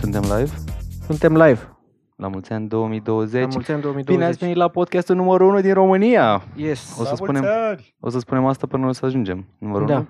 Suntem 0.00 0.22
live? 0.22 0.50
Suntem 1.06 1.36
live. 1.36 1.76
La 2.16 2.28
mulți 2.28 2.52
ani 2.52 2.68
2020. 2.68 3.40
La 3.40 3.46
mulți 3.52 3.70
ani 3.70 3.80
2020. 3.80 4.06
Bine 4.06 4.24
ați 4.24 4.38
venit 4.38 4.56
la 4.56 4.68
podcastul 4.68 5.16
numărul 5.16 5.48
1 5.48 5.60
din 5.60 5.72
România. 5.74 6.42
Yes. 6.54 6.96
O 7.00 7.02
să, 7.02 7.08
La 7.08 7.14
spunem, 7.16 7.42
mulți 7.42 7.56
ani! 7.56 7.94
o 8.00 8.08
să 8.08 8.18
spunem 8.18 8.44
asta 8.46 8.66
până 8.66 8.86
o 8.86 8.92
să 8.92 9.06
ajungem. 9.06 9.46
Numărul 9.58 9.86
Da. 9.86 9.96
1. 9.96 10.06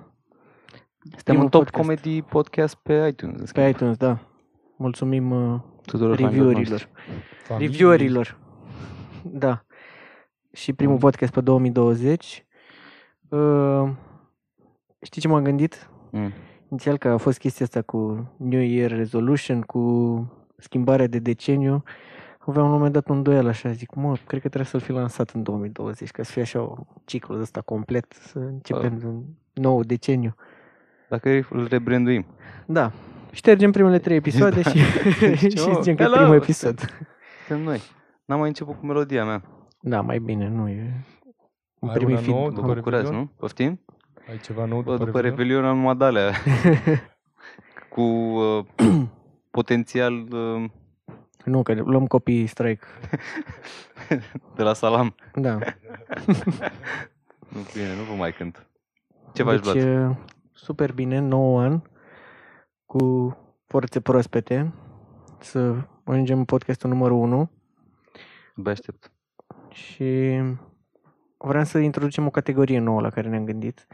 Suntem 1.02 1.20
Primul 1.24 1.42
un 1.42 1.48
top 1.48 1.62
podcast. 1.64 1.82
comedy 1.86 2.22
podcast 2.22 2.74
pe 2.74 3.06
iTunes. 3.10 3.40
în 3.40 3.46
schimb, 3.46 3.64
Pe 3.64 3.70
iTunes, 3.70 3.96
da. 3.96 4.18
Mulțumim 4.76 5.30
uh, 5.30 5.60
tuturor 5.86 6.16
fanilor 6.16 6.30
reviewerilor. 6.32 6.70
noștri. 6.70 6.88
Familie. 7.46 7.68
Reviewerilor. 7.68 8.38
Da. 9.22 9.64
Și 10.52 10.72
primul 10.72 10.96
Bun. 10.96 11.02
podcast 11.10 11.32
pe 11.32 11.40
2020. 11.40 12.46
Uh, 13.28 13.88
știi 15.02 15.20
ce 15.20 15.28
m-am 15.28 15.42
gândit? 15.42 15.90
Mm. 16.10 16.32
Inițial 16.68 16.96
că 16.96 17.08
a 17.08 17.16
fost 17.16 17.38
chestia 17.38 17.66
asta 17.66 17.82
cu 17.82 18.30
New 18.36 18.60
Year 18.60 18.90
Resolution, 18.90 19.60
cu 19.60 19.80
schimbarea 20.56 21.06
de 21.06 21.18
deceniu. 21.18 21.82
Aveam 22.38 22.64
la 22.64 22.70
un 22.70 22.76
moment 22.76 22.92
dat 22.92 23.08
un 23.08 23.22
duel 23.22 23.46
așa, 23.48 23.70
zic, 23.72 23.94
mă, 23.94 24.12
cred 24.26 24.40
că 24.40 24.48
trebuie 24.48 24.64
să-l 24.64 24.80
fi 24.80 24.92
lansat 24.92 25.30
în 25.30 25.42
2020, 25.42 26.10
ca 26.10 26.22
să 26.22 26.32
fie 26.32 26.42
așa 26.42 26.60
un 26.60 26.76
ciclu 27.04 27.40
ăsta 27.40 27.60
complet, 27.60 28.12
să 28.12 28.38
începem 28.38 29.00
un 29.04 29.22
nou 29.52 29.82
deceniu. 29.82 30.34
Dacă 31.08 31.28
îl 31.50 31.66
rebranduim. 31.68 32.26
Da. 32.66 32.92
Ștergem 33.30 33.70
primele 33.70 33.98
trei 33.98 34.16
episoade 34.16 34.62
și, 34.62 34.78
și 35.50 35.58
oh, 35.66 35.76
zicem 35.76 35.94
că 35.94 36.02
e 36.02 36.04
hello! 36.04 36.16
primul 36.16 36.34
episod. 36.34 36.78
Suntem 37.46 37.64
noi. 37.64 37.80
N-am 38.24 38.38
mai 38.38 38.48
început 38.48 38.78
cu 38.78 38.86
melodia 38.86 39.24
mea. 39.24 39.42
Da, 39.80 40.00
mai 40.00 40.18
bine, 40.18 40.48
nu 40.48 40.68
e... 40.68 41.04
Un 41.78 41.88
Ai 41.88 41.94
primul 41.94 42.12
una 42.12 42.20
feed. 42.20 42.34
nouă 42.34 42.48
Vă 42.48 42.54
după 42.54 42.74
bucurați, 42.74 43.02
Revelion? 43.02 43.20
nu? 43.20 43.30
Poftim? 43.36 43.80
Ai 44.30 44.38
ceva 44.38 44.64
nou 44.64 44.80
Bă, 44.82 44.92
după, 44.92 45.04
după 45.04 45.20
Revelion? 45.20 45.36
Revelion 45.36 45.64
am 45.64 45.76
numai 45.76 45.96
de-alea. 45.96 46.32
cu 47.94 48.00
uh, 48.00 48.64
potențial 49.50 50.12
uh, 50.32 50.70
Nu, 51.44 51.62
că 51.62 51.74
luăm 51.74 52.06
copii 52.06 52.46
strike. 52.46 52.86
de 54.56 54.62
la 54.62 54.72
Salam. 54.72 55.14
Da. 55.34 55.58
Nu, 57.48 57.60
bine, 57.74 57.96
nu 57.96 58.02
vă 58.02 58.14
mai 58.14 58.32
cânt. 58.32 58.66
Ce 59.32 59.42
v-aș 59.42 59.60
deci, 59.60 59.82
lua? 59.82 59.82
e 59.82 60.16
super 60.52 60.92
bine, 60.92 61.18
9 61.18 61.62
ani, 61.62 61.82
cu 62.86 63.36
forțe 63.66 64.00
proaspete, 64.00 64.72
să 65.40 65.74
ajungem 66.04 66.38
în 66.38 66.44
podcastul 66.44 66.90
numărul 66.90 67.16
1 67.16 67.50
Abia 68.56 68.72
aștept. 68.72 69.12
și 69.70 70.40
vreau 71.42 71.64
să 71.64 71.78
introducem 71.78 72.26
o 72.26 72.30
categorie 72.30 72.78
nouă 72.78 73.00
la 73.00 73.10
care 73.10 73.28
ne-am 73.28 73.44
gândit. 73.44 73.86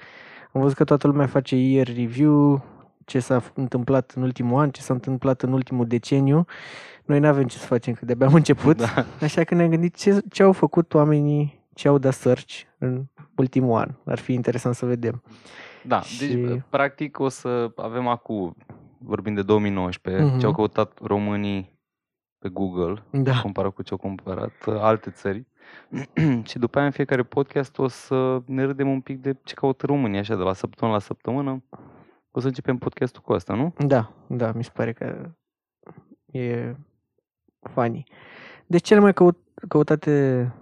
Am 0.53 0.61
văzut 0.61 0.77
că 0.77 0.85
toată 0.85 1.07
lumea 1.07 1.27
face 1.27 1.57
year 1.57 1.87
review, 1.87 2.65
ce 3.05 3.19
s-a 3.19 3.43
întâmplat 3.55 4.13
în 4.17 4.23
ultimul 4.23 4.61
an, 4.61 4.71
ce 4.71 4.81
s-a 4.81 4.95
întâmplat 4.95 5.43
în 5.43 5.53
ultimul 5.53 5.87
deceniu. 5.87 6.45
Noi 7.05 7.19
nu 7.19 7.27
avem 7.27 7.47
ce 7.47 7.59
să 7.59 7.67
facem, 7.67 7.95
că 7.95 8.05
de-abia 8.05 8.27
am 8.27 8.35
început. 8.43 8.77
Da. 8.77 9.05
Așa 9.21 9.45
că 9.45 9.55
ne-am 9.55 9.69
gândit 9.71 9.95
ce, 9.97 10.21
ce 10.31 10.43
au 10.43 10.53
făcut 10.53 10.95
oamenii, 10.95 11.65
ce 11.75 11.89
au 11.89 11.99
dat 11.99 12.13
search 12.15 12.61
în 12.79 13.05
ultimul 13.37 13.79
an. 13.79 13.89
Ar 14.05 14.19
fi 14.19 14.33
interesant 14.33 14.75
să 14.75 14.87
vedem. 14.87 15.23
Da, 15.85 16.01
Și- 16.01 16.27
deci 16.35 16.61
practic 16.69 17.19
o 17.19 17.29
să 17.29 17.71
avem 17.77 18.07
acum, 18.07 18.57
vorbim 18.99 19.35
de 19.35 19.43
2019, 19.43 20.25
Mhm. 20.25 20.39
ce 20.39 20.47
au 20.47 20.53
căutat 20.53 20.99
românii 21.03 21.75
pe 22.47 22.53
Google, 22.53 23.03
Da. 23.11 23.41
comparat 23.43 23.73
cu 23.73 23.83
ce 23.83 23.93
au 23.93 23.99
cumpărat 23.99 24.53
uh, 24.67 24.77
alte 24.81 25.11
țări. 25.11 25.47
și 26.49 26.59
după 26.59 26.77
aia 26.79 26.87
în 26.87 26.93
fiecare 26.93 27.23
podcast 27.23 27.79
o 27.79 27.89
să 27.89 28.43
ne 28.47 28.65
râdem 28.65 28.89
un 28.89 29.01
pic 29.01 29.21
de 29.21 29.37
ce 29.45 29.55
caută 29.55 29.87
românii, 29.87 30.19
așa, 30.19 30.37
de 30.37 30.43
la 30.43 30.53
săptămână 30.53 30.97
la 30.97 31.03
săptămână. 31.05 31.63
O 32.31 32.41
să 32.41 32.47
începem 32.47 32.79
podcastul 32.79 33.23
cu 33.23 33.33
asta, 33.33 33.55
nu? 33.55 33.75
Da, 33.87 34.13
da, 34.27 34.53
mi 34.53 34.65
se 34.65 34.71
pare 34.75 34.93
că 34.93 35.31
e 36.27 36.77
funny. 37.61 38.05
Deci 38.67 38.87
cele 38.87 39.01
mai 39.01 39.13
căut, 39.13 39.39
căutate 39.69 40.55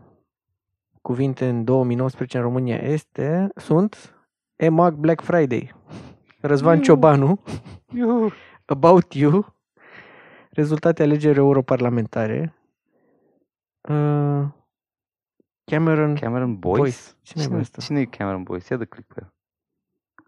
cuvinte 1.02 1.48
în 1.48 1.64
2019 1.64 2.36
în 2.36 2.42
România 2.42 2.76
este, 2.76 3.48
sunt 3.54 4.18
EMAG 4.56 4.94
Black 4.94 5.22
Friday, 5.22 5.74
Răzvan 6.40 6.76
Iu. 6.76 6.82
Ciobanu, 6.82 7.40
Iuhu. 7.94 8.32
About 8.66 9.14
You, 9.14 9.53
rezultate 10.54 11.02
alegeri 11.02 11.38
europarlamentare, 11.38 12.54
uh, 13.88 14.44
Cameron, 15.64 16.14
Cameron 16.14 16.58
Boys? 16.58 16.78
Boys. 16.78 17.16
Cine 17.22 17.42
e 17.42 17.46
Cine, 17.46 17.58
ăsta? 17.58 17.80
cine 17.80 18.00
e 18.00 18.04
Cameron 18.04 18.42
Boys? 18.42 18.68
Ia 18.68 18.76
de 18.76 18.84
click 18.84 19.12
pe 19.14 19.20
el. 19.22 19.34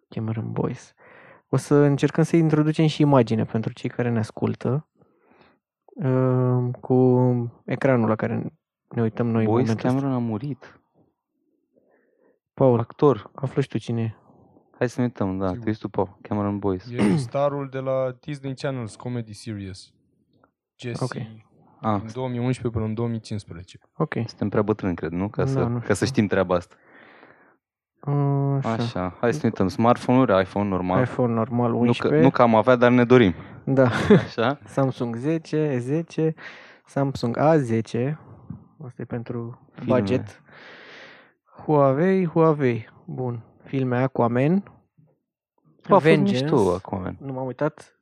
Cameron 0.09 0.53
Boys. 0.53 0.95
O 1.49 1.57
să 1.57 1.75
încercăm 1.75 2.25
să 2.25 2.37
introducem 2.37 2.87
și 2.87 3.01
imagine 3.03 3.45
pentru 3.45 3.73
cei 3.73 3.91
care 3.91 4.11
ne 4.11 4.19
ascultă 4.19 4.89
uh, 5.85 6.69
cu 6.81 6.95
ecranul 7.65 8.09
la 8.09 8.15
care 8.17 8.53
ne 8.89 9.03
uităm 9.03 9.27
noi 9.27 9.45
în 9.45 9.51
Boys 9.51 9.67
momentul 9.69 9.89
ăsta. 9.89 9.99
Cameron 10.01 10.13
a 10.23 10.27
murit. 10.27 10.81
Paul, 12.55 12.79
Actor. 12.79 13.31
află 13.35 13.61
și 13.61 13.69
tu 13.69 13.79
cine 13.79 14.03
e. 14.03 14.15
Hai 14.79 14.89
să 14.89 15.01
ne 15.01 15.07
uităm, 15.07 15.39
da, 15.39 15.47
Sigur. 15.49 15.63
tu 15.63 15.69
ești 15.69 15.81
tu, 15.83 15.89
Paul. 15.89 16.19
Cameron 16.23 16.59
Boys. 16.59 16.91
E 16.91 17.17
starul 17.29 17.69
de 17.69 17.79
la 17.79 18.17
Disney 18.21 18.55
Channel's 18.55 18.97
Comedy 18.97 19.33
Series. 19.33 19.95
Jesse. 20.77 21.05
Ok. 21.05 21.15
Ah, 21.81 21.99
Din 22.01 22.11
2011 22.13 22.69
până 22.79 22.85
în 22.85 22.95
2015. 22.95 23.79
Ok. 23.97 24.13
suntem 24.27 24.49
prea 24.49 24.63
bătrâni, 24.63 24.95
cred, 24.95 25.11
nu? 25.11 25.29
Ca, 25.29 25.43
Da, 25.45 25.49
să, 25.51 25.59
nu 25.59 25.79
ca 25.79 25.85
să 25.87 25.93
știu. 25.95 26.07
știm 26.07 26.27
treaba 26.27 26.55
asta. 26.55 26.75
Uh, 28.01 28.59
așa. 28.59 28.71
Așa, 28.73 29.17
hai 29.21 29.33
să 29.33 29.39
ne 29.43 29.49
uităm. 29.49 29.69
Smartphone-uri, 29.69 30.41
iPhone 30.41 30.69
normal. 30.69 31.03
iPhone 31.03 31.33
normal 31.33 31.71
nu, 31.71 31.79
11. 31.79 32.09
că, 32.09 32.23
nu 32.23 32.31
că 32.31 32.43
am 32.43 32.55
avea, 32.55 32.77
dar 32.77 32.91
ne 32.91 33.05
dorim. 33.05 33.35
Da. 33.65 33.89
Așa? 34.25 34.59
Samsung 34.75 35.17
10, 35.17 35.79
E10, 35.79 36.33
Samsung 36.87 37.37
A10. 37.39 38.15
Asta 38.85 39.03
e 39.03 39.05
pentru 39.05 39.69
Filme. 39.73 39.99
budget. 39.99 40.43
Huawei, 41.65 42.27
Huawei. 42.27 42.89
Bun. 43.05 43.45
Filme 43.65 43.97
Aquaman. 43.97 44.63
Bă, 45.89 45.95
a 45.95 45.99
fost 45.99 46.05
Vengeance. 46.05 46.43
mișto 46.43 46.73
acum, 46.75 47.01
man. 47.03 47.17
Nu 47.21 47.33
m-am 47.33 47.47
uitat 47.47 47.99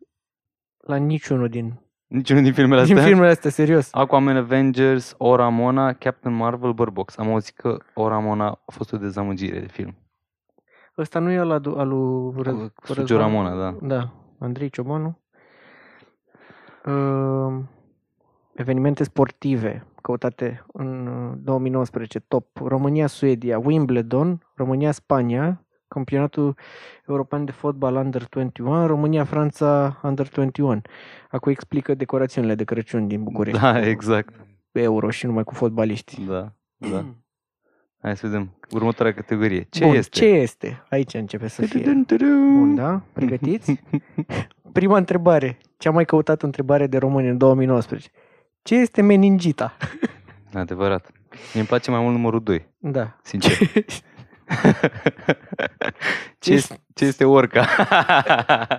la 0.79 0.97
niciunul 0.97 1.49
din, 1.49 1.81
Niciunul 2.07 2.43
din 2.43 2.53
filmele 2.53 2.81
astea? 2.81 2.97
din 2.97 3.05
filmele 3.05 3.31
astea, 3.31 3.51
serios. 3.51 3.89
Aquaman 3.93 4.37
Avengers, 4.37 5.15
Ora 5.19 5.49
Mona, 5.49 5.93
Captain 5.93 6.35
Marvel, 6.35 6.73
Bird 6.73 6.93
Box. 6.93 7.17
Am 7.19 7.29
auzit 7.31 7.57
că 7.57 7.77
Ora 7.95 8.19
Mona 8.19 8.47
a 8.49 8.73
fost 8.73 8.93
o 8.93 8.97
dezamăgire 8.97 9.59
de 9.61 9.67
film. 9.67 9.95
Ăsta 10.99 11.19
nu 11.19 11.31
e 11.31 11.39
al 11.39 11.61
lui, 11.65 11.75
al 11.77 11.89
lui 11.89 12.33
Ră- 12.43 12.73
Cu 12.75 12.93
Răzvan- 12.93 12.95
Sugiu 12.95 13.17
Ramona, 13.17 13.55
da. 13.57 13.77
Da, 13.83 14.13
Andrei 14.39 14.69
Ciobanu. 14.71 15.19
Uh, 16.87 17.63
evenimente 18.55 19.05
sportive 19.05 19.87
căutate 20.03 20.65
în 20.73 21.07
uh, 21.07 21.33
2019, 21.43 22.19
top. 22.19 22.47
România-Suedia, 22.65 23.59
Wimbledon, 23.59 24.43
România-Spania, 24.55 25.64
campionatul 25.89 26.57
european 27.09 27.45
de 27.45 27.51
fotbal 27.53 27.95
Under 27.95 28.27
21, 28.29 28.87
România-Franța 28.87 30.01
Under 30.03 30.29
21. 30.29 30.81
Acum 31.31 31.53
explică 31.53 31.95
decorațiunile 31.95 32.55
de 32.55 32.65
Crăciun 32.65 33.07
din 33.09 33.23
București. 33.23 33.61
Da, 33.61 33.73
cu 33.81 33.87
exact. 33.87 34.35
Euro 34.73 35.11
și 35.11 35.27
numai 35.27 35.45
cu 35.45 35.55
fotbaliști. 35.55 36.25
Da, 36.25 36.53
da. 36.77 37.05
Hai 38.01 38.17
să 38.17 38.27
vedem. 38.27 38.51
Următoarea 38.71 39.15
categorie. 39.15 39.67
Ce 39.71 39.85
Bun, 39.85 39.95
este? 39.95 40.19
Ce 40.19 40.25
este? 40.25 40.83
Aici 40.91 41.15
începe 41.15 41.49
să 41.49 41.63
fie. 41.63 41.81
Bun, 41.83 42.05
Bun, 42.59 42.75
da? 42.75 43.03
Pregătiți? 43.13 43.81
Prima 44.73 44.97
întrebare. 44.97 45.59
Cea 45.79 45.91
mai 45.91 46.05
căutată 46.05 46.45
întrebare 46.45 46.87
de 46.87 46.99
români 46.99 47.29
în 47.29 47.39
2019. 47.39 48.11
Ce 48.63 48.75
este 48.75 49.03
meningita? 49.03 49.77
Adevărat. 50.53 51.11
mi 51.31 51.59
îmi 51.61 51.67
place 51.67 51.91
mai 51.91 52.01
mult 52.01 52.13
numărul 52.15 52.43
2, 52.43 52.67
Da. 52.79 53.19
sincer. 53.23 53.53
ce, 56.39 56.53
este, 56.53 56.81
ce 56.95 57.05
este 57.05 57.25
orca? 57.25 57.67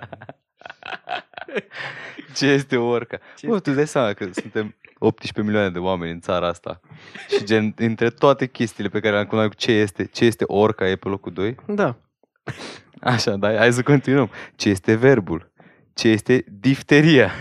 ce 2.36 2.46
este 2.46 2.78
orca? 2.78 3.20
Ce 3.38 3.48
Bă, 3.48 3.54
tu 3.54 3.62
îți 3.66 3.76
dai 3.76 3.88
seama 3.88 4.14
că 4.14 4.30
suntem 4.32 4.76
18 5.00 5.42
milioane 5.42 5.70
de 5.70 5.80
oameni 5.80 6.12
în 6.12 6.20
țara 6.20 6.48
asta 6.48 6.80
și 7.30 7.44
gen, 7.44 7.74
între 7.78 8.10
toate 8.10 8.48
chestiile 8.48 8.90
pe 8.90 9.00
care 9.00 9.14
le-am 9.14 9.26
cunoscut 9.26 9.54
cu 9.54 9.60
ce 9.60 9.72
este, 9.72 10.06
ce 10.06 10.26
este 10.26 10.44
orca 10.48 10.90
e 10.90 10.96
pe 10.96 11.08
locul 11.08 11.34
2? 11.34 11.56
Da. 11.68 11.96
Așa, 13.02 13.36
da, 13.36 13.58
hai 13.58 13.74
să 13.74 13.84
continuăm. 13.84 14.30
Ce 14.56 14.70
este 14.70 14.96
verbul? 14.96 15.52
Ce 15.94 16.08
este 16.08 16.46
difteria? 16.48 17.32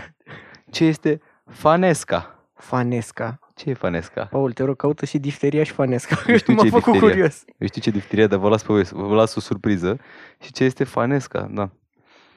Ce 0.71 0.83
este 0.83 1.21
fanesca? 1.49 2.49
Fanesca. 2.55 3.39
Ce 3.55 3.69
e 3.69 3.73
fanesca? 3.73 4.25
Paul, 4.25 4.51
te 4.53 4.63
rog, 4.63 4.75
caută 4.75 5.05
și 5.05 5.17
difteria 5.19 5.63
și 5.63 5.71
fanesca. 5.71 6.17
Eu 6.27 6.37
știu 6.43 6.53
M-a 6.53 6.59
ce 6.61 6.67
e 6.67 6.69
făcut 6.69 6.91
difteria. 6.91 7.13
curios. 7.15 7.43
Eu 7.57 7.67
știu 7.67 7.81
ce 7.81 7.89
difteria, 7.91 8.27
dar 8.27 8.39
vă 8.39 8.49
las, 8.49 8.61
pe 8.63 8.73
voi, 8.73 8.83
vă 8.91 9.15
las 9.15 9.35
o 9.35 9.39
surpriză. 9.39 9.97
Și 10.39 10.51
ce 10.51 10.63
este 10.63 10.83
fanesca, 10.83 11.49
da. 11.53 11.69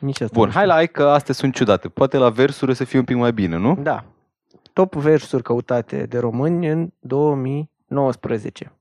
Nici 0.01 0.21
asta 0.21 0.33
Bun, 0.39 0.47
nu 0.47 0.53
hai 0.53 0.61
știu. 0.63 0.69
la 0.69 0.75
hai 0.75 0.89
că 0.89 1.03
astea 1.03 1.35
sunt 1.35 1.55
ciudate. 1.55 1.89
Poate 1.89 2.17
la 2.17 2.29
versuri 2.31 2.71
o 2.71 2.75
să 2.75 2.85
fie 2.85 2.99
un 2.99 3.05
pic 3.05 3.17
mai 3.17 3.33
bine, 3.33 3.57
nu? 3.57 3.79
Da. 3.83 4.05
Top 4.73 4.95
versuri 4.95 5.43
căutate 5.43 6.07
de 6.07 6.19
români 6.19 6.69
în 6.69 6.91
2019. 7.01 8.73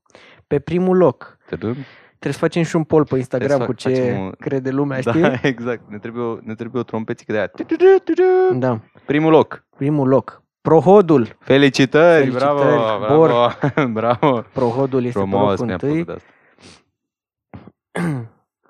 Pe 0.46 0.58
primul 0.58 0.96
loc, 0.96 1.38
Tădăm. 1.48 1.76
Trebuie 2.08 2.32
să 2.32 2.38
facem 2.38 2.62
și 2.62 2.76
un 2.76 2.84
poll 2.84 3.04
pe 3.04 3.16
Instagram 3.16 3.58
să 3.58 3.64
cu 3.64 3.72
fac- 3.72 3.76
ce 3.76 3.88
facem 3.88 4.18
o- 4.26 4.30
crede 4.30 4.70
lumea, 4.70 5.00
știi? 5.00 5.20
Da, 5.20 5.32
exact. 5.42 5.90
Ne 5.90 5.98
trebuie 5.98 6.22
o, 6.24 6.36
ne 6.42 6.54
trebuie 6.54 6.80
o 6.80 6.84
trompetică 6.84 7.32
de 7.32 7.38
aia. 7.38 7.50
Da. 8.58 8.80
Primul 9.06 9.30
loc. 9.30 9.64
Primul 9.76 10.08
loc. 10.08 10.42
Prohodul. 10.68 11.36
Felicitări, 11.38 12.20
Felicitări, 12.24 12.54
bravo, 12.54 13.14
Bor. 13.16 13.28
bravo, 13.28 13.92
bravo. 14.00 14.40
Prohodul 14.52 15.04
este 15.04 15.18
Frumos 15.18 15.58
pe 15.58 15.64
mi-a 15.64 15.72
locul 15.80 15.88
întâi. 15.88 16.04
plăcut 16.04 16.22
asta. 16.22 16.32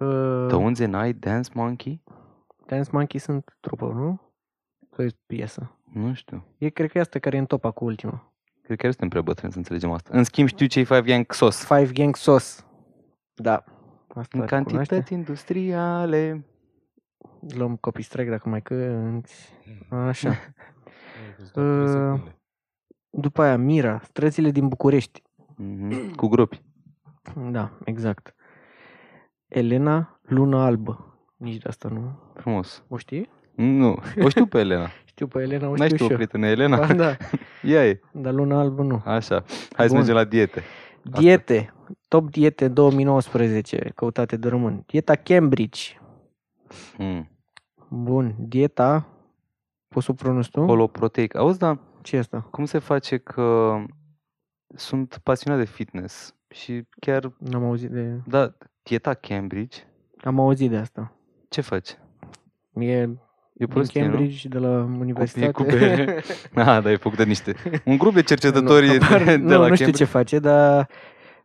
Uh, 0.05 0.47
Tones 0.49 0.81
and 0.81 1.07
I, 1.07 1.13
Dance 1.13 1.49
Monkey? 1.55 2.03
Dance 2.67 2.89
Monkey 2.93 3.21
sunt 3.21 3.57
trupă, 3.61 3.85
nu? 3.95 4.21
Sau 4.91 5.05
e 5.05 5.09
piesă? 5.27 5.77
Nu 5.93 6.15
știu. 6.15 6.45
E, 6.59 6.69
cred 6.69 6.91
că 6.91 6.99
e 6.99 7.01
asta 7.01 7.19
care 7.19 7.37
e 7.37 7.39
în 7.39 7.47
top 7.47 7.71
cu 7.71 7.85
ultima. 7.85 8.33
Cred 8.63 8.77
că 8.77 8.83
chiar 8.83 8.91
suntem 8.91 9.09
prea 9.09 9.23
bătrâni 9.23 9.53
să 9.53 9.59
înțelegem 9.59 9.91
asta. 9.91 10.11
În 10.13 10.25
schimb 10.25 10.49
știu 10.49 10.67
cei 10.67 10.85
Five 10.85 11.03
Gang 11.03 11.33
Sos. 11.33 11.65
Five 11.65 11.93
Gang 11.93 12.17
Sauce. 12.17 12.45
Da. 13.35 13.65
Asta 14.15 14.39
În 14.39 14.41
recunoaște. 14.41 14.55
cantități 14.75 15.13
industriale. 15.13 16.45
Luăm 17.57 17.77
copy 17.77 18.03
strike 18.03 18.31
dacă 18.31 18.49
mai 18.49 18.63
cânti. 18.63 19.33
Așa. 19.89 20.35
Uh, 21.55 21.63
Uh, 21.63 22.21
După 23.11 23.43
aia, 23.43 23.57
Mira, 23.57 24.01
străzile 24.05 24.51
din 24.51 24.69
București. 24.69 25.23
Mhm. 25.57 26.15
Cu 26.15 26.27
gropi. 26.27 26.63
Da, 27.51 27.71
exact. 27.85 28.35
Elena, 29.49 30.21
Luna 30.23 30.65
Albă. 30.65 31.19
Nici 31.37 31.57
de 31.57 31.69
asta 31.69 31.89
nu. 31.89 32.19
Frumos. 32.35 32.85
O 32.89 32.97
știi? 32.97 33.31
Nu, 33.55 33.99
o 34.23 34.29
știu 34.29 34.47
pe 34.47 34.59
Elena. 34.59 34.89
Știu 35.19 35.27
pe 35.27 35.43
Elena, 35.43 35.69
o 35.69 35.75
N-ai 35.75 35.89
știu 35.89 35.95
știu 35.95 36.05
o 36.05 36.09
și 36.09 36.11
eu. 36.11 36.17
prietenă 36.17 36.47
Elena? 36.47 36.77
Ba, 36.87 36.95
da, 36.95 37.17
Ea 37.73 37.87
e. 37.89 38.01
dar 38.13 38.33
Luna 38.33 38.59
Albă 38.59 38.83
nu. 38.83 39.03
Așa. 39.05 39.45
Hai 39.73 39.87
să 39.87 39.89
Bun. 39.89 39.97
mergem 39.97 40.15
la 40.15 40.25
diete. 40.25 40.63
Diete. 41.03 41.73
Top 42.09 42.31
diete 42.31 42.69
2019, 42.69 43.93
căutate 43.95 44.37
de 44.37 44.49
român. 44.49 44.83
Dieta 44.87 45.15
Cambridge. 45.15 45.81
Mm. 46.99 47.29
Bun. 47.89 48.35
Dieta, 48.39 49.09
poți 49.89 50.05
să 50.05 50.11
o 50.11 50.15
pronunți 50.15 50.51
tu? 50.51 50.61
Holoproteic. 50.65 51.35
Auzi, 51.37 51.59
da, 51.59 51.79
Ce 52.03 52.17
e 52.17 52.19
asta? 52.19 52.41
cum 52.51 52.65
se 52.65 52.79
face 52.79 53.17
că 53.17 53.77
sunt 54.75 55.19
pasionat 55.23 55.59
de 55.59 55.65
fitness 55.65 56.35
și 56.51 56.85
chiar, 57.01 57.33
N-am 57.39 57.65
auzit 57.65 57.91
de... 57.91 58.21
da, 58.27 58.55
dieta 58.83 59.15
Cambridge, 59.15 59.79
Am 60.25 60.41
auzit 60.41 60.71
de 60.71 60.77
asta. 60.77 61.13
ce 61.49 61.61
faci? 61.61 61.99
E 62.73 62.91
E 62.93 63.07
din 63.53 63.67
prostie, 63.67 64.05
nu? 64.05 64.09
Cambridge, 64.11 64.49
de 64.49 64.59
la 64.59 64.69
universitate. 64.99 65.51
cu 65.51 65.63
bere. 65.63 66.23
Ah, 66.55 66.83
da, 66.83 66.91
e 66.91 66.97
făcut 66.97 67.17
de 67.19 67.25
niște. 67.25 67.55
Un 67.85 67.97
grup 67.99 68.15
de 68.15 68.23
cercetători 68.23 68.87
nu, 68.87 68.93
de, 68.93 68.99
habar- 69.05 69.25
de 69.25 69.37
nu, 69.37 69.49
la 69.49 69.57
nu 69.69 69.75
știu 69.75 69.85
Cambridge. 69.85 69.93
ce 69.93 70.05
face, 70.05 70.39
dar 70.39 70.89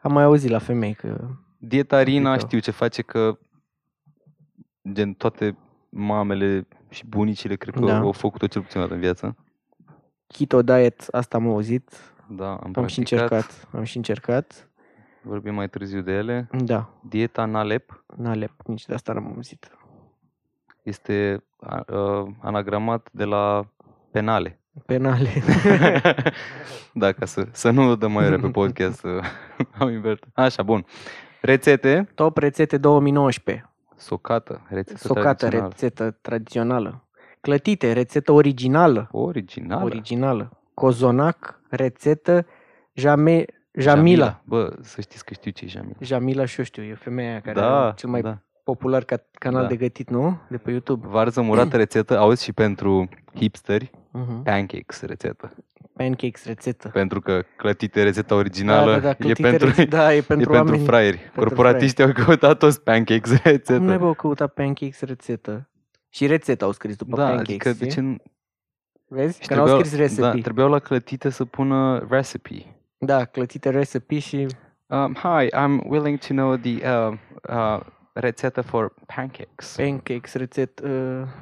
am 0.01 0.11
mai 0.13 0.23
auzit 0.23 0.49
la 0.49 0.59
femei 0.59 0.93
că... 0.93 1.27
Dieta 1.57 2.01
Rina 2.01 2.21
Complicat. 2.29 2.47
știu 2.47 2.59
ce 2.59 2.71
face 2.71 3.01
că 3.01 3.37
gen 4.91 5.13
toate 5.13 5.57
mamele 5.93 6.67
și 6.89 7.05
bunicile 7.07 7.55
cred 7.55 7.73
că 7.73 7.79
Da. 7.85 7.97
au 7.99 8.11
făcut-o 8.11 8.47
cel 8.47 8.61
puțin 8.61 8.79
o 8.79 8.83
dată 8.83 8.93
în 8.95 8.99
viață. 8.99 9.35
Keto 10.27 10.61
diet, 10.61 11.07
asta 11.11 11.37
am 11.37 11.47
auzit. 11.49 11.89
Da, 12.29 12.49
am, 12.49 12.71
Am 12.75 12.85
și 12.87 13.01
practicat. 13.01 13.11
încercat. 13.21 13.67
Am 13.75 13.83
și 13.83 13.97
încercat. 13.97 14.67
Vorbim 15.21 15.53
mai 15.53 15.69
târziu 15.69 16.01
de 16.01 16.11
ele. 16.11 16.49
Da, 16.51 16.89
Dieta 17.01 17.45
Nalep 17.45 18.03
n-alep, 18.17 18.51
nici 18.65 18.85
de 18.85 18.93
asta 18.93 19.13
n-am 19.13 19.31
auzit. 19.35 19.71
este 20.83 21.43
a- 21.59 21.83
uh, 21.93 22.27
anagramat 22.41 23.09
de 23.11 23.23
la 23.23 23.65
penale. 24.11 24.59
Penale. 24.85 25.29
da, 26.93 27.11
ca 27.11 27.25
să, 27.25 27.47
să 27.51 27.69
nu 27.69 27.95
dăm 27.95 28.11
mai 28.11 28.25
ore 28.25 28.37
pe 28.37 28.47
podcast. 28.49 28.99
să 28.99 29.19
am 29.79 29.89
invert. 29.89 30.23
Așa, 30.33 30.63
bun. 30.63 30.85
Rețete. 31.41 32.09
Top 32.15 32.37
rețete 32.37 32.77
2019. 32.77 33.72
Socată. 33.95 34.61
Rețetă 34.69 34.97
Socată, 34.97 35.33
tradițională. 35.35 35.69
rețetă 35.69 36.11
tradițională. 36.21 37.07
Clătite, 37.41 37.91
rețetă 37.93 38.31
originală. 38.31 39.07
Originală. 39.11 39.83
Originală. 39.83 40.57
Cozonac, 40.73 41.59
rețetă 41.69 42.45
Jame, 42.93 43.45
Jamila. 43.73 44.41
Bă, 44.45 44.75
să 44.81 45.01
știți 45.01 45.25
că 45.25 45.33
știu 45.33 45.51
ce 45.51 45.65
e 45.65 45.67
Jamila. 45.67 45.95
Jamila 45.99 46.45
și 46.45 46.59
eu 46.59 46.65
știu, 46.65 46.83
e 46.83 46.93
femeia 46.95 47.29
aia 47.29 47.41
care 47.41 47.59
Da, 47.59 47.81
are 47.85 47.93
cel 47.95 48.09
mai 48.09 48.21
da. 48.21 48.37
popular 48.63 49.03
ca, 49.03 49.15
canal 49.33 49.61
Da. 49.61 49.67
de 49.67 49.75
gătit, 49.75 50.09
nu? 50.09 50.39
De 50.49 50.57
pe 50.57 50.71
YouTube. 50.71 51.07
Varză 51.07 51.41
murată 51.41 51.77
rețetă, 51.77 52.17
auzi 52.19 52.43
și 52.43 52.53
pentru 52.53 53.09
hipsteri, 53.35 53.91
Uh-huh. 54.15 54.43
pancakes 54.43 55.01
rețetă. 55.01 55.53
Pancakes, 55.93 56.45
rețetă. 56.45 56.89
Pentru 56.89 57.21
că 57.21 57.43
clătite 57.55 58.03
rețeta 58.03 58.35
originală 58.35 58.91
da, 58.91 58.99
da, 58.99 59.01
da, 59.01 59.09
e 59.09 59.13
clătite 59.13 59.41
pentru, 59.49 59.69
reț- 59.69 59.89
da, 59.89 60.13
e 60.13 60.21
pentru, 60.31 60.49
e 60.51 60.55
pentru 60.55 60.73
oameni. 60.73 60.85
fraieri. 60.85 61.31
Corporatiștii 61.35 62.03
au 62.03 62.11
căutat 62.11 62.57
toți 62.57 62.81
pancakes 62.81 63.31
rețetă. 63.43 63.77
Cum 63.77 63.85
n-ai 63.85 64.13
căutat 64.15 64.53
pancakes 64.53 65.01
rețetă? 65.01 65.69
Și 66.09 66.25
rețeta 66.25 66.65
au 66.65 66.71
scris 66.71 66.95
după 66.95 67.15
da, 67.15 67.23
pancakes, 67.23 67.49
adică 67.49 67.69
de 67.69 67.75
știi? 67.75 67.89
ce 67.89 67.99
nu... 68.01 68.15
Vezi? 69.07 69.41
și 69.41 69.47
Că 69.47 69.55
n-au 69.55 69.67
scris 69.67 69.95
recipe. 69.95 70.21
Da, 70.21 70.31
trebuiau 70.31 70.69
la 70.69 70.79
clătite 70.79 71.29
să 71.29 71.45
pună 71.45 72.07
recipe. 72.09 72.75
Da, 72.97 73.25
clătite 73.25 73.69
recipe 73.69 74.19
și 74.19 74.47
Um, 74.93 75.15
hi, 75.15 75.49
I'm 75.53 75.81
willing 75.87 76.19
to 76.19 76.33
know 76.35 76.55
the 76.55 76.83
uh, 76.83 77.17
uh, 77.49 77.79
rețetă 78.13 78.61
for 78.61 78.93
pancakes. 79.15 79.75
pancakes, 79.77 80.33
rețet. 80.33 80.79
Uh, 80.79 80.89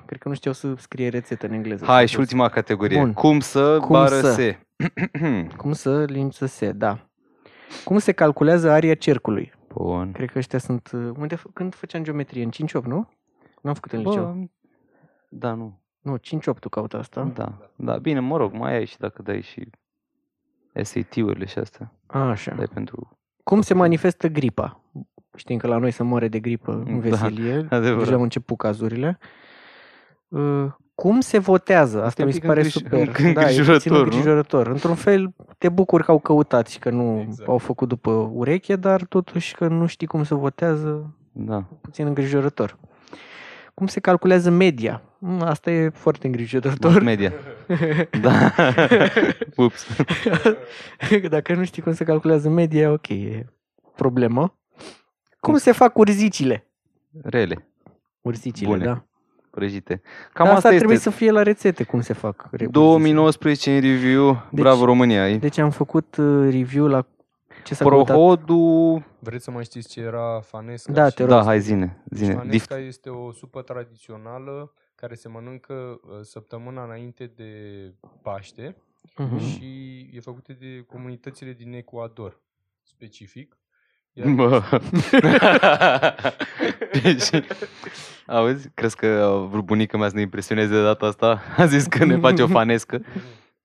cred 0.06 0.20
că 0.20 0.28
nu 0.28 0.34
știau 0.34 0.54
să 0.54 0.74
scrie 0.78 1.08
rețetă 1.10 1.46
în 1.46 1.54
engleză. 1.54 1.86
Hai, 1.86 2.00
S-a 2.00 2.06
și 2.06 2.16
dus. 2.16 2.24
ultima 2.24 2.50
categorie. 2.50 3.00
Bun. 3.00 3.14
Cum 3.14 3.40
să 3.40 3.78
Cum 3.80 3.90
bară 3.90 4.20
să? 4.20 4.32
se. 4.32 4.60
Cum 5.58 5.72
să 5.74 6.04
limbi 6.04 6.34
să 6.34 6.46
se, 6.46 6.72
da. 6.72 7.06
Cum 7.84 7.98
se 7.98 8.12
calculează 8.12 8.72
aria 8.72 8.94
cercului? 8.96 9.54
Bun. 9.74 10.12
Cred 10.12 10.30
că 10.32 10.38
ăștia 10.38 10.60
sunt... 10.60 10.92
uh, 10.94 11.10
Unde, 11.18 11.36
f- 11.36 11.54
când 11.54 11.76
făceam 11.76 12.04
geometrie? 12.04 12.44
În 12.44 12.82
5-8, 12.82 12.84
nu? 12.84 13.10
N-am 13.62 13.74
făcut 13.74 13.92
în 13.92 14.00
liceu. 14.02 14.24
Bă, 14.24 14.46
da, 15.30 15.54
nu. 15.54 15.80
Nu, 16.02 16.18
5-8 16.18 16.20
tu 16.60 16.70
caută 16.70 16.98
asta. 16.98 17.24
Da, 17.34 17.58
da, 17.76 17.98
bine, 17.98 18.20
mă 18.20 18.38
rog, 18.38 18.54
mai 18.54 18.74
ai 18.76 18.86
și 18.86 18.98
dacă 18.98 19.22
dai 19.22 19.42
și 19.42 19.70
SAT-urile 20.82 21.46
și 21.46 21.58
astea. 21.60 21.92
Așa. 22.08 22.54
Dai 22.56 22.68
pentru... 22.74 23.18
Cum 23.44 23.62
se 23.62 23.74
manifestă 23.74 24.28
gripa? 24.28 24.82
Știm 25.36 25.58
că 25.58 25.68
la 25.68 25.78
noi 25.78 25.92
se 25.92 26.04
moare 26.04 26.28
de 26.28 26.40
gripă 26.40 26.84
în 26.86 26.94
Da, 26.94 27.10
veselie. 27.10 27.54
adevărat. 27.70 27.98
Deja 28.04 28.16
au 28.16 28.22
început 28.22 28.58
cazurile. 28.58 29.18
Uh, 30.28 30.66
Cum 30.96 31.20
se 31.20 31.38
votează? 31.38 32.04
Asta 32.04 32.22
e 32.22 32.24
un 32.26 32.30
mi 32.30 32.34
se 32.34 32.40
pic 32.40 32.48
pare 32.50 32.62
îngrij- 32.62 32.72
super. 32.72 33.08
înc- 33.08 33.34
Da, 33.34 33.42
e 33.50 33.56
puțin 33.56 33.58
îngrijorător, 33.58 33.98
nu? 33.98 34.04
îngrijorător. 34.04 34.68
Într-un 34.68 34.96
fel, 34.96 35.34
te 35.58 35.70
bucuri 35.70 36.04
că 36.04 36.12
au 36.12 36.20
căutat 36.20 36.68
și 36.68 36.80
că 36.80 36.90
nu 36.90 37.20
Exact. 37.28 37.50
au 37.50 37.58
făcut 37.58 37.88
după 37.88 38.12
ureche, 38.34 38.76
dar 38.76 39.04
totuși 39.04 39.56
că 39.56 39.68
nu 39.68 39.86
știi 39.86 40.08
cum 40.08 40.24
se 40.24 40.36
votează, 40.36 41.16
Da. 41.32 41.64
puțin 41.82 42.06
îngrijorător. 42.06 42.78
Cum 43.74 43.88
se 43.88 44.00
calculează 44.00 44.50
media? 44.50 45.02
Mm, 45.18 45.42
Asta 45.42 45.72
e 45.72 45.90
foarte 45.90 46.28
Mass 46.28 46.36
îngrijorător. 46.40 47.02
media. 47.02 47.34
Da. 48.22 48.52
Ups. 49.56 49.88
Dacă 51.30 51.54
nu 51.54 51.64
știi 51.64 51.82
cum 51.82 51.94
se 51.94 52.04
calculează 52.04 52.50
media, 52.50 52.92
ok, 52.92 53.08
e 53.10 53.46
problemă. 53.96 54.56
Cum 55.42 55.58
se 55.58 55.72
fac 55.72 55.98
urzicile? 55.98 56.68
Rele, 57.24 57.66
Urzicile, 58.22 58.68
Bune. 58.70 58.84
da. 58.84 59.04
prăjite. 59.50 60.02
Cam 60.02 60.12
Cam 60.34 60.46
asta, 60.46 60.56
asta, 60.56 60.68
asta 60.68 60.78
trebuie 60.78 60.98
este. 60.98 61.10
să 61.10 61.16
fie 61.16 61.32
la 61.32 61.44
rețete, 61.44 61.84
cum 61.84 62.02
se 62.02 62.14
fac. 62.14 62.48
re- 62.52 62.68
2019 62.68 63.76
în 63.76 63.82
review. 63.82 64.32
Deci- 64.34 64.62
Bravo 64.62 64.86
România. 64.86 65.30
E 65.30 65.38
Deci 65.38 65.58
am 65.58 65.70
făcut 65.70 66.16
uh, 66.16 66.48
review 66.52 66.88
la 66.88 67.06
ce 67.64 67.74
s-a 67.76 67.86
căutat. 67.86 68.06
Prohodul... 68.16 69.04
Vreți 69.20 69.44
să 69.44 69.52
mai 69.52 69.64
știți 69.64 69.90
ce 69.90 70.00
era 70.02 70.40
fanesca? 70.40 70.92
Da, 70.92 71.08
și- 71.10 71.16
te 71.16 71.22
rog. 71.24 71.32
Da, 71.32 71.44
hai 71.44 71.60
zine. 71.62 72.02
Deci 72.04 72.20
zine. 72.20 72.34
Dif- 72.34 72.38
fanesca 72.38 72.78
este 72.78 73.10
o 73.10 73.32
supă 73.32 73.62
tradițională 73.62 74.74
care 74.96 75.16
se 75.16 75.28
mănâncă 75.28 75.74
uh, 75.74 76.20
săptămâna 76.22 76.84
înainte 76.84 77.32
de 77.36 77.52
Paște 78.22 78.76
Mhm. 79.18 79.38
și 79.40 79.66
e 80.14 80.20
făcută 80.20 80.54
de 80.60 80.86
comunitățile 80.88 81.54
din 81.54 81.74
Ecuador, 81.74 82.42
specific. 82.84 83.58
Iar 84.14 84.30
Bă. 84.30 84.62
deci, 87.04 87.30
auzi, 88.26 88.70
crezi 88.74 88.96
că 88.96 89.06
a 89.06 89.38
vrut 89.46 89.66
bunica 89.66 89.98
mea 89.98 90.10
să 90.10 90.16
ne 90.16 90.22
impresioneze 90.22 90.74
de 90.74 90.84
data 90.84 91.06
asta? 91.06 91.42
A 91.58 91.66
zis 91.66 91.86
că 91.86 92.06
ne 92.06 92.18
face 92.18 92.44
o 92.44 92.48
fanescă. 92.48 93.02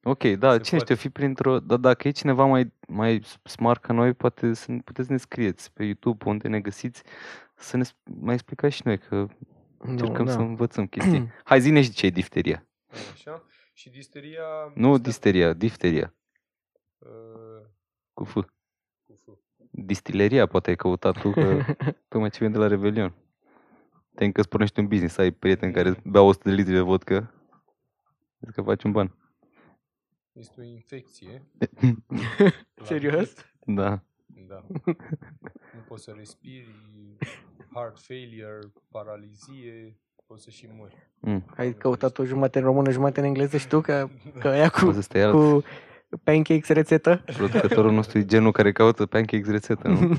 Ok, 0.03 0.23
da, 0.25 0.53
Se 0.53 0.59
cine 0.59 0.79
poate. 0.79 0.95
știu, 0.95 0.97
fi 0.97 1.09
printr-o... 1.09 1.59
Dar 1.61 1.79
dacă 1.79 2.09
e 2.09 2.11
cineva 2.11 2.45
mai, 2.45 2.73
mai 2.89 3.23
smart 3.43 3.83
ca 3.83 3.93
noi, 3.93 4.15
poate 4.15 4.55
să 4.55 4.73
ne- 4.73 4.79
puteți 4.85 5.07
să 5.07 5.13
ne 5.13 5.19
scrieți 5.19 5.73
pe 5.73 5.85
YouTube 5.85 6.25
unde 6.27 6.49
ne 6.49 6.61
găsiți, 6.61 7.03
să 7.55 7.77
ne 7.77 7.83
sp- 7.85 8.21
mai 8.21 8.35
explicați 8.35 8.75
și 8.77 8.83
noi, 8.85 8.99
că 8.99 9.27
încercăm 9.79 10.25
Nu, 10.25 10.31
să 10.31 10.37
da. 10.37 10.43
învățăm 10.43 10.87
chestii. 10.87 11.31
Hai, 11.45 11.61
zine 11.61 11.83
și 11.83 11.91
ce 11.91 12.07
e 12.07 12.11
difteria. 12.11 12.67
Așa. 13.13 13.43
Și 13.73 13.91
disteria... 13.91 14.43
Nu 14.75 14.89
este- 14.91 15.03
disteria, 15.03 15.53
difteria, 15.53 16.15
Uh, 16.99 17.67
cu 18.13 18.25
F. 18.25 18.37
cu 19.77 19.81
F. 19.83 19.85
Distileria, 19.87 20.47
poate 20.47 20.71
ai 20.71 20.77
căutat 20.77 21.21
tu, 21.21 21.31
că 21.31 21.63
tocmai 22.09 22.31
ce 22.31 22.39
vine 22.39 22.51
de 22.51 22.59
la 22.59 22.67
Revelion. 22.67 23.15
Te 24.15 24.25
încă 24.25 24.41
îți 24.41 24.49
pornești 24.49 24.81
un 24.81 24.87
business, 24.87 25.19
ai 25.19 25.31
prieteni 25.31 25.73
care 25.73 26.01
beau 26.05 26.27
100 26.29 26.49
de 26.49 26.55
litri 26.55 26.73
de 26.73 26.81
vodka, 26.81 27.35
zic 28.41 28.55
că 28.55 28.63
faci 28.63 28.83
un 28.83 28.93
ban. 28.93 29.15
Este 30.33 30.61
o 30.61 30.65
infecție. 30.65 31.43
Serios? 32.85 33.35
Da. 33.65 34.01
Da. 34.49 34.65
nu 35.75 35.81
poți 35.89 36.05
să 36.05 36.15
respiri, 36.17 36.75
heart 37.75 37.99
failure, 37.99 38.59
paralizie, 38.91 40.01
poți 40.27 40.43
să 40.43 40.51
și 40.51 40.69
mori. 40.73 41.11
Mm. 41.21 41.45
Ai 41.57 41.73
căutat 41.75 42.19
o 42.19 42.25
jumătate 42.25 42.59
în 42.59 42.65
română, 42.65 42.91
jumătate 42.91 43.21
în 43.21 43.27
engleză 43.27 43.57
și 43.57 43.69
tu 43.69 43.81
că, 43.81 44.09
că 44.39 44.49
aia 44.49 44.69
cu, 44.69 44.79
Poți 44.85 44.95
să 44.95 45.03
stai 45.03 45.21
alt. 45.21 45.33
cu 45.35 45.63
pancakes 46.25 46.69
rețetă? 46.69 47.23
Producătorul 47.37 47.93
nostru 47.93 48.19
e 48.19 48.25
genul 48.25 48.53
care 48.53 48.73
caută 48.73 49.07
pancakes 49.07 49.49
rețetă, 49.49 49.89
nu? 49.89 50.17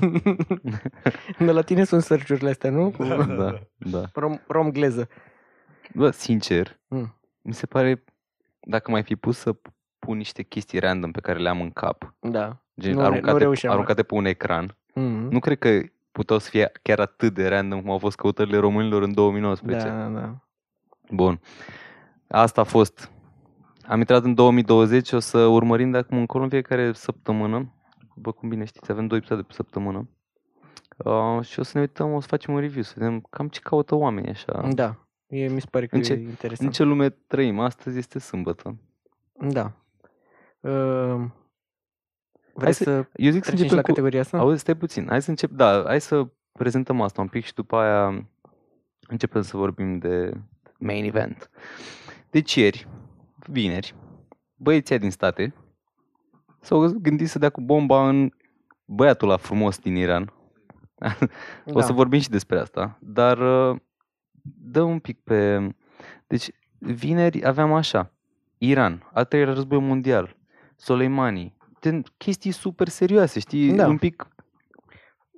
De 1.46 1.50
la 1.52 1.62
tine 1.62 1.84
sunt 1.84 2.02
search 2.02 2.42
astea, 2.44 2.70
nu? 2.70 2.90
Cu 2.90 3.04
da, 3.04 3.58
da. 3.76 4.02
rom, 4.14 4.38
rom 4.46 4.70
gleză. 4.70 5.08
Bă, 5.94 6.10
sincer, 6.10 6.78
Mm. 6.88 7.14
mi 7.42 7.54
se 7.54 7.66
pare, 7.66 8.04
dacă 8.60 8.90
mai 8.90 9.02
fi 9.02 9.16
pus 9.16 9.38
să 9.38 9.56
pun 9.98 10.16
niște 10.16 10.42
chestii 10.42 10.78
random 10.78 11.10
pe 11.10 11.20
care 11.20 11.38
le 11.38 11.48
am 11.48 11.60
în 11.60 11.70
cap, 11.70 12.14
Da. 12.20 12.62
gen 12.80 12.92
Nu 12.92 12.98
re- 13.00 13.04
nu 13.06 13.10
aruncate, 13.12 13.38
reușeam. 13.38 13.72
aruncate 13.72 14.02
pe 14.02 14.14
un 14.14 14.24
ecran, 14.24 14.76
Mm. 14.94 15.28
nu 15.30 15.38
cred 15.38 15.58
că 15.58 15.80
puteau 16.12 16.38
să 16.38 16.48
fie 16.50 16.70
chiar 16.82 16.98
atât 17.00 17.34
de 17.34 17.48
random 17.48 17.80
cum 17.80 17.90
au 17.90 17.98
fost 17.98 18.16
căutările 18.16 18.56
românilor 18.56 19.02
în 19.02 19.14
2019. 19.14 19.88
Da, 19.88 20.06
da. 20.08 20.34
Bun. 21.10 21.40
Asta 22.28 22.60
a 22.60 22.64
fost. 22.64 23.10
Am 23.88 23.98
intrat 23.98 24.24
în 24.24 24.34
2020, 24.34 25.12
o 25.12 25.18
să 25.18 25.38
urmărim 25.38 25.90
de 25.90 25.98
acum 25.98 26.18
încolo 26.18 26.42
în 26.44 26.48
fiecare 26.50 26.92
săptămână. 26.92 27.72
După 28.14 28.32
cum 28.32 28.48
bine 28.48 28.64
știți, 28.64 28.90
avem 28.90 29.06
două 29.06 29.18
episoade 29.18 29.42
pe 29.42 29.52
săptămână. 29.52 30.08
Uh, 30.96 31.40
și 31.44 31.58
o 31.60 31.62
să 31.62 31.70
ne 31.74 31.80
uităm, 31.80 32.12
o 32.12 32.20
să 32.20 32.26
facem 32.26 32.54
un 32.54 32.60
review, 32.60 32.82
să 32.82 32.92
vedem 32.96 33.20
cam 33.30 33.48
ce 33.48 33.60
caută 33.60 33.94
oamenii 33.94 34.30
așa. 34.30 34.68
Da. 34.74 35.06
E, 35.26 35.48
mi 35.48 35.60
se 35.60 35.66
pare 35.70 35.86
că 35.86 35.96
În 35.96 36.02
ce- 36.02 36.12
e 36.12 36.16
În 36.16 36.22
interesant. 36.22 36.72
ce 36.72 36.82
lume 36.82 37.08
trăim? 37.08 37.58
Astăzi 37.58 37.98
este 37.98 38.18
sâmbătă. 38.18 38.76
Da. 39.40 39.72
Uh, 40.60 41.24
vrei 42.54 42.72
să- 42.72 42.82
să, 42.84 43.06
Eu 43.14 43.30
zic 43.30 43.44
să 43.44 43.50
trecem 43.50 43.66
și 43.66 43.72
la 43.72 43.76
începem 43.76 43.76
cu... 43.80 43.86
categoria 43.86 44.20
asta? 44.20 44.38
Auzi, 44.38 44.60
stai 44.60 44.76
puțin. 44.76 45.06
Hai 45.08 45.22
să 45.22 45.30
încep, 45.30 45.50
da, 45.50 45.82
hai 45.86 46.00
să 46.00 46.26
prezentăm 46.52 47.00
asta 47.00 47.20
un 47.20 47.28
pic 47.28 47.44
și 47.44 47.54
după 47.54 47.76
aia 47.76 48.28
începem 49.08 49.42
să 49.42 49.56
vorbim 49.56 49.98
de 49.98 50.32
main 50.78 51.04
event. 51.04 51.50
Deci 52.30 52.54
ieri, 52.54 52.88
vineri, 53.50 53.94
băieții 54.56 54.98
din 54.98 55.10
state 55.10 55.54
s-au 56.60 56.92
gândit 57.00 57.28
să 57.28 57.38
dea 57.38 57.50
cu 57.50 57.60
bomba 57.60 58.08
în 58.08 58.30
băiatul 58.84 59.28
ăla 59.28 59.36
frumos 59.36 59.78
din 59.78 59.96
Iran. 59.96 60.32
da. 60.94 61.16
O 61.78 61.80
să 61.80 61.92
vorbim 61.92 62.20
și 62.20 62.28
despre 62.28 62.58
asta, 62.58 62.98
dar 63.00 63.38
uh, 63.70 63.76
dă 64.42 64.82
un 64.82 64.98
pic 64.98 65.20
pe... 65.20 65.68
Deci, 66.26 66.50
vineri 66.78 67.46
aveam 67.46 67.72
așa, 67.72 68.12
Iran, 68.58 69.10
al 69.12 69.24
treilea 69.24 69.54
război 69.54 69.80
mondial, 69.80 70.36
Soleimani, 70.76 71.56
ten, 71.80 72.02
chestii 72.16 72.50
super 72.50 72.88
serioase, 72.88 73.40
știi? 73.40 73.72
Da. 73.72 73.86
Un 73.86 73.98
pic, 73.98 74.28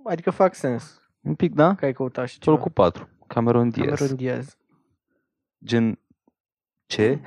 Adică 0.04 0.30
fac 0.30 0.54
sens 0.54 1.00
un 1.20 1.34
pic, 1.34 1.54
da? 1.54 1.74
că 1.74 1.84
ai 1.84 1.92
căutat 1.92 2.28
și 2.28 2.38
Pe 2.38 2.44
ceva. 2.44 2.56
locul 2.56 2.70
4, 2.70 3.08
Cameron 3.26 3.68
Diaz. 3.68 3.98
Cameron 3.98 4.16
Diaz. 4.16 4.56
Gen, 5.64 5.98
ce? 6.90 7.18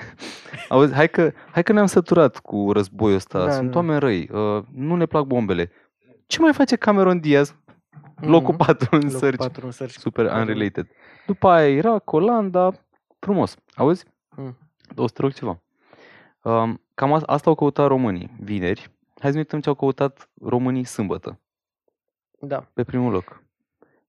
Auzi, 0.69 0.93
hai 0.93 1.09
că, 1.09 1.31
hai 1.51 1.63
că 1.63 1.71
ne-am 1.73 1.85
săturat 1.85 2.39
cu 2.39 2.71
războiul 2.71 3.15
ăsta, 3.15 3.45
Da, 3.45 3.51
sunt 3.51 3.71
da. 3.71 3.77
oameni 3.77 3.99
răi, 3.99 4.29
uh, 4.31 4.63
nu 4.71 4.95
ne 4.95 5.05
plac 5.05 5.23
bombele. 5.25 5.71
Ce 6.27 6.39
mai 6.39 6.53
face 6.53 6.75
Cameron 6.75 7.19
Diaz? 7.19 7.55
Locul 8.15 8.53
Mhm. 8.53 8.65
4 8.65 8.87
în 8.91 9.01
Locul 9.01 9.17
search. 9.19 9.37
4 9.37 9.65
în 9.65 9.71
search. 9.71 9.95
Super 9.97 10.25
Cameron. 10.25 10.47
unrelated. 10.47 10.87
După 11.25 11.47
aia 11.49 11.75
Irak, 11.75 12.11
Olanda, 12.11 12.71
frumos. 13.19 13.55
Auzi? 13.75 14.05
Mm. 14.35 14.57
O 14.95 15.07
să 15.07 15.13
te 15.13 15.21
rog 15.21 15.33
ceva. 15.33 15.61
Um, 16.41 16.81
cam 16.93 17.13
a- 17.13 17.21
asta 17.25 17.49
au 17.49 17.55
căutat 17.55 17.87
românii 17.87 18.31
vineri. 18.39 18.91
Hai 19.19 19.29
să 19.29 19.31
ne 19.31 19.37
uităm 19.37 19.59
ce 19.59 19.69
au 19.69 19.75
căutat 19.75 20.29
românii 20.41 20.83
sâmbătă. 20.83 21.39
Da. 22.39 22.67
Pe 22.73 22.83
primul 22.83 23.11
loc. 23.11 23.43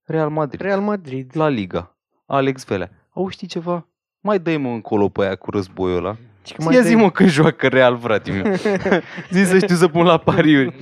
Real 0.03 0.29
Madrid. 0.29 0.59
Real 0.61 0.81
Madrid. 0.81 1.31
La 1.35 1.47
Liga. 1.47 1.95
Alex 2.25 2.65
Velea. 2.65 2.91
Au 3.09 3.27
știi 3.29 3.47
ceva? 3.47 3.87
Mai 4.25 4.39
dă 4.39 4.57
mă 4.57 4.69
încolo 4.69 5.09
pe 5.09 5.21
aia 5.21 5.35
cu 5.35 5.51
războiul 5.51 5.97
ăla. 5.97 6.15
Și 6.45 6.53
că 6.53 6.61
Ia 6.61 6.65
mai 6.69 6.81
zi 6.83 6.93
dai- 6.93 7.01
mă 7.01 7.11
când 7.11 7.29
joacă 7.29 7.67
Real, 7.67 7.97
frate 8.01 8.31
meu. 8.31 8.53
zi 9.35 9.43
să 9.45 9.57
știu 9.57 9.75
să 9.75 9.87
pun 9.87 10.05
la 10.05 10.17
pariuri. 10.17 10.75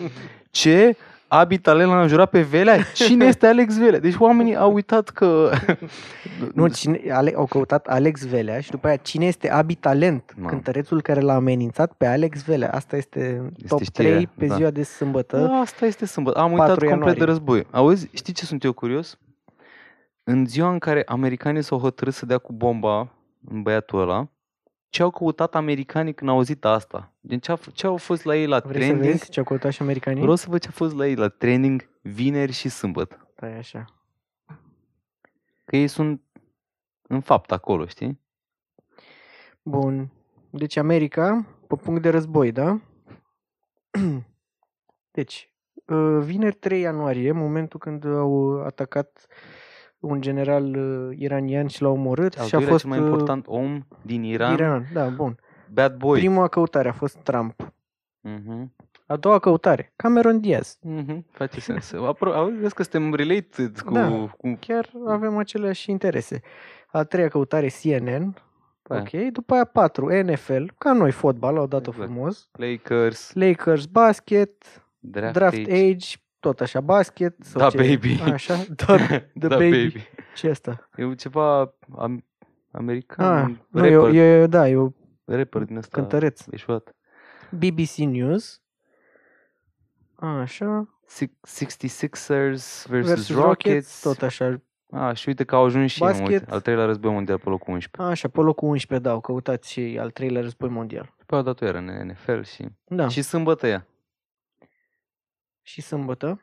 Ce? 0.52 0.96
Abi 1.28 1.58
Talent 1.58 1.90
l-a 1.90 2.02
înjurat 2.02 2.30
pe 2.30 2.42
Velea? 2.42 2.78
Cine 2.94 3.26
este 3.26 3.48
Alex 3.48 3.78
Velea? 3.78 4.00
Deci 4.00 4.16
oamenii 4.18 4.56
au 4.56 4.74
uitat 4.74 5.10
că... 5.10 5.50
Nu, 6.54 6.68
cine, 6.68 7.00
ale, 7.12 7.34
au 7.36 7.46
căutat 7.46 7.88
Alex 7.88 8.26
Velea 8.26 8.60
și 8.60 8.70
după 8.70 8.88
aia 8.88 8.96
cine 8.96 9.26
este 9.26 9.52
Abi 9.52 9.76
Talent, 9.76 10.34
Mamă. 10.36 10.50
cântărețul 10.50 11.02
care 11.02 11.20
l-a 11.20 11.34
amenințat 11.36 11.94
pe 11.94 12.06
Alex 12.06 12.44
Velea. 12.44 12.72
Asta 12.72 12.96
este, 12.98 13.20
Este 13.56 13.68
top 13.68 13.82
știrea, 13.84 14.12
3 14.12 14.28
pe 14.38 14.46
da. 14.46 14.56
ziua 14.56 14.70
de 14.70 14.84
sâmbătă. 14.84 15.38
Da, 15.38 15.54
asta 15.54 15.86
este 15.86 16.06
sâmbătă. 16.06 16.40
Am 16.40 16.50
4 16.56 16.62
uitat 16.62 16.78
complet 16.78 16.90
ianuarie. 16.92 17.20
de 17.20 17.26
război. 17.26 17.68
Auzi, 17.72 18.10
știi 18.14 18.34
ce 18.34 18.46
sunt 18.46 18.64
eu 18.64 18.72
curios? 18.74 19.18
În 20.24 20.46
ziua 20.46 20.70
în 20.72 20.80
care 20.80 21.04
americanii 21.06 21.62
s-au 21.64 21.80
hotărât 21.80 22.14
să 22.14 22.26
dea 22.26 22.38
cu 22.38 22.54
bomba 22.54 23.00
în 23.00 23.08
băiatul 23.52 24.00
ăla, 24.02 24.28
ce 24.90 25.02
au 25.04 25.10
căutat 25.12 25.56
americanii 25.56 26.14
când 26.14 26.30
au 26.30 26.36
auzit 26.36 26.66
asta? 26.66 27.14
Din 27.20 27.40
ce, 27.40 27.52
a, 27.52 27.58
f- 27.58 27.74
ce 27.74 27.88
au 27.88 27.98
fost 27.98 28.24
la 28.24 28.36
ei 28.36 28.46
la 28.48 28.60
Vrei 28.60 28.82
să 28.82 28.88
trending? 28.88 29.12
vezi 29.12 29.30
ce 29.30 29.40
au 29.40 29.46
căutat 29.46 29.72
și 29.72 29.82
americanii? 29.82 30.22
Vreau 30.22 30.36
să 30.36 30.46
văd 30.50 30.62
ce 30.62 30.68
a 30.68 30.72
fost 30.72 30.96
la 30.96 31.08
ei 31.08 31.16
la 31.16 31.28
trending 31.28 31.90
vineri 32.02 32.52
și 32.52 32.70
sâmbătă. 32.70 33.28
Stai 33.36 33.58
așa. 33.58 33.86
Că 35.66 35.76
ei 35.76 35.88
sunt 35.88 36.22
în 37.02 37.22
fapt 37.22 37.52
acolo, 37.52 37.86
știi? 37.86 38.20
Bun. 39.62 40.12
Deci 40.50 40.76
America, 40.76 41.46
pe 41.68 41.76
punct 41.76 42.02
de 42.02 42.10
război, 42.10 42.52
da? 42.52 42.80
Deci, 45.12 45.54
uh, 45.86 46.20
vineri 46.24 46.56
3 46.56 46.80
ianuarie, 46.82 47.32
momentul 47.32 47.80
când 47.80 48.06
au 48.06 48.62
atacat 48.66 49.28
un 50.04 50.22
general 50.22 50.76
uh, 50.76 51.18
iranian 51.20 51.68
și 51.68 51.82
l-au 51.82 51.92
omorât 51.94 52.38
Al 52.40 52.46
și 52.46 52.56
a 52.56 52.58
doilea 52.58 52.72
fost 52.78 52.84
cel 52.84 52.90
mai 52.90 53.00
uh, 53.00 53.06
important 53.06 53.46
om 53.48 53.86
din 54.02 54.24
Iran, 54.24 54.54
Iran. 54.54 54.86
Da, 54.94 55.08
bun. 55.10 55.40
bad 55.74 55.96
boy. 55.98 56.20
Prima 56.20 56.48
căutare 56.48 56.90
a 56.90 56.94
fost 56.94 57.16
Trump. 57.18 57.74
Mhm. 58.22 58.76
A 59.06 59.16
doua 59.16 59.40
căutare, 59.40 59.94
Cameron 59.96 60.40
Diaz. 60.40 60.78
Mhm, 60.82 61.26
face 61.32 61.60
sens. 61.60 61.92
Apro- 62.14 62.34
auzi, 62.34 62.58
vezi 62.58 62.74
că 62.74 62.84
suntem 62.84 63.14
related 63.14 63.80
cu... 63.80 63.94
Da. 63.94 64.10
cu 64.38 64.58
Chiar 64.60 64.90
avem 65.08 65.38
aceleași 65.38 65.92
interese. 65.92 66.42
A 66.92 67.04
treia 67.04 67.28
căutare, 67.28 67.68
CNN. 67.82 68.34
Da. 68.82 68.96
Ok. 68.98 69.10
După 69.32 69.54
aia 69.54 69.66
patru, 69.66 70.22
NFL. 70.24 70.64
Ca 70.78 70.94
noi, 70.94 71.12
fotbal, 71.12 71.58
au 71.58 71.68
dat-o 71.68 71.90
Exact. 71.92 72.10
frumos. 72.12 72.50
Lakers, 72.52 73.34
Lakers, 73.34 73.86
basket, 73.86 74.84
draft, 75.00 75.34
draft, 75.34 75.56
age. 75.56 75.72
age. 75.74 76.16
Tot 76.44 76.62
așa, 76.62 76.82
basket. 76.82 77.36
sau 77.40 77.62
Da, 77.62 77.70
ce- 77.70 77.78
baby. 77.78 78.20
Așa, 78.32 78.56
da, 78.86 78.96
the 78.96 79.28
da, 79.48 79.48
baby. 79.48 79.94
ce 80.36 80.50
asta? 80.50 80.90
E 80.96 81.14
ceva 81.16 81.74
am, 81.98 82.26
american, 82.72 83.26
Ah, 83.38 83.44
un 83.48 83.58
nu, 83.70 83.86
e, 83.86 83.96
rapper, 83.96 84.14
e, 84.16 84.48
da, 84.48 84.70
e 84.70 84.76
o 84.76 84.90
rapper 85.26 85.62
din 85.64 85.78
ăsta 85.78 85.98
cântăreț. 85.98 86.42
eșuat. 86.52 86.96
BBC 87.50 87.96
News. 87.96 88.62
Așa. 90.16 90.88
Six- 91.08 91.40
66ers 91.44 92.86
versus, 92.88 92.88
Versus 92.90 93.36
Rockets. 93.36 93.36
Rockets, 93.36 94.02
tot 94.02 94.22
așa. 94.22 94.62
Ah, 94.92 95.16
și 95.16 95.28
uite 95.28 95.44
că 95.44 95.56
au 95.56 95.66
ajuns 95.66 95.92
și 95.92 96.04
ei, 96.04 96.10
mă, 96.10 96.14
Basket. 96.18 96.40
uite, 96.40 96.52
al 96.52 96.62
treilea 96.62 96.86
război 96.86 97.12
mondial 97.12 97.38
pe 97.40 97.50
locul 97.50 97.74
11. 97.74 98.12
Așa, 98.12 98.28
pe 98.28 98.40
locul 98.40 98.68
11, 98.70 99.08
da, 99.08 99.14
au 99.14 99.20
căutat 99.22 99.64
și 99.64 99.98
al 100.00 100.10
treilea 100.12 100.42
război 100.42 100.70
mondial. 100.70 101.14
După 101.18 101.36
au 101.36 101.42
dat 101.42 101.62
o 101.62 101.66
iară 101.66 101.78
în 101.78 102.08
NFL 102.08 102.42
și... 102.42 102.66
Da, 102.88 103.08
Și 103.08 103.22
sâmbătă 103.22 103.68
ea. 103.68 103.88
Și 105.64 105.82
sâmbătă. 105.82 106.42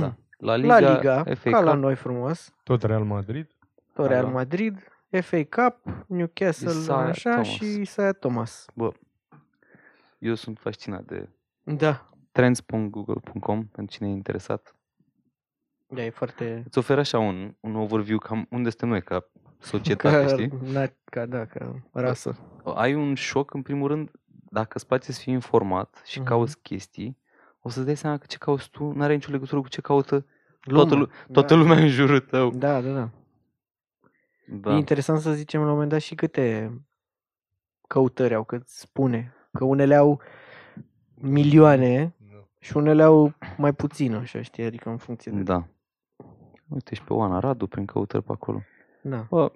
Da. 0.00 0.14
La 0.38 0.56
Liga, 0.56 0.80
la 0.80 0.94
Liga, 0.94 1.24
FA 1.34 1.50
ca 1.50 1.60
la 1.60 1.70
Cup, 1.70 1.80
noi 1.80 1.94
frumos. 1.94 2.54
Tot 2.62 2.82
Real 2.82 3.04
Madrid. 3.04 3.50
Tot 3.94 4.06
Real 4.06 4.24
Da. 4.24 4.30
Madrid, 4.30 4.86
FA 5.20 5.42
Cup, 5.50 6.04
Newcastle, 6.08 6.70
Isaiah 6.70 7.08
așa, 7.08 7.30
Thomas. 7.30 7.46
și 7.48 7.64
Isaiah 7.80 8.14
Thomas. 8.14 8.66
Bă, 8.74 8.92
eu 10.18 10.34
sunt 10.34 10.58
fascinat 10.58 11.04
de 11.04 11.28
Da, 11.62 12.08
trends.google.com 12.32 13.66
pentru 13.66 13.94
cine 13.96 14.08
e 14.08 14.12
interesat. 14.12 14.74
da, 15.86 16.02
e 16.04 16.10
foarte... 16.10 16.62
Îți 16.66 16.78
oferă 16.78 17.00
așa 17.00 17.18
un, 17.18 17.54
un 17.60 17.74
overview 17.76 18.18
cam 18.18 18.46
unde 18.50 18.68
suntem 18.68 18.88
noi 18.88 19.02
ca 19.02 19.24
societate, 19.58 20.16
Ca, 20.24 20.26
știi? 20.26 20.50
na, 20.72 20.86
ca, 21.04 21.26
da, 21.26 21.44
ca 21.44 21.82
rasă. 21.92 22.38
ai 22.74 22.94
un 22.94 23.14
șoc, 23.14 23.54
în 23.54 23.62
primul 23.62 23.88
rând, 23.88 24.10
dacă 24.50 24.70
îți 24.74 24.86
place 24.86 25.12
să 25.12 25.20
fii 25.20 25.32
informat 25.32 26.02
și 26.04 26.18
Mhm. 26.18 26.28
cauți 26.28 26.60
chestii, 26.60 27.18
o 27.62 27.68
să 27.68 27.82
dai 27.82 27.96
seama 27.96 28.16
că 28.18 28.24
ce 28.28 28.36
cauți 28.38 28.70
tu 28.70 28.92
nu 28.92 29.02
are 29.02 29.14
nicio 29.14 29.30
legătură 29.30 29.60
cu 29.60 29.68
ce 29.68 29.80
caută 29.80 30.26
Lumea, 30.64 30.82
toată, 30.84 30.94
lu- 30.94 31.08
toată 31.32 31.54
da. 31.54 31.60
lumea 31.60 31.78
în 31.78 31.88
jurul 31.88 32.20
tău. 32.20 32.50
Da, 32.50 32.80
da, 32.80 32.92
da. 32.92 33.10
Da. 34.60 34.72
E 34.74 34.76
interesant 34.76 35.20
să 35.20 35.32
zicem 35.32 35.60
la 35.60 35.66
un 35.66 35.72
moment 35.72 35.90
dat 35.90 36.00
și 36.00 36.14
câte 36.14 36.72
căutări 37.88 38.34
au, 38.34 38.44
cât 38.44 38.68
spune. 38.68 39.34
Că 39.52 39.64
unele 39.64 39.94
au 39.94 40.20
milioane 41.14 42.14
Nu. 42.30 42.48
și 42.58 42.76
unele 42.76 43.02
au 43.02 43.34
mai 43.56 43.72
puțin, 43.72 44.14
așa, 44.14 44.42
știi? 44.42 44.64
Adică 44.64 44.88
în 44.88 44.96
funcție 44.96 45.32
de... 45.32 45.42
da. 45.42 45.66
Uite 46.68 46.94
și 46.94 47.02
pe 47.02 47.12
Oana 47.12 47.38
Radu 47.38 47.66
prin 47.66 47.84
căutări 47.84 48.22
pe 48.24 48.32
acolo. 48.32 48.62
Da. 49.02 49.26
Bă, 49.30 49.52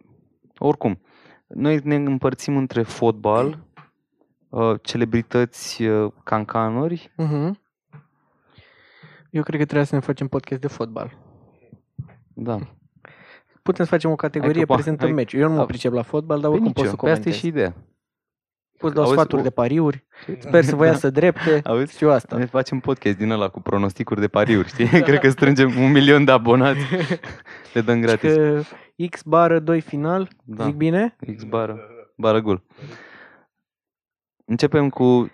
oricum, 0.58 1.00
noi 1.46 1.80
ne 1.84 1.94
împărțim 1.94 2.56
între 2.56 2.82
fotbal, 2.82 3.58
uh, 4.48 4.74
celebrități 4.82 5.82
uh, 5.82 6.12
cancanuri, 6.24 7.10
Uh-huh. 7.12 7.50
Eu 9.36 9.42
cred 9.42 9.58
că 9.58 9.64
trebuie 9.64 9.86
să 9.86 9.94
ne 9.94 10.00
facem 10.00 10.26
podcast 10.28 10.60
de 10.60 10.66
fotbal. 10.68 11.18
Da. 12.34 12.58
Putem 13.62 13.84
să 13.84 13.90
facem 13.90 14.10
o 14.10 14.16
categorie, 14.16 14.64
că 14.64 14.72
po- 14.72 14.74
prezentăm 14.74 15.06
hai- 15.06 15.14
meciul. 15.16 15.40
Eu 15.40 15.48
nu 15.48 15.54
mă 15.54 15.60
a- 15.60 15.64
pricep 15.64 15.92
la 15.92 16.02
fotbal, 16.02 16.40
dar 16.40 16.50
Pe 16.50 16.56
oricum 16.56 16.72
pot 16.72 16.84
nicio, 16.84 16.96
să 16.96 17.02
pe 17.02 17.10
asta 17.10 17.20
e 17.20 17.22
comentez. 17.22 17.40
și 17.40 17.46
ideea. 17.46 17.74
Pot 18.78 18.92
dau 18.94 19.02
Auzi, 19.02 19.14
sfaturi 19.14 19.40
o- 19.40 19.44
de 19.44 19.50
pariuri. 19.50 20.04
Sper 20.38 20.64
să 20.64 20.76
vă 20.76 20.84
iasă 20.86 21.10
drepte. 21.10 21.60
Auzi? 21.64 21.92
Știu 21.94 22.10
asta. 22.10 22.36
Ne 22.36 22.44
facem 22.44 22.80
podcast 22.80 23.16
din 23.16 23.30
ăla 23.30 23.48
cu 23.48 23.60
pronosticuri 23.60 24.20
de 24.20 24.28
pariuri, 24.28 24.68
știi? 24.68 24.86
Cred 25.08 25.18
că 25.18 25.30
strângem 25.30 25.78
un 25.78 25.90
milion 25.92 26.24
de 26.24 26.30
abonați. 26.32 26.80
Le 27.72 27.80
dăm 27.80 27.94
Și 27.94 28.00
gratis. 28.00 28.34
că 28.34 28.62
X 29.10 29.22
bară 29.22 29.58
2 29.60 29.80
final, 29.80 30.28
Da. 30.44 30.64
zic 30.64 30.74
bine? 30.74 31.16
X 31.36 31.42
bară, 31.42 31.78
bară 32.16 32.40
gol. 32.40 32.62
Începem 34.44 34.88
cu 34.90 35.30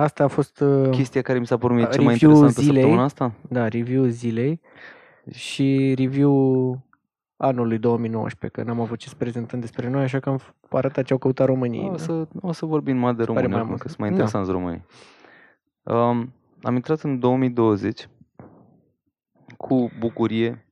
Asta 0.00 0.24
a 0.24 0.28
fost 0.28 0.60
uh, 0.60 0.88
chestia 0.90 1.22
care 1.22 1.38
mi 1.38 1.46
s-a 1.46 1.56
părut 1.58 1.76
mie 1.76 1.88
cea 1.90 2.02
mai 2.02 2.12
Review 2.12 2.30
interesantă 2.30 2.60
zilei. 2.60 2.80
săptămâna 2.80 3.04
asta. 3.04 3.32
da, 3.48 3.68
review 3.68 4.04
zilei 4.04 4.60
și 5.30 5.94
review 5.98 6.78
anului 7.36 7.78
2019, 7.78 8.60
că 8.60 8.66
n-am 8.68 8.80
avut 8.80 8.98
ce 8.98 9.08
să 9.08 9.14
prezentăm 9.18 9.60
despre 9.60 9.88
noi, 9.88 10.02
așa 10.02 10.20
că 10.20 10.28
am 10.28 10.38
f- 10.40 10.68
arătat 10.70 11.04
ce 11.04 11.12
au 11.12 11.18
căutat 11.18 11.46
românii. 11.46 11.88
O 11.90 11.96
să, 11.96 12.26
o 12.40 12.52
să 12.52 12.66
vorbim 12.66 12.96
mai 12.96 13.14
de 13.14 13.24
pare 13.24 13.26
români 13.32 13.48
mai 13.48 13.56
acum, 13.58 13.68
mult. 13.68 13.80
că 13.80 13.86
sunt 13.88 14.00
mai 14.00 14.08
Da. 14.08 14.14
interesanți 14.14 14.50
românii. 14.50 14.84
Um, 15.82 16.32
am 16.62 16.74
intrat 16.74 17.00
în 17.00 17.18
2020 17.18 18.08
cu 19.56 19.90
bucurie, 19.98 20.66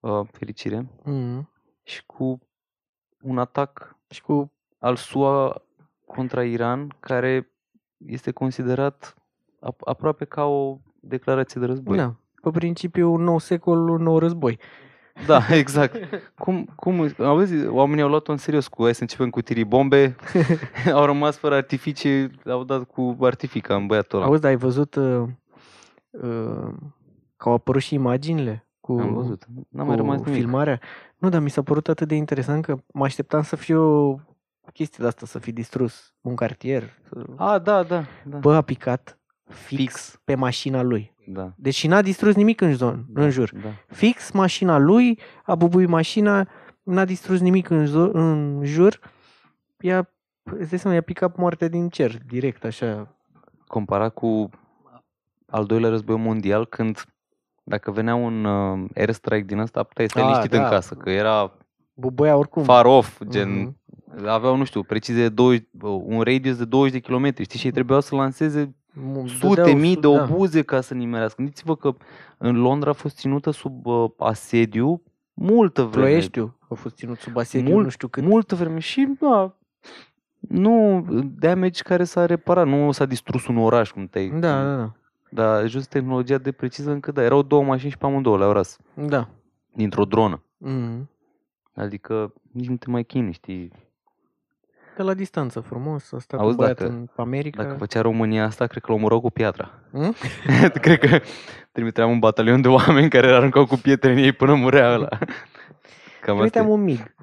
uh, 0.00 0.20
fericire 0.32 0.86
Mm. 1.04 1.50
și 1.82 2.06
cu 2.06 2.40
un 3.22 3.38
atac 3.38 3.96
Și 4.08 4.22
cu 4.22 4.52
al 4.78 4.96
SUA 4.96 5.62
contra 6.06 6.44
Iran, 6.44 6.96
care 7.00 7.50
este 8.06 8.30
considerat 8.30 9.14
ap- 9.60 9.84
aproape 9.84 10.24
ca 10.24 10.44
o 10.44 10.78
declarație 11.00 11.60
de 11.60 11.66
război. 11.66 11.96
Da. 11.96 12.14
Pe 12.42 12.50
principiu, 12.50 13.12
un 13.12 13.22
nou 13.22 13.38
secol, 13.38 13.88
un 13.88 14.02
nou 14.02 14.18
război. 14.18 14.58
Da, 15.26 15.40
exact. 15.62 16.22
Cum, 16.38 16.68
cum, 16.76 17.08
auzi, 17.18 17.66
oamenii 17.66 18.02
au 18.02 18.08
luat-o 18.08 18.32
în 18.32 18.38
serios 18.38 18.68
cu 18.68 18.82
hai 18.82 18.94
să 18.94 19.00
începem 19.02 19.30
cu 19.30 19.40
tiribombe, 19.40 20.16
au 20.94 21.04
rămas 21.04 21.36
fără 21.36 21.54
artificii, 21.54 22.30
au 22.44 22.64
dat 22.64 22.82
cu 22.84 23.16
artifica 23.20 23.74
în 23.74 23.86
băiatul 23.86 24.18
ăla. 24.18 24.26
Auzi, 24.28 24.40
dar 24.40 24.50
ai 24.50 24.56
văzut 24.56 24.94
uh, 24.94 25.22
uh, 26.10 26.72
că 27.36 27.48
au 27.48 27.52
apărut 27.52 27.82
și 27.82 27.94
imaginile 27.94 28.66
cu, 28.80 28.92
Am 29.00 29.14
văzut. 29.14 29.44
N-a 29.68 29.80
cu 29.82 29.86
mai 29.86 29.96
rămas 29.96 30.20
nimic. 30.20 30.34
filmarea? 30.34 30.80
Nu, 31.18 31.28
dar 31.28 31.40
mi 31.40 31.50
s-a 31.50 31.62
părut 31.62 31.88
atât 31.88 32.08
de 32.08 32.14
interesant 32.14 32.64
că 32.64 32.76
mă 32.92 33.04
așteptam 33.04 33.42
să 33.42 33.56
fie 33.56 33.76
o 34.66 34.70
chestie 34.72 34.98
de 35.00 35.06
asta, 35.06 35.26
să 35.26 35.38
fi 35.38 35.52
distrus 35.52 36.14
un 36.20 36.34
cartier. 36.34 36.82
Să... 37.08 37.24
A, 37.36 37.58
da, 37.58 37.82
da, 37.82 38.04
da. 38.24 38.38
Bă, 38.38 38.54
a 38.54 38.60
picat 38.62 39.18
fix, 39.48 39.76
Fix. 39.76 40.20
pe 40.24 40.34
mașina 40.34 40.82
lui. 40.82 41.14
Da. 41.26 41.52
Deci 41.56 41.86
n-a 41.86 42.02
distrus 42.02 42.34
nimic 42.34 42.60
în, 42.60 42.74
zon, 42.74 43.06
în 43.14 43.30
jur. 43.30 43.50
Da. 43.62 43.68
Fix 43.86 44.30
mașina 44.30 44.78
lui, 44.78 45.20
a 45.44 45.54
bubuit 45.54 45.88
mașina, 45.88 46.48
n-a 46.82 47.04
distrus 47.04 47.40
nimic 47.40 47.68
în, 47.70 47.86
zo- 47.86 48.12
în 48.12 48.60
jur. 48.64 48.98
I-a, 49.80 50.10
îți 50.42 50.68
dai 50.70 50.78
seama, 50.78 50.96
i-a 50.96 51.02
picat 51.02 51.36
moartea 51.36 51.68
din 51.68 51.88
cer, 51.88 52.18
direct, 52.26 52.64
așa. 52.64 53.16
Comparat 53.66 54.14
cu 54.14 54.50
al 55.46 55.64
doilea 55.64 55.90
război 55.90 56.16
mondial, 56.16 56.66
când 56.66 57.04
dacă 57.64 57.90
venea 57.90 58.14
un 58.14 58.44
uh, 58.44 58.88
airstrike 58.94 59.44
din 59.46 59.58
asta, 59.58 59.82
puteai 59.82 60.08
stai 60.08 60.22
A, 60.22 60.26
liniștit 60.26 60.52
în 60.52 60.60
da. 60.60 60.68
casă, 60.68 60.94
că 60.94 61.10
era 61.10 61.52
Bubuia 61.94 62.36
oricum. 62.36 62.62
far 62.62 62.84
off, 62.84 63.20
gen, 63.28 63.60
Mhm. 63.60 63.76
Aveau, 64.26 64.56
nu 64.56 64.64
știu, 64.64 64.82
precizie 64.82 65.22
de 65.22 65.28
20, 65.28 65.66
un 66.04 66.20
radius 66.20 66.56
de 66.56 66.64
20 66.64 66.92
de 66.92 66.98
kilometri, 66.98 67.44
știi, 67.44 67.58
și 67.58 67.66
ei 67.66 67.72
trebuiau 67.72 68.00
să 68.00 68.14
lanseze 68.14 68.74
Mu- 68.92 69.26
sute 69.26 69.54
dădeau 69.54 69.76
mii 69.78 69.94
su- 69.94 70.00
de 70.00 70.08
da. 70.16 70.22
obuze 70.22 70.62
ca 70.62 70.80
să 70.80 70.94
nimerească. 70.94 71.34
Gândiți-vă 71.36 71.76
că 71.76 71.94
în 72.38 72.56
Londra 72.60 72.90
a 72.90 72.92
fost 72.92 73.16
ținută 73.16 73.50
sub 73.50 73.86
uh, 73.86 74.10
asediu 74.18 75.02
multă 75.34 75.82
vreme. 75.82 76.06
Ploieștiu 76.06 76.58
a 76.68 76.74
fost 76.74 76.96
ținut 76.96 77.18
sub 77.18 77.36
asediu, 77.36 77.72
Mult- 77.72 77.84
nu 77.84 77.90
știu 77.90 78.08
cât. 78.08 78.22
Multă 78.22 78.54
vreme 78.54 78.78
și, 78.78 79.08
da, 79.20 79.56
nu 80.40 81.04
damage 81.38 81.82
care 81.82 82.04
s-a 82.04 82.26
reparat, 82.26 82.66
nu 82.66 82.92
s-a 82.92 83.04
distrus 83.06 83.46
un 83.46 83.56
oraș 83.58 83.90
cum 83.90 84.06
te-ai... 84.06 84.28
Da, 84.28 84.62
da, 84.64 84.76
da. 84.76 84.92
Dar 85.30 85.66
jos 85.68 85.86
tehnologia 85.86 86.38
de 86.38 86.52
preciză 86.52 86.90
încât 86.90 87.14
da, 87.14 87.22
erau 87.22 87.42
două 87.42 87.62
mașini 87.62 87.90
și 87.90 87.98
pe 87.98 88.06
amândouă 88.06 88.38
le-au 88.38 88.52
ras 88.52 88.78
Da. 88.94 89.28
dintr-o 89.74 90.04
dronă. 90.04 90.42
Mm. 90.56 91.10
Adică 91.74 92.32
nici 92.52 92.68
nu 92.68 92.76
te 92.76 92.90
mai 92.90 93.04
chini, 93.04 93.32
știi? 93.32 93.72
De 94.96 95.02
la 95.02 95.14
distanță, 95.14 95.60
frumos, 95.60 96.12
a 96.12 96.18
stat 96.18 96.40
Auzi, 96.40 96.50
un 96.50 96.56
băiat 96.56 96.78
dacă- 96.78 96.90
în 96.90 97.08
America. 97.16 97.62
Dacă 97.62 97.74
făcea 97.78 98.00
România 98.00 98.44
asta, 98.44 98.66
cred 98.66 98.82
că 98.82 98.92
l-omorau 98.92 99.20
cu 99.20 99.30
piatra. 99.30 99.70
Mm? 99.90 100.14
cred 100.84 100.98
că 100.98 101.20
trimiteam 101.72 102.10
un 102.10 102.18
batalion 102.18 102.60
de 102.60 102.68
oameni 102.68 103.08
care 103.10 103.26
aruncau 103.32 103.66
cu 103.66 103.76
pietre 103.76 104.10
în 104.12 104.18
ei 104.18 104.32
până 104.32 104.54
murea 104.54 104.92
ăla. 104.92 105.08
Cam 106.22 106.32
asta 106.34 106.42
Uiteam 106.42 106.66
e. 106.66 106.70
un 106.70 106.80
mig 106.82 107.14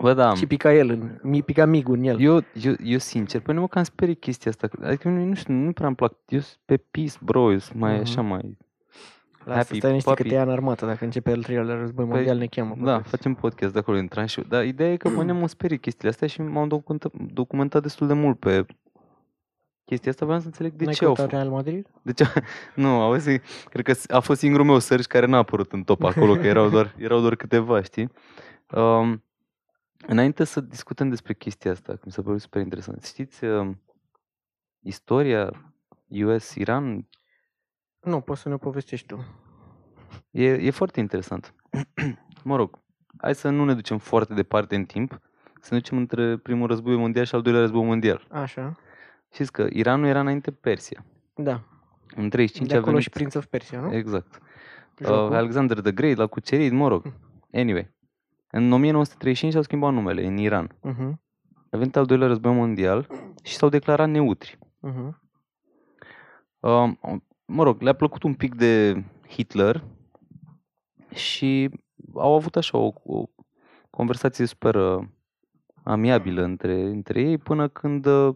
Bă, 0.00 0.12
da, 0.14 0.34
și 0.34 0.46
pica 0.46 0.72
el, 0.74 0.90
în, 0.90 1.18
mi 1.22 1.42
pica 1.42 1.64
migul 1.64 1.96
în 1.96 2.02
el. 2.04 2.20
eu, 2.20 2.34
eu, 2.52 2.74
eu 2.82 2.98
sincer, 2.98 3.40
pe 3.40 3.46
mine 3.50 3.60
mă 3.60 3.68
cam 3.68 3.82
sperie 3.82 4.14
chestia 4.14 4.50
asta. 4.50 4.68
Adică 4.86 5.08
nu, 5.08 5.24
nu 5.24 5.34
știu, 5.34 5.54
nu 5.54 5.72
prea 5.72 5.86
îmi 5.86 5.96
plac. 5.96 6.12
Eu 6.28 6.40
sunt 6.40 6.58
pe 6.64 6.76
peace, 6.90 7.12
bro, 7.20 7.52
eu 7.52 7.58
sunt 7.58 7.78
mai 7.78 7.92
Mhm. 7.92 8.00
așa, 8.00 8.20
mai... 8.20 8.56
Lasă, 9.46 9.58
happy 9.58 9.78
stai 9.78 9.92
niște 9.92 10.08
că 10.08 10.14
puppy. 10.14 10.28
te 10.28 10.34
ia 10.34 10.42
în 10.42 10.48
armată, 10.48 10.86
dacă 10.86 11.04
începe 11.04 11.30
al 11.30 11.42
treilea 11.42 11.74
război 11.74 12.04
Păi, 12.04 12.14
mondial, 12.14 12.36
ne 12.36 12.46
cheamă. 12.46 12.76
Da, 12.78 13.00
facem 13.00 13.34
podcast 13.34 13.72
de 13.72 13.78
acolo 13.78 13.96
din 13.96 14.08
tranșiu. 14.08 14.42
Dar 14.42 14.64
ideea 14.64 14.92
e 14.92 14.96
că 14.96 15.08
mă 15.08 15.32
mă 15.32 15.48
sperie 15.48 15.76
chestiile 15.76 16.10
astea 16.10 16.26
și 16.26 16.42
m-am 16.42 16.68
documentat, 16.68 17.12
documentat 17.32 17.82
destul 17.82 18.06
de 18.06 18.12
mult 18.12 18.38
pe 18.38 18.66
chestia 19.84 20.10
asta. 20.10 20.24
Vreau 20.24 20.40
să 20.40 20.46
înțeleg 20.46 20.72
de 20.72 20.84
N-ai 20.84 20.94
ce 20.94 21.04
au 21.04 21.12
căutat 21.12 21.30
făcut. 21.30 21.42
Real 21.44 21.54
Madrid? 21.54 21.86
De 22.02 22.12
ce? 22.12 22.24
Nu, 22.82 22.88
auzi, 22.88 23.40
cred 23.68 23.84
că 23.84 24.14
a 24.14 24.20
fost 24.20 24.38
singurul 24.38 24.66
meu 24.66 24.78
search 24.78 25.06
care 25.06 25.26
n-a 25.26 25.38
apărut 25.38 25.72
în 25.72 25.82
top 25.82 26.02
acolo, 26.02 26.34
că 26.34 26.46
erau 26.46 26.68
doar, 26.68 26.94
erau 26.98 27.20
doar 27.20 27.36
câteva, 27.36 27.82
știi? 27.82 28.10
Um, 28.70 29.24
înainte 30.06 30.44
să 30.44 30.60
discutăm 30.60 31.08
despre 31.08 31.34
chestia 31.34 31.70
asta, 31.70 31.92
că 31.92 32.02
mi 32.04 32.12
s-a 32.12 32.22
părut 32.22 32.40
super 32.40 32.62
interesant. 32.62 33.04
Știți 33.04 33.44
um, 33.44 33.82
istoria 34.80 35.50
US-Iran? 36.08 37.08
Nu, 38.06 38.20
poți 38.20 38.40
să 38.40 38.48
ne 38.48 38.56
povestești 38.56 39.06
tu. 39.06 39.24
E, 40.30 40.44
e 40.52 40.70
foarte 40.70 41.00
interesant. 41.00 41.54
mă 42.44 42.56
rog, 42.56 42.78
hai 43.18 43.34
să 43.34 43.48
nu 43.48 43.64
ne 43.64 43.74
ducem 43.74 43.98
foarte 43.98 44.34
departe 44.34 44.76
în 44.76 44.84
timp, 44.84 45.18
să 45.60 45.68
ne 45.74 45.78
ducem 45.80 45.96
între 45.98 46.36
primul 46.36 46.66
război 46.66 46.96
mondial 46.96 47.24
și 47.24 47.34
al 47.34 47.42
doilea 47.42 47.60
război 47.60 47.84
mondial. 47.84 48.26
Așa, 48.30 48.74
Știți 49.32 49.52
că 49.52 49.66
Iranul 49.70 50.06
era 50.06 50.20
înainte 50.20 50.50
Persia. 50.50 51.04
da. 51.34 51.60
În 52.16 52.28
35 52.28 52.68
De 52.68 52.74
a 52.74 52.76
acolo 52.76 52.90
venit... 52.92 53.02
și 53.06 53.10
Prince 53.10 53.38
of 53.38 53.46
Persia, 53.46 53.80
nu? 53.80 53.94
Exact. 53.94 54.38
Uh, 55.00 55.06
Jocul. 55.06 55.34
Alexander 55.34 55.80
the 55.80 55.92
Great 55.92 56.16
l-a 56.16 56.26
cucerit, 56.26 56.72
mă 56.72 56.88
rog. 56.88 57.12
Anyway. 57.52 57.94
În 58.50 58.72
1935 58.72 59.52
s-au 59.52 59.62
schimbat 59.62 59.92
numele 59.92 60.26
în 60.26 60.36
Iran. 60.36 60.76
Mhm, 60.82 61.20
A 61.70 61.76
venit 61.76 61.96
al 61.96 62.04
doilea 62.06 62.26
război 62.26 62.52
mondial 62.54 63.06
și 63.42 63.54
s-au 63.54 63.68
declarat 63.68 64.08
neutri. 64.08 64.58
mhm. 64.80 65.20
Uh, 66.60 66.92
mă 67.46 67.62
rog, 67.62 67.80
le-a 67.80 67.92
plăcut 67.92 68.22
un 68.22 68.34
pic 68.34 68.54
de 68.54 69.04
Hitler 69.28 69.84
și 71.14 71.70
au 72.14 72.34
avut 72.34 72.56
așa 72.56 72.78
o, 72.78 72.92
o 73.04 73.24
conversație 73.90 74.46
super 74.46 74.74
uh, 74.74 75.04
amiabilă 75.82 76.42
între, 76.42 76.82
între 76.82 77.20
ei 77.20 77.38
până 77.38 77.68
când 77.68 78.06
uh, 78.06 78.34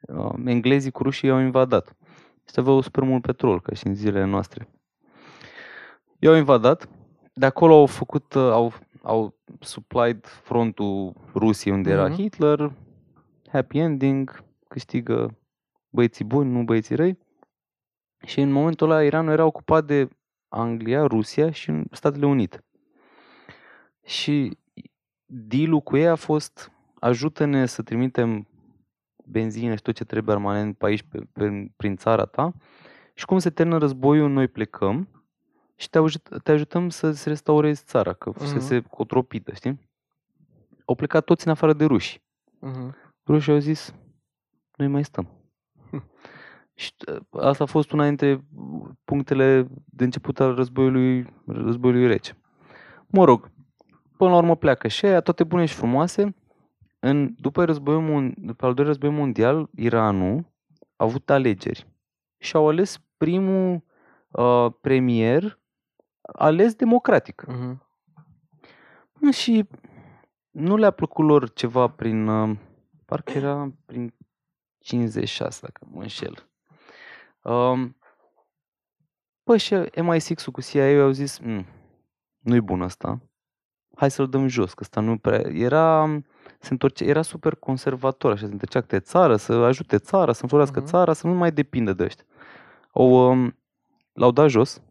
uh, 0.00 0.32
englezii 0.44 0.90
cu 0.90 1.02
rușii 1.02 1.28
i-au 1.28 1.38
invadat. 1.38 1.96
Și 2.48 2.54
aveau 2.56 2.80
super 2.80 3.02
mult 3.02 3.22
petrol, 3.22 3.60
ca 3.60 3.74
și 3.74 3.86
în 3.86 3.94
zilele 3.94 4.24
noastre. 4.24 4.68
I-au 6.18 6.34
invadat, 6.34 6.88
de 7.34 7.46
acolo 7.46 7.74
au 7.74 7.86
făcut, 7.86 8.34
uh, 8.34 8.42
au, 8.42 8.72
au 9.02 9.34
supplied 9.60 10.26
frontul 10.26 11.12
Rusiei 11.34 11.74
unde 11.74 11.90
era 11.90 12.08
Mhm. 12.08 12.14
Hitler, 12.14 12.72
happy 13.48 13.78
ending, 13.78 14.44
câștigă 14.68 15.38
băieții 15.90 16.24
buni, 16.24 16.50
nu 16.50 16.62
băieții 16.62 16.94
răi. 16.94 17.18
Și 18.24 18.40
în 18.40 18.50
momentul 18.50 18.90
ăla 18.90 19.04
Iranul 19.04 19.32
era 19.32 19.44
ocupat 19.44 19.84
de 19.84 20.08
Anglia, 20.48 21.06
Rusia 21.06 21.50
și 21.50 21.68
în 21.70 21.84
Statele 21.90 22.26
Unite. 22.26 22.64
Și 24.04 24.58
dealul 25.26 25.80
cu 25.80 25.96
ei 25.96 26.08
a 26.08 26.14
fost 26.14 26.72
ajută-ne 27.00 27.66
să 27.66 27.82
trimitem 27.82 28.48
benzină 29.24 29.74
și 29.74 29.82
tot 29.82 29.94
ce 29.94 30.04
trebuie 30.04 30.34
armament 30.34 30.76
pe 30.76 30.86
aici, 30.86 31.02
pe, 31.02 31.18
pe, 31.32 31.70
prin 31.76 31.96
țara 31.96 32.24
ta 32.24 32.52
și 33.14 33.24
cum 33.24 33.38
se 33.38 33.50
termină 33.50 33.78
războiul, 33.78 34.30
noi 34.30 34.48
plecăm 34.48 35.08
și 35.76 35.90
te, 35.90 35.98
ajut, 35.98 36.42
te 36.42 36.52
ajutăm 36.52 36.88
să-ți 36.88 37.28
restaurezi 37.28 37.84
țara, 37.84 38.12
că 38.12 38.28
Mhm. 38.30 38.38
fusese 38.38 38.80
cotropită, 38.80 39.52
știi? 39.54 39.88
Au 40.84 40.94
plecat 40.94 41.24
toți 41.24 41.46
în 41.46 41.52
afară 41.52 41.72
de 41.72 41.84
ruși. 41.84 42.22
Mhm. 42.58 42.96
Rușii 43.26 43.52
au 43.52 43.58
zis, 43.58 43.94
noi 44.76 44.88
mai 44.88 45.04
stăm. 45.04 45.28
Și 46.74 46.92
uh, 47.12 47.20
asta 47.30 47.64
a 47.64 47.66
fost 47.66 47.92
una 47.92 48.04
dintre 48.04 48.44
punctele 49.04 49.66
de 49.84 50.04
început 50.04 50.40
al 50.40 50.54
războiului, 50.54 51.26
războiului 51.46 52.06
rece. 52.06 52.36
Mă 53.06 53.24
rog, 53.24 53.50
până 54.16 54.30
la 54.30 54.36
urmă 54.36 54.56
pleacă 54.56 54.88
și 54.88 55.06
aia, 55.06 55.20
toate 55.20 55.44
bune 55.44 55.64
și 55.64 55.74
frumoase. 55.74 56.34
În, 56.98 57.34
după, 57.38 57.64
războiul, 57.64 58.02
mon- 58.02 58.34
după 58.36 58.66
al 58.66 58.74
doilea 58.74 58.92
război 58.92 59.10
mondial, 59.18 59.68
Iranul 59.74 60.44
a 60.96 61.04
avut 61.04 61.30
alegeri 61.30 61.86
și 62.38 62.56
au 62.56 62.68
ales 62.68 63.00
primul 63.16 63.84
uh, 64.30 64.72
premier 64.80 65.58
ales 66.22 66.74
democratic. 66.74 67.44
Mhm. 67.46 67.82
Mă, 69.12 69.30
Și 69.30 69.68
nu 70.50 70.76
le-a 70.76 70.90
plăcut 70.90 71.26
lor 71.26 71.52
ceva 71.52 71.88
prin, 71.88 72.28
uh, 72.28 72.56
parcă 73.04 73.32
era 73.32 73.72
prin 73.84 74.14
56, 74.78 75.58
dacă 75.62 75.86
mă 75.90 76.00
înșel. 76.00 76.48
Um, 77.44 77.96
Păi 79.42 79.58
și 79.58 79.74
MI6-ul 79.74 80.52
cu 80.52 80.60
CIA 80.60 81.02
au 81.02 81.10
zis, 81.10 81.38
"Mm, 81.38 81.66
nu-i 82.38 82.60
bun 82.60 82.82
asta, 82.82 83.20
hai 83.96 84.10
să-l 84.10 84.28
dăm 84.28 84.46
jos, 84.48 84.70
că 84.74 84.78
ăsta 84.80 85.00
nu 85.00 85.18
prea... 85.18 85.40
Era, 85.52 86.06
se 86.60 86.68
întorce, 86.70 87.04
era 87.04 87.22
super 87.22 87.54
conservator, 87.54 88.32
așa, 88.32 88.46
se 88.46 88.52
întorcea 88.52 88.80
câte 88.80 88.98
țară, 89.00 89.36
să 89.36 89.52
ajute 89.52 89.98
țara, 89.98 90.32
să 90.32 90.42
înflorească 90.42 90.80
Mhm. 90.80 90.88
țara, 90.88 91.12
să 91.12 91.26
nu 91.26 91.34
mai 91.34 91.52
depindă 91.52 91.92
de 91.92 92.04
ăștia. 92.04 92.24
Au, 92.92 93.30
um, 93.30 93.58
l-au 94.12 94.30
dat 94.30 94.48
jos, 94.48 94.82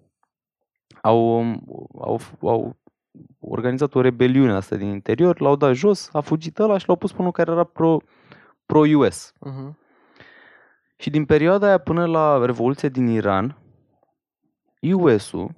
au, 1.01 1.39
um, 1.39 1.63
au, 2.01 2.19
au 2.41 2.75
organizat 3.39 3.95
o 3.95 4.01
rebeliune 4.01 4.53
asta 4.53 4.75
din 4.75 4.87
interior, 4.87 5.39
l-au 5.39 5.55
dat 5.55 5.73
jos, 5.73 6.09
a 6.13 6.21
fugit 6.21 6.59
ăla 6.59 6.77
și 6.77 6.87
l-au 6.87 6.97
pus 6.97 7.11
pe 7.11 7.17
unul 7.19 7.31
care 7.31 7.51
era 7.51 7.63
pro, 7.63 7.97
pro-US. 8.65 9.33
Mhm. 9.39 9.77
Și 11.03 11.09
din 11.09 11.25
perioada 11.25 11.67
aia 11.67 11.77
până 11.77 12.05
la 12.05 12.45
Revoluția 12.45 12.89
din 12.89 13.07
Iran, 13.07 13.57
US-ul 14.93 15.49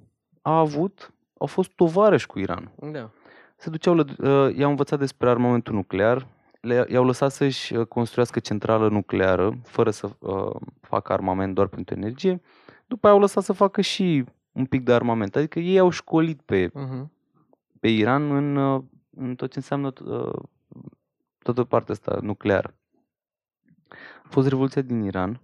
a 0.42 0.58
avut, 0.58 1.12
au 1.38 1.46
fost 1.46 1.70
tovarăși 1.70 2.26
cu 2.26 2.38
Iran. 2.38 2.70
Da. 2.92 3.10
Se 3.56 3.70
duceau, 3.70 3.94
la- 3.94 4.04
uh, 4.18 4.56
i-au 4.56 4.70
învățat 4.70 4.98
despre 4.98 5.28
armamentul 5.28 5.74
nuclear, 5.74 6.26
le, 6.60 6.86
i-au 6.88 7.04
lăsat 7.04 7.30
să-și 7.32 7.74
uh, 7.74 7.86
construiască 7.86 8.38
centrală 8.40 8.88
nucleară, 8.88 9.58
fără 9.64 9.90
să 9.90 10.10
uh, 10.18 10.54
facă 10.80 11.12
armament 11.12 11.54
doar 11.54 11.66
pentru 11.66 11.94
energie. 11.94 12.40
După 12.86 13.06
aia 13.06 13.14
au 13.14 13.20
lăsat 13.20 13.42
să 13.42 13.52
facă 13.52 13.80
și 13.80 14.24
un 14.52 14.64
pic 14.66 14.84
de 14.84 14.92
armament. 14.92 15.36
Adică 15.36 15.58
ei 15.58 15.78
au 15.78 15.90
școlit 15.90 16.40
pe, 16.40 16.70
Mhm. 16.74 17.12
pe 17.80 17.88
Iran 17.88 18.30
în, 18.36 18.56
uh, 18.56 18.82
în 19.16 19.34
tot 19.34 19.50
ce 19.50 19.58
înseamnă 19.58 19.92
uh, 20.04 20.42
toată 21.38 21.64
partea 21.64 21.94
asta 21.94 22.18
nucleară. 22.22 22.74
A 24.26 24.28
fost 24.30 24.48
Revoluția 24.48 24.82
din 24.82 25.02
Iran 25.02 25.40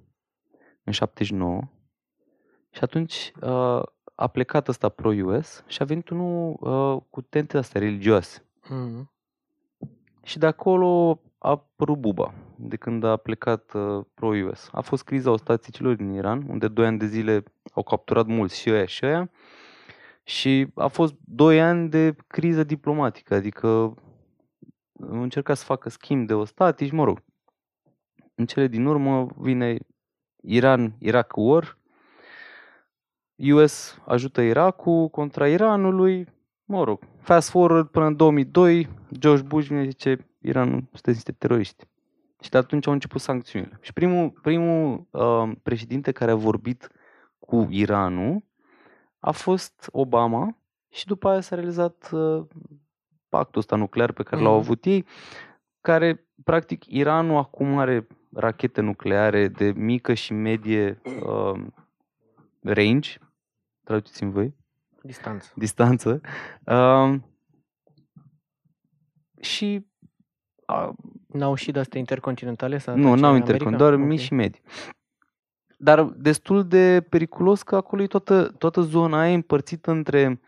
în 0.84 0.92
79 0.92 1.62
și 2.70 2.84
atunci 2.84 3.32
uh, 3.40 3.82
a 4.14 4.26
plecat 4.26 4.68
ăsta 4.68 4.88
pro-US 4.88 5.64
și 5.66 5.82
a 5.82 5.84
venit 5.84 6.08
unul 6.08 6.56
uh, 6.60 7.02
cu 7.10 7.20
tente 7.20 7.56
astea 7.56 7.80
religioase. 7.80 8.46
Mhm. 8.68 9.10
Și 10.22 10.38
de 10.38 10.46
acolo 10.46 11.20
a 11.38 11.48
apărut 11.50 11.98
buba, 11.98 12.34
de 12.56 12.76
când 12.76 13.04
a 13.04 13.16
plecat 13.16 13.72
uh, 13.72 14.04
pro-US. 14.14 14.68
A 14.72 14.80
fost 14.80 15.04
criza 15.04 15.30
ostaticilor 15.30 15.94
din 15.94 16.12
Iran, 16.12 16.44
unde 16.48 16.68
doi 16.68 16.86
ani 16.86 16.98
de 16.98 17.06
zile 17.06 17.42
au 17.72 17.82
capturat 17.82 18.26
mulți 18.26 18.58
și 18.58 18.70
ăia 18.70 18.84
și 18.84 19.04
ăia. 19.04 19.30
Și 20.24 20.66
a 20.74 20.86
fost 20.86 21.14
doi 21.24 21.60
ani 21.60 21.88
de 21.88 22.16
criză 22.26 22.64
diplomatică, 22.64 23.34
adică 23.34 23.66
au 25.10 25.22
încercat 25.22 25.56
să 25.56 25.64
facă 25.64 25.88
schimb 25.88 26.26
de 26.26 26.34
ostatici, 26.34 26.90
mă 26.90 27.04
rog. 27.04 27.22
În 28.34 28.46
cele 28.46 28.66
din 28.66 28.86
urmă 28.86 29.26
vine 29.36 29.78
Iran, 30.42 30.94
Irak 30.98 31.32
War, 31.36 31.78
US 33.54 33.98
ajută 34.06 34.40
Irakul 34.40 35.08
contra 35.08 35.48
Iranului, 35.48 36.26
mă 36.64 36.84
rog, 36.84 37.02
fast 37.20 37.50
forward 37.50 37.88
până 37.88 38.06
în 38.06 38.16
2002, 38.16 38.88
George 39.18 39.42
Bush 39.42 39.66
vine 39.66 39.82
și 39.82 39.88
zice, 39.88 40.26
Iranul 40.38 40.78
sunteți 40.80 41.08
niște 41.08 41.32
teroriști. 41.32 41.84
Și 42.40 42.50
de 42.50 42.58
atunci 42.58 42.86
au 42.86 42.92
început 42.92 43.20
sancțiunile. 43.20 43.78
Și 43.80 43.92
primul, 43.92 44.30
primul 44.30 45.06
uh, 45.10 45.50
președinte 45.62 46.12
care 46.12 46.30
a 46.30 46.34
vorbit 46.34 46.88
cu 47.38 47.66
Iranul 47.70 48.44
a 49.18 49.30
fost 49.30 49.88
Obama 49.92 50.56
și 50.88 51.06
după 51.06 51.28
aia 51.28 51.40
s-a 51.40 51.54
realizat 51.54 52.08
uh, 52.12 52.44
pactul 53.28 53.60
ăsta 53.60 53.76
nuclear 53.76 54.12
pe 54.12 54.22
care 54.22 54.42
l-au 54.42 54.52
Mhm. 54.52 54.60
avut 54.62 54.84
ei, 54.84 55.06
care, 55.80 56.26
practic, 56.44 56.84
Iranul 56.86 57.36
acum 57.36 57.78
are 57.78 58.06
rachete 58.32 58.80
nucleare 58.80 59.48
de 59.48 59.72
mică 59.76 60.14
și 60.14 60.32
medie 60.32 61.00
uh, 61.26 61.60
range, 62.62 63.18
traduceți-mi 63.84 64.32
voi, 64.32 64.54
Distanță. 65.02 65.52
distanță. 65.54 66.20
Uh, 66.66 67.14
și 69.40 69.86
a, 70.66 70.94
N-au 71.26 71.54
și 71.54 71.70
de-astea 71.70 71.98
intercontinentale? 71.98 72.78
Să 72.78 72.90
nu, 72.90 73.06
atace 73.06 73.20
n-au 73.20 73.30
America? 73.30 73.52
intercon, 73.52 73.76
doar 73.76 73.92
Ok. 73.92 73.98
mici 73.98 74.20
și 74.20 74.34
medii. 74.34 74.62
Dar 75.78 76.02
destul 76.02 76.66
de 76.68 77.06
periculos 77.08 77.62
că 77.62 77.76
acolo 77.76 78.02
e 78.02 78.06
toată, 78.06 78.48
toată 78.48 78.80
zona 78.80 79.20
aia 79.20 79.34
împărțită 79.34 79.90
între 79.90 80.40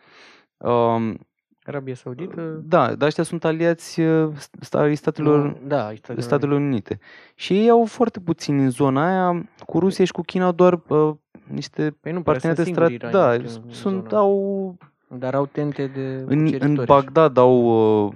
um, 0.56 1.26
Arabia 1.66 1.94
Saudită? 1.94 2.62
Da, 2.64 2.94
dar 2.94 3.08
ăștia 3.08 3.24
sunt 3.24 3.44
aliați 3.44 4.00
uh, 4.00 4.32
sta- 4.60 4.78
ai 4.78 4.94
statelor, 4.94 5.42
Nu, 5.42 5.58
da, 5.66 5.92
Statele 5.94 6.20
Statelor 6.20 6.60
Unite. 6.60 6.98
Și 7.34 7.58
ei 7.58 7.70
au 7.70 7.84
foarte 7.84 8.20
puțini 8.20 8.62
în 8.62 8.70
zona 8.70 9.06
aia, 9.08 9.46
cu 9.66 9.78
Rusia 9.78 10.04
și 10.04 10.12
cu 10.12 10.22
China 10.22 10.44
au 10.44 10.52
doar 10.52 10.80
uh, 10.88 11.14
niște 11.46 11.96
Păi 12.00 12.12
nu, 12.12 12.22
prea 12.22 12.38
sunt 12.38 12.54
parteneriate 12.54 12.64
singuri 12.64 12.94
strat... 12.94 13.10
Da, 13.12 13.34
iranieni 13.34 13.62
în 13.66 13.72
sunt, 13.72 14.08
zona. 14.08 14.18
au, 14.22 14.76
Dar 15.08 15.34
au 15.34 15.46
tente 15.46 15.86
de 15.86 16.24
în, 16.26 16.38
în 16.38 16.44
cuceritori. 16.44 16.86
Bagdad 16.86 17.36
au, 17.36 17.56
uh, 18.06 18.12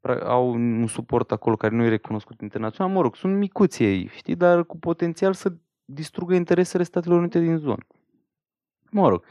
pra- 0.00 0.22
au 0.24 0.50
un 0.52 0.86
suport 0.86 1.32
acolo 1.32 1.56
care 1.56 1.74
nu 1.74 1.82
e 1.82 1.88
recunoscut 1.88 2.40
internațional. 2.40 2.92
Mă 2.92 3.00
rog, 3.00 3.16
sunt 3.16 3.36
micuți 3.36 3.82
ei, 3.82 4.10
știi, 4.16 4.34
dar 4.34 4.64
cu 4.64 4.78
potențial 4.78 5.32
să 5.32 5.52
distrugă 5.84 6.34
interesele 6.34 6.82
Statelor 6.82 7.18
Unite 7.18 7.38
din 7.38 7.56
zonă. 7.56 7.82
Mă 8.90 9.08
rog, 9.08 9.24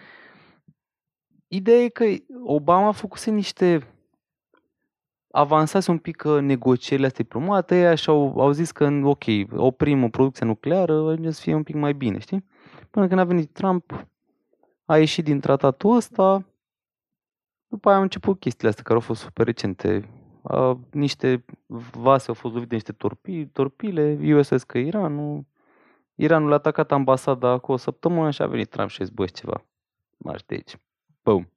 ideea 1.48 1.84
e 1.84 1.88
că 1.88 2.06
Obama 2.44 2.88
a 2.88 2.92
făcuse 2.92 3.32
niște 3.32 3.96
avansase 5.32 5.92
un 5.92 5.98
pic 5.98 6.24
uh, 6.26 6.42
negocierile 6.42 7.08
astea 7.08 7.24
diplomate 7.24 7.76
ăia 7.76 7.96
și 7.96 8.10
au, 8.10 8.40
au 8.40 8.52
zis 8.52 8.72
că, 8.72 9.00
ok, 9.04 9.24
oprim 9.56 10.04
o 10.04 10.10
producție 10.10 10.46
nucleară, 10.46 10.94
ajunge 10.94 11.32
să 11.32 11.42
fie 11.42 11.54
un 11.54 11.64
pic 11.64 11.76
mai 11.76 11.94
bine, 11.94 12.20
știi? 12.20 12.46
Până 12.90 13.08
când 13.08 13.20
a 13.20 13.24
venit 13.24 13.52
Trump, 13.52 14.08
a 14.86 14.98
ieșit 14.98 15.24
din 15.24 15.40
tratatul 15.40 15.96
ăsta, 15.96 16.46
după 17.68 17.88
aia 17.88 17.98
au 17.98 18.04
început 18.04 18.40
chestiile 18.40 18.70
astea 18.70 18.84
care 18.84 18.96
au 18.96 19.06
fost 19.06 19.22
super 19.22 19.46
recente. 19.46 20.10
Uh, 20.42 20.78
niște 20.92 21.46
vase 21.92 22.26
au 22.28 22.34
fost 22.34 22.54
lovite 22.54 22.70
de 22.70 22.76
niște 22.76 22.92
torpili, 22.92 23.48
torpile, 23.48 24.36
USS 24.36 24.64
că 24.64 24.78
Iranul, 24.78 25.46
Iranul 26.16 26.52
a 26.52 26.56
atacat 26.56 26.92
ambasada 26.92 27.58
cu 27.58 27.72
o 27.72 27.78
săptămână 27.78 28.32
și 28.32 28.42
a 28.42 28.48
venit 28.48 28.70
Trump 28.70 28.90
și 28.90 29.02
a 29.02 29.06
zis, 29.06 29.14
bă, 29.14 29.26
ceva, 29.26 29.66
marși 30.18 30.46
de 30.46 30.54
aici. 30.54 30.78
Boom. 31.26 31.52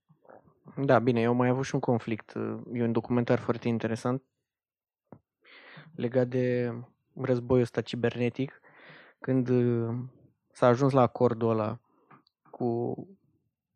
Da, 0.77 0.99
bine, 0.99 1.21
eu 1.21 1.35
mai 1.35 1.49
avut 1.49 1.65
și 1.65 1.75
un 1.75 1.81
conflict. 1.81 2.35
E 2.73 2.83
un 2.83 2.93
documentar 2.93 3.39
foarte 3.39 3.69
interesant 3.69 4.23
legat 5.95 6.29
de 6.29 6.75
războiul 7.15 7.63
ăsta 7.63 7.81
cibernetic, 7.81 8.61
când 9.21 9.49
uh, 9.49 9.95
s-a 10.53 10.67
ajuns 10.67 10.93
la 10.93 11.01
acordul 11.01 11.51
ăla 11.51 11.79
cu 12.51 12.97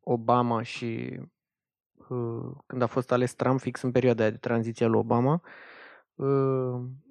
Obama 0.00 0.62
și 0.62 1.20
uh, 2.08 2.50
când 2.66 2.82
a 2.82 2.86
fost 2.86 3.12
ales 3.12 3.34
Trump 3.34 3.60
fix 3.60 3.82
în 3.82 3.92
perioada 3.92 4.22
aia 4.22 4.30
de 4.30 4.36
tranziție 4.36 4.86
al 4.86 4.94
Obama, 4.94 5.32
uh, 5.32 5.50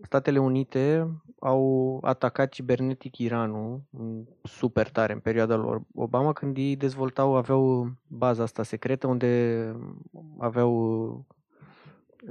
Statele 0.02 0.39
Unite 0.39 1.08
au 1.39 1.97
atacat 2.04 2.52
cibernetic 2.52 3.17
Iranul 3.17 3.82
mm, 3.89 4.28
super 4.43 4.89
tare 4.89 5.13
în 5.13 5.19
perioada 5.19 5.56
lor 5.56 5.82
Obama 5.95 6.34
când 6.34 6.58
ei 6.58 6.76
dezvoltau, 6.76 7.36
aveau 7.36 7.91
baza 8.08 8.43
asta 8.43 8.63
secretă 8.63 9.08
unde 9.08 9.76
aveau 10.39 10.71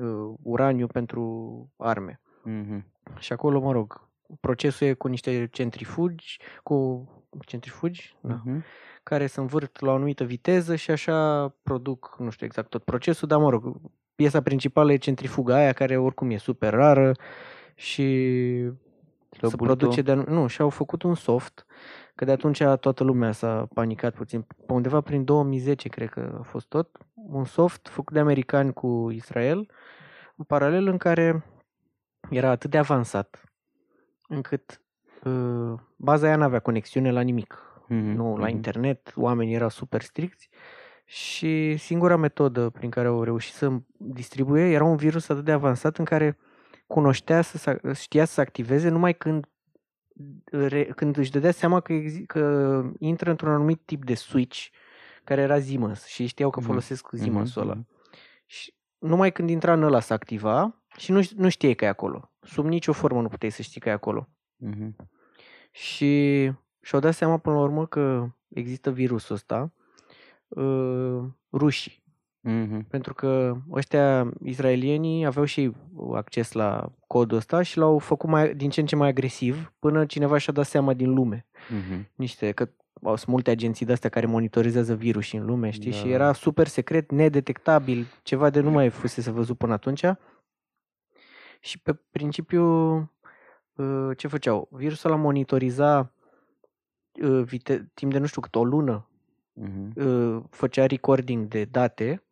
uh, 0.00 0.34
uraniu 0.42 0.86
pentru 0.86 1.68
arme. 1.76 2.20
Mhm. 2.44 2.86
Și 3.18 3.32
acolo, 3.32 3.60
mă 3.60 3.72
rog, 3.72 4.08
procesul 4.40 4.86
e 4.86 4.92
cu 4.92 5.08
niște 5.08 5.48
centrifugi, 5.52 6.38
cu 6.62 7.08
centrifugi, 7.46 8.16
da, 8.20 8.34
Mhm. 8.44 8.64
care 9.02 9.26
se 9.26 9.40
învârt 9.40 9.80
la 9.80 9.90
o 9.90 9.94
anumită 9.94 10.24
viteză 10.24 10.74
și 10.76 10.90
așa 10.90 11.48
produc, 11.62 12.16
nu 12.18 12.30
știu 12.30 12.46
exact 12.46 12.68
tot 12.68 12.82
procesul, 12.84 13.28
dar 13.28 13.38
mă 13.38 13.50
rog, 13.50 13.80
piesa 14.20 14.42
principală 14.42 14.92
e 14.92 14.96
centrifuga 14.96 15.54
aia 15.54 15.72
care 15.72 15.96
oricum 15.96 16.30
e 16.30 16.36
super 16.36 16.72
rară 16.72 17.12
și 17.74 18.04
se 19.30 19.36
Slăbulit-o. 19.36 19.64
produce 19.76 20.02
de 20.02 20.14
nu, 20.14 20.46
și 20.46 20.60
au 20.60 20.68
făcut 20.68 21.02
un 21.02 21.14
soft, 21.14 21.66
că 22.14 22.24
de 22.24 22.30
atunci 22.30 22.62
toată 22.80 23.04
lumea 23.04 23.32
s-a 23.32 23.68
panicat 23.74 24.14
puțin. 24.14 24.46
Pe 24.66 24.72
undeva 24.72 25.00
prin 25.00 25.24
2010 25.24 25.88
cred 25.88 26.08
că 26.08 26.36
a 26.38 26.42
fost 26.42 26.66
tot, 26.66 26.98
un 27.14 27.44
soft 27.44 27.88
făcut 27.88 28.12
de 28.12 28.18
americani 28.18 28.72
cu 28.72 29.10
Israel, 29.10 29.70
în 30.36 30.44
paralel 30.44 30.86
în 30.86 30.96
care 30.96 31.44
era 32.30 32.50
atât 32.50 32.70
de 32.70 32.78
avansat 32.78 33.44
încât 34.28 34.80
uh, 35.24 35.72
baza 35.96 36.26
aia 36.26 36.36
n-avea 36.36 36.60
conexiune 36.60 37.10
la 37.10 37.20
nimic 37.20 37.70
Mhm, 37.90 38.16
nu 38.16 38.36
la 38.36 38.46
mhm. 38.46 38.54
internet, 38.54 39.12
oamenii 39.16 39.54
erau 39.54 39.68
super 39.68 40.02
stricți 40.02 40.48
și 41.12 41.76
singura 41.76 42.16
metodă 42.16 42.68
prin 42.70 42.90
care 42.90 43.08
au 43.08 43.22
reușit 43.22 43.54
să 43.54 43.72
distribuie 43.96 44.62
era 44.72 44.84
un 44.84 44.96
virus 44.96 45.28
atât 45.28 45.44
de 45.44 45.52
avansat 45.52 45.96
în 45.98 46.04
care 46.04 46.38
cunoștea 46.86 47.40
să 47.42 47.58
se, 47.58 47.80
știa 47.94 48.24
să 48.24 48.32
se 48.32 48.40
activeze 48.40 48.88
numai 48.88 49.14
când 49.14 49.46
re, 50.44 50.84
când 50.84 51.16
își 51.16 51.30
dădea 51.30 51.50
seama 51.50 51.80
că, 51.80 51.92
exi- 51.92 52.26
că 52.26 52.82
intră 52.98 53.30
într-un 53.30 53.50
anumit 53.50 53.80
tip 53.84 54.04
de 54.04 54.14
switch 54.14 54.66
care 55.24 55.40
era 55.40 55.60
Siemens 55.60 56.06
și 56.06 56.26
știau 56.26 56.50
că 56.50 56.58
Mhm. 56.58 56.68
folosesc 56.68 57.08
Siemens-ul 57.12 57.62
ăla. 57.62 57.74
Mhm. 57.74 57.88
Și 58.46 58.74
numai 58.98 59.32
când 59.32 59.50
intra 59.50 59.72
în 59.72 59.82
ăla 59.82 60.00
să 60.00 60.12
activa 60.12 60.82
și 60.96 61.12
nu, 61.12 61.20
nu 61.36 61.48
știai 61.48 61.74
că 61.74 61.84
e 61.84 61.88
acolo. 61.88 62.32
Sub 62.40 62.64
nicio 62.66 62.92
formă 62.92 63.20
nu 63.20 63.28
puteai 63.28 63.50
să 63.50 63.62
știi 63.62 63.80
că 63.80 63.88
e 63.88 63.92
acolo. 63.92 64.28
Mhm. 64.56 64.96
Și 65.70 66.42
și-au 66.80 67.00
dat 67.00 67.14
seama 67.14 67.38
până 67.38 67.54
la 67.54 67.60
urmă 67.62 67.86
că 67.86 68.26
există 68.48 68.90
virusul 68.90 69.34
ăsta 69.34 69.72
uh, 70.50 71.22
rușii. 71.52 71.98
Mhm. 72.42 72.86
Pentru 72.88 73.14
că 73.14 73.56
ăștia 73.70 74.32
israelienii 74.44 75.24
aveau 75.26 75.44
și 75.44 75.60
ei 75.60 75.72
acces 76.14 76.52
la 76.52 76.92
codul 77.06 77.36
ăsta 77.36 77.62
și 77.62 77.78
l-au 77.78 77.98
făcut 77.98 78.28
mai, 78.28 78.54
din 78.54 78.70
ce 78.70 78.80
în 78.80 78.86
ce 78.86 78.96
mai 78.96 79.08
agresiv 79.08 79.72
până 79.78 80.06
cineva 80.06 80.38
și-a 80.38 80.52
dat 80.52 80.66
seama 80.66 80.94
din 80.94 81.14
lume. 81.14 81.46
Mhm. 81.68 82.10
Niște, 82.14 82.52
că 82.52 82.68
au 83.02 83.16
sunt 83.16 83.28
multe 83.28 83.50
agenții 83.50 83.86
de-astea 83.86 84.10
care 84.10 84.26
monitorizează 84.26 84.94
virusii 84.94 85.38
în 85.38 85.44
lume, 85.46 85.70
știi? 85.70 85.92
Și 85.92 86.02
Da. 86.02 86.08
era 86.08 86.32
super 86.32 86.66
secret, 86.66 87.10
nedetectabil, 87.10 88.06
ceva 88.22 88.50
de 88.50 88.60
nu 88.60 88.70
mai 88.70 88.88
fusese 88.90 89.30
văzut 89.30 89.58
până 89.58 89.72
atunci. 89.72 90.04
Și 91.60 91.78
pe 91.82 91.94
principiu, 92.10 92.64
uh, 93.74 94.10
ce 94.16 94.26
făceau? 94.28 94.68
Virusul 94.70 95.10
ăla 95.10 95.20
monitoriza 95.20 96.12
uh, 97.22 97.42
vite- 97.44 97.90
timp 97.94 98.12
de 98.12 98.18
nu 98.18 98.26
știu 98.26 98.40
cât, 98.40 98.54
o 98.54 98.64
lună, 98.64 99.09
Mhm. 99.62 99.92
uh, 100.06 100.42
făcea 100.50 100.86
recording 100.86 101.46
de 101.48 101.64
date 101.70 102.22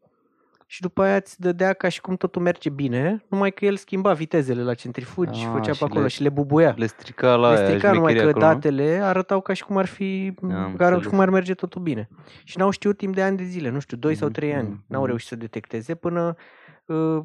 și 0.71 0.81
după 0.81 1.03
aia 1.03 1.15
îți 1.17 1.41
dădea 1.41 1.73
ca 1.73 1.89
și 1.89 2.01
cum 2.01 2.17
totul 2.17 2.43
merge 2.43 2.69
bine, 2.71 3.25
numai 3.29 3.51
că 3.53 3.65
el 3.65 3.77
schimba 3.77 4.13
vitezele 4.13 4.63
la 4.63 4.75
centrifugi 4.75 5.39
și 5.41 5.47
Ah, 5.47 5.53
făcea 5.53 5.73
și 5.73 5.79
pe 5.79 5.85
acolo 5.85 6.01
le- 6.03 6.09
și 6.09 6.23
le 6.23 6.29
bubuia. 6.29 6.75
Le 6.77 6.87
strica 6.87 7.35
la 7.35 7.51
Le 7.53 7.57
aia, 7.59 7.67
strica 7.69 7.93
numai 7.93 8.13
că 8.13 8.19
șmecheria 8.19 8.31
acolo, 8.31 8.47
nu? 8.47 8.53
datele 8.53 9.01
arătau 9.03 9.41
ca 9.41 9.53
și 9.53 9.65
cum 9.65 9.77
ar 9.77 9.87
fi, 9.87 10.33
Am 10.43 10.75
ca 10.77 10.85
înțeles. 10.87 11.07
cum 11.07 11.21
ar 11.21 11.31
merge 11.31 11.55
totul 11.55 11.83
bine. 11.83 12.09
Și 12.45 12.59
n-au 12.59 12.71
știut 12.71 12.97
timp 12.97 13.15
de 13.15 13.23
ani 13.23 13.37
de 13.37 13.45
zile, 13.45 13.71
nu 13.71 13.79
știu, 13.79 13.97
2 13.97 14.15
sau 14.15 14.27
Mhm, 14.29 14.37
3 14.37 14.55
ani. 14.55 14.69
mhm, 14.69 14.85
N-au 14.87 15.01
mhm. 15.01 15.09
reușit 15.09 15.29
să 15.29 15.37
detecteze 15.37 15.95
până, 15.95 16.27
uh, 16.27 16.35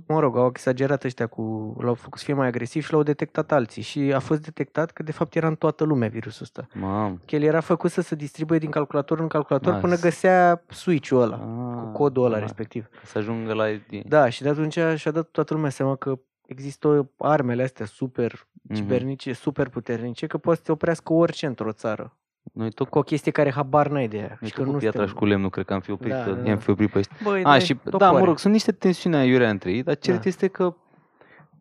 mă 0.07 0.19
rog, 0.19 0.37
au 0.37 0.47
exagerat 0.47 1.03
ăștia 1.03 1.27
cu, 1.27 1.75
l-au 1.79 1.93
făcut 1.93 2.19
să 2.19 2.25
fie 2.25 2.33
mai 2.33 2.47
agresiv 2.47 2.83
și 2.83 2.91
l-au 2.91 3.03
detectat 3.03 3.51
alții. 3.51 3.81
Și 3.81 3.99
a 3.99 4.19
fost 4.19 4.41
detectat 4.41 4.91
că 4.91 5.03
de 5.03 5.11
fapt 5.11 5.35
era 5.35 5.47
în 5.47 5.55
toată 5.55 5.83
lumea 5.83 6.07
virusul 6.07 6.41
ăsta. 6.43 6.67
Mamă. 6.73 7.17
Că 7.25 7.35
el 7.35 7.41
era 7.43 7.59
făcut 7.59 7.91
să 7.91 8.01
se 8.01 8.15
distribuie 8.15 8.59
din 8.59 8.69
calculator 8.69 9.19
în 9.19 9.27
calculator 9.27 9.73
Ah, 9.73 9.79
până 9.79 9.95
s- 9.95 10.01
găsea 10.01 10.63
switch-ul 10.69 11.21
ăla, 11.21 11.37
cu 11.37 11.85
Ah, 11.87 11.91
codul 11.93 12.25
ăla 12.25 12.35
ah, 12.35 12.41
respectiv. 12.41 12.87
Să 13.03 13.17
ajungă 13.17 13.53
la... 13.53 13.65
Da, 14.05 14.29
și 14.29 14.41
de 14.41 14.49
atunci 14.49 14.79
și-a 14.95 15.11
dat 15.11 15.27
toată 15.27 15.53
lumea 15.53 15.69
seama 15.69 15.95
că 15.95 16.19
există 16.45 17.09
armele 17.17 17.63
astea 17.63 17.85
super 17.85 18.47
Mhm. 18.65 18.75
cibernice, 18.75 19.33
super 19.33 19.69
puternice, 19.69 20.27
că 20.27 20.37
poate 20.37 20.59
să 20.59 20.65
te 20.65 20.71
oprească 20.71 21.13
orice 21.13 21.45
într-o 21.45 21.71
țară. 21.71 22.17
Noi 22.51 22.71
tot 22.71 22.89
Cu 22.89 22.97
o 22.97 23.01
chestie 23.03 23.31
care 23.31 23.51
habar 23.51 23.87
n-ai 23.87 24.07
de 24.07 24.17
ea. 24.17 24.37
Noi 24.39 24.49
și 24.49 24.55
tot 24.55 24.63
că 24.63 24.63
cu 24.63 24.71
nu 24.71 24.77
piatra 24.77 24.99
și 25.01 25.05
suntem... 25.07 25.23
cu 25.23 25.25
lemnul, 25.25 25.49
cred 25.49 25.65
că 25.65 25.73
am 25.73 25.79
fi 25.79 25.91
oprit, 25.91 26.11
Da, 26.11 26.23
da, 26.23 26.31
da, 26.31 26.37
i-am 26.47 26.55
da. 26.55 26.61
fi 26.61 26.69
oprit 26.69 26.91
pe 26.91 26.97
ăștia. 26.97 27.15
Băi, 27.23 27.39
A, 27.43 27.43
dai 27.43 27.61
și, 27.61 27.73
da, 27.73 27.89
topoare. 27.89 28.19
mă 28.19 28.25
rog, 28.25 28.39
sunt 28.39 28.53
niște 28.53 28.71
tensiuni 28.71 29.15
aiurea 29.15 29.49
între 29.49 29.71
ei, 29.71 29.83
dar 29.83 29.95
cert 29.95 30.21
Da. 30.21 30.27
este 30.29 30.47
că 30.47 30.75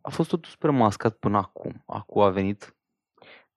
a 0.01 0.11
fost 0.11 0.29
totul 0.29 0.51
super 0.51 0.71
mascat 0.71 1.13
până 1.15 1.37
acum. 1.37 1.83
Acum 1.87 2.23
a 2.23 2.29
venit, 2.31 2.75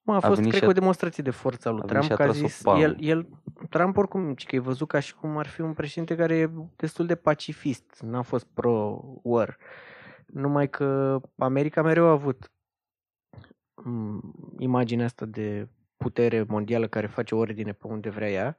Mă, 0.01 0.13
a 0.13 0.15
a 0.15 0.19
fost, 0.19 0.35
venit 0.35 0.49
cred 0.49 0.53
și 0.53 0.59
că, 0.59 0.65
a- 0.65 0.69
o 0.69 0.79
demonstrație 0.79 1.23
de 1.23 1.29
forță 1.29 1.67
a 1.67 1.71
lui 1.71 1.81
a 1.83 1.85
venit 1.85 2.01
Trump, 2.01 2.05
și 2.05 2.11
a 2.11 2.15
că 2.15 2.21
a 2.21 2.25
tras-o 2.25 2.47
zis, 2.47 2.61
palmă. 2.61 2.81
el, 2.81 2.95
el, 2.99 3.27
Trump 3.69 3.97
oricum, 3.97 4.33
ci 4.35 4.45
că 4.45 4.55
e 4.55 4.59
văzut 4.59 4.87
ca 4.87 4.99
și 4.99 5.15
cum 5.15 5.37
ar 5.37 5.47
fi 5.47 5.61
un 5.61 5.73
președinte 5.73 6.15
care 6.15 6.35
e 6.35 6.49
destul 6.75 7.05
de 7.05 7.15
pacifist, 7.15 7.99
n-a 8.01 8.21
fost 8.21 8.45
pro-war. 8.53 9.57
Numai 10.25 10.69
că 10.69 11.19
America 11.37 11.81
mereu 11.81 12.05
a 12.07 12.11
avut 12.11 12.51
mm, 13.83 14.33
imaginea 14.59 15.05
asta 15.05 15.25
de 15.25 15.67
putere 16.05 16.45
mondială 16.47 16.87
care 16.87 17.07
face 17.07 17.35
ordine 17.35 17.71
pe 17.73 17.87
unde 17.87 18.09
vrea 18.09 18.29
ea 18.31 18.57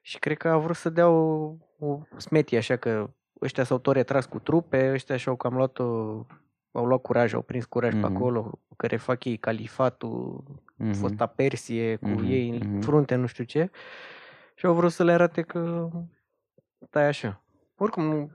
și 0.00 0.18
cred 0.18 0.36
că 0.36 0.48
a 0.48 0.56
vrut 0.58 0.76
să 0.76 0.88
dea 0.90 1.08
o, 1.08 1.52
o 1.78 1.98
smetie 2.16 2.58
așa 2.58 2.76
că 2.76 3.10
ăștia 3.42 3.64
s-au 3.64 3.78
tot 3.78 3.94
retras 3.94 4.26
cu 4.26 4.38
trupe, 4.38 4.90
ăștia 4.92 5.16
și-au 5.16 5.36
cam 5.36 5.54
luat 5.54 5.78
o, 5.78 5.84
au 6.72 6.84
luat 6.86 7.00
curaj, 7.00 7.32
au 7.34 7.42
prins 7.42 7.64
curaj 7.64 7.92
Mhm. 7.92 8.00
pe 8.00 8.06
acolo, 8.06 8.60
care 8.76 8.96
fac 8.96 9.24
ei 9.24 9.36
califatul, 9.36 10.44
Mhm. 10.76 10.92
fosta 10.92 11.26
Persie, 11.26 11.96
cu 11.96 12.08
Mhm, 12.08 12.24
ei 12.24 12.50
mhm. 12.52 12.74
în 12.74 12.80
frunte, 12.80 13.14
nu 13.14 13.26
știu 13.26 13.44
ce. 13.44 13.70
Și 14.54 14.66
au 14.66 14.74
vrut 14.74 14.92
să 14.92 15.04
le 15.04 15.12
arate 15.12 15.42
că 15.42 15.88
stai 16.86 17.06
așa. 17.06 17.42
Oricum, 17.76 18.04
nu... 18.04 18.30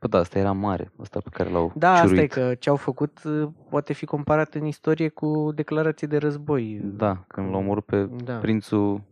Bă, 0.00 0.06
da, 0.06 0.18
asta 0.18 0.38
era 0.38 0.52
mare, 0.52 0.92
asta 1.00 1.20
pe 1.20 1.28
care 1.32 1.50
l-au 1.50 1.72
da, 1.74 1.92
asta 1.92 2.04
e 2.04 2.08
ciuruit. 2.08 2.32
că 2.32 2.54
ce 2.54 2.70
au 2.70 2.76
făcut 2.76 3.22
uh, 3.24 3.48
poate 3.70 3.92
fi 3.92 4.04
comparat 4.06 4.54
în 4.54 4.64
istorie 4.64 5.08
cu 5.08 5.52
declarații 5.54 6.06
de 6.06 6.16
război. 6.16 6.80
Da, 6.84 7.24
când 7.26 7.50
l-au 7.50 7.58
omorât 7.60 7.84
pe 7.84 8.04
Da. 8.24 8.34
prințul 8.36 9.02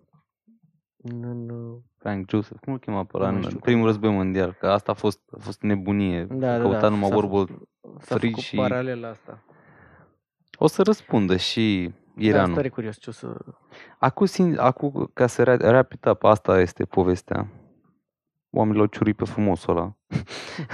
În, 1.02 1.22
în, 1.24 1.48
uh, 1.48 1.76
Frank 1.98 2.30
Joseph, 2.30 2.60
cum 2.64 2.72
îl 2.72 2.78
chema 2.78 3.04
pe 3.04 3.16
ăla, 3.16 3.30
Nu 3.30 3.36
în 3.36 3.42
știu 3.42 3.58
primul 3.58 3.80
cum. 3.80 3.88
război 3.90 4.10
mondial, 4.10 4.56
că 4.60 4.66
asta 4.66 4.92
a 4.92 4.94
fost, 4.94 5.20
a 5.32 5.36
fost 5.40 5.62
nebunie, 5.62 6.24
da, 6.24 6.56
da, 6.56 6.62
căuta 6.62 6.80
da, 6.80 6.88
numai 6.88 7.08
s-a 7.08 7.14
World 7.14 7.32
War 7.32 7.46
făcut- 7.46 7.68
S-a 8.02 8.14
Free 8.16 8.28
făcut 8.30 8.42
și- 8.44 8.56
paralela 8.56 9.08
asta. 9.08 9.42
O 10.58 10.66
să 10.66 10.82
răspundă 10.82 11.36
și 11.36 11.90
Da, 12.14 12.22
Iranul. 12.24 12.54
tare 12.54 12.68
curios 12.68 12.96
ce 12.98 13.10
o 13.10 13.12
să... 13.12 13.36
Acum, 13.98 14.26
sin- 14.26 14.58
acum 14.58 15.10
ca 15.14 15.26
să 15.26 15.42
rea- 15.42 15.58
wrap 15.60 15.92
up, 16.10 16.24
asta 16.24 16.60
este 16.60 16.84
povestea. 16.84 17.46
Oamenii 18.56 18.78
l-au 18.78 18.86
ciurit 18.86 19.16
pe 19.16 19.24
frumosul 19.24 19.76
ăla. 19.76 19.96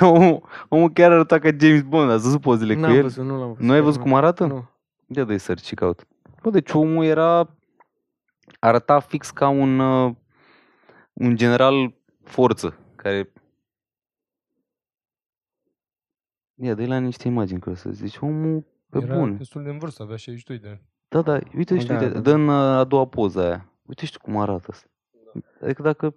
omul, 0.16 0.42
omul 0.68 0.90
chiar 0.92 1.10
arăta 1.12 1.38
ca 1.38 1.50
James 1.60 1.82
Bond, 1.82 2.10
ați 2.10 2.22
văzut 2.22 2.40
pozele 2.40 2.74
cu 2.74 2.80
N-am 2.80 2.94
el? 2.94 3.02
văzut, 3.02 3.24
nu 3.24 3.38
l-am 3.38 3.46
văzut. 3.48 3.62
Nu 3.62 3.72
ai 3.72 3.76
chiar 3.76 3.84
văzut 3.84 4.00
cum 4.00 4.14
arată? 4.14 4.46
Nu. 4.46 4.64
Ia 5.06 5.24
dă-i 5.24 5.38
search 5.38 5.64
și 5.64 5.74
caut. 5.74 6.06
Bă, 6.42 6.50
deci 6.50 6.72
omul 6.72 7.04
era... 7.04 7.56
Arăta 8.58 9.00
fix 9.00 9.30
ca 9.30 9.48
un, 9.48 9.78
uh, 9.78 10.14
un 11.12 11.36
general 11.36 11.94
forță, 12.24 12.76
care... 12.96 13.32
Ia, 16.54 16.74
dă 16.74 16.86
la 16.86 16.98
niște 16.98 17.28
imagini, 17.28 17.60
că 17.60 17.74
să 17.74 17.90
zici, 17.90 18.16
omul 18.20 18.64
pe 18.90 18.98
Era 19.02 19.14
bun. 19.16 19.36
destul 19.36 19.62
de 19.62 19.70
în 19.70 19.78
vârstă, 19.78 20.02
avea 20.02 20.16
62 20.16 20.58
de 20.58 20.68
ani. 20.68 20.82
Da, 21.08 21.22
da, 21.22 21.32
uite, 21.56 21.74
uite, 21.74 21.86
Da, 21.86 21.92
uite, 22.00 22.08
da, 22.12 22.20
dă 22.20 22.30
da. 22.30 22.36
în 22.36 22.48
uh, 22.48 22.54
a 22.54 22.84
doua 22.84 23.06
poză 23.06 23.44
aia. 23.44 23.72
Uite 23.82 24.04
și 24.06 24.12
tu 24.12 24.18
cum 24.18 24.36
arată 24.36 24.66
asta. 24.70 24.86
Adică 25.62 25.82
dacă 25.82 26.14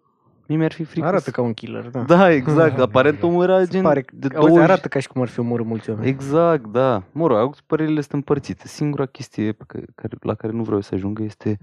mie 0.47 0.58
mi-ar 0.58 0.71
fi 0.71 0.84
frică 0.84 1.05
Arată 1.08 1.23
să- 1.23 1.31
ca 1.31 1.41
un 1.41 1.53
killer, 1.53 1.88
da. 1.89 1.99
Da, 1.99 2.31
exact. 2.31 2.79
Aparent 2.88 3.23
omul 3.23 3.43
era 3.43 3.60
Se 3.63 3.69
gen 3.69 3.81
pare, 3.81 4.05
de 4.13 4.27
auzi, 4.36 4.47
20... 4.47 4.63
arată 4.69 4.88
ca 4.88 4.99
și 4.99 5.08
cum 5.08 5.21
ar 5.21 5.27
fi 5.27 5.39
omorât 5.39 5.65
mulți 5.65 5.89
oameni. 5.89 6.08
Exact, 6.08 6.65
da. 6.65 7.03
Mă 7.12 7.27
rog, 7.27 7.38
acum 7.38 7.53
părerile 7.65 7.99
sunt 8.01 8.13
împărțite. 8.13 8.67
Singura 8.67 9.05
chestie 9.05 9.51
pe 9.51 9.63
care, 9.67 9.86
care- 9.95 10.17
la 10.21 10.34
care 10.36 10.53
nu 10.53 10.63
vreau 10.63 10.81
să 10.81 10.95
ajungă 10.95 11.23
este 11.23 11.58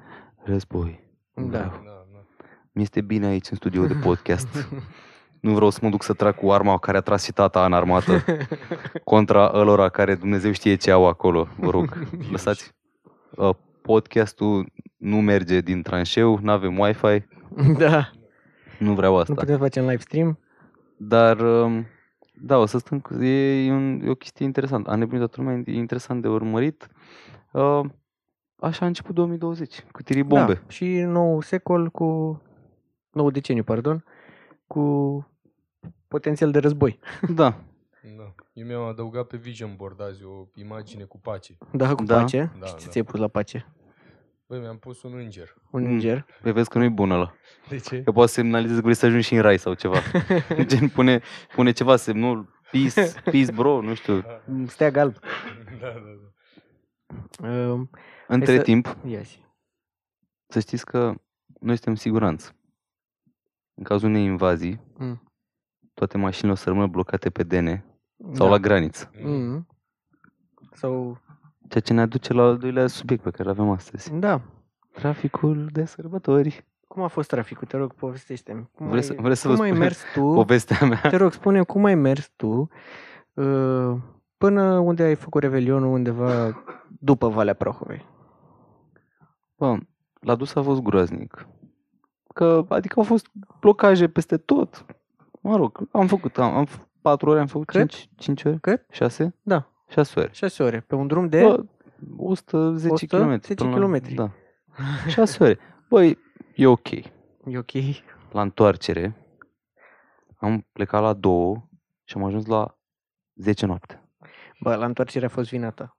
război. 0.45 1.01
Nu 1.35 1.43
Da. 1.45 1.59
vreau. 1.59 1.83
Da, 1.85 2.05
da. 2.13 2.45
Mi-este 2.73 3.01
bine 3.01 3.27
aici 3.27 3.51
în 3.51 3.57
studio 3.57 3.87
de 3.87 3.95
podcast. 4.03 4.69
nu 5.41 5.55
vreau 5.55 5.71
să 5.71 5.79
mă 5.83 5.89
duc 5.89 6.03
să 6.03 6.13
trag 6.13 6.35
cu 6.35 6.51
arma 6.53 6.79
care 6.79 6.97
a 6.97 7.01
tras 7.01 7.25
și 7.25 7.33
tata 7.33 7.65
în 7.65 7.73
armată 7.73 8.25
contra 9.05 9.51
ălora 9.55 9.89
care 9.89 10.15
Dumnezeu 10.15 10.53
știe 10.53 10.75
ce 10.75 10.91
au 10.91 11.07
acolo. 11.07 11.49
Vă 11.57 11.71
rog, 11.71 12.07
lăsați. 12.31 12.73
Uh, 13.37 13.51
podcastul 13.83 14.67
nu 14.97 15.17
merge 15.21 15.61
din 15.61 15.83
tranșeu, 15.83 16.39
nu 16.43 16.51
avem 16.51 16.79
Wi-Fi, 16.79 17.23
da. 17.79 18.11
Nu 18.83 18.95
vreau 18.95 19.13
Nu 19.13 19.19
asta. 19.19 19.35
putem 19.35 19.59
face 19.59 19.81
în 19.81 19.87
live 19.87 20.01
stream? 20.03 20.39
Dar, 20.97 21.41
um, 21.41 21.87
da, 22.35 22.57
o 22.59 22.67
să 22.67 22.79
stăm 22.79 23.01
cu... 23.01 23.15
E, 23.23 23.65
e, 23.67 23.73
un, 23.73 24.01
e 24.05 24.11
o 24.11 24.15
chestie 24.15 24.45
interesantă. 24.45 24.91
A 24.91 24.95
nebunit 24.95 25.19
toată 25.21 25.41
lumea, 25.41 25.63
e 25.67 25.73
interesant 25.73 26.23
de 26.23 26.29
urmărit. 26.29 26.89
Uh, 27.53 27.81
așa 28.57 28.85
a 28.85 28.87
început 28.89 29.15
2020, 29.15 29.85
cu 29.93 30.03
tirii 30.03 30.23
bombe. 30.23 30.55
Da. 30.55 30.61
Și 30.69 30.87
nou 31.01 31.41
secol 31.41 31.89
cu... 31.91 32.41
Nou 33.11 33.31
deceniu, 33.31 33.63
pardon. 33.63 34.05
Cu 34.67 35.27
potențial 36.09 36.51
de 36.51 36.59
război. 36.59 36.99
Da. 37.35 37.55
da. 38.17 38.35
Eu 38.53 38.67
mi-am 38.67 38.83
adăugat 38.83 39.27
pe 39.27 39.37
Vision 39.37 39.75
Board 39.77 40.03
azi 40.03 40.25
o 40.25 40.47
imagine 40.55 41.05
cu 41.05 41.19
pace. 41.19 41.57
Da, 41.73 41.95
cu 41.95 42.05
Da. 42.05 42.17
pace. 42.17 42.53
Da, 42.61 42.67
și 42.67 42.75
ce 42.77 42.85
da. 42.85 42.91
ți-ai 42.91 43.05
pus 43.05 43.21
la 43.21 43.29
pace? 43.29 43.67
Băi, 44.53 44.61
mi-am 44.61 44.79
pus 44.79 45.03
un 45.03 45.15
înger. 45.15 45.55
Un 45.71 45.83
Mm. 45.83 45.91
înger? 45.93 46.27
Păi 46.43 46.53
vezi 46.53 46.69
că 46.69 46.79
nu 46.79 46.85
e 46.85 46.89
bun 46.89 47.11
ăla. 47.11 47.35
De 47.69 47.79
ce? 47.79 48.03
Că 48.03 48.13
poate 48.13 48.29
să 48.29 48.35
semnalizezi 48.35 48.75
că 48.77 48.83
vrei 48.83 48.95
să 48.95 49.07
ajungi 49.07 49.27
și 49.27 49.35
în 49.35 49.41
rai 49.43 49.59
sau 49.59 49.75
ceva. 49.75 49.99
Gen, 50.67 50.89
pune, 50.89 51.21
pune 51.55 51.71
ceva 51.71 51.97
semnul 51.97 52.61
peace, 52.71 53.13
peace 53.25 53.53
bro, 53.53 53.81
nu 53.81 53.95
știu. 53.95 54.25
Steag 54.67 54.97
alb. 54.97 55.19
da, 55.81 55.87
da, 55.89 56.01
da. 57.41 57.49
Uh, 57.49 57.81
Între 58.29 58.57
să- 58.57 58.63
timp, 58.63 58.97
ia 59.07 59.21
zi. 59.21 59.39
să 60.49 60.61
știți 60.61 60.85
că 60.87 61.01
noi 61.61 61.75
suntem 61.75 61.93
în 61.93 61.99
siguranță. 61.99 62.57
În 63.75 63.85
cazul 63.85 64.09
unei 64.09 64.25
invazii, 64.25 64.81
Mm. 64.99 65.33
toate 65.95 66.19
mașinile 66.19 66.53
o 66.53 66.55
să 66.55 66.69
rămână 66.69 66.87
blocate 66.87 67.31
pe 67.31 67.43
DN 67.43 67.67
sau 68.33 68.47
da. 68.47 68.49
la 68.49 68.59
graniță. 68.59 69.11
Mm. 69.23 69.67
Sau... 70.73 71.21
Ceea 71.73 71.85
ce 71.85 71.93
ne 71.93 72.01
aduce 72.01 72.33
la 72.33 72.43
al 72.43 72.57
doilea 72.59 72.87
subiect 72.87 73.23
pe 73.23 73.31
care 73.31 73.43
îl 73.43 73.49
avem 73.55 73.71
astăzi. 73.71 74.13
Da. 74.15 74.41
Traficul 74.93 75.69
de 75.73 75.85
sărbători. 75.85 76.65
Cum 76.87 77.03
a 77.03 77.07
fost 77.07 77.29
traficul? 77.29 77.67
Te 77.67 77.77
rog, 77.77 77.93
povestește-mi. 77.93 78.69
Cum 78.75 78.89
Vreți 78.89 79.11
ai, 79.11 79.17
să- 79.17 79.23
vreți 79.23 79.41
să 79.41 79.47
cum 79.47 79.57
vă 79.57 79.63
ai 79.63 79.69
spun 79.69 79.81
mers 79.83 80.03
tu? 80.15 80.21
Povestea 80.21 80.87
mea. 80.87 81.01
Te 81.11 81.17
rog, 81.17 81.33
spune 81.33 81.63
cum 81.63 81.85
ai 81.85 81.95
mers 81.95 82.31
tu 82.37 82.69
uh, 83.35 83.95
până 84.39 84.79
unde 84.79 85.03
ai 85.03 85.15
făcut 85.15 85.43
revelionul 85.43 85.93
undeva 85.93 86.63
după 86.99 87.29
Valea 87.29 87.55
Prahovei. 87.55 88.07
Bă, 89.57 89.77
la 90.21 90.35
dus 90.35 90.55
a 90.55 90.63
fost 90.63 90.81
groaznic. 90.83 91.47
Că, 92.35 92.65
adică 92.69 92.95
au 92.99 93.05
fost 93.05 93.27
blocaje 93.61 94.09
peste 94.09 94.37
tot. 94.37 94.85
Mă 95.41 95.57
rog, 95.57 95.89
am 95.93 96.07
făcut, 96.07 96.39
am, 96.39 96.55
am 96.57 96.67
f- 96.67 96.87
patru 97.03 97.31
ore, 97.31 97.41
am 97.41 97.47
făcut 97.47 97.67
Cât? 97.67 97.89
cinci, 97.91 98.11
cinci 98.17 98.45
ore? 98.45 98.59
Cât? 98.61 98.87
Șase? 98.91 99.35
Da, 99.43 99.67
Șase 99.93 100.21
ore. 100.21 100.29
6 100.33 100.63
ore. 100.63 100.81
Pe 100.81 100.95
un 100.95 101.07
drum 101.07 101.29
de... 101.29 101.41
Bă, 101.43 101.65
110 102.17 102.93
110 102.93 103.55
km. 103.55 103.73
kilometri. 103.73 104.15
Da. 104.15 104.31
Șase 105.09 105.43
ore. 105.43 105.59
Băi, 105.89 106.19
e 106.55 106.67
ok. 106.67 106.91
E 106.91 107.59
ok. 107.59 107.71
La 108.33 108.41
întoarcere 108.43 109.17
am 110.39 110.67
plecat 110.73 111.03
la 111.03 111.13
două 111.13 111.69
și 112.05 112.17
am 112.17 112.25
ajuns 112.25 112.47
la 112.47 112.79
10 113.35 113.67
noapte. 113.67 114.03
Bă, 114.61 114.75
la 114.75 114.85
întoarcere 114.85 115.25
a 115.25 115.29
fost 115.29 115.49
vina 115.51 115.71
ta. 115.71 115.97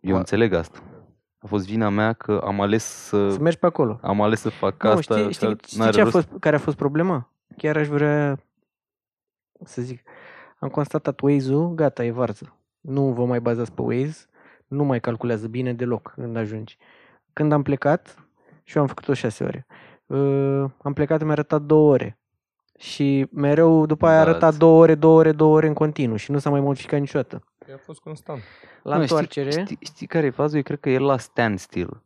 Eu 0.00 0.12
Bă. 0.12 0.16
înțeleg 0.18 0.52
asta. 0.52 0.82
A 1.38 1.46
fost 1.46 1.66
vina 1.66 1.88
mea 1.88 2.12
că 2.12 2.40
am 2.44 2.60
ales 2.60 2.84
să, 2.84 3.30
Să 3.30 3.38
mergi 3.40 3.58
pe 3.58 3.66
acolo. 3.66 3.98
am 4.02 4.20
ales 4.22 4.40
să 4.40 4.48
fac 4.48 4.82
Nu, 4.82 4.90
asta. 4.90 5.00
știi, 5.14 5.24
că 5.24 5.30
știi, 5.30 5.56
știi 5.66 5.78
n-are 5.78 5.90
ce 5.92 6.00
a 6.00 6.02
rost. 6.02 6.14
fost, 6.14 6.28
care 6.40 6.56
a 6.56 6.58
fost 6.58 6.76
problema? 6.76 7.30
Chiar 7.56 7.76
aș 7.76 7.86
vrea 7.88 8.38
să 9.64 9.82
zic. 9.82 10.02
Am 10.64 10.70
constatat 10.70 11.20
Waze-ul, 11.20 11.74
gata, 11.74 12.04
e 12.04 12.10
varză. 12.10 12.56
Nu 12.80 13.12
vă 13.12 13.24
mai 13.24 13.40
bazați 13.40 13.72
pe 13.72 13.82
Waze, 13.82 14.26
nu 14.66 14.84
mai 14.84 15.00
calculează 15.00 15.46
bine 15.46 15.72
deloc 15.72 16.12
când 16.16 16.36
ajungi. 16.36 16.78
Când 17.32 17.52
am 17.52 17.62
plecat, 17.62 18.26
și 18.62 18.76
eu 18.76 18.82
am 18.82 18.88
făcut-o 18.88 19.14
șase 19.14 19.44
ore, 19.44 19.66
uh, 20.06 20.64
am 20.82 20.92
plecat, 20.92 21.22
mi-a 21.22 21.32
arătat 21.32 21.62
două 21.62 21.92
ore. 21.92 22.18
Și 22.78 23.26
mereu 23.32 23.86
după 23.86 24.06
aia 24.06 24.20
a 24.20 24.24
Da, 24.24 24.30
arătat 24.30 24.52
ți- 24.52 24.58
două 24.58 24.80
ore, 24.82 24.94
două 24.94 25.18
ore, 25.18 25.32
două 25.32 25.54
ore 25.56 25.66
în 25.66 25.74
continuu 25.74 26.16
și 26.16 26.30
nu 26.30 26.38
s-a 26.38 26.50
mai 26.50 26.60
modificat 26.60 27.00
niciodată. 27.00 27.44
A 27.74 27.76
fost 27.84 28.00
constant. 28.00 28.40
La 28.82 28.94
Nu, 28.94 29.00
întoarcere, 29.00 29.50
Știi, 29.50 29.62
știi, 29.64 29.78
știi 29.80 30.06
care 30.06 30.26
e 30.26 30.30
faza? 30.30 30.56
Eu 30.56 30.62
cred 30.62 30.80
că 30.80 30.90
el 30.90 31.04
la 31.04 31.16
standstill. 31.18 32.02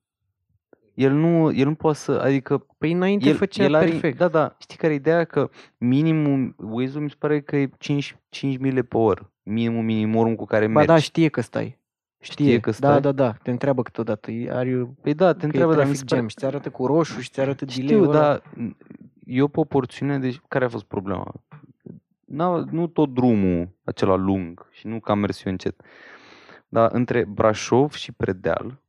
El 0.98 1.12
nu, 1.12 1.52
el 1.52 1.66
nu 1.66 1.74
poate 1.74 1.98
să, 1.98 2.12
adică 2.12 2.66
păi 2.78 2.92
înainte 2.92 3.28
el, 3.28 3.34
făcea 3.36 3.64
el 3.64 3.74
are, 3.74 3.86
perfect. 3.86 4.18
Da, 4.18 4.28
da, 4.28 4.56
știi 4.58 4.76
care 4.76 4.92
e 4.92 4.96
ideea? 4.96 5.24
Că 5.24 5.50
minimum, 5.76 6.54
Waze-ul 6.58 7.02
mi 7.02 7.10
se 7.10 7.16
pare 7.18 7.40
că 7.40 7.56
e 7.56 7.70
5, 7.78 8.16
5 8.28 8.56
mile 8.58 8.82
pe 8.82 8.96
oră. 8.96 9.32
Minimum 9.42 9.84
minimorul 9.84 10.34
cu 10.34 10.44
care 10.44 10.66
Ba 10.66 10.72
mergi. 10.72 10.86
da, 10.88 10.98
știe 10.98 11.28
că 11.28 11.40
stai. 11.40 11.78
Știe, 12.20 12.44
Știe 12.44 12.60
că 12.60 12.70
Da, 12.70 12.76
stai? 12.76 13.00
da, 13.00 13.12
da. 13.12 13.32
Te 13.42 13.50
întreabă 13.50 13.82
câteodată. 13.82 14.30
Are 14.50 14.68
you 14.68 14.94
Păi 15.02 15.14
da, 15.14 15.32
te 15.32 15.38
că 15.38 15.42
e 15.42 15.44
întreabă, 15.46 15.74
dar 15.74 15.84
mi 15.86 15.90
trafic 15.90 15.98
se 15.98 16.04
pare... 16.04 16.20
jam 16.20 16.28
și 16.28 16.36
ți 16.36 16.44
arată 16.44 16.70
cu 16.70 16.86
roșu 16.86 17.20
și 17.20 17.30
ți 17.30 17.40
arată 17.40 17.64
delay 17.64 17.86
Știu, 17.86 18.10
dar 18.10 18.42
e 19.24 19.42
o 19.42 19.48
proporțiune, 19.48 20.18
deci 20.18 20.40
care 20.48 20.64
a 20.64 20.68
fost 20.68 20.84
problema? 20.84 21.32
N-a, 22.24 22.64
nu 22.70 22.86
tot 22.86 23.14
drumul 23.14 23.68
acela 23.84 24.14
lung 24.16 24.66
și 24.72 24.86
nu 24.86 25.00
că 25.00 25.10
am 25.10 25.18
mers 25.18 25.44
eu 25.44 25.52
încet. 25.52 25.80
Dar 26.68 26.90
între 26.92 27.24
Brașov 27.24 27.92
și 27.92 28.12
Predeal 28.12 28.80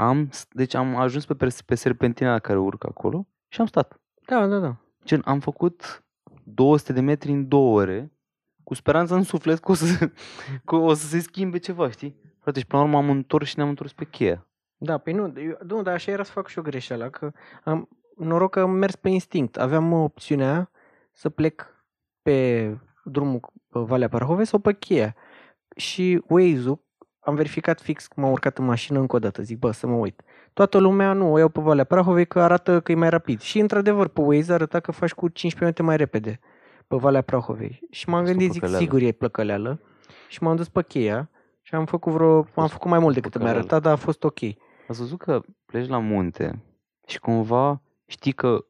am, 0.00 0.28
s- 0.30 0.46
deci 0.50 0.74
am 0.74 0.96
ajuns 0.96 1.26
pe, 1.26 1.34
pers- 1.34 1.62
pe 1.62 1.74
serpentina 1.74 2.38
care 2.38 2.58
urcă 2.58 2.86
acolo 2.90 3.26
și 3.48 3.60
am 3.60 3.66
stat. 3.66 4.00
Da, 4.26 4.46
da, 4.46 4.58
da. 4.58 4.76
Gen, 5.04 5.22
am 5.24 5.40
făcut 5.40 6.04
200 6.44 6.92
de 6.92 7.00
metri 7.00 7.30
în 7.30 7.48
două 7.48 7.80
ore 7.80 8.12
cu 8.64 8.74
speranța 8.74 9.14
în 9.14 9.22
suflet 9.22 9.58
că 9.58 9.70
o 9.70 9.74
să, 9.74 10.10
că 10.64 10.76
o 10.76 10.94
să 10.94 11.06
se 11.06 11.18
schimbe 11.18 11.58
ceva, 11.58 11.90
știi? 11.90 12.16
Frate, 12.40 12.58
și 12.58 12.66
până 12.66 12.82
la 12.82 12.88
urmă 12.88 13.00
am 13.00 13.10
întors 13.10 13.48
și 13.48 13.56
ne-am 13.56 13.68
întors 13.68 13.92
pe 13.92 14.04
cheia. 14.04 14.46
Da, 14.76 14.98
păi 14.98 15.12
nu, 15.12 15.32
eu, 15.36 15.58
nu, 15.66 15.82
dar 15.82 15.94
așa 15.94 16.10
era 16.10 16.22
să 16.22 16.32
fac 16.32 16.48
și 16.48 16.58
o 16.58 16.62
greșeală, 16.62 17.10
că 17.10 17.32
am 17.64 17.88
noroc 18.16 18.50
că 18.50 18.60
am 18.60 18.70
mers 18.70 18.96
pe 18.96 19.08
instinct. 19.08 19.56
Aveam 19.56 19.92
opțiunea 19.92 20.70
să 21.12 21.28
plec 21.28 21.84
pe 22.22 22.68
drumul 23.04 23.40
pe 23.68 23.78
Valea 23.78 24.08
Parhove 24.08 24.44
sau 24.44 24.58
pe 24.58 24.72
Cheia. 24.74 25.14
Și 25.76 26.22
Waze-ul, 26.28 26.80
am 27.28 27.34
verificat 27.34 27.80
fix, 27.80 28.08
m-am 28.16 28.30
urcat 28.30 28.58
în 28.58 28.64
mașină 28.64 28.98
încă 28.98 29.16
o 29.16 29.18
dată, 29.18 29.42
zic, 29.42 29.58
bă, 29.58 29.70
să 29.70 29.86
mă 29.86 29.94
uit. 29.94 30.22
Toată 30.52 30.78
lumea, 30.78 31.12
nu, 31.12 31.32
o 31.32 31.38
iau 31.38 31.48
pe 31.48 31.60
Valea 31.60 31.84
Prahovei 31.84 32.26
că 32.26 32.40
arată 32.40 32.80
că 32.80 32.92
e 32.92 32.94
mai 32.94 33.08
rapid. 33.10 33.40
Și 33.40 33.58
într-adevăr, 33.58 34.08
pe 34.08 34.20
Waze 34.20 34.52
arăta 34.52 34.80
că 34.80 34.92
faci 34.92 35.12
cu 35.12 35.28
15 35.28 35.58
minute 35.58 35.82
mai 35.82 35.96
repede 35.96 36.40
pe 36.86 36.96
Valea 36.96 37.22
Prahovei. 37.22 37.80
Și 37.90 38.08
m-am 38.08 38.18
Asta 38.20 38.30
o 38.30 38.34
gândit, 38.34 38.52
zic, 38.52 38.60
păcăleală. 38.60 38.84
sigur 38.84 39.00
e 39.00 39.12
plăcăleală. 39.12 39.80
Și 40.28 40.42
m-am 40.42 40.56
dus 40.56 40.68
pe 40.68 40.82
Cheia 40.82 41.30
și 41.62 41.74
am 41.74 41.84
făcut 41.84 42.12
vreo, 42.12 42.36
am 42.36 42.44
fost 42.44 42.72
făcut 42.72 42.90
mai 42.90 42.98
mult 42.98 43.14
decât 43.14 43.30
mi-a 43.30 43.40
păcăleală. 43.40 43.58
arătat, 43.58 43.82
dar 43.82 43.92
a 43.92 44.04
fost 44.04 44.24
ok. 44.24 44.42
Ați 44.88 44.98
văzut 44.98 45.18
că 45.18 45.40
pleci 45.66 45.88
la 45.88 45.98
munte 45.98 46.62
și 47.06 47.18
cumva 47.18 47.80
știi 48.06 48.32
că 48.32 48.64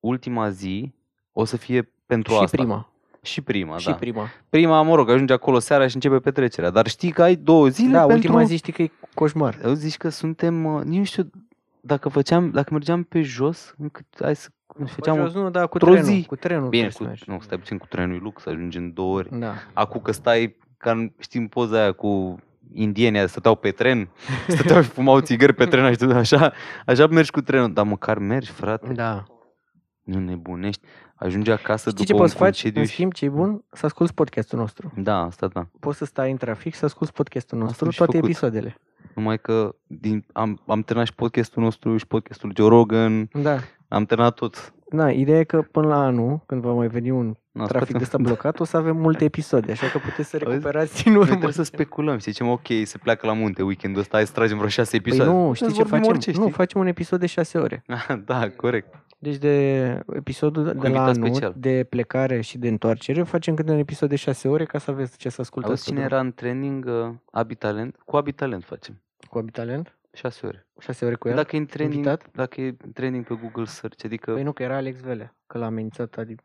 ultima 0.00 0.50
zi 0.50 0.94
o 1.32 1.44
să 1.44 1.56
fie 1.56 1.92
pentru 2.06 2.32
și 2.32 2.38
asta. 2.42 2.56
prima. 2.56 2.91
Și 3.24 3.40
prima, 3.40 3.76
și 3.78 3.86
da. 3.86 3.92
prima. 3.94 4.28
Prima, 4.48 4.82
mă 4.82 4.94
rog, 4.94 5.10
ajunge 5.10 5.32
acolo 5.32 5.58
seara 5.58 5.86
și 5.86 5.94
începe 5.94 6.18
petrecerea. 6.18 6.70
Dar 6.70 6.86
știi 6.88 7.10
că 7.10 7.22
ai 7.22 7.34
două 7.34 7.68
zile 7.68 7.92
Da, 7.92 7.98
pentru... 8.06 8.14
ultima 8.16 8.42
zi 8.44 8.56
știi 8.56 8.72
că 8.72 8.82
e 8.82 8.90
coșmar. 9.14 9.58
Eu 9.64 9.72
zici 9.72 9.96
că 9.96 10.08
suntem, 10.08 10.64
uh, 10.64 10.82
nici 10.84 10.98
nu 10.98 11.04
știu, 11.04 11.30
dacă 11.80 12.08
făceam, 12.08 12.50
dacă 12.50 12.68
mergeam 12.72 13.02
pe 13.02 13.22
jos, 13.22 13.74
încât, 13.78 14.04
hai 14.20 14.36
să, 14.36 14.48
nu 14.76 14.86
știu, 14.86 14.96
Făceam 15.02 15.14
făceam 15.16 15.32
jos, 15.32 15.42
nu, 15.42 15.50
da, 15.50 15.66
cu 15.66 15.76
într-o 15.78 15.90
trenul. 15.92 16.10
zi. 16.12 16.24
Cu 16.26 16.36
trenul 16.36 16.68
Bine, 16.68 16.88
trebuie 16.88 16.90
cu, 16.90 17.02
să 17.02 17.08
mergi. 17.08 17.24
nu, 17.26 17.40
stai 17.46 17.58
puțin 17.58 17.78
cu 17.78 17.86
trenul, 17.86 18.16
e 18.16 18.18
lux, 18.22 18.46
ajungi 18.46 18.76
în 18.78 18.92
două 18.92 19.16
ori. 19.16 19.38
Da. 19.38 19.52
Acum 19.72 20.00
că 20.00 20.12
stai, 20.12 20.56
ca 20.76 20.90
în- 20.90 21.12
știi 21.18 21.40
în 21.40 21.46
poza 21.46 21.80
aia 21.80 21.92
cu 21.92 22.38
indienii 22.74 23.18
aia, 23.18 23.26
stăteau 23.26 23.54
pe 23.54 23.70
tren, 23.70 24.08
stăteau 24.48 24.82
și 24.82 24.88
fumau 24.88 25.20
țigări 25.20 25.52
pe 25.54 25.64
tren, 25.64 25.84
așa, 25.84 26.06
așa, 26.18 26.52
așa 26.86 27.06
mergi 27.06 27.30
cu 27.30 27.40
trenul, 27.40 27.72
dar 27.72 27.84
măcar 27.84 28.18
mergi, 28.18 28.50
frate, 28.50 28.92
Da. 28.92 29.22
Nu 30.02 30.18
nebunești, 30.18 30.82
ajungi 31.14 31.50
acasă 31.50 31.90
Știi 31.90 32.04
ce 32.04 32.10
după 32.12 32.14
un 32.14 32.20
poți 32.28 32.32
să 32.32 32.44
faci? 32.44 32.60
concediu 32.60 32.80
În 32.80 32.86
și... 32.86 32.92
schimb, 32.92 33.12
ce 33.12 33.24
e 33.24 33.28
bun? 33.28 33.64
Să 33.72 33.86
asculti 33.86 34.12
podcastul 34.14 34.58
nostru. 34.58 34.92
Da, 34.96 35.16
asta 35.22 35.46
da. 35.46 35.66
Poți 35.80 35.98
să 35.98 36.04
stai 36.04 36.30
în 36.30 36.36
trafic 36.36 36.74
să 36.74 36.84
asculti 36.84 37.12
podcastul 37.12 37.56
Asta 37.56 37.66
nostru, 37.68 37.84
am 37.84 37.90
și 37.90 37.96
toate 37.98 38.12
făcut. 38.12 38.28
episoadele. 38.28 38.76
Numai 39.14 39.38
că 39.40 39.74
din, 39.86 40.24
am, 40.32 40.60
am 40.66 40.80
terminat 40.82 41.08
și 41.08 41.14
podcastul 41.14 41.62
nostru 41.62 41.96
și 41.96 42.06
podcastul 42.06 42.52
Joe 42.56 42.68
Rogan, 42.68 43.28
Da. 43.42 43.56
am 43.88 44.04
terminat 44.04 44.34
tot. 44.34 44.72
Da, 44.94 45.10
ideea 45.10 45.38
e 45.38 45.44
că 45.44 45.62
până 45.62 45.86
la 45.86 46.02
anul, 46.04 46.40
când 46.46 46.62
va 46.62 46.72
mai 46.72 46.86
veni 46.86 47.10
un 47.10 47.36
Na, 47.52 47.64
trafic 47.66 47.88
sper 47.88 47.92
de 47.92 47.92
că- 47.92 48.02
ăsta 48.16 48.18
blocat, 48.18 48.60
o 48.60 48.64
să 48.64 48.76
avem 48.76 48.96
multe 48.96 49.24
episoade, 49.24 49.72
așa 49.72 49.86
că 49.86 49.98
puteți 49.98 50.28
să 50.28 50.36
Auzi? 50.36 50.48
recuperați 50.50 51.06
în 51.06 51.12
Noi 51.12 51.20
urmă. 51.22 51.32
trebuie 51.32 51.52
să 51.54 51.62
speculăm, 51.62 52.18
știi, 52.18 52.32
zicem, 52.32 52.48
ok, 52.48 52.66
se 52.84 52.98
pleacă 52.98 53.26
la 53.26 53.32
munte 53.32 53.62
weekendul 53.62 54.00
ăsta, 54.00 54.16
hai 54.16 54.26
să 54.26 54.32
tragem 54.32 54.56
vreo 54.56 54.68
șase 54.68 54.90
Păi 54.90 54.98
episoade. 54.98 55.30
nu, 55.30 55.36
Putem 55.38 55.54
știi 55.54 55.66
să 55.66 55.72
ce 55.72 55.78
vorbim 55.82 55.96
facem? 55.98 56.10
Orice, 56.12 56.30
nu, 56.30 56.40
știi? 56.40 56.50
facem 56.52 56.80
un 56.80 56.86
episod 56.86 57.20
de 57.20 57.26
șase 57.26 57.58
ore. 57.58 57.84
da, 58.24 58.50
corect. 58.50 58.94
Deci 59.22 59.36
de 59.36 60.04
episodul 60.12 60.64
de 60.64 60.70
la 60.70 60.74
invitat 60.74 61.08
anul, 61.08 61.28
special. 61.28 61.54
de 61.56 61.86
plecare 61.88 62.40
și 62.40 62.58
de 62.58 62.68
întoarcere, 62.68 63.22
facem 63.22 63.54
câte 63.54 63.70
un 63.70 63.78
episod 63.78 64.08
de 64.08 64.16
șase 64.16 64.48
ore 64.48 64.64
ca 64.64 64.78
să 64.78 64.90
aveți 64.90 65.16
ce 65.16 65.28
să 65.28 65.40
ascultați. 65.40 65.72
Auzi 65.72 65.84
pe 65.84 65.90
cine 65.90 66.04
drum. 66.04 66.12
era 66.12 66.26
în 66.26 66.32
training 66.32 66.84
uh, 66.84 67.14
Abitalent? 67.30 67.96
Cu 68.04 68.16
Abitalent 68.16 68.64
facem. 68.64 69.02
Cu 69.30 69.38
Abitalent? 69.38 69.96
Șase 70.12 70.46
ore. 70.46 70.66
Șase 70.80 71.04
ore 71.04 71.14
cu 71.14 71.28
el? 71.28 71.34
Dacă 71.34 71.56
e 71.56 71.58
în 71.58 71.66
training, 71.66 71.96
invitat? 71.96 72.30
dacă 72.32 72.60
e 72.60 72.76
în 72.84 72.92
training 72.92 73.26
pe 73.26 73.34
Google 73.40 73.64
Search, 73.64 74.04
adică 74.04 74.32
Păi 74.32 74.42
nu, 74.42 74.52
că 74.52 74.62
era 74.62 74.76
Alex 74.76 75.00
Vele, 75.00 75.34
că 75.46 75.58
l-a 75.58 75.66
amenințat, 75.66 76.16
adică 76.16 76.42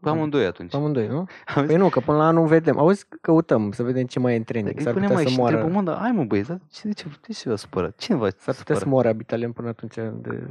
pe 0.00 0.08
amândoi 0.08 0.46
atunci. 0.46 0.70
pe 0.70 0.76
amândoi, 0.76 1.06
nu? 1.06 1.26
Auzi? 1.54 1.66
Păi 1.66 1.76
nu, 1.76 1.88
că 1.88 2.00
până 2.00 2.16
la 2.16 2.26
anul 2.26 2.46
vedem. 2.46 2.78
Auzi, 2.78 3.06
căutăm 3.20 3.72
să 3.72 3.82
vedem 3.82 4.04
ce 4.04 4.18
mai 4.18 4.32
e 4.34 4.36
în 4.36 4.42
training. 4.42 4.76
Îi 4.76 4.82
S-ar 4.82 4.92
punem 4.92 5.08
putea 5.08 5.22
mai 5.22 5.26
să 5.26 5.32
și 5.32 5.38
moară, 5.40 5.56
întrebăm, 5.56 5.84
mă, 5.84 5.90
dar 5.90 6.00
hai 6.00 6.10
mă 6.10 6.24
băieți, 6.24 6.48
dar 6.48 6.60
ce, 6.70 6.86
de 6.86 6.92
ce, 6.92 7.04
de 7.26 7.32
ce 7.32 7.48
vă 7.48 7.54
supărat? 7.54 7.96
Cine 7.96 8.16
vă 8.16 8.28
s-ar 8.28 8.54
putea 8.54 8.54
să 8.54 8.62
supără? 8.62 8.88
moară 8.88 9.08
Abitalent 9.08 9.54
până 9.54 9.68
atunci 9.68 9.94
de... 9.94 10.46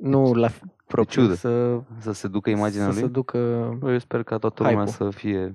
Nu 0.00 0.32
la 0.34 0.48
f- 0.48 0.60
propriu, 0.86 1.22
ciudă. 1.22 1.34
să, 1.34 1.80
Să 1.98 2.12
se 2.12 2.28
ducă 2.28 2.50
imaginea 2.50 2.84
să 2.86 2.92
lui? 2.92 3.00
se 3.00 3.06
ducă... 3.06 3.38
Bă, 3.78 3.92
Eu 3.92 3.98
sper 3.98 4.22
ca 4.22 4.38
toată 4.38 4.62
lumea 4.62 4.84
hype-ul. 4.86 5.10
să 5.10 5.18
fie... 5.18 5.54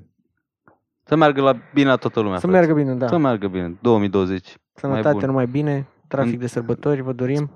Să 1.03 1.15
meargă 1.15 1.41
la 1.41 1.55
bine 1.73 1.89
la 1.89 1.95
toată 1.95 2.19
lumea, 2.19 2.37
Să 2.39 2.47
frate. 2.47 2.57
meargă 2.57 2.81
bine, 2.81 2.95
da. 2.95 3.07
Să 3.07 3.17
meargă 3.17 3.47
bine. 3.47 3.77
2020. 3.81 4.57
Sănătate, 4.73 5.17
bun. 5.17 5.25
numai 5.25 5.47
bine, 5.47 5.87
trafic 6.07 6.33
În- 6.33 6.39
de 6.39 6.47
sărbători, 6.47 7.01
vă 7.01 7.13
dorim. 7.13 7.49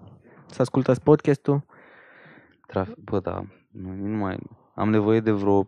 Să 0.45 0.61
ascultați 0.61 1.01
podcastul. 1.01 1.63
Trafic, 2.67 2.95
bă, 3.03 3.19
da. 3.19 3.43
Nu, 3.71 3.93
nu 4.07 4.17
mai... 4.17 4.37
Am 4.75 4.89
nevoie 4.89 5.19
de 5.19 5.31
vreo 5.31 5.65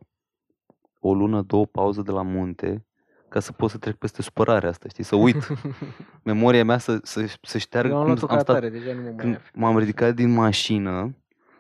o 1.00 1.14
lună, 1.14 1.42
două 1.42 1.66
pauză 1.66 2.02
de 2.02 2.12
la 2.12 2.22
munte 2.22 2.86
ca 3.32 3.40
să 3.40 3.52
pot 3.52 3.70
să 3.70 3.78
trec 3.78 3.96
peste 3.96 4.22
supărarea 4.22 4.70
asta, 4.70 4.90
știi? 4.90 5.04
Să 5.04 5.16
uit. 5.16 5.48
Memoria 6.24 6.64
mea 6.64 6.78
să, 6.78 7.00
să, 7.04 7.26
să 7.42 7.58
șteargă 7.58 7.90
Eu 7.92 7.96
am 7.98 8.02
cum 8.04 8.12
luat-o 8.12 8.26
ca 8.28 8.34
am 8.34 8.40
stat 8.40 8.56
atare, 8.56 8.70
deja 8.70 8.94
nu 8.94 9.02
mă 9.02 9.08
mai 9.08 9.16
când 9.16 9.36
afli. 9.36 9.60
m-am 9.60 9.78
ridicat 9.78 10.14
din 10.16 10.34
mașină, 10.34 11.16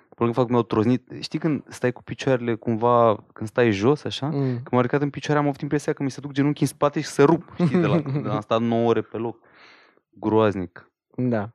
probabil 0.09 0.33
fac 0.41 0.49
mi-au 0.49 0.63
troznit. 0.63 1.11
Știi 1.19 1.39
când 1.39 1.63
stai 1.69 1.91
cu 1.91 2.03
picioarele 2.03 2.55
cumva, 2.55 3.25
când 3.33 3.49
stai 3.49 3.71
jos 3.71 4.03
așa? 4.03 4.25
Mm. 4.27 4.31
Când 4.53 4.67
m-am 4.71 4.81
ridicat 4.81 5.01
în 5.01 5.09
picioare 5.09 5.39
am 5.39 5.47
avut 5.47 5.61
impresia 5.61 5.93
că 5.93 6.03
mi 6.03 6.11
se 6.11 6.19
duc 6.21 6.31
genunchii 6.31 6.65
în 6.65 6.71
spate 6.71 7.01
și 7.01 7.07
să 7.07 7.23
rup, 7.23 7.53
știi, 7.53 7.79
de 7.79 7.85
la, 7.85 7.99
de 8.21 8.27
la 8.27 8.33
am 8.35 8.41
stat 8.41 8.61
9 8.61 8.87
ore 8.89 9.01
pe 9.01 9.17
loc. 9.17 9.39
Groaznic. 10.09 10.91
Da. 11.15 11.51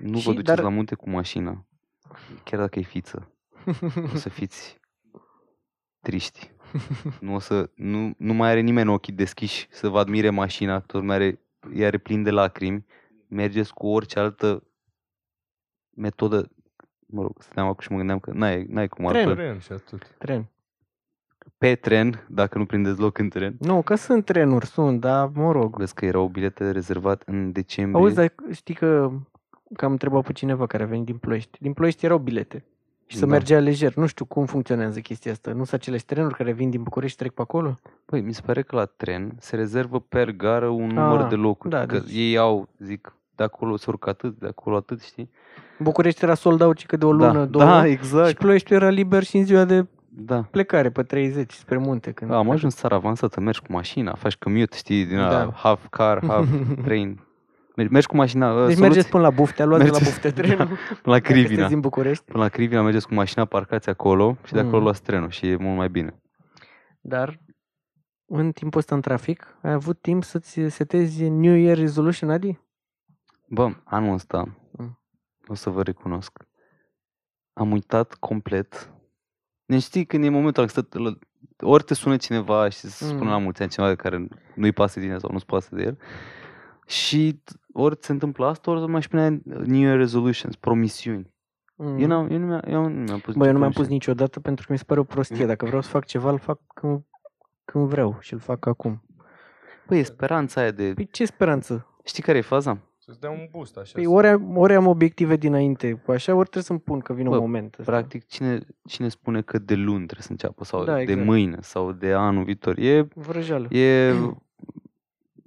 Nu 0.00 0.18
Și, 0.18 0.24
vă 0.26 0.30
duceți 0.30 0.54
dar- 0.54 0.62
la 0.62 0.68
munte 0.68 0.94
cu 0.94 1.10
mașina, 1.10 1.66
chiar 2.44 2.60
dacă 2.60 2.78
e 2.78 2.82
fiță. 2.82 3.28
O 4.12 4.16
să 4.16 4.28
fiți 4.28 4.80
triști. 6.06 6.52
Nu, 7.20 7.34
o 7.34 7.38
să, 7.38 7.70
nu, 7.74 8.14
nu 8.18 8.32
mai 8.32 8.50
are 8.50 8.60
nimeni 8.60 8.90
ochii 8.90 9.12
deschiși 9.12 9.66
să 9.70 9.88
vă 9.88 9.98
admire 9.98 10.30
mașina, 10.30 10.80
tot 10.80 11.02
mai 11.02 11.14
are, 11.16 11.40
ea 11.74 11.86
are 11.86 11.98
plin 11.98 12.22
de 12.22 12.30
lacrimi. 12.30 12.84
Mergeți 13.28 13.74
cu 13.74 13.86
orice 13.86 14.18
altă 14.18 14.62
metodă. 15.90 16.50
Mă 17.06 17.22
rog, 17.22 17.42
stăteam 17.42 17.66
acum 17.66 17.80
și 17.80 17.90
mă 17.90 17.96
gândeam 17.96 18.18
că 18.18 18.30
n-ai, 18.34 18.64
n-ai 18.68 18.88
cum 18.88 19.06
Tren. 19.06 19.28
altfel. 19.28 19.44
Tren 19.44 19.58
și 19.58 19.72
atât. 19.72 20.16
Tren. 20.18 20.48
Pe 21.58 21.74
tren, 21.74 22.26
dacă 22.28 22.58
nu 22.58 22.66
prindeți 22.66 23.00
loc 23.00 23.18
în 23.18 23.28
tren. 23.28 23.56
Nu, 23.60 23.82
că 23.82 23.94
sunt 23.94 24.24
trenuri, 24.24 24.66
sunt, 24.66 25.00
dar 25.00 25.30
mă 25.34 25.52
rog. 25.52 25.76
Vezi 25.76 25.94
că 25.94 26.04
erau 26.04 26.28
bilete 26.28 26.70
rezervate 26.70 27.24
în 27.30 27.52
decembrie. 27.52 28.02
Auzi, 28.02 28.14
dar 28.14 28.34
știi 28.52 28.74
că 28.74 29.10
că 29.76 29.84
am 29.84 29.90
întrebat 29.90 30.24
pe 30.24 30.32
cineva 30.32 30.66
care 30.66 30.82
a 30.82 30.86
venit 30.86 31.04
din 31.04 31.16
Ploiești. 31.16 31.58
Din 31.60 31.72
Ploiești 31.72 32.04
erau 32.04 32.18
bilete. 32.18 32.64
Și 33.06 33.16
să 33.16 33.24
Da. 33.26 33.30
mergea 33.30 33.58
lejer. 33.58 33.94
Nu 33.94 34.06
știu 34.06 34.24
cum 34.24 34.46
funcționează 34.46 35.00
chestia 35.00 35.32
asta. 35.32 35.50
Nu 35.50 35.56
sunt 35.56 35.72
aceleași 35.72 36.04
trenuri 36.04 36.34
care 36.34 36.52
vin 36.52 36.70
din 36.70 36.82
București 36.82 37.12
și 37.16 37.22
trec 37.22 37.32
pe 37.34 37.42
acolo? 37.42 37.78
Păi, 38.04 38.20
mi 38.20 38.32
se 38.34 38.40
pare 38.44 38.62
că 38.62 38.76
la 38.76 38.84
tren 38.84 39.32
se 39.38 39.56
rezervă 39.56 40.00
per 40.00 40.30
gară 40.30 40.68
un 40.68 40.86
număr 40.86 41.20
Ah, 41.20 41.28
de 41.28 41.34
locuri. 41.34 41.72
da, 41.74 41.86
că 41.86 41.98
deci- 41.98 42.12
ei 42.14 42.36
au, 42.38 42.68
zic, 42.78 43.14
de 43.34 43.42
acolo 43.42 43.76
se 43.76 43.84
urcă 43.88 44.08
atât, 44.10 44.38
de 44.38 44.46
acolo 44.46 44.76
atât, 44.76 45.02
știi? 45.02 45.30
București 45.78 46.24
era 46.24 46.34
sold 46.34 46.60
out 46.60 46.78
și 46.78 46.86
că 46.86 46.96
de 46.96 47.04
o 47.04 47.12
lună, 47.12 47.32
da, 47.38 47.44
două. 47.44 47.64
da, 47.64 47.82
Și 47.84 47.90
exact. 47.90 48.38
Ploiești 48.38 48.72
era 48.74 48.88
liber 48.88 49.22
și 49.22 49.36
în 49.36 49.44
ziua 49.44 49.64
de 49.64 49.86
Da. 50.08 50.46
plecare 50.50 50.90
pe 50.90 51.02
30 51.02 51.52
spre 51.52 51.76
munte. 51.78 52.10
Când 52.12 52.30
Da, 52.30 52.36
am 52.36 52.50
ajuns 52.50 52.74
țara 52.74 52.94
avansată, 52.96 53.40
mergi 53.40 53.60
cu 53.60 53.66
mașina, 53.72 54.14
faci 54.14 54.36
commute, 54.36 54.76
știi, 54.76 55.04
din 55.04 55.16
Da. 55.16 55.28
da. 55.28 55.50
half 55.54 55.86
car, 55.90 56.22
half 56.26 56.48
train. 56.84 57.20
Mergi, 57.76 57.92
mergi 57.92 58.06
cu 58.08 58.16
mașina, 58.16 58.46
uh, 58.46 58.52
Deci 58.54 58.62
soluții- 58.62 58.82
mergeți 58.82 59.08
până 59.08 59.22
la 59.22 59.30
Buftea, 59.30 59.64
luați 59.64 59.84
de 59.84 59.90
la 59.90 59.96
Mergeți- 59.98 60.20
Buftea 60.20 60.32
trenul. 60.42 60.66
până 60.66 60.76
la 61.02 61.12
dacă 61.12 61.20
Crivina. 61.32 61.46
sunteți 61.48 61.68
din 61.68 61.80
București. 61.80 62.24
Până 62.24 62.42
la 62.42 62.48
Crivina 62.48 62.82
mergeți 62.82 63.06
cu 63.08 63.14
mașina, 63.14 63.44
parcați 63.44 63.88
acolo 63.88 64.36
și 64.44 64.52
de 64.52 64.58
acolo 64.58 64.76
Mm. 64.76 64.82
luați 64.82 65.02
trenul 65.02 65.30
și 65.30 65.48
e 65.48 65.56
mult 65.56 65.76
mai 65.76 65.88
bine. 65.88 66.20
Dar 67.00 67.40
în 68.26 68.52
timpul 68.52 68.78
ăsta 68.80 68.94
în 68.94 69.00
trafic, 69.00 69.58
ai 69.62 69.72
avut 69.72 70.00
timp 70.00 70.24
să-ți 70.24 70.60
setezi 70.68 71.28
New 71.28 71.54
Year 71.54 71.76
Resolution, 71.76 72.30
Adi? 72.30 72.58
Bă, 73.48 73.70
anul 73.84 74.12
ăsta, 74.14 74.56
Mm. 74.72 75.00
o 75.46 75.54
să 75.54 75.70
vă 75.70 75.82
recunosc, 75.82 76.32
am 77.52 77.70
uitat 77.72 78.14
complet. 78.14 78.92
Deci 79.66 79.82
știi 79.82 80.04
când 80.04 80.24
e 80.24 80.28
momentul 80.28 80.62
ăla, 80.62 80.72
că 80.72 80.80
stă, 80.80 81.18
ori 81.60 81.84
te 81.84 81.94
sună 81.94 82.16
cineva 82.16 82.68
și 82.68 82.78
să 82.78 82.88
spună 83.04 83.22
Mm. 83.24 83.28
la 83.30 83.38
mulți 83.38 83.62
ani 83.62 83.70
cineva 83.70 83.90
de 83.90 83.96
care 84.02 84.28
nu-i 84.54 84.72
pasă 84.72 84.98
de 85.00 85.04
tine 85.06 85.18
sau 85.18 85.30
nu-ți 85.32 85.46
pasă 85.46 85.74
de 85.74 85.82
el 85.82 85.98
și 86.86 87.40
t- 87.42 87.52
ori 87.72 87.96
se 88.00 88.12
întâmplă 88.12 88.46
asta, 88.46 88.70
ori 88.70 88.90
mai 88.90 89.02
spune 89.02 89.40
New 89.44 89.80
Year 89.80 89.96
Resolutions, 89.96 90.56
promisiuni. 90.56 91.32
Mm. 91.76 91.98
Eu, 91.98 92.06
n-am, 92.06 92.30
eu 92.30 92.38
nu 92.38 92.46
mi-am, 92.46 92.62
eu 92.66 92.88
nu 92.88 93.02
mi-am 93.02 93.18
pus 93.18 93.34
Bă, 93.34 93.46
eu 93.46 93.52
nu 93.52 93.58
mi-am 93.58 93.68
nicio 93.70 93.80
pus 93.80 93.90
niciodată 93.90 94.40
pentru 94.40 94.66
că 94.66 94.72
mi 94.72 94.78
se 94.78 94.84
pare 94.86 95.00
o 95.00 95.04
prostie. 95.04 95.46
Dacă 95.46 95.64
vreau 95.66 95.82
să 95.82 95.88
fac 95.88 96.04
ceva, 96.04 96.30
îl 96.30 96.38
fac 96.38 96.60
când, 96.74 97.00
când 97.64 97.88
vreau 97.88 98.16
și 98.20 98.32
îl 98.32 98.38
fac 98.38 98.66
acum. 98.66 99.02
Păi 99.86 99.98
e 99.98 100.02
speranța 100.02 100.60
aia 100.60 100.70
de... 100.70 100.92
Păi 100.94 101.08
ce 101.10 101.24
speranță? 101.24 101.86
Știi 102.04 102.22
care 102.22 102.38
e 102.38 102.40
faza? 102.40 102.78
Să-ți 102.98 103.20
dea 103.20 103.30
un 103.30 103.48
boost 103.50 103.76
așa. 103.76 103.90
Păi 103.94 104.02
să- 104.04 104.10
ori 104.10 104.26
am, 104.26 104.56
ori 104.56 104.74
am 104.74 104.86
obiective 104.86 105.36
dinainte, 105.36 105.92
cu 105.92 106.10
așa, 106.10 106.32
ori 106.34 106.42
trebuie 106.42 106.62
să-mi 106.62 106.78
pun 106.80 107.00
că 107.00 107.12
vine 107.12 107.28
Bă, 107.28 107.34
un 107.34 107.40
moment. 107.40 107.76
ăsta. 107.78 107.90
Practic, 107.92 108.26
cine, 108.26 108.58
cine 108.88 109.08
spune 109.08 109.42
că 109.42 109.58
de 109.58 109.74
luni 109.74 109.96
trebuie 110.06 110.20
să 110.22 110.30
înceapă 110.30 110.64
sau 110.64 110.84
Da, 110.84 110.94
de 110.94 111.00
exact. 111.00 111.24
mâine 111.24 111.56
sau 111.60 111.92
de 111.92 112.12
anul 112.12 112.44
viitor? 112.44 112.78
E, 112.78 113.08
Vrăjeală. 113.14 113.68
e 113.74 114.12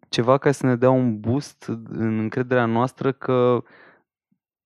ceva 0.10 0.38
care 0.38 0.54
să 0.54 0.66
ne 0.66 0.76
dea 0.76 0.90
un 0.90 1.20
boost 1.20 1.64
în 1.90 2.20
încrederea 2.20 2.66
noastră 2.66 3.12
că 3.12 3.64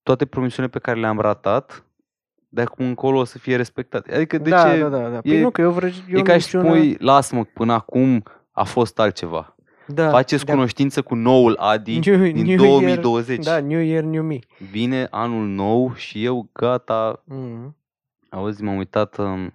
toate 0.04 0.26
promisiunile 0.26 0.74
pe 0.74 0.80
care 0.80 1.00
le-am 1.00 1.20
ratat, 1.20 1.86
de 2.50 2.62
acum 2.62 2.86
încolo 2.86 3.20
o 3.20 3.24
să 3.24 3.38
fie 3.38 3.56
respectate. 3.56 4.16
Adică 4.16 4.38
de 4.38 4.50
da, 4.50 4.72
ce? 4.74 4.80
da, 4.80 4.90
da, 4.90 5.10
da. 5.10 5.20
Păi 5.22 5.32
e- 5.38 5.42
nu, 5.42 5.50
că 5.50 5.62
eu 5.62 5.72
vrăj... 5.72 5.98
eu 6.10 6.18
e 6.18 6.22
ca 6.22 6.38
și 6.38 6.56
minciună- 6.56 6.76
spui, 6.76 6.96
lasă-mă, 7.00 7.44
până 7.44 7.74
acum 7.74 8.24
a 8.52 8.64
fost 8.64 9.00
altceva. 9.00 9.56
da, 9.88 10.10
Faceți 10.10 10.46
de- 10.46 10.52
cunoștință 10.52 11.02
cu 11.02 11.16
noul 11.16 11.56
Adi 11.60 12.00
New- 12.00 12.32
din 12.32 12.46
New 12.46 12.56
Year- 12.56 12.58
2020. 12.58 13.44
Da, 13.46 13.60
New 13.60 13.80
Year, 13.80 14.04
New 14.04 14.24
Me. 14.24 14.40
Vine 14.72 15.08
anul 15.10 15.46
nou 15.48 15.94
și 15.94 16.24
eu 16.24 16.50
gata, 16.54 17.24
Mm. 17.26 17.76
Auzi, 18.30 18.64
m-am 18.64 18.78
uitat, 18.78 19.18
um, 19.18 19.54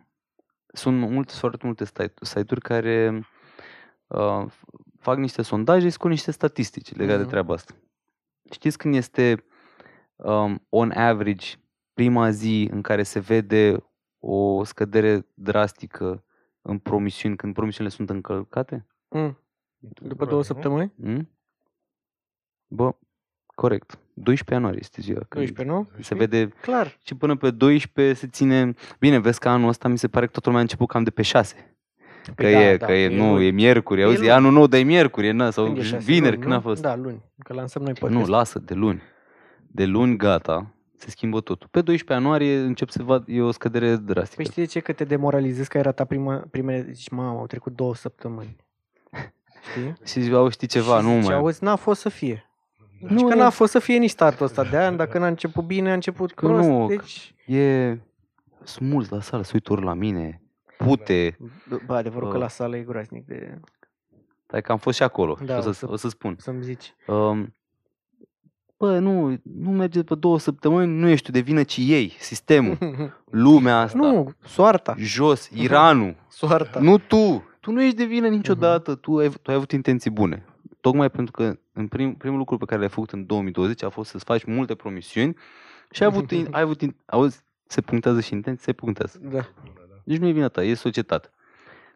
sunt 0.66 1.10
multe, 1.10 1.32
foarte 1.36 1.66
multe 1.66 1.84
site- 1.84 2.12
site-uri 2.20 2.60
care 2.60 3.20
uh, 4.06 4.44
f- 4.48 4.60
fac 5.06 5.18
niște 5.18 5.42
sondaje 5.42 5.88
și 5.88 5.96
cu 5.96 6.08
niște 6.08 6.30
statistici 6.30 6.94
legate 6.94 7.14
Mhm. 7.14 7.22
de 7.24 7.30
treaba 7.30 7.54
asta. 7.54 7.74
Știți 8.50 8.78
când 8.78 8.94
este 8.94 9.44
um, 10.16 10.66
on 10.68 10.90
average 10.90 11.46
prima 11.94 12.30
zi 12.30 12.68
în 12.72 12.82
care 12.82 13.02
se 13.02 13.18
vede 13.18 13.84
o 14.18 14.64
scădere 14.64 15.26
drastică 15.34 16.24
în 16.62 16.78
promisiuni, 16.78 17.36
când 17.36 17.54
promisiunile 17.54 17.94
sunt 17.94 18.10
încălcate? 18.10 18.86
Mm. 19.08 19.38
După 19.78 19.98
Curând, 20.02 20.18
două 20.28 20.36
nu? 20.36 20.42
săptămâni? 20.42 20.92
Mm? 20.96 21.30
Bă, 22.66 22.94
corect. 23.46 23.98
12 24.14 24.52
ianuarie 24.54 24.78
este 24.82 25.00
ziua. 25.00 25.18
când 25.28 25.44
12, 25.44 25.74
nu? 25.76 26.02
Se 26.02 26.14
vede 26.14 26.48
Clar. 26.48 26.98
și 27.04 27.14
până 27.14 27.36
pe 27.36 27.50
12 27.50 28.14
se 28.14 28.26
ține... 28.26 28.74
Bine, 28.98 29.18
vezi 29.18 29.38
că 29.40 29.48
anul 29.48 29.68
ăsta 29.68 29.88
mi 29.88 29.98
se 29.98 30.08
pare 30.08 30.24
că 30.26 30.30
toată 30.32 30.46
lumea 30.48 30.60
a 30.60 30.64
început 30.64 30.88
cam 30.88 31.02
de 31.02 31.10
pe 31.10 31.22
6. 31.22 31.75
Că 32.34 32.42
Păi 32.42 32.52
da, 32.52 32.60
e, 32.70 32.76
da, 32.76 32.86
că 32.86 32.92
e, 32.92 33.04
e 33.04 33.16
nu, 33.16 33.32
luni. 33.32 33.46
e 33.46 33.50
miercuri, 33.50 34.00
E 34.00 34.04
auzi, 34.04 34.16
e 34.16 34.18
luni. 34.20 34.30
anul 34.30 34.52
nou, 34.52 34.66
dar 34.66 34.80
e 34.80 34.82
miercuri, 34.82 35.26
e, 35.26 35.30
na, 35.32 35.50
sau 35.50 35.64
Când 35.64 35.76
e 35.78 35.82
șase 35.82 36.04
vineri, 36.04 36.30
luni, 36.30 36.40
când 36.40 36.52
a 36.52 36.56
nu? 36.56 36.60
fost. 36.62 36.82
Da, 36.82 36.96
luni. 36.96 37.22
Că 37.38 37.52
lansăm 37.52 37.82
noi 37.82 37.92
nu, 38.00 38.06
podcast. 38.08 38.28
lasă, 38.30 38.58
de 38.58 38.74
luni. 38.74 39.02
De 39.66 39.84
luni, 39.84 40.16
gata, 40.16 40.66
se 40.96 41.10
schimbă 41.10 41.40
totul. 41.40 41.68
Pe 41.70 41.80
12 41.80 42.12
ianuarie 42.12 42.56
încep 42.58 42.88
să 42.90 43.02
vad, 43.02 43.24
e 43.26 43.40
o 43.42 43.50
scădere 43.50 43.96
drastică. 43.96 44.34
Păi 44.42 44.44
știi 44.44 44.62
de 44.62 44.68
ce? 44.68 44.80
Că 44.80 44.92
te 44.92 45.04
demoralizezi 45.04 45.68
că 45.68 45.76
ai 45.76 45.82
ratat 45.82 46.06
prima, 46.06 46.44
primele... 46.50 46.86
Zici, 46.92 47.08
mamă, 47.08 47.38
au 47.38 47.46
trecut 47.46 47.74
două 47.76 47.94
săptămâni. 47.94 48.56
Știi? 49.70 49.92
Și 50.08 50.20
zici, 50.20 50.32
au, 50.32 50.48
știi 50.48 50.66
ceva, 50.68 50.98
și 51.00 51.04
nu 51.06 51.12
zici, 51.14 51.24
mai... 51.26 51.34
auzi, 51.36 51.64
n-a 51.64 51.76
fost 51.76 52.00
să 52.00 52.08
fie. 52.08 52.50
Da. 53.00 53.06
Nu, 53.14 53.20
Nu, 53.20 53.28
că 53.28 53.34
e- 53.36 53.38
n-a 53.38 53.50
fost 53.50 53.70
să 53.70 53.78
fie 53.78 53.96
nici 53.98 54.10
startul 54.10 54.46
ăsta 54.46 54.64
de 54.64 54.76
an, 54.78 54.96
dacă 54.96 55.18
n-a 55.18 55.26
început 55.26 55.64
bine, 55.64 55.90
a 55.90 55.94
început 55.94 56.32
Că 56.32 56.46
prost. 56.46 56.68
nu, 56.68 56.86
Deci, 56.86 57.34
E... 57.46 57.96
Sunt 58.62 58.90
mulți 58.90 59.12
la 59.12 59.20
sală, 59.20 59.42
se 59.42 59.50
uită 59.54 59.72
ori 59.72 59.84
la 59.84 59.94
mine, 59.94 60.40
pute. 60.78 61.36
bă, 61.86 61.94
adevărul 61.94 62.28
că 62.28 62.34
Bă. 62.36 62.42
la 62.42 62.48
sală 62.48 62.76
e 62.76 62.82
groaznic 62.82 63.26
de... 63.26 63.60
Hai 64.46 64.62
că 64.62 64.72
am 64.72 64.78
fost 64.78 64.96
și 64.96 65.02
acolo, 65.02 65.38
Da, 65.44 65.54
o, 65.54 65.58
o 65.58 65.60
să, 65.60 65.70
să- 65.72 65.90
o 65.90 65.96
să 65.96 66.08
spun. 66.08 66.36
Să-mi 66.38 66.62
zici. 66.62 66.94
Um, 67.06 67.54
bă, 68.76 68.98
nu, 68.98 69.36
nu 69.42 69.70
merge 69.70 70.02
pe 70.02 70.14
două 70.14 70.38
săptămâni, 70.38 70.92
nu 70.98 71.08
ești 71.08 71.24
tu 71.26 71.30
de 71.32 71.40
vină, 71.40 71.62
ci 71.62 71.76
ei, 71.80 72.16
sistemul, 72.18 72.78
lumea 73.30 73.78
asta, 73.80 73.98
nu, 73.98 74.32
soarta. 74.44 74.94
jos, 74.98 75.48
Iranul, 75.54 76.16
Soarta. 76.28 76.80
nu 76.80 76.98
tu. 76.98 77.44
Tu 77.60 77.72
nu 77.72 77.82
ești 77.82 77.96
de 77.96 78.04
vină 78.04 78.28
niciodată, 78.28 78.94
tu, 78.94 79.16
ai, 79.16 79.28
tu 79.28 79.50
ai 79.50 79.54
avut 79.54 79.72
intenții 79.72 80.10
bune. 80.10 80.44
Tocmai 80.80 81.10
pentru 81.10 81.32
că 81.32 81.58
în 81.72 81.88
prim, 81.88 82.14
primul 82.14 82.38
lucru 82.38 82.56
pe 82.58 82.64
care 82.64 82.80
l-ai 82.80 82.88
făcut 82.88 83.10
în 83.10 83.26
2020 83.26 83.82
a 83.82 83.88
fost 83.88 84.10
să-ți 84.10 84.24
faci 84.24 84.44
multe 84.44 84.74
promisiuni 84.74 85.36
și 85.90 86.02
ai 86.02 86.08
avut, 86.08 86.30
in- 86.36 86.48
ai 86.50 86.60
avut 86.60 86.82
in- 86.82 86.96
auzi, 87.06 87.40
se 87.66 87.80
punctează 87.80 88.20
și 88.20 88.32
intenții, 88.32 88.64
se 88.64 88.72
punctează. 88.72 89.18
Da. 89.22 89.48
Deci 90.06 90.18
nu 90.18 90.26
e 90.26 90.32
vina 90.32 90.48
ta, 90.48 90.62
e 90.64 90.74
societate. 90.74 91.28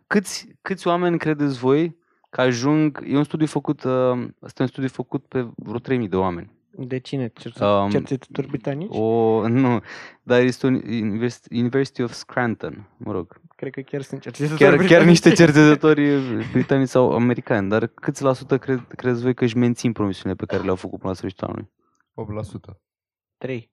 Câți, 0.07 0.49
câți 0.63 0.87
oameni 0.87 1.19
credeți 1.19 1.59
voi 1.59 1.97
că 2.31 2.41
ajung, 2.41 3.03
e 3.07 3.17
un 3.17 3.25
studiu 3.25 3.47
făcut, 3.47 3.83
uh, 3.85 3.93
asta 4.41 4.57
e 4.59 4.63
un 4.63 4.67
studiu 4.67 4.89
făcut 4.89 5.25
pe 5.27 5.47
vreo 5.57 5.79
3000 5.79 6.09
de 6.09 6.17
oameni. 6.17 6.51
De 6.71 6.99
cine? 6.99 7.29
Cerce- 7.29 7.65
Um, 7.65 7.91
Cercetători 7.91 8.47
britanici? 8.49 8.89
O, 8.93 9.49
nu, 9.49 9.81
dar 10.23 10.41
este 10.41 10.67
un 10.67 10.75
University, 10.85 11.59
University 11.59 12.03
of 12.03 12.13
Scranton, 12.13 12.89
mă 12.97 13.13
rog. 13.13 13.41
Cred 13.57 13.73
că 13.73 13.81
chiar 13.81 14.03
sunt 14.03 14.21
cercetători 14.21 14.59
Chiar, 14.61 14.69
chiar 14.71 14.79
britanici. 14.79 15.09
niște 15.09 15.33
cercetători 15.33 16.11
britanici 16.53 16.89
sau 16.89 17.13
americani, 17.13 17.69
dar 17.69 17.87
câți 17.87 18.23
la 18.23 18.33
sută 18.33 18.59
cred, 18.59 18.87
credeți 18.97 19.23
voi 19.23 19.35
că 19.35 19.45
își 19.45 19.57
mențin 19.57 19.93
promisiunile 19.93 20.35
pe 20.35 20.45
care 20.47 20.63
le-au 20.63 20.77
făcut 20.77 20.99
până 20.99 21.11
la 21.11 21.17
sfârșitul 21.17 21.47
anului? 21.47 21.71
8%. 22.15 22.77
Trei. 23.39 23.71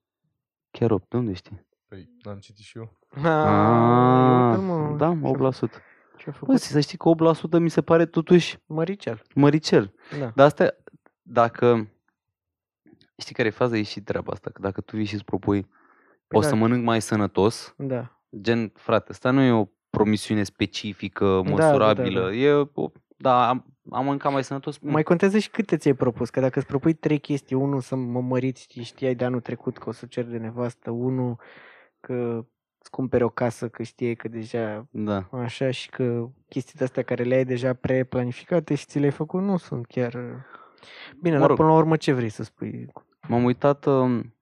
Chiar 0.70 0.90
8, 0.90 1.08
de 1.08 1.16
unde 1.16 1.32
știi? 1.32 1.66
Păi, 1.88 2.08
n-am 2.22 2.38
citit 2.38 2.64
și 2.64 2.78
eu. 2.78 2.98
Ah, 3.10 3.20
uite-l, 3.22 4.60
mă. 4.62 4.94
da, 4.96 5.06
Ce-a 5.06 5.50
8%. 5.50 5.72
Ce-a 6.16 6.30
Bă, 6.32 6.36
făcut? 6.38 6.58
să 6.60 6.80
știi 6.80 6.98
că 6.98 7.08
8% 7.08 7.58
mi 7.58 7.70
se 7.70 7.82
pare 7.82 8.06
totuși 8.06 8.58
Măricel. 8.66 9.22
măricel. 9.34 9.92
Da. 10.18 10.32
Dar 10.34 10.46
asta, 10.46 10.74
dacă, 11.22 11.88
știi 13.16 13.34
care 13.34 13.48
e 13.48 13.50
faza? 13.50 13.76
E 13.76 13.82
și 13.82 14.00
treaba 14.00 14.32
asta, 14.32 14.50
că 14.50 14.60
dacă 14.60 14.80
tu 14.80 14.96
vii 14.96 15.04
și 15.04 15.14
îți 15.14 15.24
propui, 15.24 15.62
Păi 16.26 16.38
o 16.38 16.40
da. 16.40 16.46
să 16.48 16.54
mănânc 16.54 16.84
mai 16.84 17.00
sănătos, 17.02 17.74
Da. 17.76 18.20
gen, 18.40 18.72
frate, 18.74 19.06
asta 19.10 19.30
nu 19.30 19.40
e 19.42 19.50
o 19.52 19.66
promisiune 19.90 20.42
specifică, 20.42 21.24
Da, 21.24 21.30
da, 21.40 21.42
da, 21.42 21.50
măsurabilă, 21.50 22.20
da. 22.20 22.32
e, 22.34 22.68
o, 22.72 22.90
da, 23.16 23.48
am, 23.48 23.64
am 23.90 24.04
mâncat 24.04 24.32
mai 24.32 24.44
sănătos, 24.44 24.78
Mai 24.78 25.02
contează 25.02 25.38
și 25.38 25.50
câte 25.50 25.76
ți-ai 25.76 25.94
propus, 25.94 26.30
că 26.30 26.40
dacă 26.40 26.58
îți 26.58 26.68
propui 26.68 26.92
trei 26.92 27.18
chestii, 27.18 27.56
unul 27.56 27.80
să 27.80 27.96
mă 27.96 28.20
măriți, 28.20 28.62
știi, 28.62 28.82
știai 28.82 29.14
de 29.14 29.24
anul 29.24 29.40
trecut 29.40 29.78
că 29.78 29.88
o 29.88 29.92
să 29.92 30.06
cer 30.06 30.24
de 30.24 30.36
nevastă, 30.38 30.90
unul 30.90 31.38
că 32.00 32.44
îți 32.80 32.90
cumperi 32.90 33.22
o 33.22 33.28
casă, 33.28 33.68
că 33.68 33.82
știai 33.82 34.14
că 34.14 34.28
deja 34.28 34.86
da. 34.90 35.28
așa 35.32 35.70
și 35.70 35.90
că 35.90 36.28
chestiile 36.48 36.84
astea 36.84 37.02
care 37.02 37.22
le 37.22 37.34
ai 37.34 37.44
deja 37.44 37.72
pre-planificate 37.74 38.74
și 38.74 38.86
ți 38.86 38.98
le-ai 38.98 39.10
făcut 39.12 39.42
nu 39.42 39.56
sunt 39.56 39.86
chiar... 39.86 40.14
uh, 40.14 40.20
Bine, 41.20 41.34
Mă 41.34 41.38
dar 41.40 41.48
rog. 41.48 41.56
până 41.56 41.68
la 41.68 41.74
urmă 41.74 41.96
ce 41.96 42.12
vrei 42.12 42.28
să 42.28 42.42
spui? 42.42 42.86
M-am 43.28 43.44
uitat 43.44 43.84
um, 43.84 44.34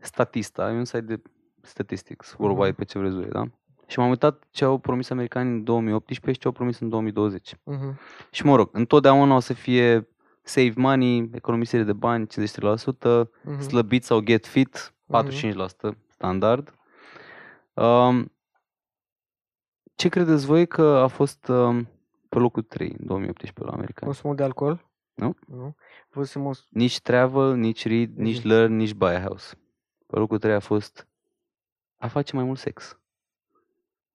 Statista, 0.00 0.70
e 0.70 0.76
un 0.76 0.84
site 0.84 1.00
de 1.00 1.22
statistics 1.60 2.34
worldwide 2.38 2.68
Mhm. 2.68 2.76
pe 2.78 2.84
ce 2.84 2.98
vreți 2.98 3.14
voi, 3.14 3.28
da? 3.28 3.44
Și 3.86 3.98
m-am 3.98 4.08
uitat 4.08 4.42
ce 4.50 4.64
au 4.64 4.78
promis 4.78 5.10
americanii 5.10 5.52
în 5.52 5.64
2018 5.64 6.32
și 6.32 6.38
ce 6.38 6.46
au 6.46 6.52
promis 6.52 6.78
în 6.78 6.88
2020. 6.88 7.54
Mhm. 7.64 7.98
Și 8.30 8.44
mă 8.46 8.56
rog, 8.56 8.68
întotdeauna 8.72 9.34
o 9.34 9.40
să 9.40 9.52
fie 9.52 10.08
save 10.42 10.72
money, 10.76 11.30
economisire 11.34 11.82
de 11.82 11.92
bani 11.92 12.26
53%, 12.26 13.30
Mhm. 13.44 13.60
slăbit 13.60 14.04
sau 14.04 14.20
get 14.20 14.46
fit 14.46 14.94
45% 15.06 15.96
standard. 16.08 16.74
Um, 17.74 18.32
ce 19.94 20.08
credeți 20.08 20.46
voi 20.46 20.66
că 20.66 20.82
a 20.82 21.06
fost 21.06 21.48
um, 21.48 21.88
pe 22.28 22.38
locul 22.38 22.62
3 22.62 22.88
în 22.98 23.06
2018 23.06 23.64
la 23.64 23.70
americani? 23.72 24.06
Consumul 24.12 24.36
de 24.36 24.42
alcool? 24.42 24.90
Nu? 25.14 25.36
Nu? 25.46 25.74
Văzusem 26.10 26.46
o... 26.46 26.50
Nici 26.68 27.00
travel, 27.00 27.54
nici 27.56 27.86
read, 27.86 28.16
nici 28.16 28.38
Mhm. 28.38 28.46
learn, 28.48 28.74
nici 28.76 28.94
buy 28.94 29.14
a 29.14 29.20
house. 29.20 29.56
Pe 30.06 30.18
locul 30.18 30.38
3 30.38 30.54
a 30.54 30.58
fost 30.60 31.06
a 31.96 32.08
face 32.08 32.34
mai 32.36 32.44
mult 32.44 32.58
sex. 32.58 32.96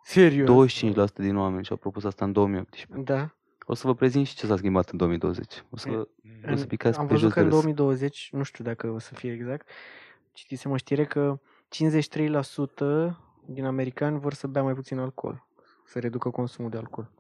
Serios? 0.04 0.48
25% 0.48 1.22
din 1.22 1.36
oameni 1.36 1.66
și-au 1.66 1.78
propus 1.78 2.04
asta 2.04 2.26
în 2.26 2.32
2018. 2.32 3.02
Da. 3.14 3.32
O 3.66 3.74
să 3.74 3.88
vă 3.88 3.94
prezint 3.96 4.28
și 4.28 4.36
ce 4.36 4.46
s-a 4.46 4.56
schimbat 4.58 4.90
în 4.90 4.98
2020. 4.98 5.64
O 5.70 5.78
să, 5.78 5.90
E, 5.90 5.94
o 6.52 6.56
să 6.56 6.62
În- 6.62 6.68
picați 6.68 6.98
Am 7.00 7.08
pe 7.08 7.14
văzut 7.14 7.26
jos 7.26 7.34
că 7.34 7.40
de 7.40 7.46
în 7.46 7.52
râs. 7.52 7.60
2020, 7.62 8.30
nu 8.32 8.44
știu 8.44 8.64
dacă 8.64 8.90
o 8.90 9.00
să 9.00 9.14
fie 9.14 9.32
exact, 9.32 9.68
citisem 10.34 10.72
o 10.72 10.78
știre 10.78 11.06
că 11.06 11.40
53% 11.70 13.18
din 13.48 13.66
americani 13.66 14.20
vor 14.20 14.34
să 14.34 14.48
bea 14.48 14.64
mai 14.64 14.74
puțin 14.74 15.00
alcool, 15.00 15.48
să 15.86 16.00
reducă 16.00 16.30
consumul 16.30 16.70
de 16.70 16.78
alcool. 16.78 17.12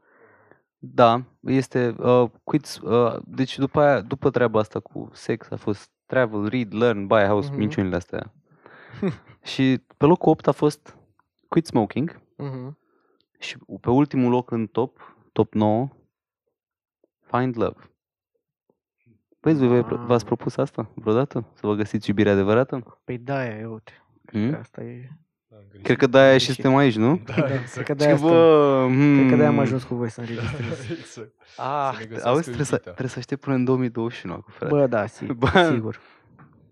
Da, 0.77 1.23
este 1.39 1.95
uh, 1.99 2.29
quits, 2.43 2.77
uh, 2.79 3.19
deci 3.25 3.57
după 3.57 3.79
aia, 3.81 4.01
după 4.01 4.29
treaba 4.29 4.59
asta 4.59 4.79
cu 4.79 5.09
sex 5.13 5.51
a 5.51 5.55
fost 5.55 5.91
travel, 6.05 6.47
read, 6.47 6.73
learn, 6.73 7.07
buy 7.07 7.21
a 7.21 7.27
house, 7.27 7.49
Mhm. 7.49 7.57
minciunile 7.57 7.95
astea. 7.95 8.33
și 9.53 9.83
pe 9.97 10.05
locul 10.05 10.31
8 10.31 10.47
a 10.47 10.51
fost 10.51 10.97
quit 11.47 11.65
smoking 11.65 12.21
Mhm. 12.37 12.77
și 13.39 13.57
pe 13.81 13.89
ultimul 13.89 14.29
loc 14.31 14.51
în 14.51 14.67
top, 14.67 15.15
top 15.31 15.53
9, 15.53 15.89
find 17.21 17.57
love. 17.57 17.91
Păi, 19.39 19.53
voi 19.53 19.81
v- 19.81 19.85
v-ați 19.87 20.07
Wow. 20.07 20.17
propus 20.35 20.57
asta 20.57 20.91
vreodată? 20.95 21.45
Să 21.53 21.67
vă 21.67 21.73
găsiți 21.73 22.09
iubirea 22.09 22.31
adevărată? 22.31 22.99
Păi 23.03 23.17
da, 23.17 23.43
ia 23.43 23.69
uite. 23.69 23.91
Hmm? 24.25 24.51
Că 24.51 24.57
Asta 24.57 24.83
e... 24.83 25.09
Da, 25.49 25.57
greșit. 25.69 25.85
Cred 25.85 25.97
că 25.97 26.07
de-aia 26.07 26.37
și 26.37 26.45
greșit. 26.45 26.61
suntem 26.61 26.79
aici, 26.79 26.95
nu? 26.95 27.21
Da, 27.25 27.33
Da, 27.33 27.41
cred 27.41 27.59
exact. 27.59 27.85
că 27.85 27.91
Și 27.91 27.97
de-aia, 27.97 28.13
că, 28.13 28.17
stăm. 28.19 28.29
bă, 28.29 28.87
Cred 29.15 29.29
că 29.29 29.35
de-aia 29.35 29.47
am 29.47 29.53
hmm. 29.53 29.63
ajuns 29.63 29.83
cu 29.83 29.95
voi 29.95 30.09
să 30.09 30.19
înregistrez. 30.19 30.89
exact. 30.99 31.33
Ah, 31.57 31.89
Să 31.93 31.99
ne 31.99 32.05
găsească 32.05 32.27
auzi, 32.29 32.43
trebuie 32.43 32.65
să, 32.65 32.71
iubita. 32.71 32.89
trebuie 32.91 33.09
să 33.09 33.19
aștept 33.19 33.41
până 33.41 33.55
în 33.55 33.63
2021 33.63 34.33
acum, 34.33 34.53
frate. 34.57 34.73
Bă, 34.73 34.87
da, 34.87 35.05
sigur. 35.05 35.35
Bă. 35.51 35.69
sigur. 35.73 35.99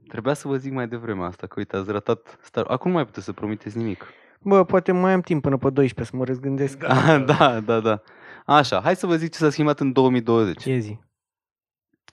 Trebuia 0.07 0.33
să 0.33 0.47
vă 0.47 0.57
zic 0.57 0.71
mai 0.71 0.87
devreme 0.87 1.23
asta, 1.23 1.47
că 1.47 1.53
uite, 1.57 1.75
ați 1.75 1.91
ratat 1.91 2.39
Star... 2.41 2.65
Acum 2.67 2.89
nu 2.89 2.95
mai 2.95 3.05
puteți 3.05 3.25
să 3.25 3.33
promiteți 3.33 3.77
nimic. 3.77 4.05
Bă, 4.39 4.63
poate 4.63 4.91
mai 4.91 5.13
am 5.13 5.21
timp 5.21 5.41
până 5.41 5.57
pe 5.57 5.69
12 5.69 6.13
să 6.13 6.19
mă 6.19 6.25
răzgândesc. 6.25 6.77
Da. 6.77 7.17
Da, 7.17 7.35
da, 7.35 7.59
da, 7.59 7.79
da. 7.79 8.01
Așa, 8.45 8.81
hai 8.81 8.95
să 8.95 9.05
vă 9.07 9.15
zic 9.15 9.31
ce 9.31 9.37
s-a 9.37 9.49
schimbat 9.49 9.79
în 9.79 9.91
2020. 9.91 10.61
Ce 10.61 10.77
zi? 10.77 10.99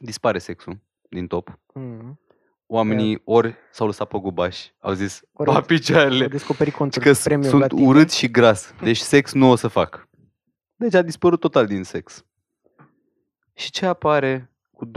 Dispare 0.01 0.39
sexul 0.39 0.81
din 1.09 1.27
top. 1.27 1.59
Mm. 1.75 2.21
Oamenii 2.73 3.21
ori 3.25 3.55
s-au 3.73 3.87
lăsat 3.87 4.09
pe 4.09 4.19
gubași, 4.19 4.75
au 4.81 4.93
zis, 4.93 5.23
Ori 5.33 5.51
ba 5.51 5.55
au- 5.57 5.63
picioarele, 5.63 6.23
Au 6.23 6.29
descoperit 6.29 6.75
contul 6.75 7.03
că 7.03 7.13
premium 7.25 7.49
sunt 7.49 7.61
la 7.61 7.67
tine. 7.67 7.87
urât 7.87 8.11
și 8.11 8.31
gras, 8.31 8.75
deci 8.83 8.97
sex 8.97 9.33
nu 9.33 9.51
o 9.51 9.57
să 9.57 9.69
fac. 9.69 10.09
Deci 10.77 10.95
a 10.95 11.03
dispărut 11.03 11.41
total 11.41 11.67
din 11.67 11.83
sex. 11.85 12.25
Și 13.55 13.71
ce 13.71 13.87
apare 13.87 14.51
cu 14.71 14.87
22% 14.87 14.91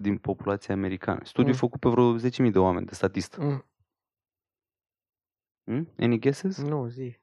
din 0.00 0.16
populația 0.18 0.74
americană? 0.74 1.20
Studiu 1.24 1.50
Mm. 1.52 1.58
făcut 1.58 1.80
pe 1.80 1.88
vreo 1.88 2.16
10.000 2.18 2.50
de 2.52 2.58
oameni 2.58 2.86
de 2.86 2.94
statist. 2.94 3.36
Mm. 3.36 3.64
Hmm? 5.64 5.88
Any 5.98 6.18
guesses? 6.18 6.58
Nu, 6.62 6.86
zi. 6.88 7.16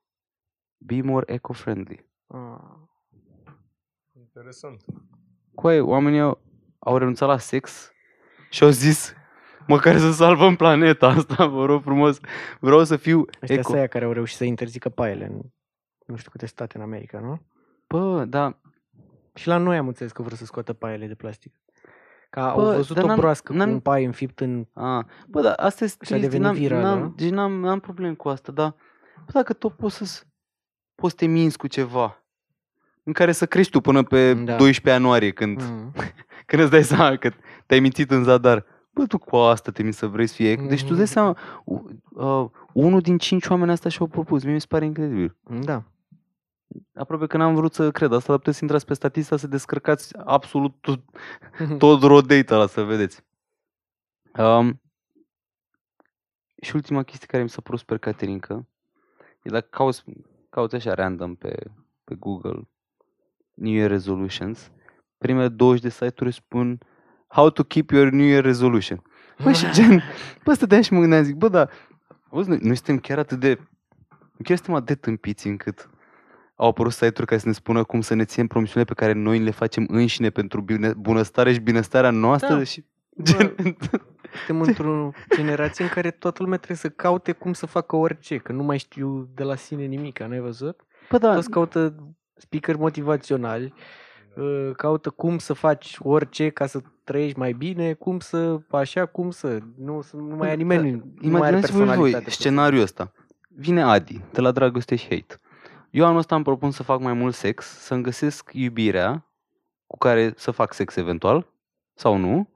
Be 0.78 1.02
more 1.02 1.34
eco-friendly. 1.34 2.06
Ah. 2.28 2.58
Interesant. 4.20 4.84
Coai, 5.56 5.80
oamenii 5.80 6.20
au, 6.20 6.42
au 6.80 6.98
renunțat 6.98 7.28
la 7.28 7.38
sex 7.38 7.92
și 8.50 8.64
au 8.64 8.70
zis 8.70 9.14
măcar 9.70 9.98
să 9.98 10.12
salvăm 10.12 10.56
planeta 10.56 11.08
asta, 11.08 11.46
vă 11.48 11.66
rog 11.66 11.82
frumos. 11.84 12.20
Vreau 12.60 12.84
să 12.84 12.96
fiu 12.96 13.26
Ăștia 13.42 13.56
eco. 13.56 13.64
sunt 13.64 13.78
aia 13.78 13.88
care 13.88 14.06
au 14.06 14.12
reușit 14.12 14.38
să 14.38 14.44
interzică 14.44 14.90
paiele 14.90 15.26
în 15.26 15.40
nu 16.06 16.16
știu 16.16 16.32
câte 16.32 16.46
state 16.46 16.78
în 16.78 16.84
America, 16.84 17.20
nu? 17.20 17.42
Bă, 17.88 18.26
da, 18.26 18.58
Și 19.34 19.48
la 19.48 19.58
noi 19.58 19.78
am 19.78 19.88
înțeles 19.88 20.12
că 20.12 20.22
vor 20.22 20.34
să 20.34 20.46
scoată 20.46 20.74
paiele 20.74 21.08
de 21.08 21.16
plastic. 21.16 21.54
Că 22.30 22.40
au 22.40 22.62
Bă, 22.62 22.74
văzut 22.76 22.96
dar 22.96 23.04
o 23.04 23.08
n-am- 23.08 23.18
broască 23.20 23.52
cu 23.52 23.58
n-am- 23.58 23.70
un 23.72 23.80
pai 23.80 24.04
înfipt 24.04 24.40
în... 24.40 24.66
a, 24.74 25.06
bă, 25.28 25.42
da, 25.42 25.52
asta 25.54 25.84
e 25.84 25.88
Și 25.88 25.94
a 25.94 26.06
trist, 26.06 26.22
devenit 26.22 26.46
n-am, 26.46 26.56
virală. 26.56 26.82
n-am, 26.84 27.14
deci 27.18 27.30
n-am, 27.30 27.52
n-am 27.60 27.80
probleme 27.80 28.14
cu 28.14 28.30
asta, 28.30 28.52
dar 28.52 28.76
bă, 29.26 29.32
dacă 29.34 29.54
tot 29.54 29.76
poți 29.76 29.96
să 29.96 30.24
poți 30.96 31.12
să 31.12 31.18
te 31.20 31.26
minți 31.26 31.58
cu 31.58 31.68
ceva 31.68 32.24
în 33.04 33.14
care 33.14 33.32
să 33.32 33.46
crești 33.46 33.72
tu 33.72 33.82
până 33.82 34.04
pe 34.04 34.34
Da. 34.34 34.56
12 34.56 34.90
ianuarie 35.02 35.32
când, 35.32 35.62
Mm. 35.62 35.94
când 36.46 36.62
îți 36.62 36.72
dai 36.72 36.84
seama 36.84 37.16
că 37.16 37.32
te-ai 37.66 37.80
mințit 37.80 38.12
în 38.12 38.24
zadar. 38.24 38.66
Bă, 38.92 39.06
tu 39.08 39.18
cu 39.18 39.36
asta 39.36 39.72
te 39.72 39.84
minți 39.84 39.98
să 39.98 40.08
vrei 40.08 40.28
să 40.28 40.34
fie 40.34 40.52
eco. 40.52 40.66
Deci 40.66 40.84
tu 40.84 40.88
îți 40.90 40.96
dai 40.96 41.04
Mhm. 41.04 41.12
seama, 41.12 41.38
u- 41.66 41.90
uh, 42.12 42.50
unul 42.74 43.02
din 43.02 43.18
cinci 43.18 43.48
oameni 43.48 43.72
asta 43.72 43.90
și-au 43.90 44.08
propus. 44.08 44.44
Mie 44.44 44.54
mi 44.54 44.60
se 44.62 44.66
pare 44.70 44.86
incredibil. 44.86 45.36
Da. 45.64 45.84
Aproape 46.94 47.28
că 47.28 47.38
n-am 47.38 47.56
vrut 47.56 47.74
să 47.74 47.92
cred 47.92 48.12
asta, 48.12 48.28
dar 48.28 48.38
puteți 48.38 48.58
să 48.58 48.64
intrați 48.64 48.86
pe 48.86 48.94
statista 48.94 49.38
să 49.38 49.48
descărcați 49.48 50.18
absolut 50.18 50.76
tot, 50.82 51.00
tot 51.78 52.02
raw 52.04 52.22
data 52.22 52.56
ăla 52.56 52.68
să 52.68 52.84
vedeți. 52.84 53.24
Um, 54.38 54.82
și 56.62 56.76
ultima 56.76 57.04
chestie 57.04 57.28
care 57.28 57.44
mi 57.44 57.50
s-a 57.50 57.62
părut 57.62 57.80
super 57.80 57.98
caterincă 57.98 58.68
e 59.44 59.50
dacă 59.50 59.68
cauți, 59.70 60.04
cauți 60.50 60.76
așa 60.76 60.94
random 60.94 61.36
pe, 61.36 61.72
pe 62.04 62.16
Google 62.16 62.68
New 63.54 63.74
Year 63.74 63.90
Resolutions, 63.90 64.72
primele 65.18 65.48
20 65.50 65.82
de 65.82 65.90
site-uri 65.90 66.34
spun 66.34 66.80
How 67.30 67.50
to 67.50 67.64
keep 67.64 67.92
your 67.92 68.10
New 68.12 68.26
Year 68.26 68.44
resolution. 68.44 69.04
Bă, 69.44 69.52
și 69.52 69.72
gen, 69.76 70.04
bă, 70.44 70.54
stăteam 70.54 70.82
și 70.82 70.94
mă 70.94 71.00
gândeam, 71.00 71.24
zic, 71.24 71.36
bă, 71.36 71.48
dar, 71.48 71.70
auzi, 72.30 72.50
noi, 72.50 72.60
noi 72.62 72.76
suntem 72.76 73.00
chiar 73.00 73.18
atât 73.18 73.40
de, 73.40 73.60
chiar 74.44 74.58
suntem 74.58 74.74
atât 74.74 74.88
de 74.88 74.96
tâmpiți 74.96 75.48
încât 75.48 75.90
au 76.56 76.68
apărut 76.68 76.92
site-uri 76.92 77.26
care 77.26 77.40
să 77.40 77.48
ne 77.48 77.54
spună 77.54 77.84
cum 77.84 78.02
să 78.02 78.14
ne 78.14 78.26
ținem 78.26 78.48
promisiunile 78.48 78.94
pe 78.94 79.02
care 79.02 79.14
noi 79.14 79.40
le 79.40 79.52
facem 79.52 79.86
înșine 79.90 80.30
pentru 80.30 80.62
bine, 80.62 80.94
bunăstare 80.94 81.54
și 81.54 81.60
binăstarea 81.60 82.10
noastră 82.10 82.56
Da. 82.56 82.64
și 82.64 82.86
Bă, 83.16 83.24
gen, 83.24 83.54
Suntem 84.46 84.62
într-o 84.68 85.12
generație 85.36 85.84
în 85.84 85.90
care 85.90 86.12
toată 86.12 86.44
lumea 86.44 86.58
trebuie 86.58 86.78
să 86.78 86.90
caute 86.90 87.32
cum 87.32 87.54
să 87.54 87.66
facă 87.66 87.96
orice, 87.96 88.38
că 88.38 88.52
nu 88.52 88.64
mai 88.64 88.78
știu 88.78 89.30
de 89.34 89.44
la 89.44 89.56
sine 89.56 89.84
nimic, 89.84 90.20
n-ai 90.20 90.40
văzut? 90.40 90.82
bă, 91.10 91.18
da, 91.18 91.34
Toți 91.34 91.50
caută 91.50 91.96
speaker 92.36 92.76
motivaționali, 92.76 93.74
uh, 93.76 93.82
caută 94.76 95.10
cum 95.10 95.38
să 95.38 95.54
faci 95.54 95.98
orice 96.00 96.50
ca 96.50 96.66
să 96.66 96.82
trăiești 97.04 97.38
mai 97.40 97.54
bine, 97.54 97.94
cum 97.94 98.20
să, 98.20 98.58
așa, 98.70 99.06
cum 99.06 99.30
să, 99.32 99.58
nu, 99.78 100.02
să- 100.02 100.16
nu 100.16 100.36
mai 100.36 100.38
Da, 100.38 100.48
ai 100.48 100.56
nimeni, 100.56 100.90
nu 100.92 100.98
mai 100.98 101.08
are 101.22 101.28
Imaginați-vă 101.28 101.78
voi 101.78 101.86
personalitate. 101.88 102.30
scenariul 102.30 102.82
ăsta. 102.82 103.12
Vine 103.50 103.82
Adi, 103.84 104.22
de 104.32 104.42
la 104.42 104.52
Dragoste 104.52 104.96
și 104.96 105.04
Hate. 105.10 105.40
Eu 105.90 106.06
anul 106.06 106.18
ăsta 106.18 106.36
îmi 106.36 106.44
propun 106.44 106.72
să 106.72 106.84
fac 106.84 107.00
mai 107.00 107.14
mult 107.14 107.34
sex, 107.34 107.66
să-mi 107.66 108.04
găsesc 108.04 108.50
iubirea 108.54 109.26
cu 109.88 109.98
care 109.98 110.34
să 110.36 110.52
fac 110.52 110.74
sex 110.74 110.96
eventual, 110.96 111.48
sau 111.94 112.18
nu, 112.18 112.50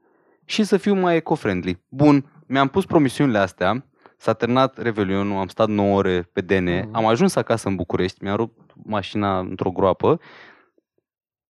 și 0.44 0.64
să 0.64 0.76
fiu 0.76 0.94
mai 0.94 1.16
eco-friendly. 1.16 1.82
Bun, 1.88 2.30
mi-am 2.46 2.68
pus 2.68 2.86
promisiunile 2.86 3.38
astea, 3.38 3.86
s-a 4.16 4.32
terminat 4.32 4.78
Revelionul, 4.78 5.36
am 5.38 5.48
stat 5.48 5.68
9 5.68 5.96
ore 5.96 6.28
pe 6.32 6.40
DN, 6.40 6.64
Mhm. 6.68 6.88
am 6.92 7.06
ajuns 7.06 7.36
acasă 7.36 7.68
în 7.68 7.76
București, 7.76 8.22
mi-am 8.22 8.36
rupt 8.36 8.72
mașina 8.84 9.38
într-o 9.38 9.70
groapă, 9.70 10.20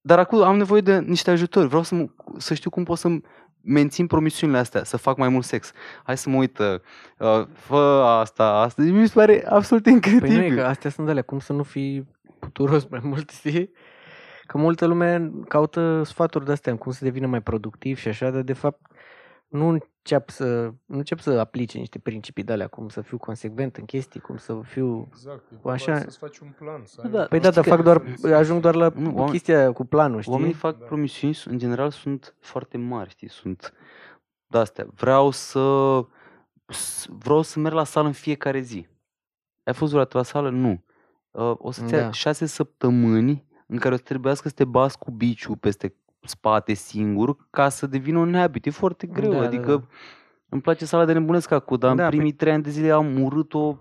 dar 0.07 0.19
acum 0.19 0.43
am 0.43 0.57
nevoie 0.57 0.81
de 0.81 0.99
niște 0.99 1.31
ajutori. 1.31 1.67
Vreau 1.67 1.83
să, 1.83 1.95
mă- 1.95 2.09
să 2.37 2.55
știu 2.55 2.71
cum 2.71 2.85
pot 2.85 2.99
să 2.99 3.09
mențin 3.61 4.07
promisiunile 4.07 4.59
astea, 4.59 4.85
să 4.85 4.97
fac 4.97 5.17
mai 5.17 5.29
mult 5.29 5.45
sex. 5.45 5.73
Hai 6.03 6.17
să 6.19 6.29
mă 6.31 6.37
uit, 6.37 6.59
uh, 6.59 6.75
uh, 7.19 7.47
fă 7.53 8.05
asta, 8.21 8.45
asta. 8.49 8.83
Mi 8.83 9.07
se 9.09 9.13
pare 9.15 9.47
absolut 9.49 9.83
Păi 9.83 9.93
incredibil. 9.93 10.37
nu 10.37 10.43
e 10.45 10.55
că 10.55 10.65
astea 10.65 10.91
sunt 10.91 11.09
alea, 11.09 11.23
cum 11.23 11.39
să 11.39 11.53
nu 11.53 11.63
fii 11.63 12.09
puturos 12.39 12.87
mai 12.89 13.01
mult, 13.03 13.31
știi? 13.31 13.71
Că 14.47 14.59
multă 14.59 14.87
lume 14.87 15.31
caută 15.49 16.03
sfaturi 16.05 16.45
de-astea, 16.45 16.77
cum 16.77 16.93
să 16.93 17.05
devină 17.05 17.27
mai 17.27 17.41
productiv 17.43 17.99
și 17.99 18.09
așa, 18.09 18.31
dar 18.31 18.43
de 18.43 18.53
fapt 18.53 18.81
nu 19.49 19.79
încep 20.11 20.31
să, 20.31 20.73
nu 20.85 20.97
încep 20.97 21.19
să 21.19 21.31
aplice 21.31 21.79
niște 21.79 21.99
principii 21.99 22.43
de 22.45 22.53
alea, 22.53 22.67
cum 22.67 22.89
să 22.89 23.01
fiu 23.01 23.17
consecvent 23.19 23.77
în 23.77 23.85
chestii, 23.85 24.21
cum 24.21 24.37
să 24.37 24.61
fiu... 24.65 25.07
Exact. 25.11 25.51
E 25.51 25.57
Așa- 25.71 25.93
Așa... 25.93 25.99
să-ți 26.01 26.19
faci 26.19 26.39
un 26.39 26.49
plan. 26.59 26.83
Să 26.85 27.01
ai 27.05 27.11
Da, 27.11 27.21
un 27.21 27.27
Păi 27.29 27.39
plan. 27.39 27.43
da, 27.43 27.51
dar 27.51 27.65
că- 27.65 27.71
fac 27.71 27.83
doar, 27.83 28.03
Să- 28.17 28.35
ajung 28.35 28.61
doar 28.61 28.75
la 28.75 28.89
Nu, 28.95 29.11
oameni- 29.15 29.31
chestia 29.31 29.73
cu 29.73 29.85
planul, 29.85 30.21
știi? 30.21 30.33
Oamenii 30.33 30.55
fac 30.55 30.79
Da. 30.79 30.85
promisiuni, 30.85 31.37
în 31.45 31.59
general 31.59 31.91
sunt 31.91 32.35
foarte 32.39 32.77
mari, 32.79 33.11
știi, 33.11 33.29
sunt 33.29 33.73
de 34.47 34.59
astea. 34.59 34.87
Vreau 34.95 35.31
să 35.31 36.01
s- 36.67 37.07
vreau 37.19 37.43
să 37.43 37.59
merg 37.59 37.75
la 37.75 37.85
sală 37.85 38.07
în 38.07 38.13
fiecare 38.13 38.61
zi. 38.61 38.87
Ai 39.63 39.75
fost 39.75 39.91
vreodată 39.91 40.17
la 40.17 40.23
sală? 40.23 40.51
Nu. 40.51 40.85
Uh, 41.31 41.55
o 41.59 41.71
să-ți 41.71 41.93
ia 41.93 42.01
Da. 42.01 42.11
șase 42.11 42.47
săptămâni 42.47 43.45
în 43.67 43.79
care 43.79 43.95
o 43.95 43.97
să 43.97 44.03
trebuiască 44.03 44.49
să 44.49 44.55
te 44.55 44.65
bați 44.65 44.99
cu 44.99 45.11
biciul 45.11 45.57
peste 45.57 45.95
spate 46.29 46.73
singur 46.75 47.37
ca 47.51 47.69
să 47.69 47.87
devină 47.87 48.19
un 48.19 48.35
habit. 48.35 48.67
E 48.67 48.71
foarte 48.71 49.07
greu, 49.07 49.31
Da, 49.33 49.39
da, 49.39 49.45
adică 49.45 49.77
da. 49.77 49.83
îmi 50.49 50.61
place 50.61 50.85
sala 50.85 51.05
de 51.05 51.13
nebunesc 51.13 51.51
acum, 51.51 51.77
dar 51.77 51.95
Da, 51.95 52.03
în 52.03 52.09
păi- 52.09 52.13
primii 52.15 52.33
trei 52.33 52.53
ani 52.53 52.63
de 52.63 52.71
zile 52.71 52.91
am 52.91 53.23
urât-o 53.23 53.77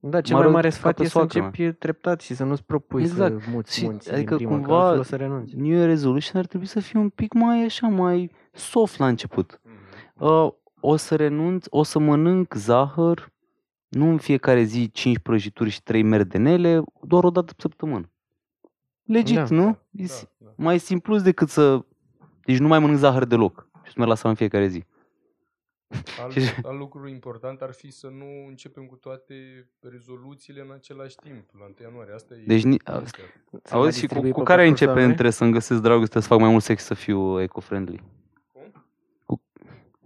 Da, 0.00 0.20
cel 0.20 0.34
mă 0.36 0.38
mai 0.42 0.46
rog, 0.46 0.54
mare 0.54 0.68
ca 0.68 0.74
sfat 0.74 0.94
pe 0.96 1.02
e 1.02 1.04
să 1.04 1.10
soacră 1.10 1.38
mea. 1.38 1.46
începi 1.48 1.78
treptat 1.78 2.20
și 2.20 2.34
să 2.34 2.44
nu-ți 2.44 2.64
propui 2.64 3.02
Exact. 3.02 3.42
să 3.42 3.50
muți 3.52 3.74
Și, 3.78 3.84
munți 3.84 4.12
adică, 4.12 4.34
din 4.36 4.46
prima, 4.46 4.60
cumva, 4.60 4.78
că 4.78 4.82
altfel 4.84 5.00
o 5.00 5.02
să 5.02 5.16
renunți. 5.16 5.56
New 5.56 5.70
Year 5.72 5.86
Resolution 5.86 6.40
ar 6.40 6.46
trebui 6.46 6.66
să 6.66 6.80
fie 6.80 6.98
un 7.00 7.08
pic 7.08 7.32
mai 7.32 7.64
așa, 7.64 7.86
mai 7.86 8.30
soft 8.52 8.98
la 8.98 9.06
început. 9.06 9.60
Mhm. 9.64 10.24
Uh, 10.26 10.50
o 10.80 10.96
să 10.96 11.16
renunț, 11.16 11.66
o 11.68 11.82
să 11.82 11.98
mănânc 11.98 12.54
zahăr, 12.54 13.32
nu 13.88 14.08
în 14.10 14.18
fiecare 14.18 14.62
zi 14.62 14.90
5 14.90 15.18
prăjituri 15.18 15.70
și 15.70 15.82
3 15.82 16.02
merdenele, 16.02 16.82
doar 17.02 17.24
o 17.24 17.30
dată 17.30 17.46
pe 17.52 17.60
săptămână. 17.60 18.09
Legit, 19.12 19.36
Da. 19.36 19.46
nu? 19.50 19.64
Da, 19.90 20.02
E 20.02 20.06
si- 20.06 20.28
da. 20.38 20.52
mai 20.56 20.78
simplu 20.78 21.18
decât 21.18 21.48
să... 21.48 21.84
Deci 22.44 22.58
nu 22.58 22.68
mai 22.68 22.78
mănânc 22.78 22.98
zahăr 22.98 23.24
deloc. 23.24 23.66
și 23.82 23.88
să 23.92 23.94
merg 23.96 24.08
la 24.10 24.14
sală 24.16 24.28
în 24.30 24.34
fiecare 24.34 24.66
zi. 24.68 24.84
Alt, 26.22 26.32
Și- 26.40 26.54
alt 26.62 26.78
lucru 26.78 27.08
important 27.08 27.60
ar 27.60 27.72
fi 27.72 27.90
să 27.90 28.06
nu 28.06 28.26
începem 28.48 28.84
cu 28.84 28.94
toate 28.96 29.34
rezoluțiile 29.80 30.60
în 30.60 30.70
același 30.74 31.16
timp, 31.16 31.44
la 31.58 31.64
1 31.64 31.74
ianuarie. 31.82 32.14
Asta 32.14 32.34
e 32.34 32.44
Deci 32.46 32.62
ni- 32.64 32.78
chestia. 32.78 33.24
Se 33.62 33.74
va 33.74 33.76
Auzi, 33.76 33.98
și 33.98 34.06
cu, 34.06 34.06
distribui 34.06 34.30
cu 34.30 34.38
pe 34.38 34.44
care 34.44 34.60
parcursul 34.62 34.70
începe 34.70 34.90
anului? 34.90 35.10
între 35.10 35.30
să-mi 35.30 35.52
găsesc 35.52 35.80
dragoste, 35.80 36.20
să 36.20 36.26
fac 36.26 36.38
mai 36.38 36.50
mult 36.50 36.62
sex 36.62 36.80
și 36.80 36.86
să 36.86 36.94
fiu 36.94 37.40
eco-friendly? 37.40 38.02
Cum? 38.52 38.84
Cu... 39.26 39.42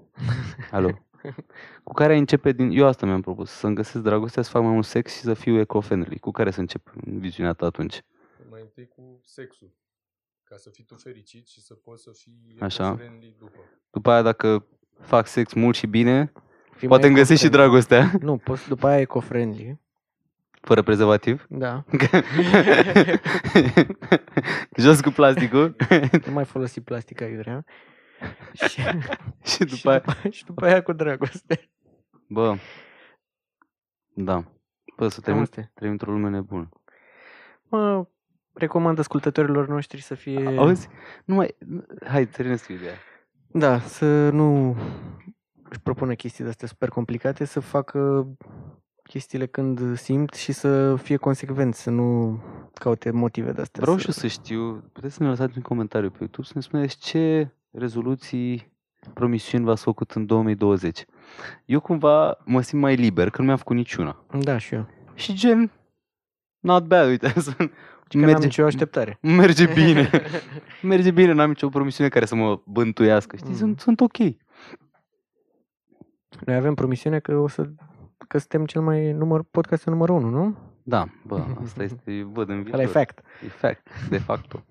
Alo? 0.77 0.91
Cu 1.83 1.93
care 1.93 2.17
începe 2.17 2.53
din... 2.53 2.71
Eu 2.71 2.87
asta 2.87 3.07
mi-am 3.07 3.21
propus, 3.21 3.51
să-mi 3.51 3.75
găsesc 3.75 4.05
dragostea, 4.05 4.43
să 4.43 4.51
fac 4.51 4.63
mai 4.63 4.73
mult 4.73 4.85
sex 4.87 5.13
și 5.15 5.21
să 5.21 5.35
fiu 5.35 5.59
eco-friendly. 5.59 6.19
Cu 6.19 6.31
care 6.31 6.51
să 6.51 6.61
încep 6.61 6.93
în 7.05 7.19
viziunea 7.19 7.53
ta 7.53 7.67
atunci? 7.67 8.03
Mai 8.65 8.73
întâi 8.77 8.95
cu 8.97 9.21
sexul. 9.25 9.73
Ca 10.45 10.57
să 10.57 10.71
fii 10.71 10.85
tu 10.85 10.95
fericit 10.97 11.47
și 11.49 11.61
să 11.61 11.75
poți 11.75 12.03
să 12.03 12.11
fii 12.15 12.57
Așa. 12.61 12.87
eco-friendly 12.89 13.35
după. 13.39 13.59
După 13.91 14.11
aia, 14.11 14.23
dacă 14.23 14.67
fac 15.01 15.27
sex 15.27 15.53
mult 15.53 15.77
și 15.77 15.87
bine, 15.87 16.33
Fii 16.77 16.89
poate 16.89 17.03
mai 17.03 17.11
îmi 17.13 17.19
găsești 17.21 17.45
și 17.45 17.51
eco-friendly. 17.51 17.51
dragostea, 17.51 18.11
Nu, 18.21 18.37
poți 18.37 18.69
după 18.69 18.87
aia 18.87 19.01
eco-friendly. 19.01 19.81
fără 20.61 20.83
prezervativ. 20.83 21.47
Da. 21.49 21.85
Jos 24.77 25.01
cu 25.01 25.11
plasticul 25.11 25.77
Nu 26.27 26.33
mai 26.33 26.45
folosi 26.45 26.81
plastica 26.81 27.25
iurea. 27.27 27.65
Și, 28.53 28.69
și 28.71 28.81
și, 29.45 29.65
după 29.65 29.91
aia... 29.91 29.99
după, 29.99 30.29
și 30.37 30.45
după 30.45 30.65
aia 30.65 30.83
cu 30.83 30.93
dragoste. 30.93 31.71
Bă, 32.29 32.57
da. 34.15 34.45
Bă, 34.97 35.09
să 35.09 35.15
Cam 35.15 35.23
trăim, 35.23 35.39
asta 35.41 35.61
e. 35.61 35.71
trăim 35.75 35.93
într-o 35.93 36.13
lume 36.13 36.29
nebună. 36.29 36.69
Mă, 37.69 38.07
recomand 38.55 38.99
ascultătorilor 38.99 39.69
noștri 39.69 40.03
să 40.03 40.15
fie... 40.15 40.57
Auzi? 40.57 40.89
Nu 41.25 41.35
mai... 41.35 41.57
Hai, 42.07 42.27
termină 42.27 42.59
ideea. 42.69 42.95
Da, 43.47 43.81
să 43.81 44.31
nu 44.31 44.77
își 45.71 45.81
propună 45.83 46.15
chestii 46.15 46.45
de-astea 46.45 46.69
super 46.69 46.89
complicate, 46.89 47.45
să 47.45 47.61
facă 47.61 48.29
chestiile 49.03 49.47
când 49.47 49.97
simt 49.97 50.33
și 50.33 50.53
să 50.53 50.97
fie 50.97 51.17
consecvenți, 51.17 51.83
să 51.83 51.91
nu 51.91 52.41
caute 52.75 53.11
motive 53.11 53.53
de-astea. 53.53 53.83
Vreau 53.83 53.97
să... 53.97 54.03
și 54.03 54.09
eu 54.09 54.15
să 54.15 54.27
știu, 54.27 54.91
puteți 54.93 55.15
să 55.15 55.23
ne 55.23 55.29
lăsați 55.29 55.57
un 55.57 55.63
comentariu 55.63 56.11
pe 56.11 56.17
YouTube 56.21 56.47
să 56.47 56.53
ne 56.55 56.61
spuneți 56.61 56.99
ce 56.99 57.55
rezoluții, 57.71 58.73
promisiuni 59.15 59.65
v-ați 59.65 59.83
făcut 59.83 60.11
în 60.11 60.27
2020. 60.27 61.05
Eu 61.65 61.81
cumva 61.81 62.39
mă 62.45 62.61
simt 62.61 62.81
mai 62.81 62.95
liber, 62.95 63.31
că 63.31 63.39
nu 63.39 63.45
mi-am 63.45 63.57
făcut 63.57 63.77
niciuna. 63.77 64.25
Da, 64.41 64.59
și 64.59 64.75
eu. 64.75 64.89
Și 65.15 65.35
gen, 65.35 65.71
not 66.61 66.87
bad, 66.87 67.09
uite, 67.09 67.33
sunt- 68.21 68.25
Că 68.25 68.31
n-am 68.31 68.41
merge, 68.41 68.47
nicio 68.47 68.65
așteptare. 68.65 69.19
merge 69.43 69.67
bine. 69.73 70.11
merge 70.83 71.11
bine, 71.11 71.33
n-am 71.33 71.49
nicio 71.49 71.69
promisiune 71.69 72.09
care 72.09 72.25
să 72.25 72.35
mă 72.35 72.61
bântuiască. 72.65 73.37
Știi, 73.37 73.49
Mm. 73.51 73.57
sunt, 73.57 73.81
sunt 73.81 74.01
ok. 74.01 74.17
Noi 76.47 76.55
avem 76.57 76.75
promisiunea 76.75 77.21
că 77.21 77.35
o 77.37 77.49
să 77.49 77.71
că 78.29 78.39
suntem 78.39 78.67
cel 78.67 78.81
mai 78.81 79.13
număr, 79.13 79.43
podcastul 79.51 79.93
numărul 79.93 80.17
1, 80.17 80.29
nu? 80.29 80.57
Da, 80.83 81.07
bă, 81.27 81.45
asta 81.65 81.83
este, 81.83 82.23
văd 82.33 82.49
în 82.49 82.63
viitor. 82.63 82.75
Ăla 82.81 82.89
e 82.89 82.93
fact. 82.93 83.19
E 83.45 83.49
fact, 83.49 84.09
de 84.09 84.19
facto. 84.19 84.65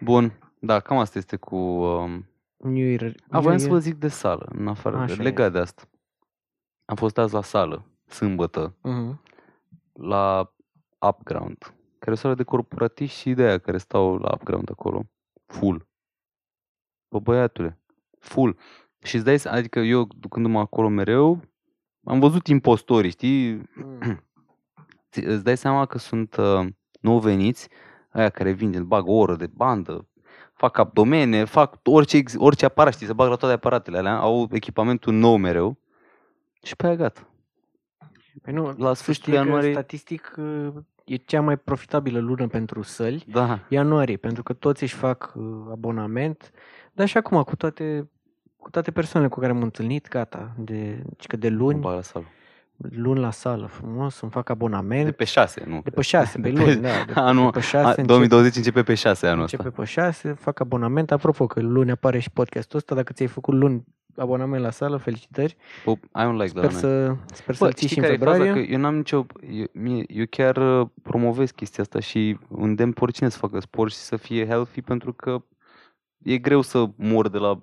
Bun, 0.00 0.32
da, 0.58 0.80
cam 0.80 0.98
asta 0.98 1.18
este 1.18 1.36
cu... 1.36 1.56
Um, 1.56 2.28
New 2.56 2.86
Year. 2.86 3.02
A, 3.02 3.06
New 3.30 3.40
voiam 3.40 3.58
să 3.58 3.64
Year. 3.66 3.76
vă 3.78 3.82
zic 3.84 3.94
de 3.94 4.08
sală, 4.08 4.48
în 4.58 4.68
afară 4.68 4.96
de, 4.96 5.02
Așa 5.12 5.22
legat 5.22 5.52
de 5.52 5.58
asta. 5.58 5.82
Am 6.84 6.96
fost 6.96 7.18
azi 7.18 7.34
la 7.34 7.42
sală, 7.42 7.84
sâmbătă, 8.06 8.76
Mhm. 8.82 9.22
la 9.92 10.52
Upground, 11.08 11.74
care 12.06 12.18
e 12.18 12.20
o 12.20 12.22
sală 12.28 12.34
de 12.34 12.42
corporatiști 12.42 13.18
și 13.18 13.28
ideea 13.28 13.58
care 13.58 13.78
stau 13.78 14.16
la 14.16 14.32
Upground 14.34 14.70
acolo. 14.70 15.02
Full. 15.46 15.88
Bă, 17.10 17.18
băiatule, 17.18 17.78
full. 18.18 18.56
Și 19.02 19.14
îți 19.16 19.24
dai, 19.24 19.38
se- 19.38 19.48
adică 19.48 19.78
eu, 19.78 20.08
ducându-mă 20.18 20.58
acolo 20.58 20.88
mereu, 20.88 21.40
am 22.04 22.20
văzut 22.20 22.46
impostorii, 22.46 23.10
știi? 23.10 23.52
Mm. 23.74 23.98
Ți- 25.12 25.24
Îți 25.24 25.44
dai 25.44 25.56
seama 25.56 25.86
că 25.86 25.98
sunt 25.98 26.36
uh, 26.36 26.66
nou 27.00 27.18
veniți, 27.18 27.68
aia 28.10 28.28
care 28.30 28.52
vin, 28.52 28.72
gen, 28.72 28.86
bag 28.86 29.06
o 29.08 29.12
oră 29.12 29.36
de 29.36 29.46
bandă, 29.46 30.08
fac 30.52 30.78
abdomene, 30.78 31.44
fac 31.44 31.78
orice, 31.84 32.16
ex- 32.16 32.34
orice 32.38 32.64
aparat, 32.64 32.92
știi, 32.92 33.06
se 33.06 33.12
bag 33.12 33.28
la 33.28 33.36
toate 33.36 33.54
aparatele 33.54 33.98
alea, 33.98 34.16
au 34.18 34.48
echipamentul 34.52 35.12
nou 35.12 35.36
mereu 35.36 35.78
și 36.62 36.76
pe 36.76 36.86
aia 36.86 36.96
gata. 36.96 37.28
Păi 38.42 38.52
nu, 38.52 38.74
La 38.76 38.94
să 38.94 39.02
sfârșitul 39.02 39.32
știi 39.32 39.32
că 39.32 39.48
ianuarie- 39.48 39.72
statistic 39.72 40.34
uh, 40.38 40.68
e 41.06 41.16
cea 41.16 41.40
mai 41.40 41.56
profitabilă 41.56 42.18
lună 42.18 42.46
pentru 42.46 42.82
săli. 42.82 43.24
Da, 43.26 43.60
Ianuarie, 43.68 44.16
pentru 44.16 44.42
că 44.42 44.52
toți 44.52 44.82
își 44.82 44.94
fac 44.94 45.32
uh, 45.36 45.44
abonament. 45.70 46.50
Dar 46.92 47.08
și 47.08 47.16
acum, 47.16 47.42
cu 47.42 47.56
toate, 47.56 48.10
cu 48.56 48.70
toate 48.70 48.90
persoanele 48.90 49.32
cu 49.32 49.40
care 49.40 49.52
am 49.52 49.62
întâlnit, 49.62 50.08
gata, 50.08 50.54
de, 50.58 51.02
ci 51.16 51.26
că 51.26 51.36
de 51.36 51.48
mă 51.48 51.56
luni, 51.56 51.80
bag 51.80 51.94
la 51.94 52.02
sală. 52.02 52.24
Luni 52.76 53.20
la 53.20 53.30
sală, 53.30 53.66
frumos, 53.66 54.20
îmi 54.20 54.30
fac 54.30 54.44
De 54.46 54.52
abonament. 54.52 55.10
pe 55.16 55.24
șase, 55.24 55.64
nu? 55.66 55.80
De 55.84 55.90
pe 55.90 56.02
șase, 56.02 56.38
pe 56.38 56.50
de 56.50 56.54
pe- 56.58 56.64
luni, 56.64 56.76
da. 56.80 56.88
De, 57.06 57.12
Anul, 57.20 57.44
de 57.44 57.50
pe 57.50 57.58
a, 57.58 57.60
șase 57.60 57.88
încep, 57.88 58.04
2020 58.06 58.56
începe 58.56 58.82
pe 58.82 58.94
șase 58.94 59.26
anul 59.26 59.40
începe 59.40 59.66
ăsta. 59.66 59.80
pe 59.80 59.86
șase, 59.86 60.32
fac 60.32 60.60
abonament. 60.60 61.10
Apropo 61.12 61.46
că 61.46 61.60
luni 61.60 61.90
apare 61.90 62.18
și 62.18 62.30
podcastul 62.30 62.78
ăsta, 62.78 62.94
dacă 62.94 63.12
ți-ai 63.12 63.28
făcut 63.28 63.54
luni 63.54 63.84
abonament 64.16 64.62
la 64.62 64.70
sală, 64.70 64.96
felicitări. 64.96 65.56
Bă, 65.84 65.92
ai 66.12 66.26
un 66.26 66.36
like 66.36 66.52
de 66.52 66.60
la 66.60 66.68
Sper 66.68 66.82
noi. 66.82 67.16
să, 67.26 67.34
sper 67.34 67.54
să-l 67.54 67.66
Bă, 67.68 67.72
ții 67.74 67.86
și 67.88 67.94
știi 67.94 68.02
în 68.02 68.08
care 68.08 68.14
e 68.14 68.24
faza? 68.24 68.36
februarie. 68.36 68.66
Că 68.66 68.72
eu 68.72 68.78
n-am 68.78 68.96
nicio... 68.96 69.26
Eu, 69.50 69.66
mie, 69.72 70.04
eu 70.08 70.24
chiar 70.30 70.56
uh, 70.80 70.86
promovez 71.02 71.50
chestia 71.50 71.82
asta 71.82 72.00
și 72.00 72.38
îndemn 72.48 72.92
pe 72.92 73.00
oricine 73.02 73.28
să 73.28 73.38
facă 73.38 73.60
sport 73.60 73.90
și 73.92 73.98
să 73.98 74.16
fie 74.16 74.46
healthy 74.46 74.82
pentru 74.82 75.12
că 75.12 75.42
e 76.22 76.38
greu 76.38 76.60
să 76.60 76.84
mor 76.96 77.28
de 77.28 77.38
la 77.38 77.58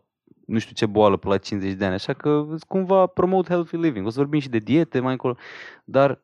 nu 0.54 0.60
știu 0.60 0.74
ce 0.76 0.86
boală 0.86 1.18
pe 1.18 1.28
la 1.28 1.38
50 1.38 1.74
de 1.74 1.86
ani, 1.86 1.94
așa 1.94 2.14
că 2.14 2.46
cumva 2.68 3.06
promote 3.06 3.50
healthy 3.50 3.76
living. 3.78 4.06
O 4.06 4.10
să 4.10 4.20
vorbim 4.20 4.40
și 4.40 4.50
de 4.50 4.58
diete 4.58 5.00
mai 5.00 5.12
încolo, 5.12 5.36
dar 5.84 6.22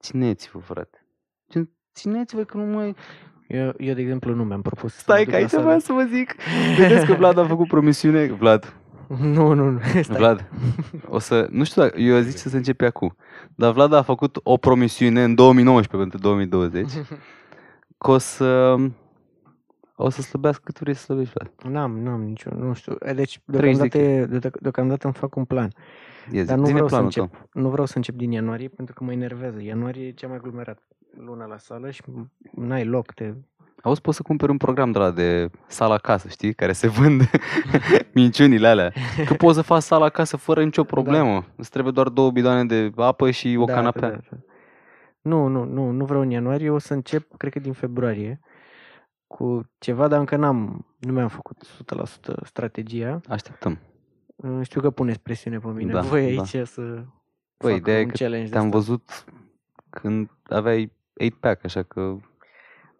țineți-vă, 0.00 0.58
frate. 0.58 1.04
Gen, 1.50 1.70
Țineți-vă 1.94 2.42
că 2.42 2.56
nu 2.56 2.64
mai... 2.64 2.94
Eu, 3.48 3.74
eu, 3.78 3.94
de 3.94 4.00
exemplu, 4.00 4.34
nu 4.34 4.44
mi-am 4.44 4.62
propus 4.62 4.92
să 4.92 5.04
mă 5.06 5.14
Stai 5.14 5.24
duc 5.24 5.26
că 5.26 5.30
la 5.30 5.36
aici 5.42 5.50
sală. 5.50 5.62
vreau 5.62 5.78
să 5.78 5.92
vă 5.92 6.02
zic. 6.12 6.34
Vedeți 6.78 7.06
că 7.06 7.12
Vlad 7.14 7.38
a 7.38 7.46
făcut 7.46 7.68
promisiune. 7.68 8.26
Vlad, 8.26 8.76
Nu, 9.34 9.52
nu, 9.52 9.70
nu. 9.70 9.80
Stai. 10.02 10.16
Vlad, 10.16 10.48
o 11.08 11.18
să, 11.18 11.48
nu 11.50 11.64
știu 11.64 11.82
dacă, 11.82 11.98
eu 12.00 12.20
zic 12.20 12.36
să 12.36 12.48
se 12.48 12.56
începe 12.56 12.86
acum, 12.86 13.16
dar 13.54 13.72
Vlad 13.72 13.92
a 13.92 14.02
făcut 14.02 14.38
o 14.42 14.56
promisiune 14.56 15.22
în 15.22 15.34
2019 15.34 16.10
pentru 16.10 16.28
2020 16.28 16.90
că 17.98 18.10
o 18.10 18.18
să, 18.18 18.76
o 20.00 20.08
să 20.10 20.22
slăbească 20.22 20.62
cât 20.64 20.78
vrei 20.78 20.94
să 20.94 21.02
slăbești, 21.02 21.32
Vlad. 21.34 21.72
N-am, 21.74 21.98
n-am 21.98 22.22
nicio, 22.22 22.50
nu 22.54 22.74
știu. 22.74 22.96
E, 23.00 23.12
Deci, 23.12 23.40
Trei 23.46 23.60
deocamdată, 23.74 23.98
e- 23.98 24.26
de- 24.26 24.50
deocamdată 24.60 25.06
îmi 25.06 25.14
fac 25.14 25.36
un 25.36 25.44
plan. 25.44 25.70
Ia 26.32 26.40
zi, 26.42 26.46
Dar 26.48 26.56
nu 26.58 26.64
zi-ne 26.64 26.72
vreau 26.82 26.88
să 26.88 26.94
planul 26.94 27.12
încep. 27.16 27.40
tău. 27.52 27.62
Nu 27.62 27.68
vreau 27.68 27.86
să 27.86 27.92
încep 27.96 28.14
din 28.14 28.30
ianuarie 28.32 28.68
pentru 28.68 28.94
că 28.94 29.04
mă 29.04 29.12
enervează. 29.12 29.62
Ianuarie 29.62 30.06
e 30.06 30.10
cea 30.10 30.26
mai 30.26 30.36
aglomerat 30.36 30.78
luna 31.24 31.44
la 31.46 31.58
sală 31.58 31.90
și 31.90 32.02
n-ai 32.54 32.84
loc. 32.84 33.12
Te... 33.12 33.32
Auzi, 33.82 34.00
poți 34.00 34.16
să 34.16 34.22
cumperi 34.22 34.50
un 34.50 34.56
program 34.56 34.90
de 34.92 34.98
la 34.98 35.10
de 35.10 35.50
sala 35.66 35.94
acasă, 35.94 36.28
știi, 36.28 36.54
care 36.54 36.72
se 36.72 36.88
vând 36.88 37.22
minciunile 38.14 38.66
alea. 38.68 38.92
Că 39.26 39.34
poți 39.34 39.54
să 39.56 39.62
faci 39.62 39.82
sala 39.82 40.04
acasă 40.04 40.36
fără 40.36 40.64
nicio 40.64 40.84
problemă. 40.84 41.44
Îți 41.56 41.70
trebuie 41.70 41.92
doar 41.92 42.08
două 42.08 42.30
bidoane 42.30 42.64
de 42.64 42.92
apă 42.96 43.30
și 43.30 43.56
o 43.60 43.64
Da, 43.64 43.72
canapea. 43.74 44.00
Da, 44.08 44.14
da, 44.14 44.20
da. 44.30 44.36
Nu, 45.20 45.46
nu, 45.46 45.64
nu, 45.64 45.90
nu 45.90 46.04
vreau 46.04 46.22
în 46.22 46.30
ianuarie. 46.30 46.70
O 46.70 46.78
să 46.78 46.94
încep, 46.94 47.36
cred 47.36 47.52
că 47.52 47.58
din 47.58 47.72
februarie, 47.72 48.40
cu 49.28 49.70
ceva, 49.78 50.08
dar 50.08 50.18
încă 50.18 50.36
n-am, 50.36 50.86
nu 50.98 51.12
mi-am 51.12 51.28
făcut 51.28 51.66
100% 51.66 52.34
strategia. 52.44 53.20
Așteptăm. 53.28 53.78
Uh, 54.36 54.58
Știu 54.62 54.80
că 54.80 54.90
puneți 54.90 55.20
presiune 55.20 55.58
pe 55.58 55.68
mine. 55.68 55.92
Da, 55.92 56.00
Voi 56.00 56.34
da. 56.34 56.40
aici 56.40 56.66
să 56.66 56.80
Păi, 57.56 57.70
fac 57.70 57.80
ideea 57.80 57.98
e 57.98 58.02
un 58.02 58.08
că 58.08 58.14
challenge 58.18 58.44
de 58.46 58.52
Te-am 58.52 58.64
asta. 58.64 58.76
văzut 58.78 59.24
când 59.90 60.30
aveai 60.48 60.92
8-pack, 61.24 61.60
așa 61.64 61.82
că 61.82 62.16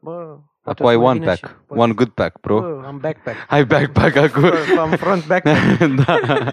Bă, 0.01 0.39
poate 0.63 0.83
acum 0.83 0.85
o 0.85 0.89
ai 0.89 0.95
să 0.95 1.01
mai 1.01 1.09
one 1.11 1.19
vină 1.19 1.35
și- 1.35 1.41
pack, 1.41 1.55
poate 1.67 1.83
one 1.83 1.91
să- 1.93 1.97
good 1.97 2.09
pack, 2.11 2.41
bro. 2.41 2.61
Bă, 2.61 2.83
am 2.87 2.99
backpack. 2.99 3.37
Ai 3.49 3.65
backpack 3.65 4.17
acum. 4.17 4.41
Bă, 4.75 4.81
am 4.81 4.91
front 4.91 5.27
backpack. 5.27 5.85
da. 6.07 6.19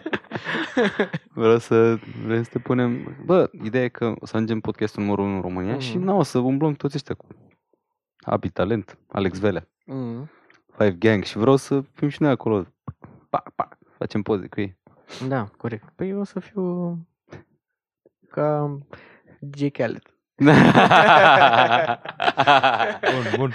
Vreau 1.33 1.57
să, 1.57 1.97
vrem 2.25 2.43
să 2.43 2.49
te 2.51 2.59
punem... 2.59 3.15
Bă, 3.25 3.49
ideea 3.63 3.83
e 3.83 3.87
că 3.87 4.13
o 4.19 4.25
să 4.25 4.31
ajungem 4.35 4.59
podcastul 4.59 5.03
numărul 5.03 5.25
1 5.25 5.35
în 5.35 5.41
România 5.41 5.79
și 5.79 5.97
Mhm. 5.97 6.05
nu 6.05 6.17
o 6.17 6.23
să 6.23 6.37
umblăm 6.37 6.69
cu 6.71 6.77
toți 6.77 6.95
ăștia 6.95 7.15
cu 7.15 7.25
Abi 8.25 8.49
Talent, 8.49 8.97
Alex 9.11 9.39
Velea, 9.39 9.67
Mm. 9.85 10.29
Five 10.77 10.91
Gang 10.91 11.23
și 11.23 11.37
vreau 11.37 11.55
să 11.55 11.81
fim 11.93 12.07
și 12.09 12.21
noi 12.21 12.31
acolo. 12.31 12.65
Pa, 13.29 13.43
pa, 13.55 13.69
facem 13.97 14.21
poze 14.21 14.47
cu 14.47 14.59
ei. 14.59 14.77
Da, 15.27 15.43
corect. 15.57 15.89
Păi 15.95 16.09
eu 16.09 16.19
o 16.19 16.23
să 16.23 16.39
fiu 16.39 16.97
ca 18.29 18.77
DJ 19.39 19.67
Khaled. 19.71 20.01
Bun, 23.13 23.25
bun. 23.37 23.53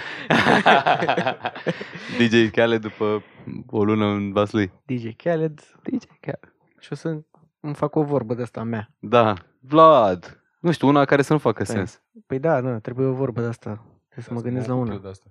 DJ 2.19 2.49
Khaled 2.51 2.81
după 2.81 3.23
o 3.67 3.83
lună 3.83 4.05
în 4.05 4.31
Vaslui. 4.31 4.71
DJ 4.85 5.07
Khaled 5.15 5.59
DJ 5.83 6.03
Khaled. 6.19 6.53
și 6.79 6.91
o 6.91 6.95
să 6.95 7.21
îmi 7.59 7.73
fac 7.73 7.95
o 7.95 8.03
vorbă 8.03 8.33
de 8.33 8.41
asta 8.41 8.59
a 8.59 8.63
mea. 8.63 8.89
Da, 8.99 9.33
Vlad. 9.59 10.41
Nu 10.59 10.71
știu, 10.71 10.87
una 10.87 11.05
care 11.05 11.21
să 11.21 11.33
nu 11.33 11.39
facă 11.39 11.63
Stai. 11.63 11.75
sens. 11.75 12.01
Păi 12.27 12.39
da, 12.39 12.61
da, 12.61 12.79
trebuie 12.79 13.05
o 13.05 13.13
vorbă 13.13 13.41
de 13.41 13.47
asta. 13.47 13.85
Trebuie 14.11 14.25
să 14.25 14.33
mă 14.33 14.41
gândesc 14.41 14.67
la 14.67 14.73
ocup 14.73 14.85
una. 14.85 14.93
eu 14.95 14.99
de 14.99 15.07
asta. 15.07 15.29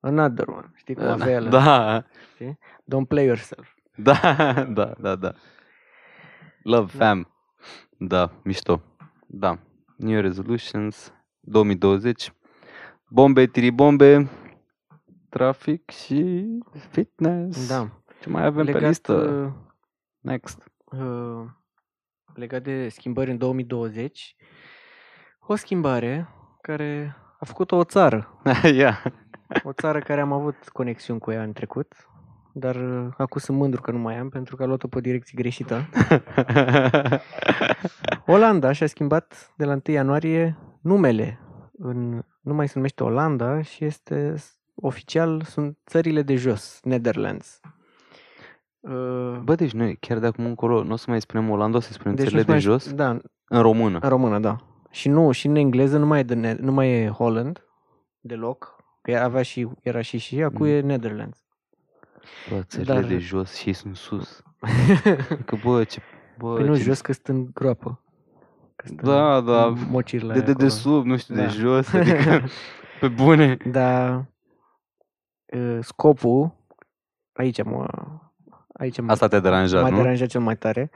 Another 0.00 0.48
one. 0.48 0.70
Știi 0.74 0.94
cum 0.94 1.04
avea 1.04 1.36
ăla? 1.36 1.48
Da, 1.50 2.04
Don't 2.84 3.06
play 3.08 3.24
yourself. 3.24 3.68
Da, 3.96 4.18
da, 4.78 4.94
da, 4.98 5.16
da. 5.16 5.32
Love 6.62 6.92
Da. 6.98 7.04
fam. 7.06 7.32
Da, 7.98 8.30
mișto. 8.44 8.82
Da. 9.26 9.58
New 9.96 10.10
Year 10.10 10.22
Resolutions 10.22 11.12
2020. 11.40 12.32
Bombe, 13.08 13.46
tiribombe, 13.46 14.28
trafic 15.28 15.90
și 15.90 16.44
fitness. 16.90 17.68
Da. 17.68 18.02
Ce 18.20 18.28
mai 18.28 18.44
avem 18.44 18.64
pe 18.64 18.72
Legat, 18.72 18.88
listă? 18.88 19.12
uh, 19.14 19.52
Next. 20.20 20.62
uh, 20.84 21.44
legat 22.34 22.62
de 22.62 22.88
schimbări 22.88 23.30
în 23.30 23.38
2020, 23.38 24.36
o 25.40 25.54
schimbare 25.54 26.28
care 26.60 27.16
a 27.42 27.44
făcut 27.44 27.70
o 27.72 27.84
țară. 27.84 28.38
Ia. 28.76 29.02
O 29.62 29.72
țară 29.72 29.98
care 29.98 30.20
am 30.20 30.32
avut 30.32 30.56
conexiuni 30.72 31.20
cu 31.20 31.30
ea 31.30 31.42
în 31.42 31.52
trecut, 31.52 31.94
dar 32.52 32.74
uh, 32.76 33.06
acum 33.16 33.40
sunt 33.40 33.58
mândru 33.58 33.80
că 33.80 33.90
nu 33.90 33.98
mai 33.98 34.18
am 34.18 34.28
pentru 34.28 34.56
că 34.56 34.62
a 34.62 34.66
luat-o 34.66 34.88
pe 34.88 34.96
o 34.96 35.00
direcție 35.00 35.32
greșită. 35.40 35.88
Olanda 38.26 38.72
și-a 38.72 38.86
schimbat 38.86 39.52
de 39.56 39.64
la 39.64 39.72
1 39.72 39.80
ianuarie 39.86 40.58
numele. 40.80 41.38
În, 41.78 42.22
nu 42.40 42.54
mai 42.54 42.66
se 42.66 42.72
numește 42.76 43.02
Olanda 43.02 43.62
și 43.62 43.84
este 43.84 44.34
oficial 44.74 45.42
sunt 45.42 45.78
țările 45.86 46.22
de 46.22 46.36
jos, 46.36 46.80
Netherlands. 46.82 47.60
Uh, 48.80 49.38
Bă, 49.42 49.54
deci 49.54 49.72
noi 49.72 49.96
chiar 49.96 50.18
de 50.18 50.26
acum 50.26 50.44
încolo 50.44 50.82
nu 50.82 50.92
o 50.92 50.96
să 50.96 51.04
mai 51.08 51.20
spunem 51.20 51.50
Olanda, 51.50 51.76
o 51.76 51.80
să 51.80 51.92
spunem 51.92 52.14
deci 52.14 52.24
țările 52.24 52.40
nu 52.46 52.52
de 52.54 52.60
se 52.60 52.68
mai- 52.68 52.78
jos 52.78 52.92
Da, 52.94 53.08
în 53.48 53.60
română. 53.62 53.98
în 54.02 54.08
română, 54.08 54.38
da. 54.38 54.56
Și 54.92 55.08
nu, 55.08 55.30
și 55.30 55.46
în 55.46 55.54
engleză 55.56 55.98
nu 55.98 56.06
mai 56.06 56.18
e, 56.18 56.22
de 56.22 56.34
ne- 56.34 56.56
nu 56.60 56.72
mai 56.72 56.90
e 56.90 57.08
Holland 57.08 57.64
deloc, 58.20 58.76
că 59.02 59.16
avea 59.16 59.42
și, 59.42 59.68
era 59.82 60.00
și 60.00 60.18
și, 60.18 60.42
acum 60.42 60.66
Mm. 60.66 60.72
e 60.72 60.80
Netherlands. 60.80 61.38
Bă, 62.50 62.62
țările 62.62 62.92
Dar- 62.94 63.04
de 63.04 63.18
jos 63.18 63.54
și 63.54 63.66
ei 63.68 63.72
sunt 63.74 63.96
sus. 63.96 64.42
Că 65.46 65.56
bă, 65.64 65.84
ce... 65.84 66.00
Bă, 66.38 66.54
Păi 66.54 66.64
nu, 66.64 66.76
ce... 66.76 66.82
jos 66.82 67.00
că 67.00 67.12
sunt 67.12 67.26
în 67.26 67.46
groapă. 67.54 68.00
Că 68.76 68.86
sunt 68.86 69.02
Da, 69.02 69.36
în- 69.36 69.44
da, 69.44 69.64
în 69.64 69.76
Mocirile 69.90 70.32
De, 70.32 70.38
de, 70.38 70.44
de 70.44 70.50
acolo. 70.52 70.68
sub, 70.68 71.04
nu 71.04 71.16
știu, 71.16 71.34
de 71.34 71.40
Da. 71.42 71.48
jos, 71.48 71.92
adică 71.94 72.44
pe 73.00 73.08
bune. 73.08 73.56
Dar 73.70 74.24
uh, 75.46 75.78
scopul, 75.80 76.52
aici 77.32 77.62
mă, 77.62 77.86
aici 78.72 79.00
mă, 79.00 79.10
Asta 79.12 79.28
te-a 79.28 79.40
deranjat, 79.40 79.82
m-a 79.82 79.88
nu? 79.88 79.96
deranjat 79.96 80.28
cel 80.28 80.40
mai 80.40 80.56
tare, 80.56 80.90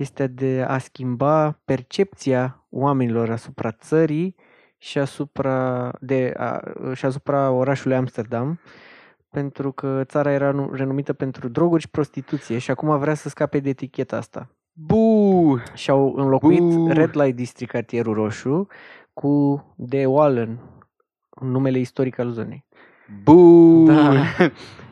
este 0.00 0.26
de 0.26 0.64
a 0.68 0.78
schimba 0.78 1.60
percepția 1.64 2.64
oamenilor 2.70 3.30
asupra 3.30 3.70
țării 3.72 4.36
și 4.78 4.98
asupra, 4.98 5.90
de, 6.00 6.34
a, 6.36 6.60
și 6.94 7.04
asupra 7.06 7.50
orașului 7.50 7.96
Amsterdam, 7.96 8.60
pentru 9.30 9.72
că 9.72 10.02
țara 10.04 10.32
era 10.32 10.50
nu- 10.50 10.70
renumită 10.72 11.12
pentru 11.12 11.48
droguri 11.48 11.80
și 11.82 11.88
prostituție 11.90 12.58
și 12.58 12.70
acum 12.70 12.98
vrea 12.98 13.14
să 13.14 13.28
scape 13.28 13.58
de 13.58 13.68
eticheta 13.68 14.16
asta. 14.16 14.48
Bu! 14.72 15.56
Și 15.74 15.90
au 15.90 16.14
înlocuit 16.16 16.60
Bu! 16.60 16.88
Red 16.92 17.10
Light 17.16 17.36
District, 17.36 17.70
cartierul 17.72 18.14
roșu, 18.14 18.66
cu 19.12 19.64
De 19.76 20.06
Wallen, 20.06 20.58
numele 21.40 21.78
istoric 21.78 22.18
al 22.18 22.30
zonei. 22.30 22.64
Bu! 23.22 23.82
Da. 23.86 24.12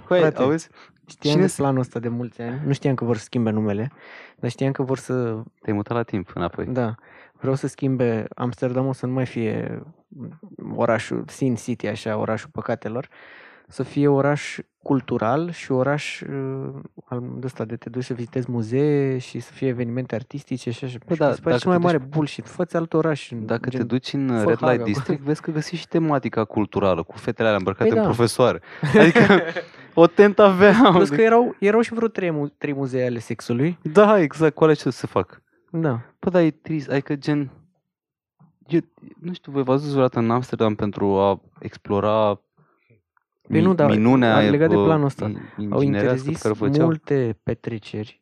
Păi, 0.09 0.19
Frate. 0.21 0.43
auzi? 0.43 0.69
Știam 1.07 1.33
Cine 1.33 1.45
de 1.45 1.51
se- 1.51 1.63
planul 1.63 1.81
ăsta 1.81 1.99
de 1.99 2.09
mulți 2.09 2.41
ani. 2.43 2.61
Nu 2.67 2.73
știam 2.73 2.95
că 2.95 3.05
vor 3.05 3.17
să 3.17 3.23
schimbe 3.25 3.51
numele, 3.51 3.91
dar 4.41 4.51
știam 4.51 4.73
că 4.73 4.83
vor 4.83 4.99
să... 4.99 5.15
Te-ai 5.63 5.77
mutat 5.77 5.97
la 5.97 6.03
timp 6.03 6.31
înapoi. 6.35 6.67
Da, 6.67 6.95
vreau 7.33 7.55
să 7.55 7.67
schimbe 7.67 8.25
Amsterdamul 8.35 8.93
să 8.93 9.07
nu 9.07 9.13
mai 9.13 9.27
fie 9.27 9.83
orașul 10.75 11.25
Sin 11.27 11.55
City, 11.55 11.87
așa, 11.87 12.17
orașul 12.17 12.49
păcatelor, 12.53 13.09
să 13.69 13.83
fie 13.83 14.09
oraș 14.09 14.59
cultural 14.83 15.51
și 15.51 15.73
oraș 15.73 16.21
uh, 16.21 16.69
al 17.05 17.23
de 17.35 17.47
ăsta 17.47 17.65
de 17.65 17.77
te 17.77 17.91
duci 17.91 18.05
să 18.05 18.15
vizitezi 18.15 18.51
muzee 18.51 19.19
și 19.19 19.41
să 19.41 19.53
fie 19.53 19.69
evenimente 19.69 20.15
artistice 20.15 20.71
și 20.71 20.85
așa. 20.85 20.97
Bă, 21.07 21.13
Și 21.13 21.19
da, 21.21 21.29
mi 21.29 21.35
se 21.35 21.41
pare 21.41 21.51
dacă 21.57 21.63
cel 21.63 21.69
mai 21.71 21.79
te 21.79 21.85
mare 21.85 21.99
duci- 21.99 22.09
bullshit. 22.15 22.47
Fă-ți 22.49 22.77
alt 22.77 22.93
oraș. 22.93 23.31
Dacă 23.35 23.69
te 23.69 23.77
gen- 23.77 23.87
duci 23.87 24.13
în 24.13 24.27
fă 24.29 24.49
Red 24.49 24.59
Haga 24.59 24.71
Light 24.73 24.83
cu- 24.85 24.89
District, 24.89 25.23
vezi 25.23 25.41
că 25.41 25.51
găsești 25.51 25.77
și 25.77 25.89
tematica 25.89 26.45
culturală, 26.45 27.03
cu 27.03 27.17
fetele 27.17 27.47
alea 27.47 27.59
îmbrăcate 27.59 27.89
Păi 27.89 27.99
în 27.99 28.03
da. 28.05 28.09
profesoare. 28.11 28.61
Adică 29.01 29.21
o 30.01 30.07
tent 30.07 30.39
aveau. 30.39 30.93
Plus 30.93 31.09
că 31.09 31.21
erau, 31.21 31.57
erau 31.59 31.81
și 31.81 31.95
vreo 31.95 32.09
trei, 32.09 32.31
mu- 32.31 32.49
trei 32.49 32.73
muzee 32.75 33.07
ale 33.07 33.19
sexului. 33.19 33.79
Da, 33.83 34.21
exact, 34.21 34.55
cu 34.55 34.63
alea 34.63 34.75
ce 34.75 34.91
să 34.91 35.07
fac. 35.07 35.43
Da. 35.71 36.01
Bă, 36.21 36.31
dar 36.31 36.43
e 36.43 36.51
trist, 36.51 36.91
adică 36.91 37.17
gen... 37.17 37.51
Eu, 38.67 38.81
nu 39.21 39.33
știu, 39.33 39.53
voi 39.53 39.63
v-ați 39.63 39.83
dus 39.83 39.91
vreodată 39.91 40.19
în 40.19 40.31
Amsterdam 40.31 40.75
pentru 40.75 41.19
a 41.19 41.41
explora 41.61 42.41
Păi 43.49 43.61
nu, 43.61 43.75
dar 43.75 43.91
minunea 43.91 44.41
legat 44.41 44.69
de 44.69 44.75
bă, 44.75 44.85
planul 44.85 45.05
ăsta, 45.05 45.25
in- 45.27 45.33
Au 45.71 45.81
inginerească 45.81 45.83
pe 45.83 45.85
interzis 45.85 46.41
care 46.43 46.55
o 46.55 46.57
făceau. 46.57 46.85
multe 46.85 47.39
petreceri. 47.43 48.21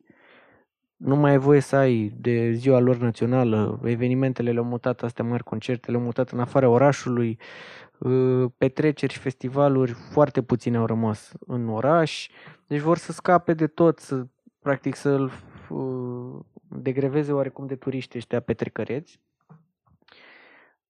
Nu 0.95 1.15
mai 1.15 1.31
ai 1.31 1.37
voie 1.37 1.59
să 1.59 1.75
ai 1.75 2.13
de 2.19 2.51
ziua 2.51 2.79
lor 2.79 2.97
națională, 2.97 3.79
evenimentele 3.83 4.51
le-au 4.51 4.63
mutat, 4.65 5.01
astea 5.03 5.23
mari, 5.25 5.43
concertele 5.43 5.91
le-au 5.91 6.03
mutat 6.05 6.29
în 6.29 6.39
afara 6.39 6.69
orașului, 6.69 7.29
uh, 7.39 7.45
petreceri 8.57 9.13
și 9.13 9.19
festivaluri 9.19 9.91
foarte 9.91 10.41
puține 10.43 10.77
au 10.77 10.85
rămas 10.85 11.31
în 11.39 11.69
oraș, 11.69 12.29
deci 12.67 12.79
vor 12.79 12.97
să 12.97 13.11
scape 13.11 13.53
de 13.53 13.67
tot, 13.67 13.99
să 13.99 14.25
practic 14.59 14.95
să-l 14.95 15.31
uh, 15.69 16.39
degreveze 16.67 17.31
oarecum 17.31 17.65
de 17.65 17.75
turiști 17.75 18.17
ăștia 18.17 18.39
petrecăreți. 18.39 19.19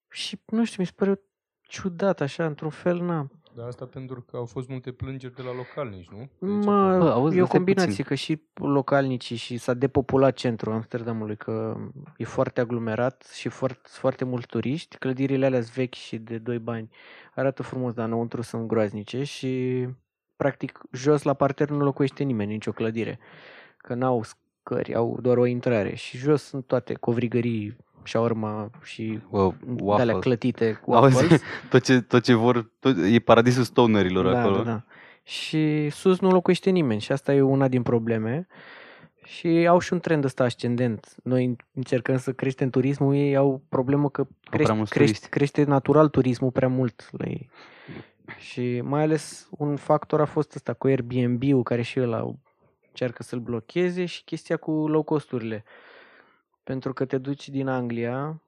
Și 0.10 0.40
nu 0.46 0.66
știu, 0.66 0.82
mi 0.82 0.88
se 0.88 0.94
pare 0.96 1.22
ciudat 1.62 2.22
așa, 2.22 2.46
într-un 2.46 2.70
fel, 2.70 3.02
na, 3.02 3.30
Dar 3.58 3.68
asta 3.68 3.86
pentru 3.86 4.22
că 4.22 4.38
au 4.38 4.46
fost 4.46 4.68
multe 4.70 4.92
plângeri 4.92 5.36
de 5.36 5.42
la 5.42 5.54
localnici, 5.56 6.10
nu? 6.10 6.18
Deci, 6.18 6.66
Mă, 6.66 6.98
Bă, 6.98 7.12
auzi, 7.12 7.38
e 7.38 7.40
o 7.40 7.44
ăsta 7.44 7.56
e 7.56 7.58
combinație, 7.58 7.90
puțin. 7.90 8.06
că 8.06 8.14
și 8.16 8.42
localnicii 8.54 9.36
și 9.36 9.58
s-a 9.58 9.74
depopulat 9.74 10.34
centrul 10.34 10.74
Amsterdamului, 10.74 11.38
că 11.38 11.78
e 12.18 12.24
foarte 12.24 12.62
aglomerat 12.62 13.32
și 13.34 13.50
foarte, 13.50 13.90
foarte 13.92 14.26
mulți 14.26 14.48
turiști. 14.48 14.98
Clădirile 14.98 15.46
alea 15.46 15.62
sunt 15.62 15.74
vechi 15.76 15.94
și 15.94 16.18
de 16.18 16.38
doi 16.38 16.60
bani. 16.60 16.90
Arată 17.36 17.64
frumos, 17.64 17.94
dar 17.94 18.06
înăuntru 18.06 18.42
sunt 18.42 18.68
groaznice 18.68 19.24
și 19.24 19.86
practic 20.36 20.82
jos 20.92 21.22
la 21.22 21.34
parter 21.34 21.70
nu 21.70 21.84
locuiește 21.84 22.24
nimeni, 22.24 22.52
nicio 22.52 22.72
clădire. 22.72 23.20
Că 23.78 23.94
n-au 23.94 24.24
scări, 24.24 24.96
au 24.96 25.18
doar 25.22 25.38
o 25.38 25.46
intrare 25.46 25.96
și 25.96 26.18
jos 26.18 26.44
sunt 26.44 26.66
toate 26.66 26.94
covrigării, 26.94 27.78
shawarma 28.08 28.70
și 28.84 29.20
Bă, 29.30 29.52
de 29.60 29.74
alea 29.92 29.96
waffle. 29.96 30.20
clătite 30.20 30.80
cu 30.84 30.94
Auzi, 30.94 31.16
waffles. 31.16 31.42
tot 31.70 31.84
ce, 31.84 32.02
tot 32.02 32.24
ce 32.24 32.34
vor, 32.34 32.72
tot, 32.80 32.96
e 32.98 33.20
paradisul 33.20 33.64
stonerilor 33.64 34.32
da, 34.32 34.40
acolo. 34.40 34.56
Da, 34.56 34.64
da. 34.64 34.84
Și 35.24 35.90
sus 35.90 36.20
nu 36.20 36.32
locuiește 36.32 36.70
nimeni 36.70 37.02
și 37.02 37.12
asta 37.12 37.34
e 37.34 37.42
una 37.42 37.68
din 37.68 37.82
probleme. 37.82 38.48
Și 39.24 39.48
au 39.48 39.80
și 39.80 39.94
un 39.94 40.00
trend 40.00 40.24
ăsta 40.24 40.44
ascendent. 40.44 41.16
Noi 41.24 41.56
încercăm 41.74 42.18
să 42.18 42.32
creștem 42.34 42.70
turismul, 42.70 43.16
ei 43.16 43.36
au 43.36 43.62
problemă 43.70 44.10
că 44.10 44.24
prea 44.24 44.34
crește, 44.50 44.74
mulți 44.74 44.92
crește, 44.92 45.14
turiști. 45.14 45.30
crește 45.30 45.64
natural 45.64 46.10
turismul 46.10 46.52
prea 46.52 46.68
mult 46.68 47.10
la 47.12 47.26
ei. 47.26 47.50
Și 48.38 48.82
mai 48.84 49.02
ales 49.02 49.48
un 49.52 49.76
factor 49.76 50.22
a 50.22 50.26
fost 50.26 50.56
ăsta 50.56 50.74
cu 50.74 50.88
Airbnb-ul 50.88 51.64
care 51.64 51.82
și 51.82 52.00
ăla 52.00 52.34
încearcă 52.88 53.24
să-l 53.24 53.40
blocheze 53.40 54.06
și 54.06 54.24
chestia 54.24 54.58
cu 54.58 54.72
low 54.72 55.04
costurile. 55.04 55.64
Pentru 56.68 56.94
că 56.94 57.06
te 57.06 57.18
duci 57.18 57.50
din 57.50 57.68
Anglia 57.68 58.42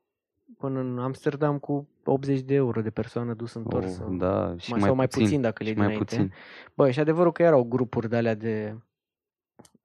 până 0.58 0.80
în 0.80 1.00
Amsterdam 1.00 1.60
cu 1.60 1.88
80 2.04 2.40
de 2.42 2.54
euro 2.54 2.82
de 2.82 2.90
persoană 2.90 3.34
dus 3.34 3.54
întors. 3.54 3.86
Oh, 3.86 3.92
sau- 3.92 4.14
da, 4.16 4.56
și 4.58 4.70
mai, 4.70 4.80
mai, 4.80 4.88
sau 4.88 4.96
mai 4.96 5.08
puțin, 5.08 5.24
puțin 5.24 5.42
dacă 5.42 5.64
le 5.64 5.70
și 5.70 5.76
iei 5.78 5.86
mai 5.86 5.88
dinainte. 5.88 6.16
puțin. 6.16 6.34
Bă, 6.74 6.92
și 6.92 7.00
adevărul 7.00 7.32
că 7.32 7.44
erau 7.44 7.64
grupuri 7.64 8.10
de 8.10 8.16
alea 8.16 8.34
de 8.36 8.76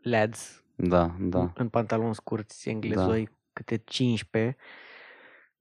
lads 0.02 0.62
Da, 0.74 1.14
da. 1.20 1.52
în 1.56 1.68
pantaloni 1.68 2.14
scurți 2.14 2.68
englezoi, 2.68 3.28
câte 3.52 3.76
15, 3.76 4.56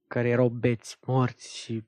care 0.07 0.28
erau 0.30 0.47
beți, 0.49 0.97
morți 1.05 1.57
și 1.57 1.84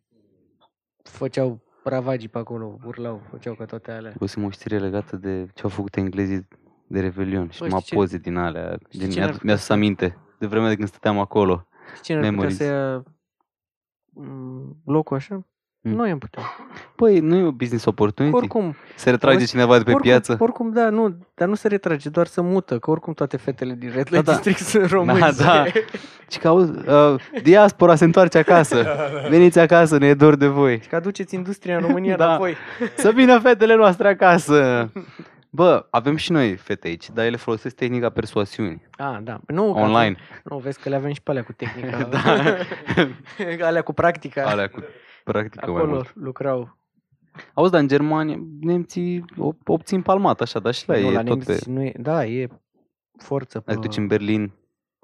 făceau 1.03 1.61
ravagii 1.83 2.29
pe 2.29 2.37
acolo, 2.37 2.77
urlau, 2.85 3.21
făceau 3.29 3.53
ca 3.53 3.65
toate 3.65 3.91
alea. 3.91 4.13
Găsim 4.17 4.43
o 4.43 4.49
știre 4.49 4.79
legată 4.79 5.15
de 5.15 5.47
ce 5.53 5.63
au 5.63 5.69
făcut 5.69 5.95
englezii 5.95 6.47
de 6.87 6.99
Revelion 6.99 7.49
și 7.49 7.59
Bă, 7.59 7.65
numai 7.65 7.81
știi 7.81 7.91
ce- 7.91 8.01
poze 8.01 8.17
din 8.17 8.35
alea. 8.35 8.77
știi 8.87 8.99
Din, 8.99 9.09
ce 9.09 9.15
ne-ar 9.15 9.29
mi-a, 9.29 9.37
putea 9.37 9.45
mi-a 9.49 9.55
sus 9.55 9.65
să- 9.65 9.73
aminte 9.73 10.17
de 10.39 10.45
vremea 10.45 10.69
de 10.69 10.75
când 10.75 10.87
stăteam 10.87 11.19
acolo. 11.19 11.67
Și 11.95 12.01
cine 12.01 12.17
ar 12.17 12.23
putea 12.23 12.37
Memories. 12.37 12.57
să 12.57 12.63
ia 12.63 13.03
mm, 14.13 14.77
locul 14.85 15.17
așa? 15.17 15.45
Mm. 15.81 15.91
Noi 15.91 16.09
am 16.11 16.17
putea. 16.17 16.43
Păi, 16.95 17.19
nu 17.19 17.35
e 17.35 17.43
o 17.43 17.51
business 17.51 17.85
opportunity? 17.85 18.35
Oricum, 18.35 18.75
Se 18.95 19.09
retrage 19.09 19.35
Auzi, 19.37 19.49
cineva 19.49 19.77
de 19.77 19.83
pe 19.83 19.89
oricum, 19.91 20.09
piață? 20.09 20.37
oricum, 20.39 20.71
da, 20.71 20.89
nu, 20.89 21.17
dar 21.33 21.47
nu 21.47 21.55
se 21.55 21.67
retrage, 21.67 22.09
doar 22.09 22.25
să 22.25 22.41
mută, 22.41 22.79
că 22.79 22.91
oricum 22.91 23.13
toate 23.13 23.37
fetele 23.37 23.73
din 23.73 23.91
Red 23.93 24.09
Da, 24.09 24.17
Light 24.17 24.25
da. 24.25 24.31
District 24.31 24.59
sunt 24.59 24.85
români. 24.97 25.19
Da, 25.19 25.31
da. 25.31 25.63
Și 26.29 26.39
că 26.39 26.47
auzi, 26.47 26.71
uh, 26.71 27.15
diaspora 27.43 27.95
se 27.95 28.03
întoarce 28.03 28.37
acasă. 28.37 28.85
Veniți 29.29 29.59
acasă, 29.59 29.97
ne 29.97 30.07
e 30.07 30.13
dor 30.13 30.35
de 30.35 30.47
voi. 30.47 30.79
Că 30.79 30.95
aduceți 30.95 31.35
industria 31.35 31.75
în 31.77 31.81
România 31.81 32.15
Da. 32.15 32.25
înapoi. 32.27 32.55
Să 32.97 33.11
vină 33.11 33.39
fetele 33.39 33.75
noastre 33.75 34.07
acasă. 34.07 34.89
Bă, 35.55 35.85
avem 35.89 36.15
și 36.15 36.31
noi 36.31 36.55
fete 36.55 36.87
aici, 36.87 37.09
dar 37.09 37.25
ele 37.25 37.35
folosesc 37.37 37.75
tehnica 37.75 38.09
persoasiunii. 38.09 38.81
Ah, 38.97 39.17
da. 39.23 39.39
Nu, 39.47 39.73
că 39.73 39.79
Online. 39.79 40.15
Nu, 40.43 40.57
vezi 40.57 40.79
că 40.79 40.89
le 40.89 40.95
avem 40.95 41.13
și 41.13 41.21
pe 41.21 41.31
alea 41.31 41.43
cu 41.43 41.51
tehnica. 41.53 42.03
Da. 42.15 42.19
alea 43.67 43.81
cu 43.81 43.93
practica. 43.93 44.43
Alea 44.49 44.69
cu 44.69 44.83
practică 45.23 45.71
mai 45.71 45.75
Acolo 45.79 45.93
mult. 45.93 46.15
lucrau. 46.15 46.77
Auzi, 47.53 47.71
dar 47.71 47.81
în 47.81 47.87
Germania 47.87 48.39
nemții 48.61 49.25
o- 49.37 49.51
obțin 49.65 50.01
palmat 50.01 50.41
așa, 50.41 50.59
dar 50.59 50.73
și 50.73 50.87
la 50.87 50.93
nu, 50.95 50.99
ei 51.05 51.13
la 51.13 51.19
e 51.19 51.23
tot 51.23 51.45
nemți 51.45 51.63
pe... 51.65 51.71
nu 51.71 51.83
e, 51.83 51.93
da, 51.99 52.25
e 52.25 52.47
forță 53.17 53.59
pe... 53.59 53.71
Dacă 53.73 53.87
duci 53.87 53.97
în 53.97 54.07
Berlin, 54.07 54.51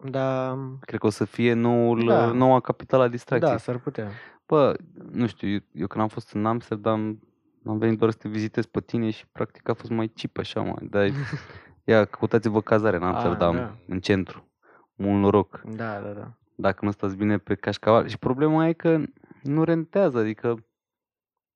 Da, 0.09 0.57
cred 0.81 0.99
că 0.99 1.05
o 1.05 1.09
să 1.09 1.25
fie 1.25 1.53
noul, 1.53 2.05
Da. 2.05 2.31
noua 2.31 2.59
capitală 2.59 3.03
a 3.03 3.07
distracției. 3.07 3.51
da, 3.51 3.57
s-ar 3.57 3.77
putea. 3.77 4.09
Bă, 4.47 4.75
nu 5.11 5.27
știu, 5.27 5.47
eu, 5.49 5.59
eu 5.73 5.87
când 5.87 6.01
am 6.03 6.09
fost 6.09 6.31
în 6.33 6.45
Amsterdam, 6.45 7.19
am 7.65 7.77
venit 7.77 7.97
doar 7.99 8.11
să 8.11 8.17
te 8.17 8.27
vizitez 8.29 8.65
pe 8.65 8.81
tine 8.81 9.09
și 9.09 9.27
practic 9.27 9.69
a 9.69 9.73
fost 9.73 9.91
mai 9.91 10.07
cheap 10.07 10.37
așa, 10.37 10.61
mă. 10.61 10.75
Dar 10.81 11.09
ia, 11.83 12.05
căutați-vă 12.05 12.61
cazare 12.61 12.95
în 12.95 13.03
Amsterdam, 13.03 13.55
da. 13.55 13.77
în 13.87 13.99
centru. 13.99 14.49
Mult 14.95 15.21
noroc. 15.21 15.61
Da, 15.65 15.99
da, 15.99 16.09
da. 16.09 16.33
Dacă 16.55 16.85
nu 16.85 16.91
stați 16.91 17.15
bine 17.15 17.37
pe 17.37 17.55
cașcaval. 17.55 18.07
Și 18.07 18.17
problema 18.17 18.67
e 18.67 18.73
că 18.73 19.01
nu 19.43 19.63
rentează, 19.63 20.17
adică 20.17 20.65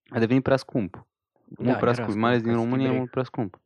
a 0.10 0.20
devenit 0.20 0.44
prea 0.44 0.58
scump. 0.58 1.08
Mult 1.58 1.72
Da, 1.72 1.78
prea 1.78 1.92
era 1.92 2.04
scump, 2.04 2.18
mai 2.18 2.30
ales 2.30 2.42
scump, 2.42 2.56
din 2.56 2.64
ca 2.66 2.70
city 2.70 2.70
România 2.70 2.86
e 2.86 2.88
break. 2.88 2.98
mult 2.98 3.12
prea 3.12 3.24
scump. 3.24 3.60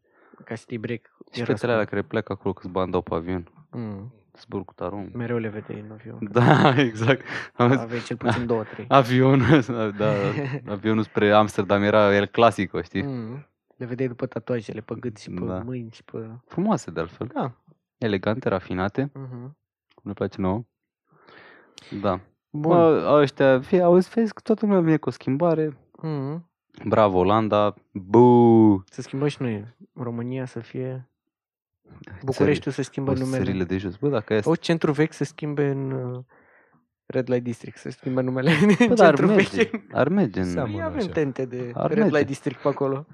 Ca 0.46 0.56
city 0.56 0.78
break. 0.78 1.02
Și 1.32 1.40
era 1.40 1.54
fetele 1.54 1.72
alea 1.72 1.86
scump. 1.86 1.90
care 1.90 2.02
pleacă 2.02 2.32
acolo 2.32 2.54
câți 2.54 2.70
bani 2.70 2.92
dau 2.92 3.02
pe 3.02 3.14
avion. 3.14 3.52
Mm. 3.72 4.14
Zbor 4.38 4.66
cu 4.66 4.74
tarom. 4.74 5.10
Mereu 5.14 5.38
le 5.38 5.48
vedeai 5.48 5.80
în 5.80 5.92
avion. 5.92 6.18
Da, 6.32 6.74
exact. 6.90 7.26
Am 7.56 7.70
zis, 7.72 7.80
Aveai 7.80 8.02
cel 8.02 8.18
puțin 8.18 8.46
două, 8.46 8.64
trei. 8.64 8.86
Avionul, 9.02 9.62
da, 9.98 10.12
avionul 10.74 11.04
spre 11.04 11.32
Amsterdam 11.32 11.84
era 11.84 12.16
el 12.16 12.26
clasic, 12.26 12.82
știi? 12.84 13.02
Mm. 13.04 13.46
Le 13.78 13.86
vedeai 13.86 14.08
după 14.08 14.26
tatuajele 14.26 14.82
pe 14.82 14.96
gât 15.00 15.18
și 15.18 15.30
pe 15.30 15.46
Da. 15.46 15.60
mâini 15.60 15.90
și 15.92 16.04
pe... 16.04 16.30
Frumoase 16.46 16.92
de 16.92 17.00
altfel. 17.00 17.28
Da. 17.34 17.52
Elegante, 17.98 18.50
rafinate. 18.50 19.10
Mhm. 19.14 19.58
Cum 19.94 20.04
ne 20.04 20.14
place 20.14 20.42
nouă. 20.42 20.64
Da. 22.02 22.20
Bun. 22.50 22.72
Bă, 22.72 23.10
ăștia, 23.22 23.60
fie, 23.60 23.82
auzi, 23.82 24.10
vezi 24.10 24.34
că 24.34 24.40
toată 24.44 24.66
lumea 24.66 24.82
vine 24.82 24.98
cu 24.98 25.10
o 25.10 25.12
schimbare. 25.12 25.78
Mhm. 26.02 26.50
Bravo, 26.86 27.18
Olanda. 27.18 27.74
Bu! 27.92 28.84
Să 28.86 29.02
schimbăm 29.02 29.28
și 29.28 29.42
noi. 29.42 29.76
România 29.94 30.46
să 30.46 30.60
fie... 30.60 31.10
Bucureștiul 32.24 32.74
să 32.74 32.82
schimbă 32.82 33.14
Țări- 33.14 33.20
numele. 33.20 33.44
țările 33.44 33.64
de 33.64 33.78
jos. 33.78 33.96
Bă, 33.96 34.10
dacă 34.10 34.34
este... 34.34 34.50
O 34.50 34.56
centru 34.56 34.92
vechi 34.92 35.14
să 35.14 35.24
schimbe 35.24 35.68
în 35.70 35.92
uh, 35.92 36.20
Red 37.06 37.30
Light 37.30 37.44
District, 37.44 37.78
să 37.78 37.90
schimbe 37.90 38.22
numele 38.22 38.52
Bă, 38.78 38.86
în 38.90 38.96
dar 38.96 39.08
ar 39.08 39.16
centru 39.16 39.36
merge. 39.36 39.56
vechi. 39.58 39.82
Ar 39.92 40.08
merge. 40.10 40.40
În... 40.40 40.46
Seamănă 40.46 40.74
Păi 40.76 40.84
avem 40.86 40.98
așa. 40.98 41.10
tente 41.10 41.46
de 41.46 41.72
Ar 41.74 41.88
Red 41.90 41.98
merge. 41.98 42.14
Light 42.16 42.28
District 42.28 42.62
pe 42.62 42.68
acolo. 42.68 43.06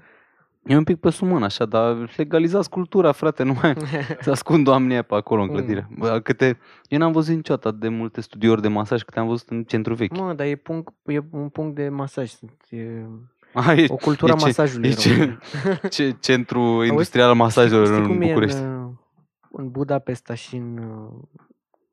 E 0.66 0.76
un 0.76 0.84
pic 0.84 0.96
pe 1.00 1.10
sumân, 1.10 1.42
așa, 1.42 1.64
dar 1.64 2.12
legalizați 2.16 2.70
cultura, 2.70 3.12
frate, 3.12 3.42
nu 3.42 3.56
mai 3.62 3.74
să 4.20 4.30
ascund 4.30 4.66
oamenii 4.68 4.92
aia 4.92 5.02
pe 5.02 5.14
acolo 5.14 5.42
în 5.42 5.48
Mm. 5.48 5.54
clădire. 5.54 5.88
Bă, 5.98 6.20
câte... 6.20 6.58
Eu 6.88 6.98
n-am 6.98 7.12
văzut 7.12 7.34
niciodată 7.34 7.68
atât 7.68 7.80
de 7.80 7.88
multe 7.88 8.20
studiouri 8.20 8.62
de 8.62 8.68
masaj 8.68 9.02
câte 9.02 9.18
am 9.18 9.26
văzut 9.26 9.48
în 9.48 9.64
centru 9.64 9.94
vechi. 9.94 10.16
Mă, 10.18 10.32
dar 10.32 10.46
e, 10.46 10.54
punct, 10.56 10.92
e 11.04 11.18
un 11.30 11.48
punct 11.48 11.74
de 11.74 11.88
masaj. 11.88 12.32
E 12.68 12.78
A, 13.58 13.72
e, 13.74 13.84
o 13.88 13.96
cultură 13.96 14.32
a 14.32 14.36
ce- 14.36 14.44
masajului. 14.44 14.88
e 14.88 14.90
în 14.92 14.96
ce- 14.96 15.08
România. 15.10 15.38
ce 15.88 16.16
centru 16.20 16.84
industrial 16.84 17.28
al 17.28 17.34
masajelor 17.34 17.84
Știți 17.86 18.00
în 18.00 18.06
cum 18.06 18.20
e 18.22 18.26
București. 18.26 18.58
în, 18.60 18.84
uh, 18.84 18.90
în 19.52 19.70
Budapesta 19.70 20.34
și 20.34 20.56
în 20.56 20.78
uh, 20.78 21.40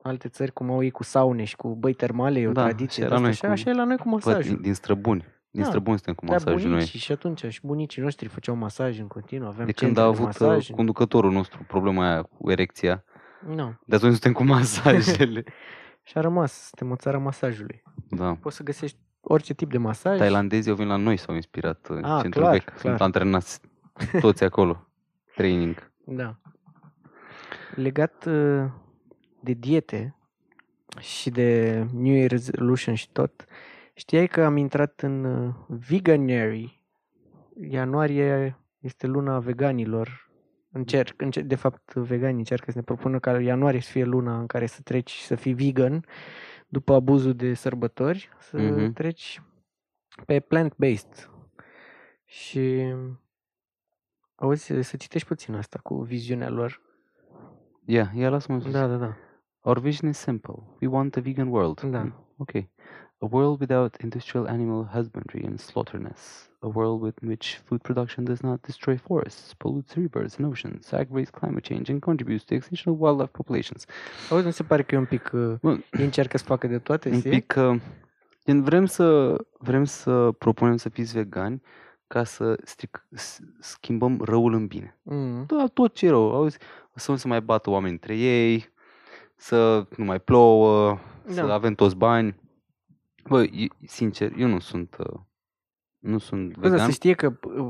alte 0.01 0.27
țări, 0.27 0.51
cum 0.53 0.71
au 0.71 0.83
ei 0.83 0.91
cu 0.91 1.03
saune 1.03 1.43
și 1.43 1.55
cu 1.55 1.75
băi 1.75 1.93
termale, 1.93 2.39
e 2.39 2.47
o 2.47 2.51
Da, 2.51 2.61
tradiție. 2.63 2.87
și 2.93 2.99
de 2.99 3.05
la 3.05 3.11
asta, 3.11 3.21
noi 3.21 3.29
așa, 3.31 3.47
cu- 3.47 3.53
așa 3.53 3.69
e 3.69 3.73
la 3.73 3.83
noi 3.83 3.97
cu 3.97 4.03
Bă, 4.03 4.09
masajul. 4.09 4.41
din, 4.53 4.61
din 4.61 4.73
străbuni. 4.73 5.25
Din 5.51 5.61
Da. 5.61 5.67
străbuni 5.67 5.95
suntem 5.97 6.13
cu 6.13 6.25
Da, 6.25 6.31
masajul 6.31 6.59
noi. 6.59 6.69
bunicii 6.69 6.99
și 6.99 7.11
atunci 7.11 7.45
și 7.45 7.59
bunicii 7.63 8.01
noștri 8.01 8.27
făceau 8.27 8.55
masaj 8.55 8.99
în 8.99 9.07
continuu, 9.07 9.47
aveam 9.47 9.65
De 9.65 9.71
când 9.71 9.77
centre 9.91 10.01
a 10.01 10.03
de 10.03 10.09
avut 10.15 10.25
masaj. 10.25 10.69
uh, 10.69 10.75
conducătorul 10.75 11.31
nostru 11.31 11.63
problema 11.67 12.05
aia 12.11 12.21
cu 12.21 12.51
erecția, 12.51 13.03
Nu. 13.55 13.73
de 13.85 13.95
atunci 13.95 14.11
suntem 14.11 14.31
cu 14.33 14.43
masajele. 14.43 15.43
Și 16.05 16.17
a 16.17 16.21
rămas, 16.21 16.51
suntem 16.53 16.91
o 16.91 16.95
țară 16.95 17.17
masajului. 17.19 17.83
da. 18.09 18.33
Poți 18.41 18.55
să 18.55 18.63
găsești 18.63 18.97
orice 19.23 19.53
tip 19.53 19.71
de 19.71 19.77
masaj. 19.77 20.17
Tailandezii 20.17 20.71
au 20.71 20.77
venit 20.77 20.91
la 20.91 20.97
noi, 20.97 21.17
s-au 21.17 21.35
inspirat 21.35 21.85
în 21.89 22.03
Ah, 22.03 22.19
centrul 22.21 22.41
clar, 22.43 22.53
vechi. 22.53 22.63
clar. 22.63 22.77
Sunt 22.79 23.01
antrenați 23.01 23.59
toți 24.19 24.43
acolo. 24.43 24.87
Training. 25.35 25.91
Da. 26.05 26.35
Legat 27.75 28.25
uh, 28.25 28.65
de 29.39 29.53
diete 29.53 30.15
și 30.99 31.29
de 31.29 31.79
New 31.93 32.13
Year 32.13 32.29
Resolution 32.29 32.95
și 32.95 33.09
tot, 33.11 33.45
știai 33.93 34.27
că 34.27 34.43
am 34.43 34.57
intrat 34.57 35.01
în 35.01 35.23
uh, 35.23 35.53
Veganuary. 35.67 36.81
Ianuarie 37.69 38.57
este 38.79 39.07
luna 39.07 39.39
veganilor. 39.39 40.31
Încerc, 40.71 41.21
încerc, 41.21 41.45
de 41.45 41.55
fapt, 41.55 41.93
veganii 41.93 42.37
încearcă 42.37 42.71
să 42.71 42.77
ne 42.77 42.83
propună 42.83 43.19
ca 43.19 43.41
ianuarie 43.41 43.81
să 43.81 43.89
fie 43.91 44.03
luna 44.03 44.39
în 44.39 44.45
care 44.45 44.65
să 44.65 44.81
treci 44.83 45.09
și 45.11 45.23
să 45.25 45.35
fii 45.35 45.53
vegan 45.53 46.05
după 46.73 46.93
abuzul 46.93 47.33
de 47.35 47.53
sărbători, 47.53 48.29
să 48.39 48.57
Mhm. 48.57 48.93
treci 48.93 49.41
pe 50.25 50.39
plant-based. 50.39 51.29
Și 52.25 52.93
auzi, 54.35 54.73
să 54.81 54.97
citești 54.97 55.27
puțin 55.27 55.53
asta 55.55 55.79
cu 55.83 55.95
viziunea 56.01 56.49
lor. 56.49 56.81
Yeah, 57.85 58.07
yeah, 58.15 58.31
lasă-mă 58.31 58.59
să 58.59 58.69
Da, 58.69 58.87
da, 58.87 58.97
da. 58.97 59.15
Our 59.61 59.79
vision 59.79 60.09
is 60.09 60.17
simple. 60.17 60.53
We 60.81 60.87
want 60.87 61.15
a 61.15 61.21
vegan 61.21 61.47
world. 61.47 61.81
Da. 61.81 62.03
Mm, 62.03 62.15
Okay. 62.37 62.69
A 63.23 63.27
world 63.35 63.59
without 63.59 63.95
industrial 64.07 64.45
animal 64.47 64.81
husbandry 64.93 65.41
and 65.45 65.59
slaughterness. 65.59 66.49
A 66.59 66.67
world 66.73 67.01
with 67.01 67.17
which 67.29 67.61
food 67.65 67.81
production 67.81 68.23
does 68.23 68.39
not 68.41 68.61
destroy 68.61 68.97
forests, 68.97 69.53
pollutes 69.53 69.93
rivers 69.95 70.37
and 70.37 70.47
oceans, 70.51 70.91
aggravates 70.91 71.29
climate 71.29 71.63
change, 71.69 71.91
and 71.91 72.01
contributes 72.01 72.43
to 72.45 72.53
extinction 72.53 72.91
of 72.93 72.99
wildlife 72.99 73.31
populations. 73.31 73.85
Auzi, 74.29 74.45
nu 74.45 74.51
se 74.51 74.63
pare 74.63 74.83
că 74.83 74.95
e 74.95 74.97
un 74.97 75.05
pic... 75.05 75.31
Uh, 75.33 75.53
Bă, 75.61 75.71
ei 75.71 76.03
încearcă 76.05 76.37
să 76.37 76.43
facă 76.43 76.67
de 76.67 76.77
toate, 76.79 77.09
un 77.09 77.19
zi? 77.19 77.29
pic 77.29 77.53
uh, 77.57 77.81
gen, 78.45 78.63
vrem 78.63 78.85
să 78.85 79.35
vrem 79.57 79.83
să 79.83 80.31
propunem 80.37 80.75
să 80.75 80.89
fiți 80.89 81.13
vegani 81.13 81.61
ca 82.07 82.23
să 82.23 82.57
stric, 82.63 83.05
s- 83.11 83.39
schimbăm 83.59 84.21
răul 84.23 84.53
în 84.53 84.67
bine. 84.67 84.97
Mm. 85.01 85.45
Da, 85.47 85.65
tot 85.73 85.93
ce 85.93 86.05
e 86.05 86.09
rău. 86.09 86.33
Auzi, 86.35 86.57
să 86.95 87.11
nu 87.11 87.17
se 87.17 87.27
mai 87.27 87.41
bată 87.41 87.69
oameni 87.69 87.91
între 87.93 88.15
ei, 88.17 88.69
să 89.35 89.85
nu 89.97 90.03
mai 90.05 90.19
plouă, 90.19 90.99
să 91.27 91.41
Da. 91.45 91.53
avem 91.53 91.73
toți 91.73 91.95
bani. 91.95 92.35
Bă, 93.27 93.43
e- 93.43 93.67
sincer, 93.85 94.31
eu 94.37 94.47
nu 94.47 94.59
sunt 94.59 94.95
uh, 94.99 95.19
nu 95.99 96.17
sunt 96.17 96.53
Bă, 96.55 96.61
dar 96.61 96.69
vegan. 96.71 96.85
să 96.85 96.91
știe 96.91 97.13
că 97.13 97.33
uh, 97.57 97.69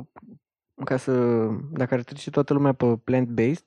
ca 0.86 0.98
să, 0.98 1.48
dacă 1.72 1.94
ar 1.94 2.04
trece 2.04 2.30
toată 2.30 2.54
lumea 2.54 2.74
pe 2.74 2.98
plant-based, 3.04 3.66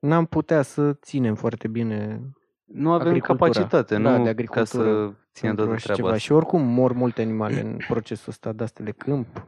n-am 0.00 0.26
putea 0.26 0.62
să 0.62 0.92
ținem 0.92 1.34
foarte 1.34 1.68
bine 1.68 2.20
Nu 2.64 2.92
avem 2.92 3.06
agricultura. 3.06 3.38
capacitate, 3.50 3.96
Da, 3.98 4.10
nu 4.10 4.16
de 4.16 4.22
ca 4.24 4.28
agricultură 4.30 4.64
să 5.06 5.12
ținem 5.32 5.54
pentru 5.54 5.64
toată 5.64 5.72
așa 5.72 5.82
treaba 5.92 5.94
ceva. 5.94 6.08
asta. 6.08 6.18
Și 6.18 6.32
oricum 6.32 6.62
mor 6.62 6.92
multe 6.92 7.22
animale 7.22 7.60
în 7.60 7.76
procesul 7.88 8.24
ăsta 8.28 8.52
de 8.52 8.62
astea 8.62 8.84
de 8.84 8.90
câmp. 8.90 9.46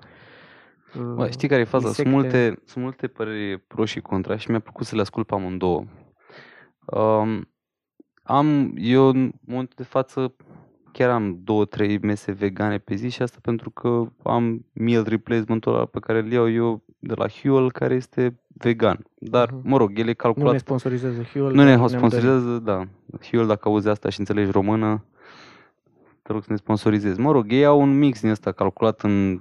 Bă, 1.14 1.24
Uh, 1.24 1.30
știi 1.30 1.48
care 1.48 1.60
e 1.60 1.64
faza? 1.64 1.92
Sunt 1.92 2.06
insecte. 2.06 2.38
multe, 2.38 2.62
sunt 2.64 2.84
multe 2.84 3.06
păreri 3.06 3.58
pro 3.58 3.84
și 3.84 4.00
contra 4.00 4.36
și 4.36 4.50
mi-a 4.50 4.58
plăcut 4.60 4.86
să 4.86 4.94
le 4.94 5.00
ascult 5.00 5.26
pe 5.26 5.34
amândouă. 5.34 5.84
Um, 6.86 7.50
am, 8.22 8.72
eu 8.76 9.06
în 9.08 9.32
momentul 9.46 9.74
de 9.76 9.82
față 9.82 10.34
chiar 10.96 11.10
am 11.10 11.38
două, 11.44 11.64
trei 11.64 11.98
mese 11.98 12.32
vegane 12.32 12.78
pe 12.78 12.94
zi 12.94 13.08
și 13.08 13.22
asta 13.22 13.38
pentru 13.42 13.70
că 13.70 14.06
am 14.22 14.66
meal 14.72 15.04
replacement-ul 15.08 15.74
ăla 15.74 15.84
pe 15.84 15.98
care 15.98 16.18
îl 16.18 16.32
iau 16.32 16.50
eu 16.50 16.82
de 16.98 17.14
la 17.14 17.26
Huel 17.28 17.72
care 17.72 17.94
este 17.94 18.40
vegan. 18.48 19.06
Dar, 19.18 19.50
Mhm. 19.50 19.68
mă 19.68 19.76
rog, 19.76 19.98
el 19.98 20.04
e 20.04 20.06
Nu 20.08 20.14
calculat 20.14 20.52
ne 20.52 20.58
sponsorizează 20.58 21.22
Huel. 21.22 21.44
Nu 21.44 21.62
ne 21.62 21.64
dar 21.64 21.76
ne-am 21.76 21.88
sponsorizează, 21.88 22.58
da. 22.58 22.84
Huel, 23.30 23.46
dacă 23.46 23.68
auzi 23.68 23.88
asta 23.88 24.08
și 24.08 24.18
înțelegi 24.18 24.50
română, 24.50 25.04
te 26.22 26.32
rog 26.32 26.42
să 26.42 26.50
ne 26.50 26.56
sponsorizezi. 26.56 27.20
Mă 27.20 27.32
rog, 27.32 27.52
ei 27.52 27.64
au 27.64 27.80
un 27.80 27.98
mix 27.98 28.20
din 28.20 28.30
ăsta 28.30 28.52
calculat 28.52 29.00
în 29.00 29.40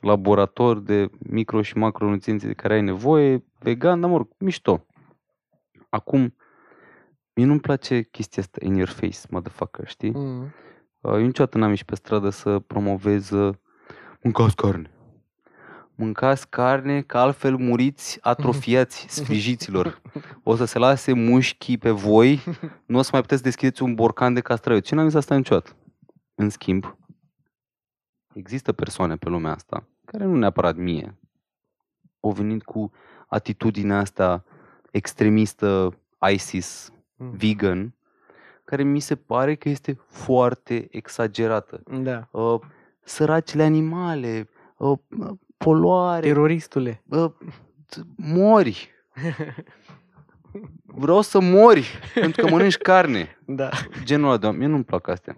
laborator 0.00 0.78
de 0.78 1.10
micro 1.18 1.62
și 1.62 1.76
macronutrienți 1.76 2.46
de 2.46 2.52
care 2.52 2.74
ai 2.74 2.82
nevoie, 2.82 3.44
vegan, 3.58 4.00
dar 4.00 4.10
mă 4.10 4.16
rog, 4.16 4.28
mișto. 4.38 4.84
Acum, 5.88 6.34
mie 7.40 7.48
nu-mi 7.48 7.60
place 7.60 8.02
chestia 8.02 8.42
asta 8.42 8.58
in 8.64 8.74
your 8.74 8.88
face, 8.88 9.18
motherfucker, 9.30 9.88
știi? 9.88 10.10
dorit. 10.10 10.28
Mm. 10.28 10.52
Uh, 11.00 11.12
Eu 11.12 11.20
niciodată 11.20 11.58
n-am 11.58 11.68
ieșit 11.68 11.86
pe 11.86 11.94
stradă 11.94 12.30
să 12.30 12.58
promovez 12.58 13.30
uh, 13.30 13.54
mâncați 14.22 14.56
carne. 14.56 14.90
Mâncați 15.94 16.48
carne, 16.48 17.02
că 17.02 17.18
altfel 17.18 17.56
muriți 17.56 18.18
atrofiați 18.20 19.06
sfrijiților. 19.18 20.00
O 20.42 20.56
să 20.56 20.64
se 20.64 20.78
lase 20.78 21.12
mușchii 21.12 21.78
pe 21.78 21.90
voi, 21.90 22.42
nu 22.86 22.98
o 22.98 23.02
să 23.02 23.08
mai 23.12 23.20
puteți 23.20 23.42
deschideți 23.42 23.82
un 23.82 23.94
borcan 23.94 24.34
de 24.34 24.40
castraveți. 24.40 24.86
Ce 24.86 24.94
n-am 24.94 25.06
zis 25.06 25.14
asta 25.14 25.36
niciodată? 25.36 25.76
În 26.34 26.48
schimb, 26.48 26.96
există 28.32 28.72
persoane 28.72 29.16
pe 29.16 29.28
lumea 29.28 29.52
asta, 29.52 29.88
care 30.04 30.24
nu 30.24 30.36
neapărat 30.36 30.76
mie, 30.76 31.18
au 32.20 32.30
venit 32.30 32.62
cu 32.62 32.90
atitudinea 33.26 33.98
asta 33.98 34.44
extremistă 34.90 35.98
ISIS, 36.32 36.92
Mm. 37.22 37.30
vegan, 37.36 37.94
care 38.64 38.82
mi 38.82 39.00
se 39.00 39.14
pare 39.14 39.54
că 39.54 39.68
este 39.68 39.98
foarte 40.06 40.86
exagerată. 40.90 41.82
Da. 42.02 42.28
Uh, 42.30 42.60
săracile 43.02 43.62
animale, 43.62 44.48
uh, 44.76 44.98
poluare, 45.56 46.20
Teroristule. 46.26 47.02
uh, 47.08 47.30
t- 47.96 48.02
mori. 48.16 48.90
Vreau 50.86 51.20
să 51.20 51.40
mori 51.40 51.86
pentru 52.14 52.44
că 52.44 52.50
mănânci 52.50 52.76
carne. 52.90 53.38
Da. 53.46 53.68
Genul 54.04 54.28
ăla 54.28 54.36
de 54.36 54.44
oameni. 54.46 54.62
Mie 54.64 54.72
nu-mi 54.72 54.84
plac 54.84 55.08
astea. 55.08 55.36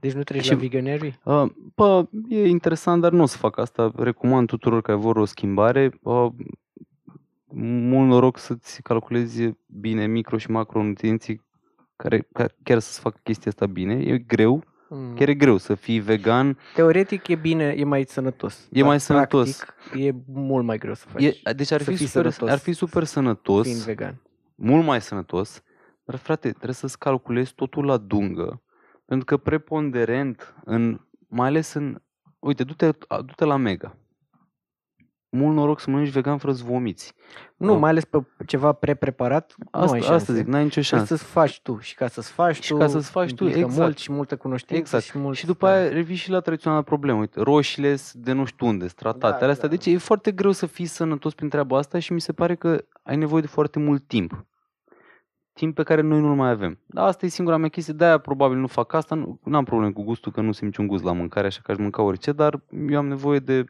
Deci 0.00 0.12
nu 0.12 0.22
treci 0.22 0.44
Și- 0.44 0.50
la 0.52 0.56
veganerie? 0.58 1.18
Uh, 1.24 1.44
bă, 1.74 2.06
e 2.28 2.46
interesant, 2.48 3.00
dar 3.02 3.12
nu 3.12 3.22
o 3.22 3.26
să 3.26 3.36
fac 3.36 3.58
asta. 3.58 3.92
Recomand 3.96 4.46
tuturor 4.46 4.82
care 4.82 4.98
vor 4.98 5.16
o 5.16 5.24
schimbare. 5.24 5.98
Uh, 6.02 6.26
mult 7.56 8.08
noroc 8.08 8.38
să-ți 8.38 8.82
calculezi 8.82 9.50
bine 9.66 10.06
micro 10.06 10.38
și 10.38 10.50
macronutrienții 10.50 11.42
care, 11.96 12.28
ca- 12.32 12.46
chiar 12.62 12.78
să-ți 12.78 13.00
facă 13.00 13.18
chestia 13.22 13.50
asta 13.50 13.66
bine. 13.66 13.94
E 13.94 14.18
greu, 14.18 14.64
Mm. 14.88 15.14
chiar 15.14 15.28
e 15.28 15.34
greu 15.34 15.56
să 15.56 15.74
fii 15.74 15.98
vegan. 15.98 16.58
Teoretic 16.74 17.28
e 17.28 17.34
bine, 17.34 17.74
e 17.76 17.84
mai 17.84 18.04
sănătos. 18.08 18.68
E 18.72 18.78
dar 18.78 18.88
mai 18.88 19.00
sănătos. 19.00 19.56
Practic, 19.56 20.04
e 20.04 20.14
mult 20.26 20.64
mai 20.64 20.78
greu 20.78 20.94
să 20.94 21.06
faci. 21.08 21.22
E, 21.22 21.52
deci 21.56 21.70
ar 21.70 21.82
să 21.82 21.90
fi, 21.90 21.96
fii 21.96 22.06
super, 22.06 22.30
sănătos, 22.30 22.50
ar 22.50 22.58
fi 22.58 22.72
super 22.72 23.04
sănătos, 23.04 23.66
fiind 23.66 23.80
vegan. 23.80 24.20
mult 24.54 24.84
mai 24.84 25.00
sănătos, 25.00 25.62
dar 26.04 26.16
frate, 26.16 26.50
trebuie 26.50 26.74
să-ți 26.74 26.98
calculezi 26.98 27.54
totul 27.54 27.84
la 27.84 27.96
dungă. 27.96 28.62
Pentru 29.04 29.24
că 29.24 29.36
preponderent, 29.36 30.54
în, 30.64 31.00
mai 31.28 31.48
ales 31.48 31.72
în... 31.72 32.00
Uite, 32.38 32.64
du-te, 32.64 32.90
du-te 33.24 33.44
la 33.44 33.56
Mega. 33.56 33.96
Mult 35.36 35.54
noroc 35.54 35.80
să 35.80 35.90
mănânci 35.90 36.08
vegan 36.10 36.38
fără 36.38 36.52
să 36.52 36.62
vomiți. 36.66 37.14
Nu, 37.56 37.72
Oh. 37.72 37.78
mai 37.78 37.90
ales 37.90 38.04
pe 38.04 38.22
ceva 38.46 38.72
pre-preparat, 38.72 39.54
nu 39.58 39.66
Asta, 39.70 39.92
ai 39.92 39.98
asta 39.98 40.10
șanse. 40.12 40.32
zic, 40.34 40.46
n-ai 40.46 40.62
nicio 40.62 40.80
Trebuie 40.80 40.84
șansă. 40.84 41.16
să-ți 41.16 41.30
faci 41.30 41.60
tu 41.60 41.78
și 41.80 41.94
ca 41.94 42.06
să-ți 42.08 42.30
faci 42.32 42.54
Și 42.62 42.68
tu 42.72 42.76
ca 42.78 42.86
să-ți 42.86 43.10
faci 43.10 43.34
tu, 43.34 43.44
implică 43.44 43.66
exact. 43.66 43.82
mult 43.84 43.98
și 43.98 44.12
multă 44.12 44.36
cunoștință 44.36 44.80
Exact. 44.80 45.04
și 45.04 45.18
mult 45.18 45.36
Și 45.36 45.46
după 45.46 45.66
aia 45.66 45.88
revii 45.88 46.16
și 46.16 46.30
la 46.30 46.40
tradiționala 46.40 46.82
problemă. 46.82 47.18
Uite, 47.20 47.40
roșiile 47.40 47.96
sunt 47.96 48.22
de 48.22 48.32
nu 48.32 48.44
știu 48.44 48.66
unde, 48.66 48.86
stratate, 48.86 49.36
Da, 49.40 49.44
da, 49.46 49.52
astea. 49.52 49.68
da. 49.68 49.74
Deci 49.74 49.86
e 49.86 49.98
foarte 49.98 50.30
greu 50.30 50.50
să 50.52 50.66
fii 50.66 50.86
sănătos 50.86 51.34
prin 51.34 51.48
treaba 51.48 51.78
asta 51.78 51.98
și 51.98 52.12
mi 52.12 52.20
se 52.20 52.32
pare 52.32 52.54
că 52.54 52.84
ai 53.02 53.16
nevoie 53.16 53.40
de 53.40 53.46
foarte 53.46 53.78
mult 53.78 54.02
timp. 54.06 54.44
Timp 55.52 55.74
pe 55.74 55.82
care 55.82 56.00
noi 56.00 56.20
nu-l 56.20 56.34
mai 56.34 56.50
avem. 56.50 56.78
Da, 56.86 57.04
asta 57.04 57.26
e 57.26 57.28
singura 57.28 57.56
mea 57.56 57.68
chestie, 57.68 57.94
de-aia 57.94 58.18
probabil 58.18 58.56
nu 58.58 58.66
fac 58.66 58.92
asta. 58.92 59.14
Nu 59.44 59.56
am 59.56 59.64
probleme 59.64 59.92
cu 59.92 60.02
gustul, 60.02 60.32
că 60.32 60.40
nu 60.40 60.52
simt 60.52 60.66
niciun 60.70 60.86
gust 60.86 61.04
la 61.04 61.12
mâncare, 61.12 61.46
așa 61.46 61.60
că 61.62 61.70
aș 61.70 61.76
mânca 61.78 62.02
orice, 62.02 62.32
dar 62.32 62.60
eu 62.88 62.98
am 62.98 63.06
nevoie 63.06 63.38
de 63.38 63.64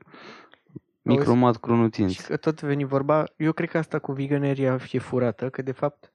micro 1.04 1.32
Și 1.32 1.38
macronutrienți. 1.38 2.26
că 2.26 2.36
tot 2.36 2.60
veni 2.60 2.84
vorba, 2.84 3.24
eu 3.36 3.52
cred 3.52 3.68
că 3.68 3.78
asta 3.78 3.98
cu 3.98 4.12
veganeria 4.12 4.80
e 4.92 4.98
furată, 4.98 5.50
că 5.50 5.62
de 5.62 5.72
fapt 5.72 6.12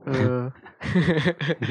uh, 0.06 0.46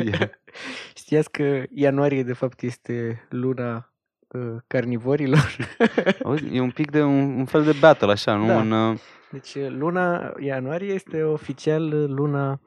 Ia. 0.06 0.32
știați 1.02 1.32
că 1.32 1.64
ianuarie 1.70 2.24
de 2.24 2.34
fapt 2.34 2.62
este 2.62 3.26
luna 3.30 3.92
uh, 4.28 4.56
carnivorilor. 4.68 5.58
Auzi, 6.24 6.56
e 6.56 6.60
un 6.60 6.72
pic 6.72 6.92
de 6.92 7.02
un, 7.04 7.40
un 7.40 7.46
fel 7.46 7.64
de 7.64 7.72
battle, 7.80 8.12
așa, 8.12 8.36
nu? 8.36 8.48
Da. 8.48 8.58
Un, 8.58 8.72
uh, 8.72 9.00
Deci 9.32 9.54
uh, 9.54 9.68
luna 9.70 10.34
ianuarie 10.40 10.94
este 10.94 11.24
oficial 11.24 11.94
uh, 11.94 12.10
luna 12.10 12.60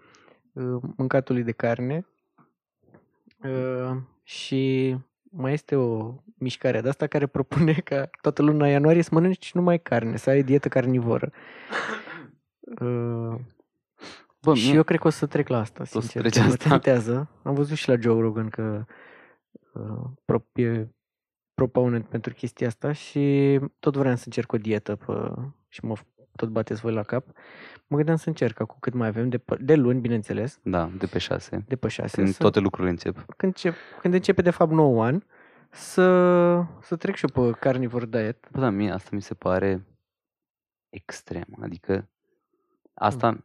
uh, 0.52 0.82
mâncatului 0.96 1.42
de 1.42 1.52
carne 1.52 2.06
uh, 3.42 3.96
și 4.22 4.96
mai 5.30 5.52
este 5.52 5.76
o 5.76 6.14
mișcare 6.42 6.80
de 6.80 6.88
asta 6.88 7.06
care 7.06 7.26
propune 7.26 7.72
ca 7.72 8.10
toată 8.20 8.42
luna 8.42 8.68
ianuarie 8.68 9.02
să 9.02 9.10
mănânci 9.12 9.52
numai 9.54 9.78
carne, 9.78 10.16
să 10.16 10.30
ai 10.30 10.42
dietă 10.42 10.68
carnivoră. 10.68 11.30
Uh, 12.80 13.34
bă, 14.42 14.54
și 14.54 14.66
mie- 14.66 14.76
eu 14.76 14.82
cred 14.82 14.98
că 15.00 15.06
o 15.06 15.10
să 15.10 15.26
trec 15.26 15.48
la 15.48 15.58
asta, 15.58 15.84
să 15.84 16.00
sincer. 16.00 16.20
treci 16.20 16.34
că 16.34 16.40
mă 16.40 16.46
asta? 16.52 16.68
tentează. 16.68 17.28
Am 17.42 17.54
văzut 17.54 17.76
și 17.76 17.88
la 17.88 17.96
Joe 18.00 18.20
Rogan 18.20 18.48
că 18.48 18.84
uh, 19.72 20.04
pro, 20.24 20.44
e 20.62 20.86
proponent 21.54 22.06
pentru 22.08 22.32
chestia 22.34 22.66
asta 22.66 22.92
și 22.92 23.58
tot 23.78 23.96
vreau 23.96 24.16
să 24.16 24.22
încerc 24.26 24.52
o 24.52 24.56
dietă 24.58 24.96
pe, 24.96 25.12
și 25.68 25.84
mă 25.84 25.94
tot 26.36 26.48
bateți 26.48 26.80
voi 26.80 26.92
la 26.92 27.02
cap. 27.02 27.26
Mă 27.86 27.96
gândeam 27.96 28.16
să 28.16 28.28
încerc 28.28 28.62
cu 28.62 28.76
cât 28.80 28.92
mai 28.94 29.08
avem, 29.08 29.28
de, 29.28 29.38
pe- 29.38 29.56
de 29.60 29.74
luni, 29.74 30.00
bineînțeles, 30.00 30.58
Da, 30.62 30.90
de 30.98 31.06
pe 31.06 31.18
șase. 31.18 31.64
de 31.68 31.76
pe 31.76 31.88
șase. 31.88 32.16
Când 32.16 32.28
să, 32.28 32.38
toate 32.38 32.58
lucrurile 32.60 32.90
încep. 32.90 33.14
când, 33.16 33.52
încep, 33.52 33.74
când 34.00 34.14
începe 34.14 34.42
de 34.42 34.50
fapt 34.50 34.70
nou 34.72 35.02
an, 35.02 35.22
să, 35.72 36.64
să 36.82 36.96
trec 36.96 37.14
și 37.14 37.24
eu 37.34 37.50
pe 37.50 37.58
carnivore 37.58 38.06
diet. 38.06 38.48
Bă, 38.50 38.60
da, 38.60 38.70
mie 38.70 38.90
asta 38.90 39.08
mi 39.12 39.22
se 39.22 39.34
pare 39.34 39.86
extrem. 40.88 41.46
Adică 41.62 42.08
asta, 42.94 43.44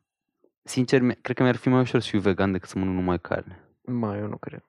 sincer, 0.64 1.02
mi- 1.02 1.16
cred 1.16 1.36
că 1.36 1.44
mi-ar 1.44 1.56
fi 1.56 1.70
mai 1.70 1.80
ușor 1.82 2.00
să 2.00 2.10
fiu 2.10 2.20
vegan 2.20 2.52
decât 2.52 2.70
să 2.70 2.78
mănânc 2.80 2.96
numai 2.98 3.20
carne. 3.20 3.62
Mă, 3.82 4.16
eu 4.18 4.28
nu 4.28 4.38
cred. 4.38 4.64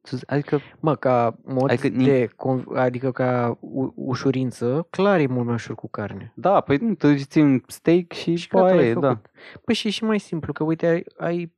Tu- 0.00 0.18
Adică, 0.26 0.58
Mă, 0.80 0.96
ca 0.96 1.38
mod 1.44 1.70
Adică 1.70 1.88
ni- 1.88 2.04
de, 2.04 2.26
conv- 2.26 2.76
adică 2.76 3.12
ca 3.12 3.56
u- 3.60 3.92
ușurință, 3.96 4.86
clar 4.90 5.18
e 5.20 5.26
mult 5.26 5.44
mai 5.44 5.54
ușor 5.54 5.74
cu 5.76 5.88
carne. 5.88 6.32
da, 6.36 6.60
păi 6.60 6.76
nu, 6.76 6.94
te 6.94 7.16
ții 7.16 7.42
un 7.42 7.62
steak 7.66 8.12
și, 8.12 8.20
Și 8.22 8.34
și 8.36 8.48
gata, 8.48 8.64
aia 8.64 8.74
l-ai 8.74 8.88
e, 8.88 8.94
da. 8.94 9.08
făcut. 9.08 9.30
Păi 9.64 9.74
și 9.74 9.86
e 9.86 9.90
și 9.90 10.04
mai 10.04 10.18
simplu, 10.18 10.52
că 10.52 10.64
uite, 10.64 10.86
ai, 10.86 11.04
ai, 11.16 11.54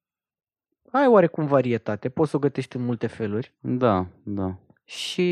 ai 0.91 1.07
oarecum 1.07 1.47
varietate, 1.47 2.09
poți 2.09 2.31
să 2.31 2.37
o 2.37 2.41
gătești 2.41 2.77
în 2.77 2.85
multe 2.85 3.07
feluri 3.07 3.55
Da, 3.61 4.07
da. 4.23 4.57
Și 4.87 5.23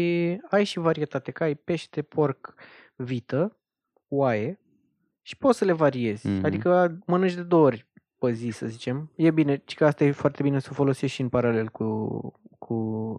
ai 0.50 0.64
și 0.64 0.78
varietate, 0.78 1.30
că 1.30 1.42
ai 1.42 1.54
pește, 1.54 2.02
porc, 2.02 2.54
vită, 2.96 3.56
oaie 4.08 4.58
și 5.22 5.36
poți 5.36 5.58
să 5.58 5.64
le 5.64 5.72
variezi. 5.72 6.28
Mhm. 6.28 6.44
Adică 6.44 6.98
mănânci 7.06 7.34
de 7.34 7.42
două 7.42 7.64
ori 7.64 7.86
pe 8.18 8.32
zi, 8.32 8.50
să 8.50 8.66
zicem. 8.66 9.12
E 9.16 9.30
bine, 9.30 9.62
și 9.66 9.76
că 9.76 9.84
asta 9.84 10.04
e 10.04 10.10
foarte 10.10 10.42
bine 10.42 10.58
să 10.58 10.68
o 10.70 10.74
folosești 10.74 11.14
și 11.16 11.20
în 11.22 11.28
paralel 11.28 11.68
cu, 11.68 12.18
cu 12.58 12.74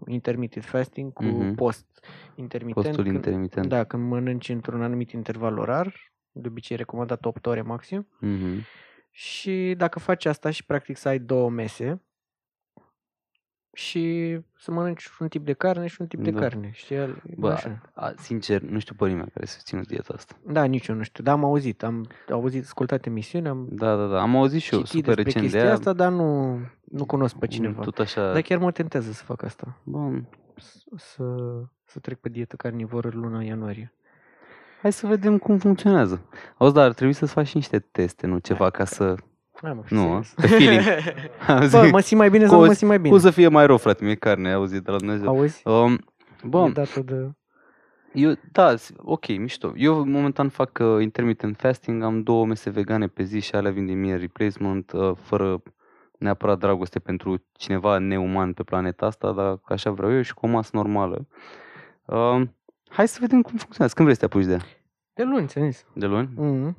intermittent 0.08 0.66
fasting, 0.66 1.14
cu 1.14 1.24
Mhm. 1.24 1.56
post 1.56 1.86
intermitent. 2.36 2.86
Postul 2.86 3.04
când- 3.04 3.16
intermitent. 3.16 3.66
Da, 3.68 3.84
când 3.84 4.08
mănânci 4.08 4.50
într-un 4.50 4.82
anumit 4.84 5.12
interval 5.12 5.58
orar, 5.58 5.94
de 6.32 6.48
obicei 6.48 6.78
recomandat 6.78 7.26
8 7.26 7.46
ore 7.46 7.62
maxim. 7.62 8.08
Mhm. 8.20 8.60
Și 9.12 9.74
dacă 9.78 10.00
faci 10.00 10.26
asta 10.26 10.50
și 10.50 10.66
practic 10.66 10.98
să 10.98 11.08
ai 11.08 11.20
două 11.20 11.50
mese 11.50 12.02
și 13.76 14.38
să 14.58 14.72
mănânci 14.72 15.10
un 15.20 15.28
tip 15.28 15.46
de 15.46 15.54
carne 15.54 15.88
și 15.88 16.02
un 16.02 16.08
tip 16.08 16.20
de 16.24 16.32
Da. 16.32 16.40
carne. 16.40 16.70
Știi? 16.74 16.96
el- 16.96 17.22
Bă, 17.38 17.52
așa. 17.52 17.82
a, 17.94 18.14
sincer, 18.18 18.62
nu 18.62 18.80
știu 18.80 18.96
pe 18.98 19.08
nimeni 19.08 19.30
care 19.34 19.46
să 19.46 19.60
țină 19.64 19.82
dieta 19.88 20.14
asta. 20.16 20.36
Da, 20.48 20.64
nici 20.64 20.88
eu 20.88 20.96
nu 20.96 21.04
știu. 21.04 21.24
Dar 21.24 21.34
am 21.34 21.44
auzit. 21.44 21.84
Am 21.84 22.08
auzit, 22.32 22.64
ascultat 22.64 23.06
emisiuni, 23.06 23.48
am 23.48 23.68
Da, 23.72 23.96
da, 23.96 24.06
da. 24.08 24.22
Am 24.22 24.36
auzit 24.36 24.62
și 24.62 24.74
eu 24.74 24.80
citit 24.82 24.94
super 25.06 25.14
despre 25.16 25.24
recent 25.24 25.44
de 25.44 25.50
chestia 25.50 25.64
aia. 25.70 25.74
asta, 25.74 25.94
dar 25.94 26.12
nu, 26.12 26.60
nu 26.84 27.06
cunosc 27.06 27.36
pe 27.36 27.48
cineva. 27.48 27.82
Tot 27.82 28.00
așa. 28.00 28.32
Dar 28.32 28.42
chiar 28.42 28.58
mă 28.58 28.72
tentează 28.72 29.12
să 29.12 29.24
fac 29.24 29.44
asta. 29.44 29.78
Bă, 29.84 30.10
S- 30.58 30.84
Să, 30.96 31.24
să 31.86 32.00
trec 32.00 32.18
pe 32.20 32.30
dietă 32.30 32.56
carnivoră 32.56 33.10
luna 33.14 33.44
ianuarie. 33.44 33.94
hai 34.82 34.92
să 34.94 35.08
vedem 35.08 35.38
cum 35.38 35.58
funcționează. 35.58 36.22
Auzi, 36.58 36.74
dar 36.74 36.86
ar 36.86 36.94
trebui 36.94 37.14
să-ți 37.14 37.34
faci 37.34 37.48
și 37.48 37.56
niște 37.56 37.80
teste, 37.80 38.28
nu 38.28 38.38
ceva 38.38 38.70
ca 38.70 38.86
să... 38.86 39.16
Hai 39.62 39.74
mă, 39.74 39.82
Nu, 39.90 40.02
serios. 40.02 40.34
pe 40.36 40.48
feeling. 40.48 40.82
Bă, 41.72 41.88
mă 41.92 42.00
simt 42.00 42.20
mai 42.20 42.30
bine 42.30 42.46
sau 42.46 42.54
Cum 42.54 42.60
nu 42.60 42.66
mă 42.66 42.72
o- 42.72 42.76
simt 42.76 42.90
mai 42.90 42.98
bine? 43.00 43.10
Cum 43.10 43.20
să 43.20 43.30
fie 43.30 43.48
mai 43.48 43.66
rău, 43.66 43.78
frate, 43.78 44.04
mie 44.04 44.16
carne, 44.16 44.48
ai 44.48 44.54
auzit 44.54 44.84
de 44.84 44.92
la 44.92 44.98
Dumnezeu. 44.98 45.28
Auzi? 45.28 45.68
Um, 45.68 45.98
bă, 46.44 46.66
E 46.68 46.72
dată 46.72 47.00
de... 47.00 47.30
eu, 48.14 48.34
da, 48.52 48.76
s- 48.76 48.92
ok, 48.98 49.28
mișto. 49.38 49.74
Eu 49.76 50.06
momentan 50.06 50.50
fac 50.50 50.80
uh, 50.82 51.02
intermittent 51.02 51.58
fasting, 51.58 52.04
am 52.04 52.22
două 52.24 52.46
mese 52.46 52.70
vegane 52.70 53.08
pe 53.08 53.24
zi 53.24 53.40
și 53.40 53.56
alea 53.56 53.72
vin 53.72 53.86
din 53.86 54.00
meal 54.00 54.20
replacement, 54.20 54.92
uh, 54.92 55.12
fără 55.22 55.62
neapărat 56.20 56.60
dragoste 56.60 57.00
pentru 57.00 57.44
cineva 57.52 57.98
neuman 57.98 58.54
pe 58.54 58.64
planeta 58.64 59.06
asta, 59.06 59.32
dar 59.32 59.60
așa 59.64 59.92
vreau 59.92 60.14
eu 60.14 60.22
și 60.22 60.34
cu 60.34 60.46
o 60.46 60.50
masă 60.50 60.70
normală. 60.74 61.28
Uh, 62.06 62.42
hai 62.90 63.08
să 63.08 63.18
vedem 63.22 63.42
cum 63.42 63.58
funcționează. 63.58 63.94
Când 63.96 64.08
vrei 64.08 64.14
să 64.20 64.20
te 64.20 64.26
apuci 64.26 64.46
de 64.46 64.52
ea? 64.52 64.60
De 65.14 65.24
luni, 65.24 65.48
ți-am 65.48 65.66
zis. 65.72 65.86
De 65.94 66.06
luni? 66.06 66.30
Mm. 66.36 66.78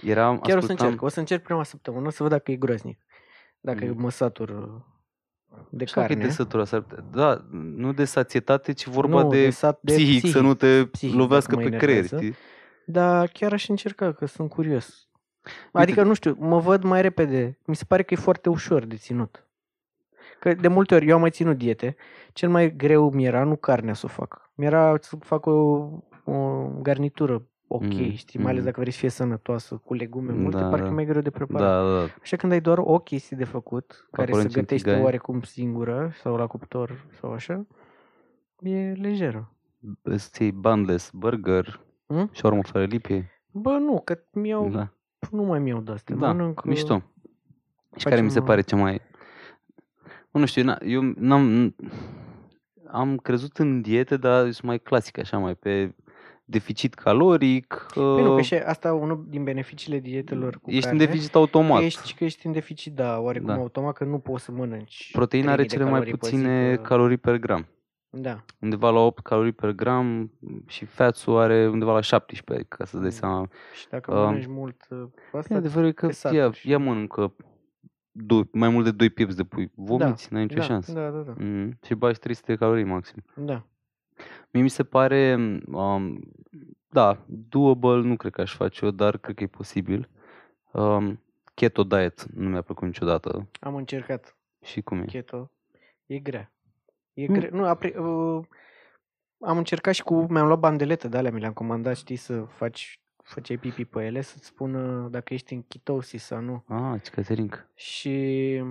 Era, 0.00 0.38
Chiar 0.38 0.56
o 0.56 0.60
să 0.60 0.66
ascultam- 0.72 0.86
încerc. 0.86 1.02
O 1.02 1.08
să 1.08 1.18
încerc 1.18 1.42
prima 1.42 1.62
săptămână 1.62 2.10
să 2.10 2.22
văd 2.22 2.32
dacă 2.32 2.50
e 2.50 2.56
groaznic. 2.56 2.98
Dacă 3.60 3.84
Mhm. 3.84 4.00
mă 4.00 4.10
satur 4.10 4.48
uh, 4.48 4.80
de 5.70 5.84
Știu 5.84 6.00
că 6.00 6.06
e 6.06 6.14
carne. 6.14 6.24
de 6.24 6.30
sătura, 6.32 6.64
s-ar 6.64 6.80
putea- 6.80 7.04
da, 7.12 7.44
nu 7.50 7.92
de 7.92 8.04
sațietate, 8.04 8.72
ci 8.72 8.86
vorba 8.86 9.22
Nu, 9.22 9.28
de, 9.28 9.42
de 9.44 9.50
sat- 9.50 9.80
de 9.80 9.92
psihic, 9.92 10.20
să 10.20 10.26
psihic, 10.26 10.42
nu 10.46 10.54
te 10.54 10.86
psihic, 10.86 11.14
lovească 11.14 11.54
dacă 11.54 11.64
mă 11.64 11.70
pe 11.70 11.76
creier, 11.76 11.98
enervează. 11.98 12.24
știi? 12.24 12.36
Dar 12.86 13.26
chiar 13.28 13.52
aș 13.52 13.68
încerca, 13.68 14.12
că 14.12 14.26
sunt 14.26 14.50
curios. 14.50 15.06
Adică, 15.72 16.02
nu 16.02 16.14
știu, 16.14 16.36
mă 16.38 16.58
văd 16.58 16.82
mai 16.82 17.02
repede. 17.02 17.58
Mi 17.64 17.76
se 17.76 17.84
pare 17.88 18.02
că 18.02 18.14
e 18.14 18.16
foarte 18.16 18.48
ușor 18.48 18.84
de 18.84 18.96
ținut. 18.96 19.46
Că 20.40 20.54
de 20.54 20.68
multe 20.68 20.94
ori 20.94 21.08
eu 21.08 21.14
am 21.14 21.20
mai 21.20 21.30
ținut 21.30 21.58
diete. 21.58 21.96
Cel 22.32 22.48
mai 22.48 22.76
greu 22.76 23.10
mi 23.10 23.24
era 23.24 23.44
nu 23.44 23.56
carnea 23.56 23.94
să 23.94 24.02
o 24.06 24.08
fac. 24.08 24.50
Mi 24.54 24.64
era 24.64 24.96
să 25.00 25.16
fac 25.20 25.46
o, 25.46 25.52
o 26.24 26.66
garnitură 26.82 27.46
ok, 27.74 27.82
Mhm, 27.82 28.12
știi? 28.14 28.38
Mai 28.40 28.48
ales 28.50 28.62
mhm. 28.62 28.66
dacă 28.70 28.80
vrei 28.80 28.92
să 28.92 28.98
fie 28.98 29.08
sănătoasă, 29.08 29.80
cu 29.84 29.94
legume 29.94 30.32
multe, 30.32 30.56
Da, 30.60 30.68
parcă 30.68 30.84
da. 30.84 30.90
e 30.90 30.94
mai 30.94 31.04
greu 31.04 31.20
de 31.20 31.30
preparat. 31.30 31.68
Da, 31.68 31.82
da, 31.92 31.98
da. 32.06 32.12
Așa 32.22 32.36
când 32.36 32.52
ai 32.52 32.60
doar 32.60 32.78
o 32.78 32.98
chestie 32.98 33.36
de 33.36 33.44
făcut, 33.44 34.08
care 34.10 34.28
Acolo 34.30 34.42
să 34.42 34.46
în 34.46 34.52
gătești 34.52 34.68
tu 34.84 34.88
Centigai. 34.88 35.02
oarecum 35.04 35.40
singură 35.42 36.10
sau 36.22 36.36
la 36.36 36.46
cuptor 36.46 37.06
sau 37.20 37.32
așa, 37.32 37.66
e 38.60 38.92
lejeră. 38.92 39.52
Îți 40.02 40.42
iei 40.42 40.52
bundless, 40.52 41.10
burger, 41.14 41.80
Hm? 42.06 42.30
shawarma 42.32 42.62
fără 42.62 42.84
lipie. 42.84 43.30
Bă, 43.50 43.70
nu, 43.70 44.00
că 44.04 44.18
mi-au, 44.32 44.68
Da, 44.68 44.92
nu 45.30 45.42
mai 45.42 45.58
mi-au 45.58 45.80
de 45.80 45.92
astea. 45.92 46.16
da 46.16 46.26
Mănânc, 46.32 46.58
uh, 46.58 46.64
mișto. 46.66 47.02
Și 47.96 48.04
care 48.04 48.20
mi 48.20 48.28
se 48.28 48.32
facem, 48.32 48.46
pare 48.46 48.60
cea 48.60 48.76
mai... 48.76 49.00
Bă, 50.30 50.38
Nu 50.38 50.44
știu, 50.46 50.62
na- 50.72 50.78
eu 50.86 51.02
n-am... 51.16 51.74
Am 52.86 53.16
crezut 53.16 53.58
în 53.58 53.80
diete, 53.80 54.16
dar 54.16 54.42
sunt 54.50 54.62
mai 54.62 54.78
clasic, 54.78 55.18
așa, 55.18 55.38
mai 55.38 55.54
pe 55.54 55.94
deficit 56.52 56.94
caloric, 56.94 57.86
Păi 57.94 58.02
nu, 58.02 58.22
că 58.22 58.30
uh, 58.30 58.42
și 58.44 58.54
asta 58.54 58.92
unul 58.94 59.24
din 59.28 59.44
beneficiile 59.44 59.98
dietelor 59.98 60.58
cu 60.62 60.70
ești 60.70 60.90
în 60.90 60.98
carne, 60.98 61.04
deficit 61.12 61.34
automat. 61.34 61.78
Că 61.78 61.84
ești, 61.84 62.14
că 62.14 62.24
ești 62.24 62.46
în 62.46 62.52
deficit, 62.52 62.94
da, 62.94 63.18
oarecum 63.20 63.46
Da. 63.48 63.54
automat, 63.54 63.94
că 63.94 64.04
nu 64.04 64.18
poți 64.18 64.44
să 64.44 64.52
mănânci 64.52 65.08
Proteina 65.12 65.52
are 65.52 65.64
3000 65.64 65.68
de 65.68 65.74
cele 65.74 65.84
mai 65.84 65.92
calorii 65.92 66.12
pe 66.18 66.26
zi 66.26 66.32
puține 66.32 66.74
pe- 66.76 66.82
calorii 66.82 67.16
per 67.16 67.36
gram. 67.38 67.66
Da, 68.10 68.44
Undeva 68.60 68.90
la 68.90 68.98
8 69.00 69.22
calorii 69.22 69.52
per 69.52 69.70
gram 69.70 70.32
și 70.66 70.84
fats-ul 70.84 71.38
are 71.38 71.68
undeva 71.68 71.92
la 71.92 72.00
17, 72.00 72.66
ca 72.68 72.84
să-ți 72.84 72.94
dai 73.02 73.04
Mm. 73.04 73.10
seama. 73.10 73.48
și 73.80 73.88
dacă 73.88 74.14
Um, 74.14 74.24
mănânci 74.24 74.46
mult, 74.46 74.86
uh, 74.90 74.98
Bine, 74.98 75.12
asta, 75.32 75.54
adevărul 75.54 75.88
e 75.88 75.92
că 75.92 76.06
te 76.06 76.12
ea, 76.34 76.44
saturi. 76.44 76.62
ea 76.64 76.78
mănâncă 76.78 77.34
doi, 78.10 78.48
mai 78.52 78.68
mult 78.68 78.84
de 78.84 78.90
2 78.90 79.10
piept 79.10 79.34
de 79.34 79.44
pui. 79.44 79.70
Vomiți, 79.74 80.32
n-ai 80.32 80.42
nicio 80.42 80.56
da, 80.58 80.62
șansă. 80.62 80.92
da, 80.92 81.08
da, 81.08 81.18
da, 81.18 81.32
Mm, 81.38 81.78
și 81.86 81.94
bagi 81.94 82.18
300 82.18 82.52
de 82.52 82.58
calorii 82.58 82.84
maxim. 82.84 83.22
da. 83.36 83.66
Mie 84.52 84.62
mi 84.62 84.70
se 84.70 84.84
pare, 84.84 85.34
um, 85.72 86.20
da, 86.88 87.24
doable, 87.26 88.00
nu 88.08 88.16
cred 88.16 88.32
că 88.32 88.40
aș 88.40 88.54
face 88.54 88.84
eu, 88.84 88.90
dar 88.90 89.16
cred 89.18 89.34
că 89.36 89.42
e 89.42 89.46
posibil. 89.46 90.08
Um, 90.72 91.20
keto 91.54 91.82
diet 91.84 92.22
nu 92.24 92.48
mi-a 92.48 92.62
plăcut 92.62 92.86
niciodată. 92.86 93.48
Am 93.60 93.74
încercat 93.74 94.36
Și 94.64 94.80
cum 94.80 95.00
e? 95.00 95.04
keto, 95.04 95.50
e 96.06 96.18
grea. 96.18 96.52
E 97.12 97.26
Mm. 97.28 97.34
grea. 97.34 97.48
Nu, 97.52 97.64
apre, 97.64 97.98
uh, 97.98 98.44
am 99.38 99.56
încercat 99.58 99.94
și 99.94 100.02
cu, 100.02 100.14
mi-am 100.30 100.46
luat 100.46 100.58
bandelete 100.58 101.08
de 101.08 101.16
alea, 101.16 101.30
mi 101.32 101.40
le-am 101.40 101.52
comandat, 101.52 101.96
știi, 101.96 102.16
să 102.16 102.40
faci, 102.42 103.00
făceai 103.22 103.56
pipi 103.56 103.84
pe 103.84 104.04
ele, 104.04 104.20
să-ți 104.20 104.46
spună 104.46 105.08
dacă 105.10 105.34
ești 105.34 105.52
în 105.54 105.62
ketosis 105.62 106.24
sau 106.24 106.40
nu. 106.40 106.64
Ah, 106.66 107.00
ce 107.02 107.10
Caterinca. 107.10 107.68
Și 107.74 108.62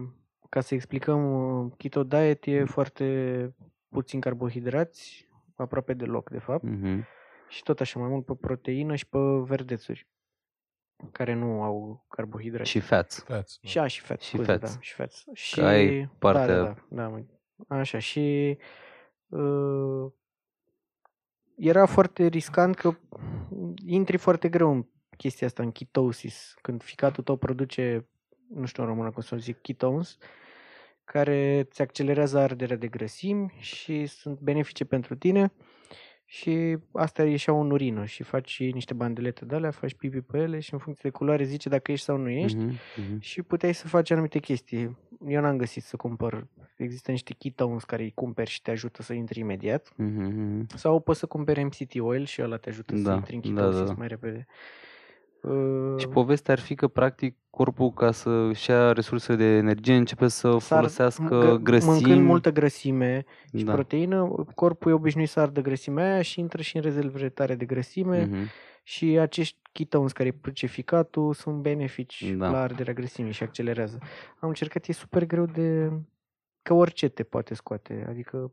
ca 0.49 0.61
să 0.61 0.73
explicăm, 0.73 1.33
uh, 1.65 1.71
keto 1.77 2.03
diet 2.03 2.45
e 2.45 2.63
foarte 2.65 3.55
puțin 3.89 4.19
carbohidrați, 4.19 5.29
aproape 5.61 5.93
deloc, 5.93 6.29
de 6.29 6.39
fapt, 6.39 6.63
Mhm. 6.63 7.05
și 7.47 7.63
tot 7.63 7.79
așa, 7.79 7.99
mai 7.99 8.09
mult 8.09 8.25
pe 8.25 8.33
proteină 8.35 8.95
și 8.95 9.07
pe 9.07 9.17
verdețuri, 9.43 10.07
care 11.11 11.33
nu 11.33 11.61
au 11.61 12.05
carbohidrați. 12.09 12.69
Și 12.69 12.79
fats. 12.79 13.23
Fats, 13.23 13.59
da. 13.61 13.69
Și 13.69 13.79
a, 13.79 13.87
și 13.87 14.01
fats, 14.01 14.23
Și 14.25 14.29
scuze, 14.35 14.51
fats. 14.51 14.73
da, 14.75 14.81
și 14.81 14.93
fats. 14.93 15.25
Și, 15.33 15.59
ai 15.59 16.09
partea- 16.19 16.45
Da, 16.47 16.63
da, 16.63 16.73
da, 16.89 17.01
da, 17.01 17.07
mă. 17.07 17.23
așa, 17.67 17.99
și 17.99 18.57
uh, 19.27 20.11
era 21.57 21.85
foarte 21.85 22.25
riscant 22.25 22.75
că 22.75 22.93
intri 23.85 24.17
foarte 24.17 24.49
greu 24.49 24.71
în 24.71 24.85
chestia 25.17 25.47
asta, 25.47 25.63
în 25.63 25.71
ketosis, 25.71 26.53
când 26.61 26.83
ficatul 26.83 27.23
tău 27.23 27.35
produce, 27.35 28.07
nu 28.49 28.65
știu 28.65 28.83
în 28.83 28.89
română 28.89 29.11
cum 29.11 29.21
să 29.21 29.35
zic, 29.37 29.61
ketones, 29.61 30.17
care 31.11 31.65
îți 31.69 31.81
accelerează 31.81 32.37
arderea 32.39 32.75
de 32.75 32.87
grăsimi 32.87 33.53
și 33.59 34.05
sunt 34.05 34.39
benefice 34.39 34.85
pentru 34.85 35.15
tine 35.15 35.51
și 36.25 36.77
astea 36.91 37.25
ieșeau 37.25 37.61
în 37.61 37.71
urină 37.71 38.05
și 38.05 38.23
faci 38.23 38.59
niște 38.71 38.93
bandelete 38.93 39.45
de 39.45 39.55
alea, 39.55 39.71
faci 39.71 39.93
pipi 39.93 40.21
pe 40.21 40.37
ele 40.37 40.59
și 40.59 40.73
în 40.73 40.79
funcție 40.79 41.09
de 41.09 41.17
culoare 41.17 41.43
zice 41.43 41.69
dacă 41.69 41.91
ești 41.91 42.05
sau 42.05 42.17
nu 42.17 42.29
ești 42.29 42.57
Mhm, 42.57 42.75
mhm. 42.97 43.19
și 43.19 43.41
puteai 43.41 43.73
să 43.73 43.87
faci 43.87 44.11
anumite 44.11 44.39
chestii. 44.39 44.97
Eu 45.27 45.41
n-am 45.41 45.57
găsit 45.57 45.83
să 45.83 45.95
cumpăr. 45.95 46.47
Există 46.77 47.11
niște 47.11 47.33
ketones 47.37 47.83
care 47.83 48.03
îi 48.03 48.11
cumperi 48.15 48.49
și 48.49 48.61
te 48.61 48.71
ajută 48.71 49.01
să 49.01 49.13
intri 49.13 49.39
imediat. 49.39 49.93
Mhm, 49.95 50.23
mhm. 50.23 50.77
Sau 50.77 50.99
poți 50.99 51.19
să 51.19 51.25
cumperi 51.25 51.63
MCT 51.63 51.99
oil 51.99 52.25
și 52.25 52.41
ăla 52.41 52.57
te 52.57 52.69
ajută 52.69 52.95
să 52.95 53.01
Da, 53.01 53.13
intri 53.13 53.35
în 53.35 53.41
da, 53.41 53.49
da, 53.61 53.67
ketosis 53.67 53.87
da. 53.87 53.93
mai 53.97 54.07
repede. 54.07 54.45
Și 55.97 56.05
Uh, 56.07 56.13
povestea 56.13 56.53
ar 56.53 56.59
fi 56.59 56.75
că, 56.75 56.87
practic, 56.87 57.35
corpul, 57.49 57.91
ca 57.93 58.11
să-și 58.11 58.69
ia 58.69 58.91
resursele 58.91 59.37
de 59.37 59.43
energie, 59.43 59.95
începe 59.95 60.27
să 60.27 60.57
s-ar- 60.59 60.77
folosească 60.77 61.57
gă- 61.57 61.61
grăsimi. 61.63 61.91
Mâncând 61.93 62.21
multă 62.25 62.51
grăsime 62.51 63.25
și 63.57 63.63
da. 63.63 63.73
proteină, 63.73 64.45
corpul 64.55 64.91
e 64.91 64.93
obișnuit 64.93 65.29
să 65.29 65.39
ardă 65.39 65.61
grăsimea 65.61 66.11
aia 66.13 66.21
și 66.21 66.39
intră 66.39 66.61
și 66.61 66.75
în 66.75 66.81
rezervele 66.81 67.29
tare 67.29 67.55
de 67.55 67.65
grăsime 67.65 68.25
Mhm. 68.25 68.47
și 68.83 69.05
acești 69.05 69.57
ketones 69.71 70.11
care 70.11 70.29
îi 70.29 70.35
produce 70.35 70.65
ficatul 70.65 71.33
sunt 71.33 71.55
benefici 71.61 72.33
Da. 72.37 72.49
la 72.49 72.61
arderea 72.61 72.93
grăsimii 72.93 73.31
și 73.31 73.43
accelerează. 73.43 73.97
Am 74.39 74.47
încercat, 74.49 74.85
e 74.87 74.91
super 74.93 75.25
greu 75.25 75.45
de... 75.45 75.91
că 76.61 76.73
orice 76.73 77.07
te 77.07 77.23
poate 77.23 77.53
scoate, 77.53 78.05
adică 78.09 78.51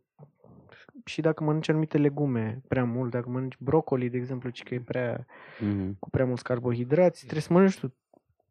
și 1.04 1.20
dacă 1.20 1.44
mănânci 1.44 1.68
anumite 1.68 1.98
legume 1.98 2.62
prea 2.68 2.84
mult, 2.84 3.10
dacă 3.10 3.28
mănânci 3.28 3.56
brocoli, 3.58 4.10
de 4.10 4.16
exemplu, 4.16 4.50
ci 4.50 4.62
că 4.62 4.74
e 4.74 4.80
prea, 4.80 5.26
Mhm. 5.60 5.96
cu 5.98 6.10
prea 6.10 6.24
mulți 6.26 6.42
carbohidrați, 6.42 7.20
trebuie 7.20 7.40
să 7.42 7.52
mănânci 7.52 7.78
tu 7.78 7.94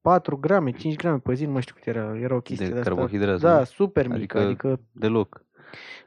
4 0.02 0.38
grame, 0.38 0.72
5 0.72 0.96
grame 0.96 1.18
pe 1.20 1.34
zi, 1.34 1.46
nu 1.46 1.52
mai 1.52 1.62
știu 1.62 1.76
cât 1.76 1.86
era, 1.88 2.18
era 2.20 2.36
o 2.36 2.40
chestie 2.42 2.68
De 2.68 2.74
de, 2.74 2.80
asta. 2.80 2.92
carbohidrați, 2.94 3.42
Da, 3.42 3.58
nu? 3.58 3.64
super 3.64 4.04
mică, 4.08 4.16
Adică- 4.18 4.38
adică, 4.38 4.68
adică 4.68 4.82
Deloc. 4.92 5.46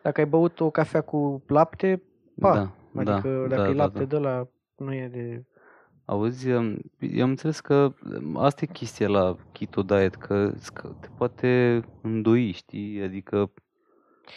dacă 0.02 0.20
ai 0.20 0.26
băut 0.26 0.60
o 0.60 0.70
cafea 0.70 1.00
cu 1.00 1.42
lapte, 1.46 2.02
pa, 2.40 2.54
da, 2.54 2.74
adică 3.00 3.46
da, 3.48 3.56
dacă 3.56 3.62
da, 3.62 3.68
e 3.68 3.72
da, 3.74 3.82
lapte 3.82 3.98
da. 3.98 4.04
de 4.04 4.16
la 4.18 4.48
nu 4.76 4.94
e 4.94 5.08
de... 5.12 5.44
Auzi, 6.04 6.50
um, 6.50 6.78
eu 6.98 7.22
am 7.22 7.28
înțeles 7.30 7.60
că 7.60 7.92
um, 8.22 8.36
asta 8.36 8.60
e 8.64 8.72
chestia 8.72 9.08
la 9.08 9.36
keto 9.52 9.82
diet, 9.82 10.14
că, 10.14 10.52
că 10.74 10.94
te 11.00 11.08
poate 11.16 11.80
îndoi, 12.02 12.50
știi? 12.50 13.02
Adică 13.02 13.50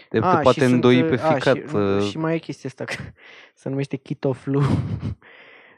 te, 0.09 0.19
te 0.19 0.25
A, 0.25 0.37
poate 0.37 0.59
și 0.59 0.65
sunt, 0.65 0.73
îndoi 0.73 1.03
pe 1.03 1.13
uh, 1.13 1.23
a, 1.23 1.33
ficat. 1.33 1.55
și, 1.55 1.75
uh, 1.75 2.01
și 2.01 2.17
mai 2.17 2.35
e 2.35 2.37
chestia 2.37 2.69
asta, 2.69 2.83
că 2.83 2.95
se 3.61 3.69
numește 3.69 3.95
keto 3.95 4.31
flu. 4.31 4.61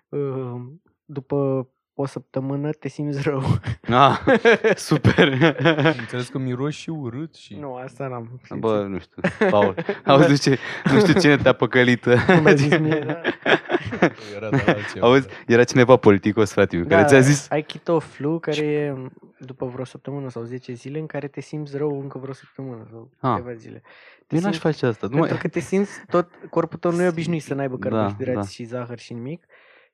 Uh, 0.10 0.62
După 1.06 1.70
o 1.98 2.06
săptămână 2.06 2.70
te 2.72 2.88
simți 2.88 3.22
rău. 3.22 3.44
Ah, 3.90 4.20
super! 4.76 5.56
Am 5.66 5.96
înțeles 6.00 6.28
că 6.28 6.38
miroși 6.38 6.80
și 6.80 6.90
urât 6.90 7.36
și... 7.36 7.56
nu, 7.56 7.76
asta 7.76 8.08
n-am 8.08 8.28
simțit. 8.30 8.56
Bă, 8.58 8.86
nu 8.90 9.00
știu, 9.00 9.22
Paul, 9.50 9.76
auzi, 10.06 10.30
nu 10.30 10.36
știu, 10.36 10.54
nu 10.94 11.00
știu 11.00 11.20
cine 11.20 11.38
te-a 11.38 11.54
păcălit. 11.54 12.06
Nu 12.06 12.42
mi-a 12.44 12.54
zis 12.56 12.78
mie, 12.78 13.00
da. 13.00 13.22
Era 14.36 14.50
de 14.50 14.64
la 14.66 14.72
altceva, 14.74 15.08
Auzi, 15.08 15.28
da. 15.28 15.34
era 15.48 15.64
cineva 15.64 15.96
politicos, 15.96 16.52
frate 16.52 16.76
meu, 16.78 16.86
care 16.86 17.06
ți-a 17.06 17.20
zis... 17.20 17.48
Ai 17.50 17.62
keto 17.62 18.00
flu, 18.00 18.40
care 18.40 18.62
e 18.66 18.96
după 19.40 19.66
vreo 19.66 19.86
săptămână 19.86 20.30
sau 20.30 20.44
10 20.44 20.74
zile, 20.74 21.00
în 21.00 21.06
care 21.06 21.28
te 21.28 21.42
simți 21.42 21.78
rău 21.78 22.00
încă 22.02 22.18
vreo 22.18 22.34
săptămână 22.34 22.88
sau 22.92 23.10
Ah. 23.20 23.36
câteva 23.36 23.54
zile. 23.56 23.82
Te 24.28 24.36
Eu 24.36 24.42
n-aș 24.42 24.52
simți- 24.52 24.60
face 24.60 24.86
asta. 24.86 25.08
Nu 25.08 25.12
Pentru 25.18 25.32
mai... 25.34 25.42
că 25.42 25.48
te 25.48 25.60
simți 25.60 25.92
tot, 26.10 26.30
corpul 26.50 26.78
tău 26.80 26.92
nu 26.92 27.02
e 27.02 27.08
obișnuit 27.08 27.44
să 27.44 27.54
n-aibă 27.54 27.76
Da, 27.80 27.90
carbohidrați 27.90 28.36
da. 28.38 28.46
și 28.54 28.64
zahăr 28.64 29.00
și 29.00 29.14
nimic 29.14 29.44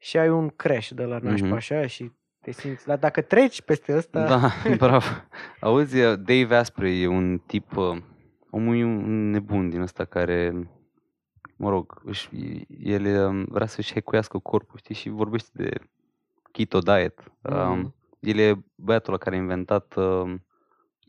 și 0.04 0.18
ai 0.18 0.30
un 0.30 0.50
crash 0.50 0.90
de 0.90 1.04
la 1.04 1.18
nașpa 1.18 1.46
Mhm. 1.46 1.56
așa 1.56 1.88
și 1.88 2.12
te 2.40 2.52
simți, 2.52 2.86
dar 2.86 2.98
dacă 2.98 3.22
treci 3.22 3.62
peste 3.62 3.96
ăsta, 3.96 4.26
Da, 4.28 4.50
bravo. 4.86 5.06
Auzi, 5.60 6.00
Dave 6.02 6.56
Asprey 6.56 7.02
e 7.02 7.08
un 7.08 7.38
tip, 7.38 7.76
uh, 7.78 7.98
omul 8.50 8.76
e 8.78 8.84
un 8.84 9.30
nebun 9.30 9.70
din 9.70 9.82
ăsta 9.82 10.06
care, 10.06 10.70
mă 11.56 11.70
rog, 11.70 12.02
își, 12.06 12.30
el 12.80 13.26
um, 13.28 13.46
vrea 13.50 13.66
să-și 13.68 13.94
hecuiască 13.94 14.38
corpul, 14.38 14.78
știi, 14.80 14.96
și 14.96 15.10
vorbește 15.10 15.50
de 15.54 15.70
keto 16.52 16.80
diet. 16.80 17.24
Um, 17.42 17.78
Mhm. 17.80 17.94
el 18.20 18.38
e 18.38 18.64
băiatul 18.76 19.14
ăla 19.14 19.22
care 19.24 19.36
a 19.36 19.40
inventat 19.40 19.96
um, 19.96 20.46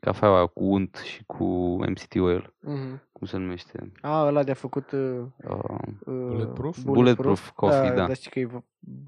cafeaua 0.07 0.47
cu 0.47 0.65
unt 0.65 1.01
și 1.05 1.23
cu 1.27 1.45
MCT 1.89 2.15
oil, 2.15 2.55
Mhm. 2.61 3.03
cum 3.13 3.27
se 3.27 3.37
numește? 3.37 3.93
A, 4.01 4.27
ăla 4.27 4.43
de-a 4.43 4.55
făcut 4.55 4.91
uh, 4.91 5.21
Uh, 5.49 5.59
uh, 6.05 6.15
Bulletproof? 6.15 6.83
Bulletproof 6.85 7.51
coffee, 7.51 7.89
da. 7.91 8.07
Dar 8.07 8.15
știi 8.17 8.31
că 8.31 8.39
e 8.39 8.45
v- 8.47 8.63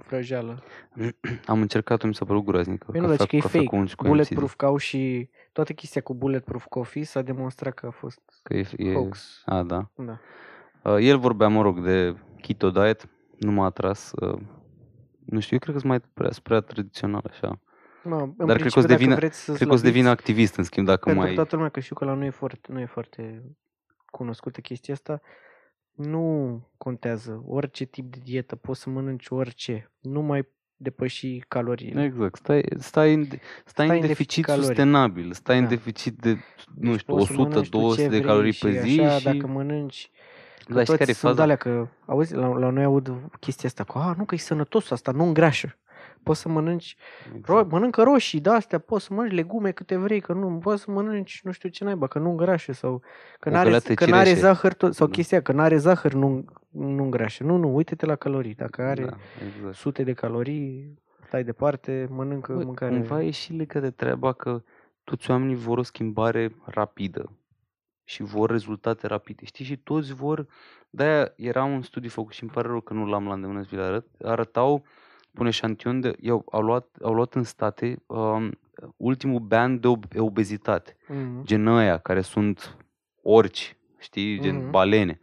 vrăjeală. 0.08 0.62
am 1.46 1.60
încercat-o, 1.60 2.06
mi 2.06 2.14
s-a 2.14 2.24
părut 2.24 2.44
groaznică. 2.44 2.86
Păi 2.90 3.00
nu, 3.00 3.06
dar 3.06 3.14
știi 3.16 3.28
că 3.28 3.36
e 3.36 3.40
cafea 3.40 3.60
fake. 3.60 3.70
cu 3.70 3.76
unt 3.76 3.88
și 3.88 3.96
cu 3.96 4.06
Bulletproof 4.06 4.54
că 4.54 4.64
au 4.66 4.76
și 4.76 5.28
toată 5.52 5.72
chestia 5.72 6.00
cu 6.00 6.14
Bulletproof 6.14 6.64
Coffee 6.68 7.04
s-a 7.04 7.22
demonstrat 7.22 7.74
că 7.74 7.86
a 7.86 7.90
fost 7.90 8.20
MCT. 8.26 8.42
Că 8.42 8.54
e, 8.82 8.88
e, 8.88 8.92
hoax. 8.92 9.42
a, 9.44 9.62
da. 9.62 9.90
Da. 9.94 10.18
Uh, 10.90 10.96
el 11.00 11.18
vorbea, 11.18 11.48
mă 11.48 11.62
rog, 11.62 11.80
de 11.84 12.16
keto 12.40 12.70
diet, 12.70 13.08
nu 13.38 13.50
m-a 13.52 13.64
atras. 13.64 14.12
Uh, 14.20 14.38
nu 15.24 15.40
știu, 15.40 15.52
eu 15.56 15.58
cred 15.58 15.74
că 15.74 15.80
sunt 15.80 15.90
mai 15.90 16.00
prea, 16.14 16.30
prea 16.42 16.60
tradițional 16.60 17.24
așa. 17.30 17.58
No, 18.04 18.22
în 18.22 18.34
Dar 18.36 18.36
cred 18.36 18.36
că 18.36 18.46
o 18.46 18.54
principiu, 18.54 18.80
să 18.80 18.86
dacă 18.86 18.92
devină- 18.98 19.14
vreți 19.14 19.38
să 19.44 19.52
Cred 19.52 19.66
că 19.66 19.72
o 19.72 19.76
să 19.76 19.80
slăbiți, 19.80 19.92
devină 19.92 20.08
activist, 20.08 20.56
în 20.56 20.64
schimb, 20.64 20.86
dacă 20.86 21.04
pentru 21.04 21.22
mai... 21.24 21.34
toată 21.34 21.54
lumea, 21.54 21.70
că 21.70 21.80
știu 21.80 21.94
că 21.94 22.04
la 22.04 22.14
noi 22.14 22.26
e 22.26 22.30
foarte, 22.30 22.68
nu 22.72 22.80
e 22.80 22.86
foarte 22.86 23.42
cunoscută 24.06 24.60
chestia 24.60 24.94
asta, 24.94 25.20
nu 25.92 26.60
contează. 26.76 27.42
Orice 27.46 27.84
tip 27.84 28.12
de 28.12 28.18
dietă, 28.24 28.56
poți 28.56 28.80
să 28.80 28.90
mănânci 28.90 29.26
orice. 29.28 29.90
Nu 30.00 30.20
mai 30.22 30.48
depăși 30.76 31.38
caloriile. 31.48 32.02
Exact, 32.04 32.36
stai, 32.36 32.64
stai, 32.78 33.14
în, 33.14 33.26
stai, 33.64 33.88
în 34.00 34.06
deficit 34.06 34.44
caloric. 34.44 34.66
sustenabil, 34.66 35.32
stai 35.32 35.56
în 35.56 35.62
Da. 35.62 35.68
deficit 35.68 36.18
de, 36.18 36.30
nu 36.74 36.90
Deci 36.90 36.98
știu, 37.00 37.14
poți 37.14 37.26
să 37.26 37.32
mănânci 37.32 37.68
tu 37.68 37.78
100-200 37.92 37.96
ce 37.96 38.02
de 38.02 38.08
vrei 38.08 38.20
calorii 38.20 38.52
și 38.52 38.64
pe 38.64 38.80
zi 38.80 39.00
așa, 39.00 39.18
și... 39.18 39.24
dacă 39.24 39.46
mănânci 39.46 40.10
Da, 40.68 40.80
și 40.80 40.86
toți 40.86 40.98
care 40.98 41.10
e 41.10 41.14
sunt 41.14 41.30
faza? 41.30 41.42
alea 41.42 41.56
că, 41.56 41.88
auzi, 42.06 42.34
la, 42.34 42.46
la 42.46 42.70
noi 42.70 42.84
aud 42.84 43.12
chestia 43.40 43.68
asta 43.68 43.84
cu, 43.84 43.98
a, 43.98 44.14
nu 44.18 44.24
că 44.24 44.34
e 44.34 44.38
sănătos 44.38 44.90
asta, 44.90 45.12
nu 45.12 45.24
îngrașă. 45.24 45.78
Poți 46.24 46.40
să 46.40 46.48
mănânci, 46.48 46.96
ro- 47.30 47.34
Exact. 47.36 47.70
mănâncă 47.70 48.02
roșii, 48.02 48.40
de 48.40 48.50
astea, 48.50 48.78
poți 48.78 49.04
să 49.04 49.14
mănânci 49.14 49.32
legume 49.34 49.70
câte 49.70 49.96
vrei, 49.96 50.20
că 50.20 50.32
nu, 50.32 50.58
poți 50.58 50.82
să 50.82 50.90
mănânci 50.90 51.40
nu 51.42 51.50
știu 51.52 51.68
ce 51.68 51.84
naiba, 51.84 52.06
că 52.06 52.18
nu 52.18 52.30
îngrașă 52.30 52.72
sau 52.72 53.02
că 53.40 53.48
O 53.48 53.52
n-are, 53.52 53.64
găleată 53.64 53.94
că 53.94 54.06
n-are 54.06 54.24
cireșe. 54.28 54.40
zahăr 54.40 54.72
tot, 54.74 54.94
sau 54.94 55.06
Da. 55.06 55.12
chestia, 55.12 55.42
că 55.42 55.52
n-are 55.52 55.76
zahăr, 55.76 56.12
nu, 56.12 56.44
nu 56.70 57.02
îngrașă. 57.02 57.44
Nu, 57.44 57.56
nu, 57.56 57.74
uite-te 57.74 58.06
la 58.06 58.16
calorii. 58.16 58.54
Dacă 58.54 58.82
are 58.82 59.04
Da, 59.04 59.16
exact. 59.46 59.74
sute 59.74 60.02
de 60.02 60.12
calorii, 60.12 60.98
stai 61.26 61.44
departe, 61.44 62.06
mănâncă 62.10 62.52
Bă, 62.52 62.64
mâncare. 62.64 62.90
Cumva 62.96 63.22
e 63.22 63.30
și 63.30 63.52
legat 63.52 63.82
de 63.82 63.90
treaba 63.90 64.32
că 64.32 64.62
toți 65.04 65.30
oamenii 65.30 65.54
vor 65.54 65.78
o 65.78 65.82
schimbare 65.82 66.54
rapidă. 66.64 67.32
și 68.06 68.22
vor 68.22 68.50
rezultate 68.50 69.06
rapide, 69.06 69.44
știi? 69.44 69.64
Și 69.64 69.76
toți 69.76 70.14
vor, 70.14 70.46
de-aia 70.90 71.32
era 71.36 71.64
un 71.64 71.82
studiu 71.82 72.08
făcut 72.10 72.32
și 72.32 72.42
îmi 72.42 72.52
pare 72.52 72.68
rău 72.68 72.80
că 72.80 72.92
nu 72.94 73.06
l-am 73.06 73.26
la 73.26 73.32
îndemână 73.34 73.62
să 73.62 73.68
vi-l 73.70 73.80
arăt, 73.80 74.06
arătau 74.22 74.84
un 75.38 75.46
eșantion 75.46 76.00
de, 76.00 76.16
eu, 76.20 76.44
au, 76.50 76.60
luat, 76.62 76.96
au 77.02 77.14
luat 77.14 77.34
în 77.34 77.42
state 77.42 78.02
um, 78.06 78.50
ultimul 78.96 79.40
ban 79.40 79.80
de 79.80 79.88
ob- 79.88 80.16
obezitate, 80.18 80.96
Mhm. 81.08 81.44
gen 81.44 81.66
ăia 81.66 81.98
care 81.98 82.20
sunt 82.20 82.76
orci, 83.22 83.76
știi, 83.98 84.40
gen 84.40 84.56
Mhm. 84.56 84.70
balene. 84.70 85.20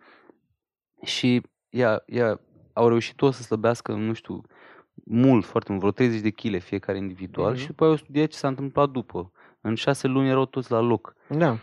Și 1.03 1.41
ea, 1.69 2.03
ea, 2.05 2.39
au 2.73 2.88
reușit 2.88 3.15
toți 3.15 3.38
să 3.38 3.43
slăbească, 3.43 3.91
nu 3.93 4.13
știu, 4.13 4.41
mult, 5.05 5.45
foarte 5.45 5.67
mult, 5.71 5.81
vreo 5.81 5.93
30 5.93 6.21
de 6.21 6.29
kg 6.29 6.61
fiecare 6.61 6.97
individual 6.97 7.51
Mhm. 7.51 7.59
și 7.59 7.67
după 7.67 7.83
aia 7.83 7.91
au 7.91 7.97
studiat 7.97 8.27
ce 8.29 8.38
s-a 8.38 8.47
întâmplat 8.47 8.89
după. 8.89 9.31
În 9.61 9.75
șase 9.75 10.07
luni 10.07 10.29
erau 10.29 10.45
toți 10.45 10.71
la 10.71 10.79
loc. 10.79 11.15
Da. 11.29 11.57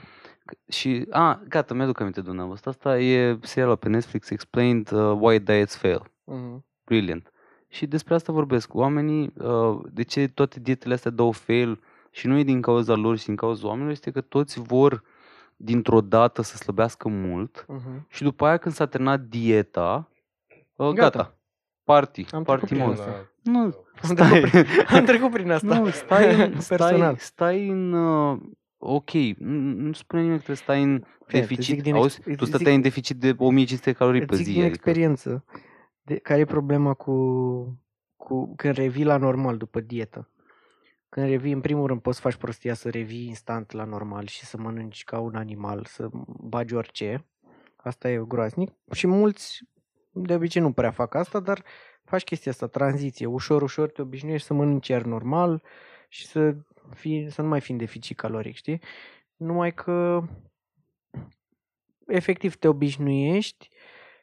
Și, 0.68 1.06
a, 1.10 1.42
gata, 1.48 1.74
mi-aduc 1.74 2.00
aminte 2.00 2.20
de 2.20 2.30
una 2.30 2.52
asta. 2.52 2.70
Asta 2.70 2.98
e 3.00 3.38
serialul 3.42 3.76
pe 3.76 3.88
Netflix, 3.88 4.30
Explained 4.30 4.90
uh, 4.90 5.16
Why 5.20 5.38
Diets 5.38 5.76
Fail. 5.76 6.02
Mhm. 6.24 6.64
Brilliant. 6.84 7.32
Și 7.68 7.86
despre 7.86 8.14
asta 8.14 8.32
vorbesc. 8.32 8.74
Oamenii, 8.74 9.32
uh, 9.36 9.78
de 9.92 10.02
ce 10.02 10.28
toate 10.28 10.60
dietele 10.60 10.94
astea 10.94 11.10
dau 11.10 11.30
fail 11.30 11.80
și 12.10 12.26
nu 12.26 12.38
e 12.38 12.42
din 12.42 12.60
cauza 12.60 12.94
lor 12.94 13.18
și 13.18 13.26
din 13.26 13.36
cauza 13.36 13.66
oamenilor, 13.66 13.92
este 13.92 14.10
că 14.10 14.20
toți 14.20 14.60
vor 14.60 15.02
dintr-o 15.56 16.00
dată 16.00 16.42
să 16.42 16.56
slăbească 16.56 17.08
mult 17.08 17.64
Mhm. 17.68 18.06
și 18.08 18.22
după 18.22 18.46
aia 18.46 18.56
când 18.56 18.74
s-a 18.74 18.86
terminat 18.86 19.20
dieta, 19.20 20.08
uh, 20.76 20.86
gata, 20.86 20.92
Gata. 21.00 21.18
gata. 21.18 21.36
party, 21.84 22.26
Am 22.30 22.42
party 22.42 22.66
trecut 22.66 22.84
mode. 22.86 23.00
prin 23.00 23.08
asta. 23.10 23.32
Nu, 23.42 23.60
Am 23.60 24.14
trecut 24.14 24.26
stai, 24.26 24.40
prin, 24.40 24.64
am 24.98 25.04
trecut 25.04 25.30
prin 25.30 25.50
asta. 25.50 25.78
nu, 25.78 25.88
stai, 25.90 26.40
în, 26.44 26.60
stai, 26.60 26.76
Personal. 26.78 27.16
stai 27.16 27.68
în, 27.68 27.92
uh, 27.92 28.38
ok, 28.78 29.10
nu, 29.38 29.58
nu 29.72 29.92
spune 29.92 30.22
nimeni 30.22 30.38
că 30.38 30.44
trebuie 30.44 30.56
să 30.56 30.62
stai 30.62 30.82
în 30.82 31.02
Fii, 31.26 31.40
deficit, 31.40 31.58
îți 31.64 31.72
zic 31.74 31.82
din 31.82 31.94
auzi, 31.94 32.16
ex- 32.16 32.24
tu 32.26 32.32
îți 32.38 32.48
stăteai 32.48 32.70
zic- 32.72 32.76
în 32.76 32.80
deficit 32.80 33.16
de 33.16 33.34
1500 33.38 33.92
calorii 33.92 34.20
pe 34.20 34.26
Îți 34.32 34.36
zic 34.36 34.46
zi, 34.46 34.52
din 34.52 34.60
adică, 34.62 34.74
experiență 34.74 35.44
de, 36.08 36.18
care 36.18 36.40
e 36.40 36.44
problema 36.44 36.94
cu, 36.94 37.12
cu 38.16 38.54
când 38.56 38.74
revii 38.74 39.04
la 39.04 39.16
normal 39.16 39.56
după 39.56 39.80
dietă. 39.80 40.30
Când 41.08 41.26
revii, 41.26 41.52
în 41.52 41.60
primul 41.60 41.86
rând, 41.86 42.00
poți 42.00 42.16
să 42.16 42.22
faci 42.22 42.34
prostia 42.34 42.74
să 42.74 42.90
revii 42.90 43.26
instant 43.26 43.70
la 43.70 43.84
normal 43.84 44.26
și 44.26 44.44
să 44.44 44.56
mănânci 44.56 45.04
ca 45.04 45.18
un 45.18 45.34
animal, 45.34 45.84
să 45.84 46.08
bagi 46.26 46.74
orice. 46.74 47.26
Asta 47.76 48.10
e 48.10 48.24
groaznic. 48.26 48.72
Și 48.92 49.06
mulți, 49.06 49.64
de 50.10 50.34
obicei, 50.34 50.62
nu 50.62 50.72
prea 50.72 50.90
fac 50.90 51.14
asta, 51.14 51.40
dar 51.40 51.64
faci 52.04 52.24
chestia 52.24 52.52
asta, 52.52 52.66
tranziție. 52.66 53.26
Ușor, 53.26 53.62
ușor 53.62 53.90
te 53.90 54.02
obișnuiești 54.02 54.46
să 54.46 54.54
mănânci 54.54 54.88
iar 54.88 55.02
normal 55.02 55.62
și 56.08 56.26
să, 56.26 56.56
fii, 56.94 57.30
să 57.30 57.42
nu 57.42 57.48
mai 57.48 57.60
fii 57.60 57.72
în 57.72 57.80
deficit 57.80 58.16
caloric, 58.16 58.54
știi? 58.54 58.80
Numai 59.36 59.74
că 59.74 60.22
efectiv 62.06 62.56
te 62.56 62.68
obișnuiești 62.68 63.68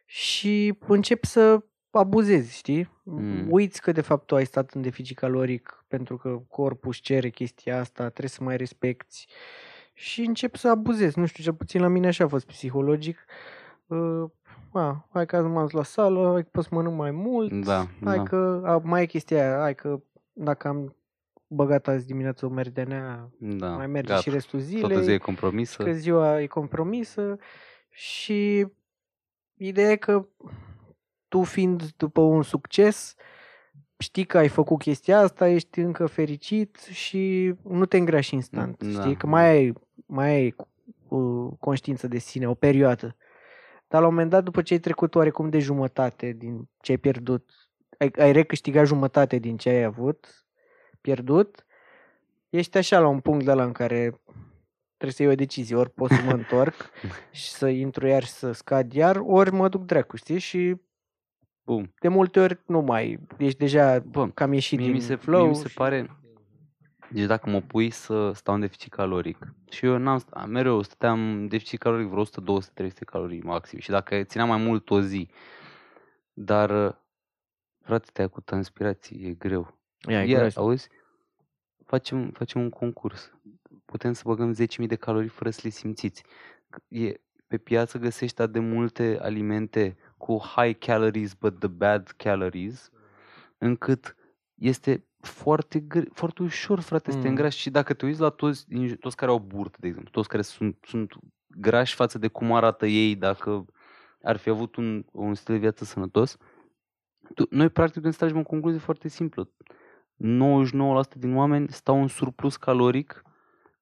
și 0.05 0.77
începi 0.87 1.27
să 1.27 1.63
abuzezi, 1.97 2.57
știi? 2.57 2.89
Mm. 3.03 3.45
Uiți 3.49 3.81
că 3.81 3.91
de 3.91 4.01
fapt 4.01 4.25
tu 4.25 4.35
ai 4.35 4.45
stat 4.45 4.71
în 4.71 4.81
deficit 4.81 5.17
caloric 5.17 5.83
pentru 5.87 6.17
că 6.17 6.39
corpul 6.47 6.89
își 6.89 7.01
cere 7.01 7.29
chestia 7.29 7.79
asta, 7.79 8.03
trebuie 8.03 8.29
să 8.29 8.43
mai 8.43 8.57
respecti 8.57 9.25
și 9.93 10.21
începi 10.21 10.57
să 10.57 10.69
abuzezi. 10.69 11.19
Nu 11.19 11.25
știu, 11.25 11.43
cel 11.43 11.53
puțin 11.53 11.81
la 11.81 11.87
mine 11.87 12.07
așa 12.07 12.23
a 12.23 12.27
fost 12.27 12.45
psihologic. 12.45 13.25
Uh, 13.85 14.23
a, 14.73 15.07
hai 15.11 15.25
că 15.25 15.35
azi 15.35 15.47
m-am 15.47 15.61
dus 15.63 15.71
la 15.71 15.83
sală, 15.83 16.31
hai 16.33 16.41
că 16.43 16.49
pot 16.51 16.63
să 16.63 16.69
mănânc 16.71 16.97
mai 16.97 17.11
mult, 17.11 17.65
Da, 17.65 17.87
hai 18.03 18.17
da. 18.17 18.23
că 18.23 18.61
a, 18.65 18.77
mai 18.83 19.01
e 19.01 19.05
chestia 19.05 19.37
aia, 19.37 19.59
hai 19.61 19.75
că 19.75 19.99
dacă 20.33 20.67
am 20.67 20.95
băgat 21.47 21.87
azi 21.87 22.05
dimineață 22.05 22.45
o 22.45 22.49
merdenea, 22.49 23.29
da, 23.39 23.67
mai 23.67 23.87
merge 23.87 24.07
gata. 24.09 24.21
și 24.21 24.29
restul 24.29 24.59
Toată 24.59 24.69
zilei 24.69 25.01
ziua 25.01 25.13
e 25.13 25.17
compromisă. 25.17 25.83
că 25.83 25.91
ziua 25.91 26.41
e 26.41 26.45
compromisă 26.47 27.37
și 27.89 28.67
ideea 29.57 29.91
e 29.91 29.95
că 29.95 30.27
tu 31.27 31.43
fiind 31.43 31.91
după 31.97 32.21
un 32.21 32.43
succes, 32.43 33.15
știi 33.97 34.25
că 34.25 34.37
ai 34.37 34.47
făcut 34.47 34.77
chestia 34.77 35.19
asta, 35.19 35.47
ești 35.47 35.79
încă 35.79 36.05
fericit 36.05 36.75
și 36.75 37.53
nu 37.63 37.85
te 37.85 37.97
îngrași 37.97 38.33
instant. 38.33 38.83
Da. 38.83 39.01
Știi 39.01 39.15
că 39.15 39.27
mai 39.27 39.47
ai, 39.47 39.73
mai 40.05 40.29
ai 40.29 40.55
uh, 41.07 41.53
conștiință 41.59 42.07
de 42.07 42.17
sine 42.17 42.47
o 42.47 42.53
perioadă. 42.53 43.15
Dar 43.87 44.01
la 44.01 44.07
un 44.07 44.13
moment 44.13 44.29
dat, 44.29 44.43
după 44.43 44.61
ce 44.61 44.73
ai 44.73 44.79
trecut 44.79 45.15
oarecum 45.15 45.49
de 45.49 45.59
jumătate 45.59 46.31
din 46.31 46.69
ce 46.81 46.91
ai 46.91 46.97
pierdut, 46.97 47.69
ai, 47.97 48.11
ai 48.17 48.31
recâștigat 48.31 48.85
jumătate 48.85 49.37
din 49.37 49.57
ce 49.57 49.69
ai 49.69 49.83
avut 49.83 50.45
pierdut, 51.01 51.65
ești 52.49 52.77
așa 52.77 52.99
la 52.99 53.07
un 53.07 53.19
punct 53.19 53.45
de 53.45 53.53
la 53.53 53.63
în 53.63 53.71
care 53.71 54.21
trebuie 54.97 55.11
să 55.11 55.21
iei 55.21 55.31
o 55.31 55.35
decizie. 55.35 55.75
Ori 55.75 55.89
pot 55.89 56.11
să 56.11 56.21
mă 56.25 56.31
întorc 56.31 56.75
și 57.31 57.49
să 57.49 57.67
intru 57.67 58.07
iar 58.07 58.23
și 58.23 58.31
să 58.31 58.51
scad 58.51 58.93
iar, 58.93 59.21
ori 59.25 59.51
mă 59.51 59.69
duc 59.69 59.85
dracu, 59.85 60.15
știi? 60.15 60.39
Și 60.39 60.75
Bum. 61.65 61.93
de 61.99 62.07
multe 62.07 62.39
ori 62.39 62.59
nu 62.67 62.79
mai, 62.81 63.19
ești 63.37 63.59
deja 63.59 63.99
Bă, 63.99 64.27
cam 64.29 64.53
ieșit 64.53 64.77
mie 64.77 64.87
din 64.87 64.95
mi 64.95 65.01
se, 65.01 65.15
flow. 65.15 65.39
mie 65.41 65.49
mi 65.49 65.55
se 65.55 65.67
și- 65.67 65.73
pare... 65.73 66.09
Deci 67.11 67.25
dacă 67.25 67.49
mă 67.49 67.61
pui 67.61 67.89
să 67.89 68.31
stau 68.31 68.53
în 68.53 68.59
deficit 68.59 68.91
caloric 68.93 69.53
și 69.69 69.85
eu 69.85 69.97
n-am 69.97 70.17
sta- 70.17 70.45
mereu 70.45 70.81
stăteam 70.81 71.19
în 71.19 71.47
deficit 71.47 71.79
caloric 71.79 72.07
vreo 72.07 72.21
100, 72.21 72.41
200, 72.41 72.71
300 72.75 73.05
calorii 73.05 73.41
maxim 73.41 73.79
și 73.79 73.89
dacă 73.89 74.23
țineam 74.23 74.47
mai 74.47 74.57
mult 74.63 74.89
o 74.89 75.01
zi, 75.01 75.29
dar 76.33 76.99
frate, 77.81 78.09
te-ai 78.13 78.29
cu 78.29 78.41
transpirație, 78.41 79.27
e 79.27 79.33
greu. 79.33 79.77
Ia, 80.07 80.23
e 80.23 80.27
Ia, 80.27 80.35
groaznic. 80.35 80.57
auzi? 80.57 80.89
Facem, 81.85 82.29
facem 82.29 82.61
un 82.61 82.69
concurs. 82.69 83.31
Putem 83.85 84.13
să 84.13 84.21
băgăm 84.25 84.53
10.000 84.53 84.87
de 84.87 84.95
calorii 84.95 85.29
fără 85.29 85.49
să 85.49 85.59
le 85.63 85.69
simțiți. 85.69 86.23
E, 86.87 87.13
pe 87.47 87.57
piață 87.57 87.97
găsești 87.97 88.41
atât 88.41 88.53
de 88.53 88.59
multe 88.59 89.17
alimente 89.21 89.97
cu 90.25 90.37
high 90.55 90.77
calories 90.77 91.33
but 91.33 91.59
the 91.59 91.67
bad 91.67 92.13
calories, 92.17 92.91
încât 93.57 94.15
este 94.55 95.05
foarte, 95.19 95.79
gre- 95.79 96.09
foarte 96.13 96.43
ușor, 96.43 96.79
frate, 96.79 97.11
să 97.11 97.17
te 97.17 97.23
Mm. 97.23 97.29
îngrași. 97.29 97.57
Și 97.59 97.69
dacă 97.69 97.93
te 97.93 98.05
uiți 98.05 98.19
la 98.19 98.29
toți, 98.29 98.67
din 98.67 98.87
ju- 98.87 98.95
toți 98.95 99.15
care 99.15 99.31
au 99.31 99.39
burtă, 99.39 99.77
de 99.79 99.87
exemplu, 99.87 100.11
toți 100.11 100.27
care 100.27 100.41
sunt, 100.41 100.77
sunt 100.87 101.13
grași 101.47 101.95
față 101.95 102.17
de 102.17 102.27
cum 102.27 102.53
arată 102.53 102.85
ei 102.85 103.15
dacă 103.15 103.65
ar 104.23 104.37
fi 104.37 104.49
avut 104.49 104.75
un, 104.75 105.05
un 105.11 105.33
stil 105.33 105.53
de 105.53 105.59
viață 105.59 105.83
sănătos, 105.83 106.37
tu, 107.33 107.47
noi 107.49 107.69
practic 107.69 107.95
putem 107.95 108.11
să 108.11 108.17
tragem 108.17 108.37
o 108.37 108.43
concluzie 108.43 108.79
foarte 108.79 109.07
simplă. 109.07 109.49
99% 110.17 111.17
din 111.17 111.35
oameni 111.35 111.67
stau 111.69 112.01
în 112.01 112.07
surplus 112.07 112.57
caloric 112.57 113.21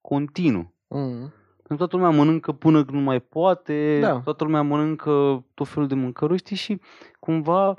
continuu. 0.00 0.74
Mm. 0.88 1.32
Pentru 1.68 1.86
toată 1.86 1.96
lumea 1.96 2.18
mănâncă 2.24 2.52
până 2.52 2.84
când 2.84 2.96
nu 2.98 3.04
mai 3.04 3.20
poate, 3.20 3.98
Da. 4.00 4.20
toată 4.20 4.44
lumea 4.44 4.62
mănâncă 4.62 5.44
tot 5.54 5.68
felul 5.68 5.88
de 5.88 5.94
mâncăruri, 5.94 6.38
știi, 6.38 6.56
și 6.56 6.80
cumva 7.18 7.74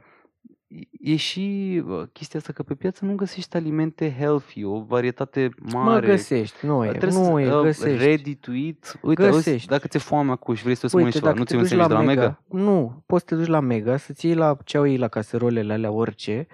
e- 0.68 1.12
e 1.12 1.16
și 1.16 1.84
uh, 1.88 2.04
chestia 2.14 2.40
asta 2.40 2.54
că 2.54 2.64
pe 2.64 2.76
piață 2.76 3.06
nu 3.06 3.16
găsești 3.16 3.56
alimente 3.56 4.16
healthy, 4.20 4.64
o 4.64 4.82
varietate 4.82 5.50
Mă 5.72 5.80
mare. 5.80 6.08
găsești, 6.08 6.66
nu 6.66 6.86
e, 6.86 6.90
Trebuie 6.90 7.12
nu 7.12 7.24
să, 7.36 7.42
e, 7.42 7.54
uh, 7.56 7.62
găsești. 7.62 8.06
Ready 8.06 8.36
to 8.36 8.52
eat. 8.54 9.00
Uite, 9.02 9.24
auzi, 9.24 9.36
Găsești. 9.36 9.68
dacă 9.68 9.88
ți-e 9.88 10.00
foame 10.00 10.32
acum 10.32 10.54
și 10.54 10.64
vrei 10.64 10.76
să 10.76 10.88
să 10.88 10.98
Uite, 10.98 10.98
mănânci 10.98 11.16
ceva, 11.16 11.26
dacă 11.28 11.38
nu 11.38 11.44
te 11.44 11.50
ți-e 11.50 11.56
un 11.58 11.62
duci 11.62 11.72
serviciu 11.72 11.94
la 11.94 12.02
de 12.02 12.06
la 12.06 12.14
Mega? 12.14 12.42
Nu, 12.66 13.04
poți 13.06 13.22
să 13.28 13.30
te 13.30 13.36
duci 13.42 13.48
la 13.52 13.60
Mega, 13.60 13.98
să-ți 13.98 14.26
iei 14.26 14.36
la 14.36 14.58
ce 14.64 14.78
au 14.78 14.88
ei 14.88 14.98
la 14.98 15.08
caserolele 15.08 15.74
alea 15.74 15.92
orice, 15.92 16.48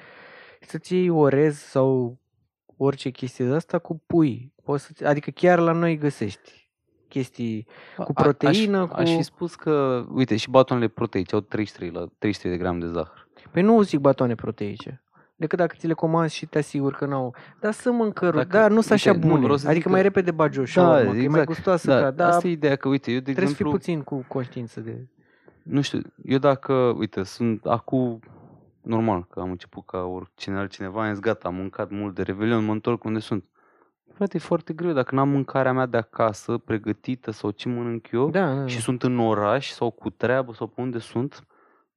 să-ți 0.61 0.93
iei 0.95 1.09
orez 1.09 1.57
sau 1.57 2.17
orice 2.77 3.09
chestie 3.09 3.45
de 3.45 3.53
asta 3.53 3.79
cu 3.79 4.01
pui. 4.05 4.53
Poți 4.63 4.83
să 4.85 5.07
adică 5.07 5.29
chiar 5.29 5.59
la 5.59 5.71
noi 5.71 5.97
găsești 5.97 6.60
chestii 7.11 7.67
cu 7.97 8.11
A- 8.15 8.21
proteină, 8.21 8.81
aș, 8.81 8.89
aș 8.99 9.09
cu- 9.09 9.15
fi 9.17 9.23
spus 9.23 9.55
că, 9.55 10.05
uite, 10.13 10.35
și 10.35 10.49
batoanele 10.49 10.87
proteice 10.87 11.35
au 11.35 11.41
33, 11.41 11.89
la 11.89 12.05
33 12.17 12.51
de 12.57 12.63
grame 12.63 12.79
de 12.79 12.87
zahăr. 12.87 13.27
Păi 13.51 13.61
nu 13.61 13.81
zic 13.81 13.99
batoane 13.99 14.35
proteice. 14.35 15.03
Decât 15.35 15.57
dacă 15.57 15.75
ți 15.77 15.87
le 15.87 15.93
comanzi 15.93 16.35
și 16.35 16.45
te 16.45 16.57
asiguri 16.57 16.95
că 16.97 17.05
n-au. 17.05 17.35
Dar 17.59 17.71
sunt 17.73 17.95
mâncăruri, 17.95 18.37
Dacă- 18.47 18.57
da, 18.57 18.67
nu 18.67 18.81
sunt 18.81 18.91
așa 18.91 19.11
uite, 19.11 19.21
nu, 19.25 19.29
bune. 19.29 19.41
vreau 19.41 19.55
să 19.57 19.61
zic 19.61 19.69
adică 19.71 19.85
că- 19.87 19.93
mai 19.93 20.01
repede 20.01 20.31
bagi 20.31 20.57
o 20.59 20.61
Da, 20.61 20.67
șaurmă, 20.67 21.11
că 21.11 21.17
e 21.17 21.19
mai 21.19 21.23
exact. 21.25 21.47
gustoasă, 21.47 21.87
Da, 21.91 21.99
ca, 22.01 22.11
dar 22.11 22.29
asta 22.29 22.47
e 22.47 22.51
ideea, 22.51 22.75
că 22.75 22.87
uite, 22.87 23.11
eu 23.11 23.17
de 23.17 23.23
trebuie 23.23 23.47
să 23.47 23.53
fii 23.53 23.65
exemplu, 23.65 23.77
puțin 23.77 24.01
cu 24.03 24.25
conștiință 24.27 24.79
de... 24.79 25.07
nu 25.63 25.81
știu, 25.81 25.99
eu 26.25 26.37
dacă, 26.37 26.73
uite, 26.73 27.23
sunt 27.23 27.65
acum, 27.65 28.19
normal, 28.81 29.25
că 29.29 29.39
am 29.39 29.49
început 29.49 29.85
ca 29.85 29.97
oricine 29.97 30.57
altcineva, 30.57 31.03
am 31.05 31.09
zis, 31.09 31.19
gata, 31.19 31.47
am 31.47 31.55
mâncat 31.55 31.89
mult 31.89 32.15
de 32.15 32.21
revelion, 32.21 32.65
mă 32.65 32.71
întorc 32.71 33.03
unde 33.03 33.19
sunt. 33.19 33.43
Frate, 34.21 34.37
e 34.37 34.39
foarte 34.39 34.73
greu, 34.73 34.91
dacă 34.93 35.15
n-am 35.15 35.29
mâncarea 35.29 35.73
mea 35.73 35.85
de 35.85 35.97
acasă, 35.97 36.57
pregătită 36.57 37.31
sau 37.31 37.51
ce 37.51 37.69
mănânc 37.69 38.11
eu, 38.11 38.29
Da, 38.29 38.53
da, 38.53 38.67
și 38.67 38.75
da. 38.75 38.81
sunt 38.81 39.03
în 39.03 39.19
oraș 39.19 39.69
sau 39.69 39.89
cu 39.91 40.09
treabă 40.09 40.53
sau 40.53 40.67
pe 40.67 40.81
unde 40.81 40.97
sunt, 40.99 41.45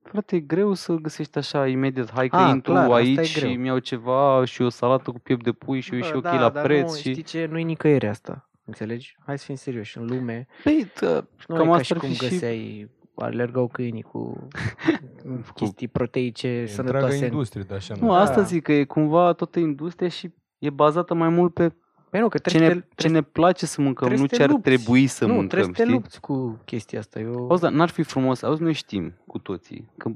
frate, 0.03 0.37
e 0.37 0.41
greu 0.41 0.73
să 0.75 0.95
găsești 0.95 1.39
așa 1.39 1.67
imediat, 1.67 2.13
hai 2.13 2.29
că 2.29 2.37
A, 2.37 2.49
intru 2.49 2.73
clar, 2.73 2.85
asta 2.85 3.01
e 3.01 3.03
aici 3.17 3.27
și 3.27 3.41
greu. 3.41 3.53
mi-au 3.55 3.79
ceva 3.79 4.45
și 4.45 4.63
o 4.63 4.69
salată 4.69 5.11
cu 5.11 5.19
piept 5.19 5.45
de 5.45 5.53
pui 5.53 5.81
și, 5.81 5.91
Bă, 5.91 5.97
și 6.01 6.13
ok 6.15 6.23
da, 6.23 6.41
la 6.41 6.49
dar 6.49 6.63
preț. 6.65 6.91
nu, 6.91 6.97
și... 6.97 7.11
știi 7.11 7.23
ce, 7.23 7.47
nu-i 7.51 7.63
nicăieri 7.65 8.07
asta. 8.07 8.49
Înțelegi? 8.65 9.17
Hai 9.27 9.39
să 9.39 9.45
fim 9.45 9.55
serioși. 9.55 9.99
În 9.99 10.07
lume, 10.07 10.47
Păi, 10.63 10.91
da, 11.01 11.25
nu 11.49 11.55
Cam 11.57 11.65
e 11.65 11.69
ca 11.69 11.73
asta 11.73 11.83
și 11.83 11.93
ar 11.93 11.99
cum 11.99 12.09
fi 12.09 12.15
și- 12.15 12.21
găseai, 12.29 12.91
alergau 13.15 13.67
câinii 13.69 14.03
cu 14.03 14.49
chestii 15.55 15.89
proteice 15.89 16.49
E 16.49 16.61
întreaga 16.61 16.75
sănătoase. 16.91 17.25
industrie 17.25 17.63
de 17.69 17.75
așa. 17.75 17.95
Nu, 18.01 18.07
nu? 18.07 18.13
asta 18.13 18.37
Da. 18.37 18.43
zic, 18.43 18.63
că 18.63 18.73
e 18.73 18.85
cumva 18.85 19.33
toată 19.33 19.59
industria 19.59 20.09
și 20.09 20.33
e 20.59 20.71
bazată 20.71 21.15
mai 21.15 21.29
mult 21.29 21.55
pe 21.55 21.73
Păi 22.15 22.23
nu, 22.23 22.29
că 22.29 22.39
Ce 22.39 22.43
trebuie 22.49 22.69
ne, 22.69 22.75
să 22.75 22.81
te, 22.81 22.87
ce 22.89 22.95
trebuie, 22.95 23.21
ne 23.21 23.27
place 23.33 23.67
să 23.67 23.81
mâncăm, 23.81 24.09
trebuie 24.09 24.21
nu 24.21 24.27
să 24.29 24.33
ce 24.35 24.37
te 24.37 24.43
ar 24.43 24.49
lupți. 24.49 24.65
trebui 24.71 25.07
să 25.07 25.25
nu, 25.27 25.33
mâncăm, 25.33 25.49
trebuie 25.49 25.75
să 25.75 25.81
te 25.81 25.83
știi? 25.83 25.95
lupți 25.95 26.21
cu 26.21 26.59
chestia 26.65 26.99
asta. 26.99 27.21
Eu, 27.21 27.47
Auzi, 27.49 27.63
dar 27.63 27.73
n-ar 27.73 27.89
fi 27.89 28.03
frumos, 28.03 28.43
auzi, 28.43 28.63
noi 28.63 28.73
știm 28.73 29.13
cu 29.27 29.39
toții 29.39 29.91
că 29.97 30.11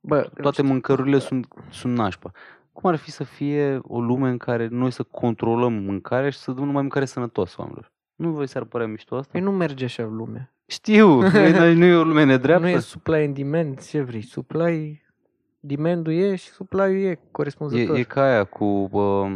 bă, 0.00 0.30
toate 0.40 0.62
mâncărurile 0.62 1.18
sunt, 1.18 1.46
sunt 1.70 1.96
nașpa. 1.96 2.30
Cum 2.72 2.90
ar 2.90 2.96
fi 2.96 3.10
să 3.10 3.24
fie 3.24 3.80
o 3.82 4.00
lume 4.00 4.28
în 4.28 4.36
care 4.36 4.68
noi 4.70 4.90
să 4.90 5.02
controlăm 5.02 5.72
mâncarea 5.72 6.30
și 6.30 6.38
să 6.38 6.50
dăm 6.52 6.64
numai 6.64 6.80
mâncare 6.80 7.04
sănătoasă 7.04 7.54
oamenilor? 7.58 7.92
Nu 8.14 8.30
vă 8.30 8.44
s-ar 8.44 8.64
părea 8.64 8.86
mișto 8.86 9.16
asta? 9.16 9.28
Păi 9.32 9.40
nu 9.40 9.50
merge 9.50 9.84
așa 9.84 10.02
lumea. 10.02 10.52
Știu, 10.66 11.20
noi, 11.20 11.52
noi, 11.60 11.74
nu 11.74 11.84
e 11.84 11.94
o 11.94 12.02
lume 12.04 12.24
nedreaptă. 12.24 12.66
Nu 12.66 12.72
e 12.72 12.78
supply 12.78 13.14
and 13.24 13.34
demand, 13.34 13.80
ce 13.86 14.00
vrei? 14.00 14.22
Supply, 14.22 15.02
demand-ul 15.60 16.12
e 16.12 16.34
și 16.34 16.48
supply-ul 16.48 16.96
e 16.96 17.08
E, 17.08 17.18
corespunzător. 17.30 17.96
e 17.96 18.02
ca 18.02 18.22
aia 18.22 18.44
cu, 18.44 18.64
uh, 18.64 18.92
o 18.92 19.28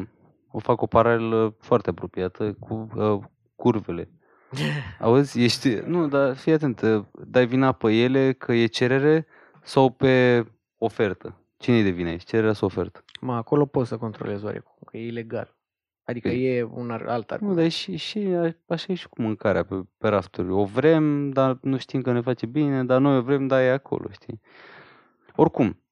fac 0.58 0.82
o 0.82 0.86
paralelă 0.86 1.54
foarte 1.60 1.90
apropiată 1.90 2.52
cu 2.52 2.88
uh, 2.96 3.18
curvele. 3.56 4.10
Auzi, 5.00 5.42
ești, 5.42 5.74
nu, 5.86 6.08
dar 6.08 6.36
fii 6.36 6.52
atent, 6.52 6.80
uh, 6.80 7.04
dai 7.26 7.46
vina 7.46 7.72
pe 7.72 7.92
ele 7.92 8.32
că 8.32 8.52
e 8.52 8.66
cerere 8.66 9.26
sau 9.62 9.90
pe 9.90 10.44
ofertă? 10.78 11.40
Cine-i 11.56 11.82
de 11.82 11.90
vină 11.90 12.08
aici, 12.08 12.24
cererea 12.24 12.52
sau 12.52 12.66
ofertă? 12.68 13.04
Mă, 13.20 13.34
acolo 13.34 13.66
poți 13.66 13.88
să 13.88 13.96
controlezi 13.96 14.44
oarecum, 14.44 14.72
că 14.86 14.96
e 14.96 15.06
ilegal. 15.06 15.56
Adică 16.04 16.28
Păi- 16.28 16.32
e 16.44 16.62
un 16.72 16.90
ar- 16.90 17.06
alt 17.06 17.28
Nu, 17.28 17.34
argument. 17.34 17.56
dar 17.56 17.64
e 17.64 17.68
și, 17.68 17.96
și 17.96 18.18
a- 18.18 18.56
așa 18.66 18.92
e 18.92 18.94
și 18.94 19.08
cu 19.08 19.22
mâncarea 19.22 19.64
pe, 19.64 19.74
pe 19.98 20.08
rafturi. 20.08 20.50
O 20.50 20.64
vrem, 20.64 21.30
dar 21.30 21.58
nu 21.62 21.76
știm 21.78 22.02
că 22.02 22.12
ne 22.12 22.20
face 22.20 22.46
bine, 22.46 22.84
dar 22.84 23.00
noi 23.00 23.16
o 23.16 23.22
vrem, 23.22 23.46
dar 23.46 23.60
e 23.60 23.70
acolo, 23.70 24.08
știi? 24.10 24.40
Oricum, 25.36 25.82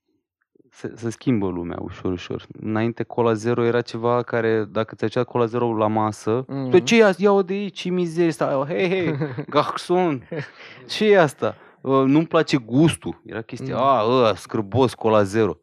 se, 0.77 0.93
se 0.97 1.11
schimbă 1.11 1.49
lumea 1.49 1.79
ușor, 1.81 2.13
ușor. 2.13 2.47
Înainte 2.61 3.03
Cola 3.03 3.33
Zero 3.33 3.65
era 3.65 3.81
ceva 3.81 4.23
care, 4.23 4.65
dacă 4.65 4.95
ți-ai 4.95 5.11
ceat 5.11 5.27
Cola 5.27 5.45
Zero 5.45 5.77
la 5.77 5.87
masă, 5.87 6.43
mm-hmm. 6.43 6.47
Mhm. 6.49 6.71
tu 6.71 6.79
ce 6.79 6.97
ia, 6.97 7.11
ia-o 7.17 7.43
de 7.43 7.53
aici, 7.53 7.81
ce 7.81 7.89
mizerie 7.91 8.29
asta, 8.29 8.65
hei, 8.69 8.89
hei, 8.89 9.17
garson, 9.49 10.29
ce 10.87 11.07
e 11.11 11.21
asta? 11.21 11.55
Uh, 11.81 12.03
Nu-mi 12.05 12.27
place 12.27 12.57
gustul. 12.57 13.21
Era 13.27 13.43
chestia, 13.43 13.75
Mm. 13.77 13.83
a, 13.83 14.03
ă, 14.05 14.33
scârbos, 14.35 14.95
Cola 14.95 15.23
Zero. 15.23 15.59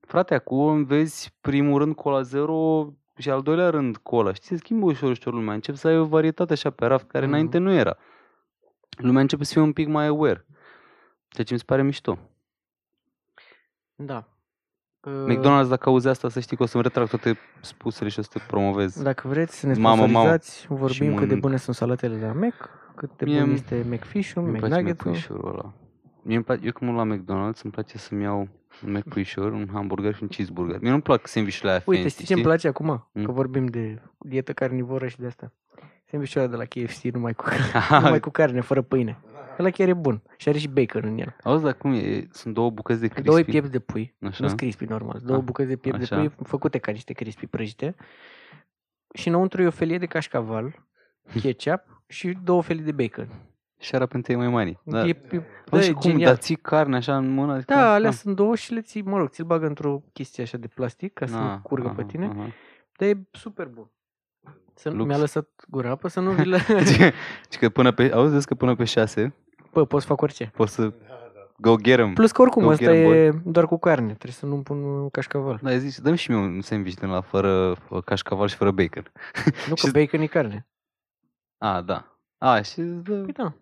Frate, 0.00 0.34
acum 0.34 0.84
vezi 0.84 1.34
primul 1.40 1.78
rând 1.78 1.94
Cola 1.94 2.22
Zero 2.22 2.92
și 3.16 3.30
al 3.30 3.42
doilea 3.42 3.70
rând 3.70 3.96
Cola. 3.96 4.32
Știi, 4.32 4.48
se 4.48 4.56
schimbă 4.56 4.86
ușor, 4.86 5.10
ușor 5.10 5.32
lumea. 5.32 5.54
Încep 5.54 5.74
să 5.74 5.88
ai 5.88 5.98
o 5.98 6.04
varietate 6.04 6.52
așa 6.52 6.70
pe 6.70 6.86
raft 6.86 7.06
care 7.08 7.24
Mhm. 7.24 7.32
înainte 7.34 7.58
nu 7.58 7.72
era. 7.72 7.96
Lumea 8.96 9.20
începe 9.20 9.44
să 9.44 9.52
fie 9.52 9.62
un 9.62 9.72
pic 9.72 9.86
mai 9.88 10.06
aware. 10.06 10.46
Ceea 11.28 11.46
ce 11.46 11.52
mi 11.52 11.58
se 11.58 11.64
pare 11.66 11.82
mișto. 11.82 12.18
Da. 13.94 14.28
McDonald's, 15.28 15.68
dacă 15.68 15.88
auzi 15.88 16.08
asta, 16.08 16.28
să 16.28 16.40
știi 16.40 16.56
că 16.56 16.62
o 16.62 16.66
să-mi 16.66 16.82
retrag 16.82 17.08
toate 17.08 17.38
spusele 17.60 18.08
și 18.08 18.18
o 18.18 18.22
să 18.22 18.28
te 18.32 18.38
promovez. 18.46 19.02
Dacă 19.02 19.28
vreți 19.28 19.58
să 19.58 19.66
ne 19.66 19.72
Mamă, 19.72 19.86
mamă. 19.96 20.08
sponsorizați, 20.08 20.66
vorbim 20.68 21.08
cât 21.08 21.18
de 21.18 21.24
mănânc. 21.24 21.40
bune 21.40 21.56
sunt 21.56 21.76
salatele 21.76 22.26
la 22.26 22.32
Mac, 22.32 22.70
cât 22.96 23.10
de 23.16 23.24
Mie 23.24 23.34
bun 23.34 23.44
îmi- 23.44 23.54
este 23.54 23.84
McFish-ul, 23.90 24.42
Îmi 24.42 24.58
place 24.58 24.74
McNugget-ul. 24.74 25.10
McFish-ul 25.10 25.48
ăla. 25.48 25.72
Mie 26.22 26.34
îmi 26.36 26.44
place, 26.44 26.60
eu 26.66 26.72
când 26.72 26.90
mă 26.90 27.04
la 27.04 27.14
McDonald's 27.16 27.60
îmi 27.62 27.72
place 27.72 27.98
să-mi 27.98 28.22
iau 28.22 28.48
un 28.86 28.92
McFish-uri, 28.92 29.54
un 29.54 29.68
hamburger 29.72 30.14
și 30.14 30.22
un 30.22 30.28
cheeseburger. 30.28 30.80
Mie 30.80 30.90
nu-mi 30.90 31.02
plac 31.02 31.26
sandwich-urile 31.26 31.70
aia 31.70 31.82
Uite, 31.86 32.00
fancy, 32.00 32.14
știi 32.14 32.26
ce 32.26 32.34
îmi 32.34 32.42
place 32.42 32.68
acum? 32.68 33.08
Mm. 33.12 33.24
Că 33.24 33.32
vorbim 33.32 33.66
de 33.66 34.02
dietă 34.18 34.52
carnivoră 34.52 35.06
și 35.06 35.18
de 35.18 35.26
asta. 35.26 35.52
Sandwich-ul 36.10 36.40
ăla 36.42 36.50
de 36.50 36.56
la 36.56 36.64
KFC 36.64 37.02
numai 37.02 37.32
cu, 37.34 37.44
Aha, 37.74 37.98
numai 38.04 38.20
cu 38.20 38.30
carne, 38.30 38.60
fără 38.60 38.82
pâine. 38.82 39.18
Ăla 39.58 39.70
chiar 39.70 39.88
e 39.88 39.92
bun. 39.94 40.22
Și 40.36 40.48
are 40.48 40.58
și 40.58 40.68
bacon 40.68 41.02
în 41.04 41.18
el. 41.18 41.36
Auzi, 41.42 41.62
dar 41.64 41.74
cum 41.74 41.92
e? 41.92 42.28
Sunt 42.30 42.54
două 42.54 42.70
bucăți 42.70 43.00
de 43.00 43.06
crispy. 43.06 43.28
Două 43.28 43.40
piepți 43.42 43.70
de 43.70 43.78
pui. 43.78 44.14
Așa. 44.22 44.46
Nu 44.46 44.54
crispy 44.54 44.84
normal. 44.84 45.20
Două 45.24 45.38
Ah, 45.38 45.44
bucăți 45.44 45.68
de 45.68 45.76
piept 45.76 45.98
de 45.98 46.04
așa. 46.04 46.16
pui 46.16 46.32
făcute 46.46 46.78
ca 46.78 46.92
niște 46.92 47.12
crispy 47.12 47.46
prăjite. 47.46 47.94
Și 49.14 49.28
înăuntru 49.28 49.62
e 49.62 49.66
o 49.66 49.70
felie 49.70 49.98
de 49.98 50.06
cașcaval, 50.06 50.86
ketchup 51.42 52.02
și 52.06 52.38
două 52.44 52.62
felii 52.62 52.82
de 52.82 52.92
bacon. 52.92 53.28
Și 53.80 53.94
ara 53.94 54.06
pentru 54.06 54.32
ei 54.32 54.38
mai 54.38 54.48
mari. 54.48 54.78
Da. 54.84 55.06
E, 55.06 55.08
e, 55.08 55.36
Bă, 55.70 55.76
da, 55.76 55.80
și 55.80 55.88
e 55.88 55.92
cum, 55.92 56.00
genial. 56.00 56.28
dar 56.28 56.36
ții 56.36 56.56
carne 56.56 56.96
așa 56.96 57.16
în 57.16 57.28
mână? 57.28 57.52
Adică, 57.52 57.74
Da, 57.74 57.92
alea 57.92 58.08
ah, 58.10 58.14
sunt 58.14 58.36
două 58.36 58.54
și 58.56 58.72
le 58.72 58.80
ții, 58.80 59.02
mă 59.02 59.16
rog, 59.18 59.28
ți-l 59.28 59.44
bagă 59.44 59.66
într-o 59.66 60.02
chestie 60.12 60.42
așa 60.42 60.56
de 60.56 60.66
plastic 60.66 61.12
ca 61.12 61.26
să 61.26 61.34
na, 61.34 61.52
nu 61.54 61.60
curgă 61.62 61.88
pe 61.88 62.00
aha, 62.00 62.08
tine. 62.10 62.26
aha. 62.26 62.52
Dar 62.98 63.08
e 63.08 63.28
super 63.32 63.66
bun. 63.66 63.90
Să, 64.74 64.90
Lux. 64.90 65.08
mi-a 65.08 65.18
lăsat 65.18 65.48
gura 65.68 65.90
apă 65.90 66.08
să 66.08 66.20
nu 66.20 66.30
vi 66.30 66.44
le... 66.44 66.58
Deci- 66.68 66.96
Deci 67.48 67.58
că 67.58 67.68
până 67.68 67.92
pe, 67.92 68.10
auzi, 68.12 68.32
vezi 68.32 68.46
că 68.46 68.54
până 68.54 68.74
pe 68.74 68.84
șase 68.84 69.34
Bă, 69.72 69.84
poți 69.84 70.02
să 70.02 70.08
fac 70.08 70.20
orice. 70.20 70.50
poți 70.56 70.74
să 70.74 70.92
go 71.60 71.76
get 71.76 71.98
'em. 71.98 72.12
Plus 72.14 72.32
că 72.32 72.42
oricum 72.42 72.62
Go 72.62 72.68
ăsta 72.68 72.84
get 72.84 72.94
'em, 72.94 73.02
boy. 73.04 73.16
e 73.26 73.32
doar 73.44 73.66
cu 73.66 73.78
carne. 73.78 74.06
Trebuie 74.06 74.32
să 74.32 74.46
nu-mi 74.46 74.62
pun 74.62 74.82
uh, 74.84 75.10
cașcaval. 75.12 75.58
Da, 75.62 75.76
zici, 75.76 75.98
dă-mi 75.98 76.16
și 76.16 76.30
mie 76.30 76.40
un 76.40 76.60
sandwich 76.60 76.98
din 77.00 77.08
la 77.08 77.20
fără 77.20 77.74
fă, 77.88 78.00
cașcaval 78.00 78.48
și 78.48 78.54
fără 78.56 78.70
bacon. 78.70 79.12
Nu 79.68 79.74
că 79.74 79.80
Și- 79.86 79.92
bacon 79.92 80.20
e 80.20 80.26
carne. 80.26 80.66
A, 81.58 81.80
da. 81.80 82.18
A, 82.38 82.60
și 82.62 82.78
îți 82.80 83.02
dă, 83.02 83.14
Păi 83.14 83.32
da. 83.32 83.52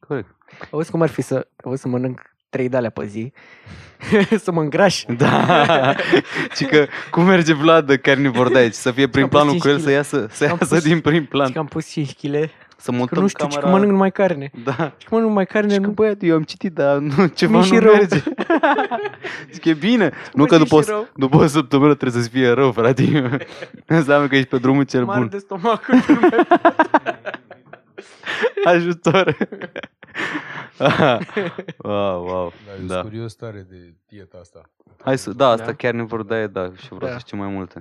corect. 0.00 0.36
Auzi 0.70 0.90
cum 0.90 1.02
ar 1.02 1.08
fi 1.08 1.20
să, 1.22 1.48
auzi 1.64 1.80
să 1.82 1.88
mănânc 1.88 2.20
trei 2.50 2.68
de 2.68 2.90
pe 2.94 3.06
zi, 3.06 3.32
să 4.44 4.52
mă 4.52 4.60
îngraș. 4.60 5.04
Da, 5.16 5.94
și 6.54 6.64
că 6.64 6.86
cum 7.10 7.24
merge 7.24 7.54
Vlad 7.54 7.86
de 7.86 7.96
carnivor 7.98 8.48
de 8.52 8.58
aici? 8.58 8.72
Să 8.72 8.90
fie 8.90 9.08
prin 9.08 9.22
Am 9.22 9.28
pus 9.28 9.38
planul 9.40 9.58
cu 9.60 9.68
el, 9.68 9.74
5 9.74 9.86
să 9.86 9.90
iasă, 9.92 10.26
să 10.30 10.44
Am 10.44 10.50
iasă 10.60 10.74
pus- 10.74 10.82
din 10.84 11.00
prin 11.00 11.24
plan. 11.24 11.46
Și 11.46 11.52
că 11.52 11.58
am 11.58 11.66
pus 11.66 11.86
5 11.90 12.14
kg. 12.14 12.50
Să 12.80 12.90
Că 12.90 12.96
montăm 12.96 13.22
nu 13.22 13.26
știu, 13.28 13.44
ci 13.46 13.48
camera. 13.48 13.66
că 13.66 13.72
mănânc 13.74 13.90
numai 13.92 14.12
carne. 14.12 14.50
Da. 14.64 14.72
Și 14.72 15.06
că 15.06 15.08
mănânc 15.10 15.28
numai 15.28 15.46
carne. 15.46 15.72
Și 15.72 15.78
că 15.80 15.86
nu... 15.86 15.92
băiat, 15.92 16.16
eu 16.22 16.34
am 16.36 16.42
citit, 16.42 16.72
dar 16.72 16.96
nu, 16.98 17.26
ceva 17.26 17.50
Mi-e 17.58 17.60
nu 17.60 17.64
și 17.64 17.78
rău. 17.78 17.92
merge. 17.92 18.22
Zic, 19.52 19.64
e 19.64 19.74
bine. 19.74 20.08
Nu 20.32 20.42
Mă 20.42 20.46
că 20.46 20.56
simt 20.56 20.68
după, 20.68 20.82
și 20.82 20.88
o- 20.88 20.92
rău. 20.92 21.08
după 21.14 21.36
o 21.36 21.46
săptămână 21.46 21.94
trebuie 21.94 22.22
să-ți 22.22 22.34
fie 22.34 22.48
rău, 22.48 22.72
frate. 22.72 23.02
Înseamnă 23.86 24.26
că 24.28 24.36
ești 24.36 24.48
pe 24.48 24.58
drumul 24.58 24.84
cel 24.84 25.04
Mare 25.04 25.18
bun. 25.20 25.28
de 25.28 25.38
stomacul. 25.38 25.94
Ajutor. 28.64 29.36
wow, 31.78 32.24
wow. 32.24 32.52
Da, 32.66 32.72
eu 32.80 32.86
Da. 32.86 32.94
sunt 32.94 33.04
curios 33.04 33.34
tare 33.34 33.66
de 33.70 33.94
dieta 34.08 34.38
asta. 34.40 34.70
Hai 35.04 35.18
să, 35.18 35.32
da, 35.32 35.48
asta 35.48 35.64
Da. 35.66 35.72
chiar 35.74 35.92
ne 35.92 36.02
vor 36.02 36.22
da, 36.22 36.46
da, 36.46 36.72
și 36.76 36.86
vreau 36.88 37.10
Da. 37.10 37.12
să 37.12 37.18
știu 37.18 37.36
mai 37.36 37.48
multe. 37.48 37.80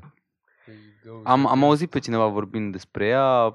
Păi, 0.66 0.74
dă-o 1.04 1.22
Am, 1.24 1.42
să 1.42 1.48
am 1.50 1.58
fie- 1.58 1.66
auzit 1.68 1.90
pe 1.90 2.00
cineva 2.00 2.26
vorbind 2.26 2.72
despre 2.72 3.06
ea. 3.06 3.54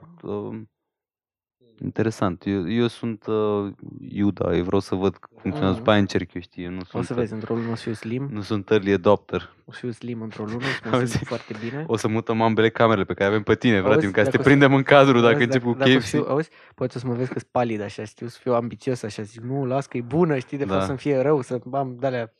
Uh, 1.82 1.88
interesant. 1.88 2.42
Eu, 2.46 2.70
eu 2.72 2.86
sunt 2.86 3.26
uh, 3.26 3.72
Iuda, 4.08 4.56
eu 4.56 4.62
vreau 4.64 4.80
să 4.80 4.94
văd 4.94 5.16
cum 5.16 5.28
funcționează, 5.40 5.68
Mhm. 5.70 5.78
după 5.78 5.90
aia 5.90 6.00
încerc 6.00 6.34
eu, 6.34 6.40
știi, 6.40 6.64
eu 6.64 6.70
nu 6.70 6.78
O 6.80 6.84
sunt, 6.84 7.04
să 7.04 7.14
vezi, 7.14 7.32
într-o 7.32 7.54
lună 7.54 7.70
o 7.70 7.74
să 7.74 7.82
fiu 7.82 7.92
slim. 7.92 8.28
nu 8.32 8.40
sunt 8.40 8.70
early 8.70 8.92
adopter. 8.92 9.54
O 9.64 9.72
să 9.72 9.78
fiu 9.78 9.90
slim 9.90 10.22
într-o 10.22 10.42
lună, 10.44 10.56
o 10.56 10.60
să 10.60 10.80
mă 10.90 10.96
Auzi? 10.96 11.12
simt 11.12 11.26
foarte 11.26 11.54
bine. 11.64 11.84
O 11.86 11.96
să 11.96 12.08
mutăm 12.08 12.40
ambele 12.42 12.68
camerele 12.70 13.04
pe 13.04 13.14
care 13.14 13.28
avem 13.28 13.42
pe 13.42 13.54
tine, 13.54 13.80
frate, 13.80 13.94
Auzi, 13.94 14.10
ca 14.10 14.22
să 14.24 14.30
te 14.30 14.30
dacă 14.30 14.36
o 14.36 14.42
să- 14.42 14.48
prindem 14.48 14.74
în 14.74 14.82
cadru 14.82 15.20
dacă 15.20 15.32
Auzi, 15.32 15.42
încep 15.44 15.62
cu 15.62 15.72
dacă 15.78 15.90
o 15.90 15.92
să 15.92 15.98
KFC. 15.98 16.08
fiu, 16.08 16.24
auzi, 16.28 16.50
poate 16.74 16.92
o 16.96 16.98
să 17.00 17.06
mă 17.06 17.14
vezi 17.14 17.30
că 17.32 17.38
sunt 17.38 17.50
palid 17.52 17.80
așa, 17.80 18.04
știu, 18.04 18.26
să 18.26 18.38
fiu 18.42 18.54
ambițios 18.54 19.02
așa, 19.02 19.22
zic, 19.22 19.40
nu, 19.42 19.64
las 19.64 19.86
că 19.86 19.96
e 19.96 20.00
bună, 20.00 20.38
știi, 20.38 20.58
de 20.58 20.64
fapt 20.64 20.78
Da. 20.80 20.86
să-mi 20.86 20.98
fie 20.98 21.20
rău, 21.20 21.40
să 21.40 21.60
am 21.72 21.96
de-alea 22.00 22.32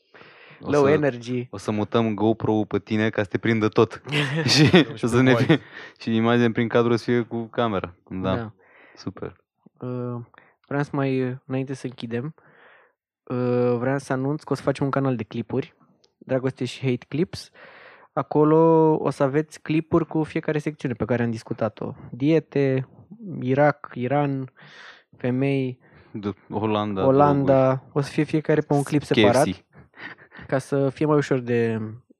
O 0.61 0.69
low 0.71 0.83
să- 0.85 0.89
energy. 0.91 1.47
O 1.49 1.57
să 1.57 1.71
mutăm 1.71 2.13
GoPro-ul 2.13 2.65
pe 2.65 2.79
tine 2.79 3.09
ca 3.09 3.21
să 3.23 3.27
te 3.29 3.37
prindă 3.37 3.67
tot. 3.67 4.01
și, 4.43 4.65
și 4.65 4.65
și, 4.95 5.07
să 5.07 5.15
pe 5.15 5.21
ne 5.21 5.31
white. 5.31 5.43
fie, 5.43 5.59
și 5.99 6.15
imagine 6.15 6.51
prin 6.51 6.67
cadru 6.67 6.95
să 6.95 7.03
fie 7.03 7.21
cu 7.21 7.43
camera. 7.43 7.93
Da, 8.09 8.35
Da. 8.35 8.53
Super. 8.95 9.35
Uh, 9.79 10.21
vreau 10.67 10.83
să 10.83 10.89
mai, 10.93 11.39
înainte 11.45 11.73
să 11.73 11.85
închidem, 11.87 12.33
uh, 13.23 13.75
vreau 13.77 13.97
să 13.97 14.13
anunț 14.13 14.43
că 14.43 14.53
o 14.53 14.55
să 14.55 14.61
facem 14.61 14.85
un 14.85 14.91
canal 14.91 15.15
de 15.15 15.23
clipuri, 15.23 15.75
Dragoste 16.17 16.65
și 16.65 16.79
Hate 16.81 17.05
Clips. 17.07 17.49
Acolo 18.13 18.93
o 18.99 19.09
să 19.09 19.23
aveți 19.23 19.61
clipuri 19.61 20.05
cu 20.05 20.23
fiecare 20.23 20.57
secțiune 20.57 20.93
pe 20.93 21.05
care 21.05 21.23
am 21.23 21.31
discutat-o. 21.31 21.93
Diete, 22.11 22.87
Irak, 23.39 23.91
Iran, 23.93 24.51
femei, 25.17 25.79
Du- 26.11 26.35
Olanda. 26.49 26.93
droguri, 27.01 27.15
Olanda. 27.15 27.83
O 27.93 28.01
să 28.01 28.11
fie 28.11 28.23
fiecare 28.23 28.61
pe 28.61 28.73
un 28.73 28.83
clip 28.83 29.01
KFC. 29.01 29.13
separat. 29.13 29.47
ca 30.47 30.57
să 30.57 30.89
fie 30.89 31.05
mai 31.05 31.17
ușor 31.17 31.39
de, 31.39 31.79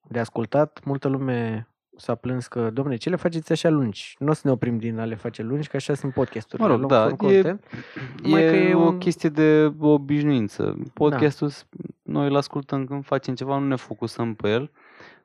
de 0.10 0.20
ascultat. 0.20 0.80
Multă 0.84 1.08
lume 1.08 1.68
s-a 2.04 2.16
plâns 2.16 2.48
că, 2.48 2.70
domne, 2.74 2.96
ce 2.96 3.10
le 3.10 3.16
faceți 3.16 3.52
așa 3.52 3.70
lungi? 3.70 4.16
Nu 4.20 4.28
o 4.30 4.34
să 4.34 4.42
ne 4.44 4.52
oprim 4.52 4.78
din 4.78 5.00
a 5.00 5.06
le 5.06 5.16
face 5.16 5.44
lungi, 5.44 5.68
că 5.68 5.76
așa 5.76 5.94
sunt 5.94 6.14
podcasturi. 6.14 6.62
Mă 6.62 6.68
rog, 6.68 6.86
da, 6.86 7.08
e- 7.28 7.58
Numai 8.24 8.44
e, 8.44 8.50
că 8.50 8.56
e 8.56 8.74
o 8.74 8.80
un- 8.86 8.98
chestie 8.98 9.30
de 9.30 9.74
obișnuință. 9.80 10.78
Podcastul, 10.94 11.48
s- 11.50 11.66
noi 12.02 12.28
îl 12.28 12.36
ascultăm 12.36 12.86
când 12.86 13.06
facem 13.06 13.36
ceva, 13.36 13.58
nu 13.58 13.68
ne 13.68 13.76
focusăm 13.76 14.34
pe 14.34 14.50
el, 14.50 14.72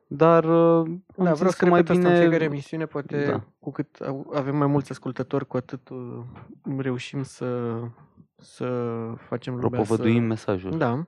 dar 0.07 0.45
uh, 0.45 0.51
am 0.53 1.03
Da, 1.17 1.33
vreau 1.33 1.35
zis 1.35 1.49
să 1.57 1.65
că 1.65 1.71
mai 1.71 1.79
repet 1.81 1.97
asta 1.97 2.03
bine... 2.09 2.15
în 2.15 2.21
fiecare 2.21 2.45
emisiune, 2.45 2.85
poate 2.87 3.27
Da. 3.31 3.41
cu 3.59 3.71
cât 3.71 3.97
au- 4.07 4.33
avem 4.35 4.57
mai 4.57 4.67
mulți 4.67 4.91
ascultători, 4.91 5.47
cu 5.47 5.57
atât 5.57 5.89
uh, 5.89 5.99
reușim 6.79 7.23
să, 7.23 7.79
să 8.37 8.65
facem 9.29 9.55
lumea 9.55 9.69
Propovăduim 9.69 10.21
să... 10.23 10.27
mesajul. 10.27 10.79
Da. 10.79 11.07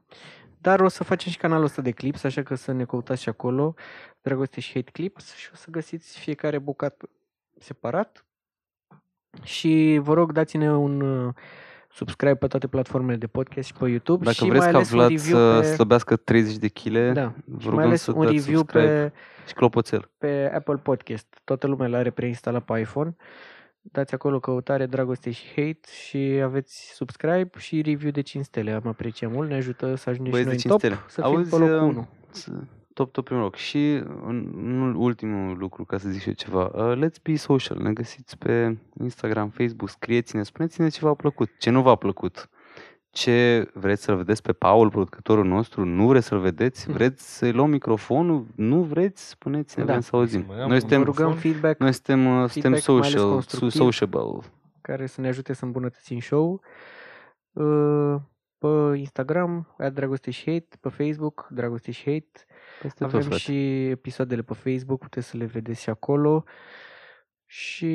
Dar 0.60 0.80
o 0.80 0.88
să 0.88 1.04
facem 1.04 1.30
și 1.32 1.38
canalul 1.38 1.64
ăsta 1.64 1.82
de 1.82 1.90
clips, 1.90 2.24
așa 2.24 2.42
că 2.42 2.54
să 2.54 2.72
ne 2.72 2.84
căutați 2.84 3.22
și 3.22 3.28
acolo, 3.28 3.74
Dragoste 4.22 4.60
și 4.60 4.72
Hate 4.74 4.90
Clips 4.90 5.34
și 5.34 5.48
o 5.52 5.56
să 5.56 5.66
găsiți 5.70 6.18
fiecare 6.18 6.58
bucat 6.58 7.02
separat. 7.58 8.24
Și 9.42 10.00
vă 10.02 10.14
rog, 10.14 10.32
dați-ne 10.32 10.72
un 10.72 11.00
uh, 11.00 11.34
subscribe 11.90 12.34
pe 12.34 12.46
toate 12.46 12.66
platformele 12.66 13.16
de 13.16 13.26
podcast 13.26 13.66
și 13.66 13.74
pe 13.74 13.88
YouTube 13.88 14.24
Dacă 14.24 14.36
și 14.36 14.48
vreți 14.48 14.58
mai 14.58 14.70
ca 14.70 14.76
ales 14.76 14.90
un 14.90 14.96
Vlad 14.96 15.08
review 15.10 15.36
să 15.38 15.58
pe, 15.60 15.66
slăbească 15.66 16.16
30 16.16 16.56
de 16.56 16.68
kg, 16.68 17.12
da, 17.12 17.32
vă 17.44 17.60
și 17.60 17.66
mai 17.66 17.70
rugăm 17.70 17.86
ales 17.86 18.02
să 18.02 18.12
un 18.12 18.24
dați 18.24 18.36
review 18.36 18.58
subscribe 18.58 18.86
pe, 18.86 19.12
și 19.46 19.54
clopoțel. 19.54 20.10
pe 20.18 20.50
Apple 20.54 20.76
Podcast. 20.76 21.40
Toată 21.44 21.66
lumea 21.66 21.88
l-are 21.88 22.10
preinstalat 22.10 22.64
pe 22.64 22.78
iPhone. 22.80 23.16
Dați 23.82 24.14
acolo 24.14 24.40
căutare 24.40 24.86
Dragoste 24.86 25.30
și 25.30 25.46
Hate 25.48 25.80
și 26.06 26.16
aveți 26.18 26.92
subscribe 26.94 27.50
și 27.58 27.82
review 27.82 28.10
de 28.10 28.20
5 28.20 28.44
stele. 28.44 28.72
Am 28.72 28.86
apreciat 28.86 29.32
mult, 29.32 29.48
ne 29.48 29.54
ajută 29.54 29.94
să 29.94 30.10
ajungem 30.10 30.34
și 30.34 30.42
Băieți 30.44 30.48
noi 30.48 30.56
de 30.56 30.68
în 30.68 30.70
5 30.70 30.72
top, 30.72 30.78
stele. 30.78 30.98
să 31.08 31.20
fim 31.20 31.24
Auzi, 31.36 31.50
pe 31.50 31.56
locul 31.56 31.88
uh, 31.88 31.94
1. 31.94 32.08
Să- 32.30 32.52
Top, 32.94 33.12
top 33.12 33.24
primul 33.24 33.42
loc. 33.42 33.54
Și 33.56 34.02
un, 34.24 34.52
un 34.54 34.94
ultimul 34.94 35.58
lucru, 35.58 35.84
ca 35.84 35.98
să 35.98 36.08
zic 36.08 36.20
și 36.20 36.28
eu 36.28 36.34
ceva. 36.34 36.70
Uh, 36.74 36.96
let's 37.04 37.22
be 37.22 37.36
social. 37.36 37.78
Ne 37.78 37.92
găsiți 37.92 38.38
pe 38.38 38.76
Instagram, 39.00 39.48
Facebook. 39.48 39.88
Scrieți-ne, 39.88 40.42
spuneți-ne 40.42 40.88
ce 40.88 40.98
v-a 41.02 41.14
plăcut, 41.14 41.48
ce 41.58 41.70
nu 41.70 41.82
v-a 41.82 41.94
plăcut. 41.94 42.48
Ce 43.10 43.68
vreți 43.74 44.02
să-l 44.02 44.16
vedeți 44.16 44.42
pe 44.42 44.52
Paul, 44.52 44.90
producătorul 44.90 45.44
nostru? 45.44 45.84
Nu 45.84 46.06
vreți 46.06 46.26
să-l 46.26 46.38
vedeți? 46.38 46.84
Mhm. 46.88 46.96
Vreți 46.96 47.36
să-i 47.36 47.52
luăm 47.52 47.70
microfonul? 47.70 48.46
Nu 48.54 48.82
vreți? 48.82 49.28
Spuneți-ne, 49.28 49.84
Da. 49.84 49.90
vrem 49.90 50.00
să 50.02 50.16
auzim. 50.16 50.40
Să 50.40 50.46
mă 50.48 50.56
iau 50.56 50.64
Noi 50.66 50.74
un 50.74 50.80
suntem, 50.80 50.98
Vă 50.98 51.04
rugăm 51.04 51.26
microfon. 51.26 51.50
feedback 51.52 51.80
noi 51.80 51.92
suntem, 51.92 52.26
uh, 52.26 52.48
suntem 52.50 52.72
feedback, 52.72 52.86
mai 52.88 52.96
ales 52.98 53.10
social, 53.12 53.20
su- 53.28 53.32
constructiv. 53.32 53.80
sociable. 53.80 54.40
care 54.80 55.06
să 55.06 55.20
ne 55.20 55.28
ajute 55.28 55.52
să 55.52 55.64
îmbunătățim 55.64 56.20
show 56.20 56.60
Uh, 57.52 58.16
pe 58.58 58.96
Instagram, 58.98 59.74
Dragoste 59.92 60.30
și 60.30 60.50
Hate, 60.50 60.76
pe 60.80 60.88
Facebook, 60.88 61.48
Dragoste 61.50 61.90
și 61.90 62.02
Hate. 62.04 62.44
Peste 62.82 63.04
tot, 63.04 63.12
Avem 63.12 63.20
frate. 63.20 63.36
și 63.40 63.86
episoadele 63.88 64.42
pe 64.42 64.54
Facebook, 64.54 64.98
puteți 65.00 65.26
să 65.26 65.36
le 65.36 65.44
vedeți 65.44 65.82
și 65.82 65.90
acolo. 65.90 66.44
Și 67.46 67.94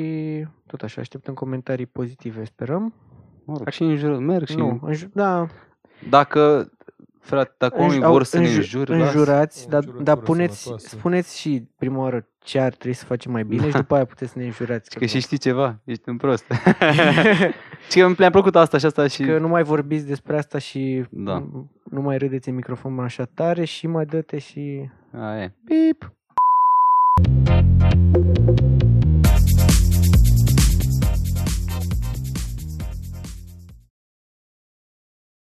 tot 0.66 0.82
așa, 0.82 1.00
așteptăm 1.00 1.34
comentarii 1.34 1.86
pozitive, 1.86 2.44
sperăm. 2.44 2.94
Mă 3.46 3.54
rog, 3.56 3.68
și 3.68 3.82
înjură, 3.82 4.18
merg 4.18 4.46
și 4.48 4.56
Nu, 4.56 4.80
înju- 4.82 5.10
da, 5.12 5.46
Dacă, 6.10 6.70
frate, 7.20 7.52
dacă 7.58 7.80
oamenii 7.80 8.02
înj- 8.02 8.06
vor 8.06 8.22
să 8.22 8.38
ne 8.38 8.44
înju- 8.46 8.56
înjure, 8.56 8.98
lasă. 8.98 9.10
înjurați, 9.18 9.64
O 9.66 9.68
dar, 9.68 9.78
înjurătură 9.78 10.04
dar 10.14 10.16
puneți, 10.24 10.62
sănătoasă. 10.62 10.96
spuneți 10.96 11.38
și 11.40 11.64
prima 11.78 11.98
oară 11.98 12.26
ce 12.42 12.58
ar 12.60 12.74
trebui 12.74 12.92
să 12.96 13.04
facem 13.04 13.32
mai 13.32 13.44
bine 13.44 13.64
și 13.66 13.70
Da. 13.72 13.78
după 13.78 13.94
aia 13.94 14.04
puteți 14.04 14.32
să 14.32 14.38
ne 14.38 14.44
înjurați. 14.44 14.98
Că 14.98 15.06
și 15.06 15.20
știi 15.20 15.38
ceva, 15.38 15.78
ești 15.84 16.08
un 16.08 16.16
prost. 16.16 16.44
și 17.90 18.00
că 18.00 18.14
mi-a 18.18 18.30
plăcut 18.30 18.56
asta 18.56 18.78
și 18.78 18.86
asta 18.86 19.06
și... 19.06 19.22
că 19.24 19.38
nu 19.38 19.48
mai 19.48 19.62
vorbiți 19.62 20.06
despre 20.06 20.36
asta 20.36 20.58
și 20.58 21.04
Da. 21.10 21.46
nu 21.90 22.00
mai 22.00 22.18
râdeți 22.18 22.48
în 22.48 22.54
microfon 22.54 22.98
așa 22.98 23.24
tare 23.24 23.64
și 23.64 23.86
mai 23.86 24.04
dă-te 24.06 24.38
și 24.38 24.90
A, 25.12 25.36
e. 25.42 25.52
Bip! 25.64 26.12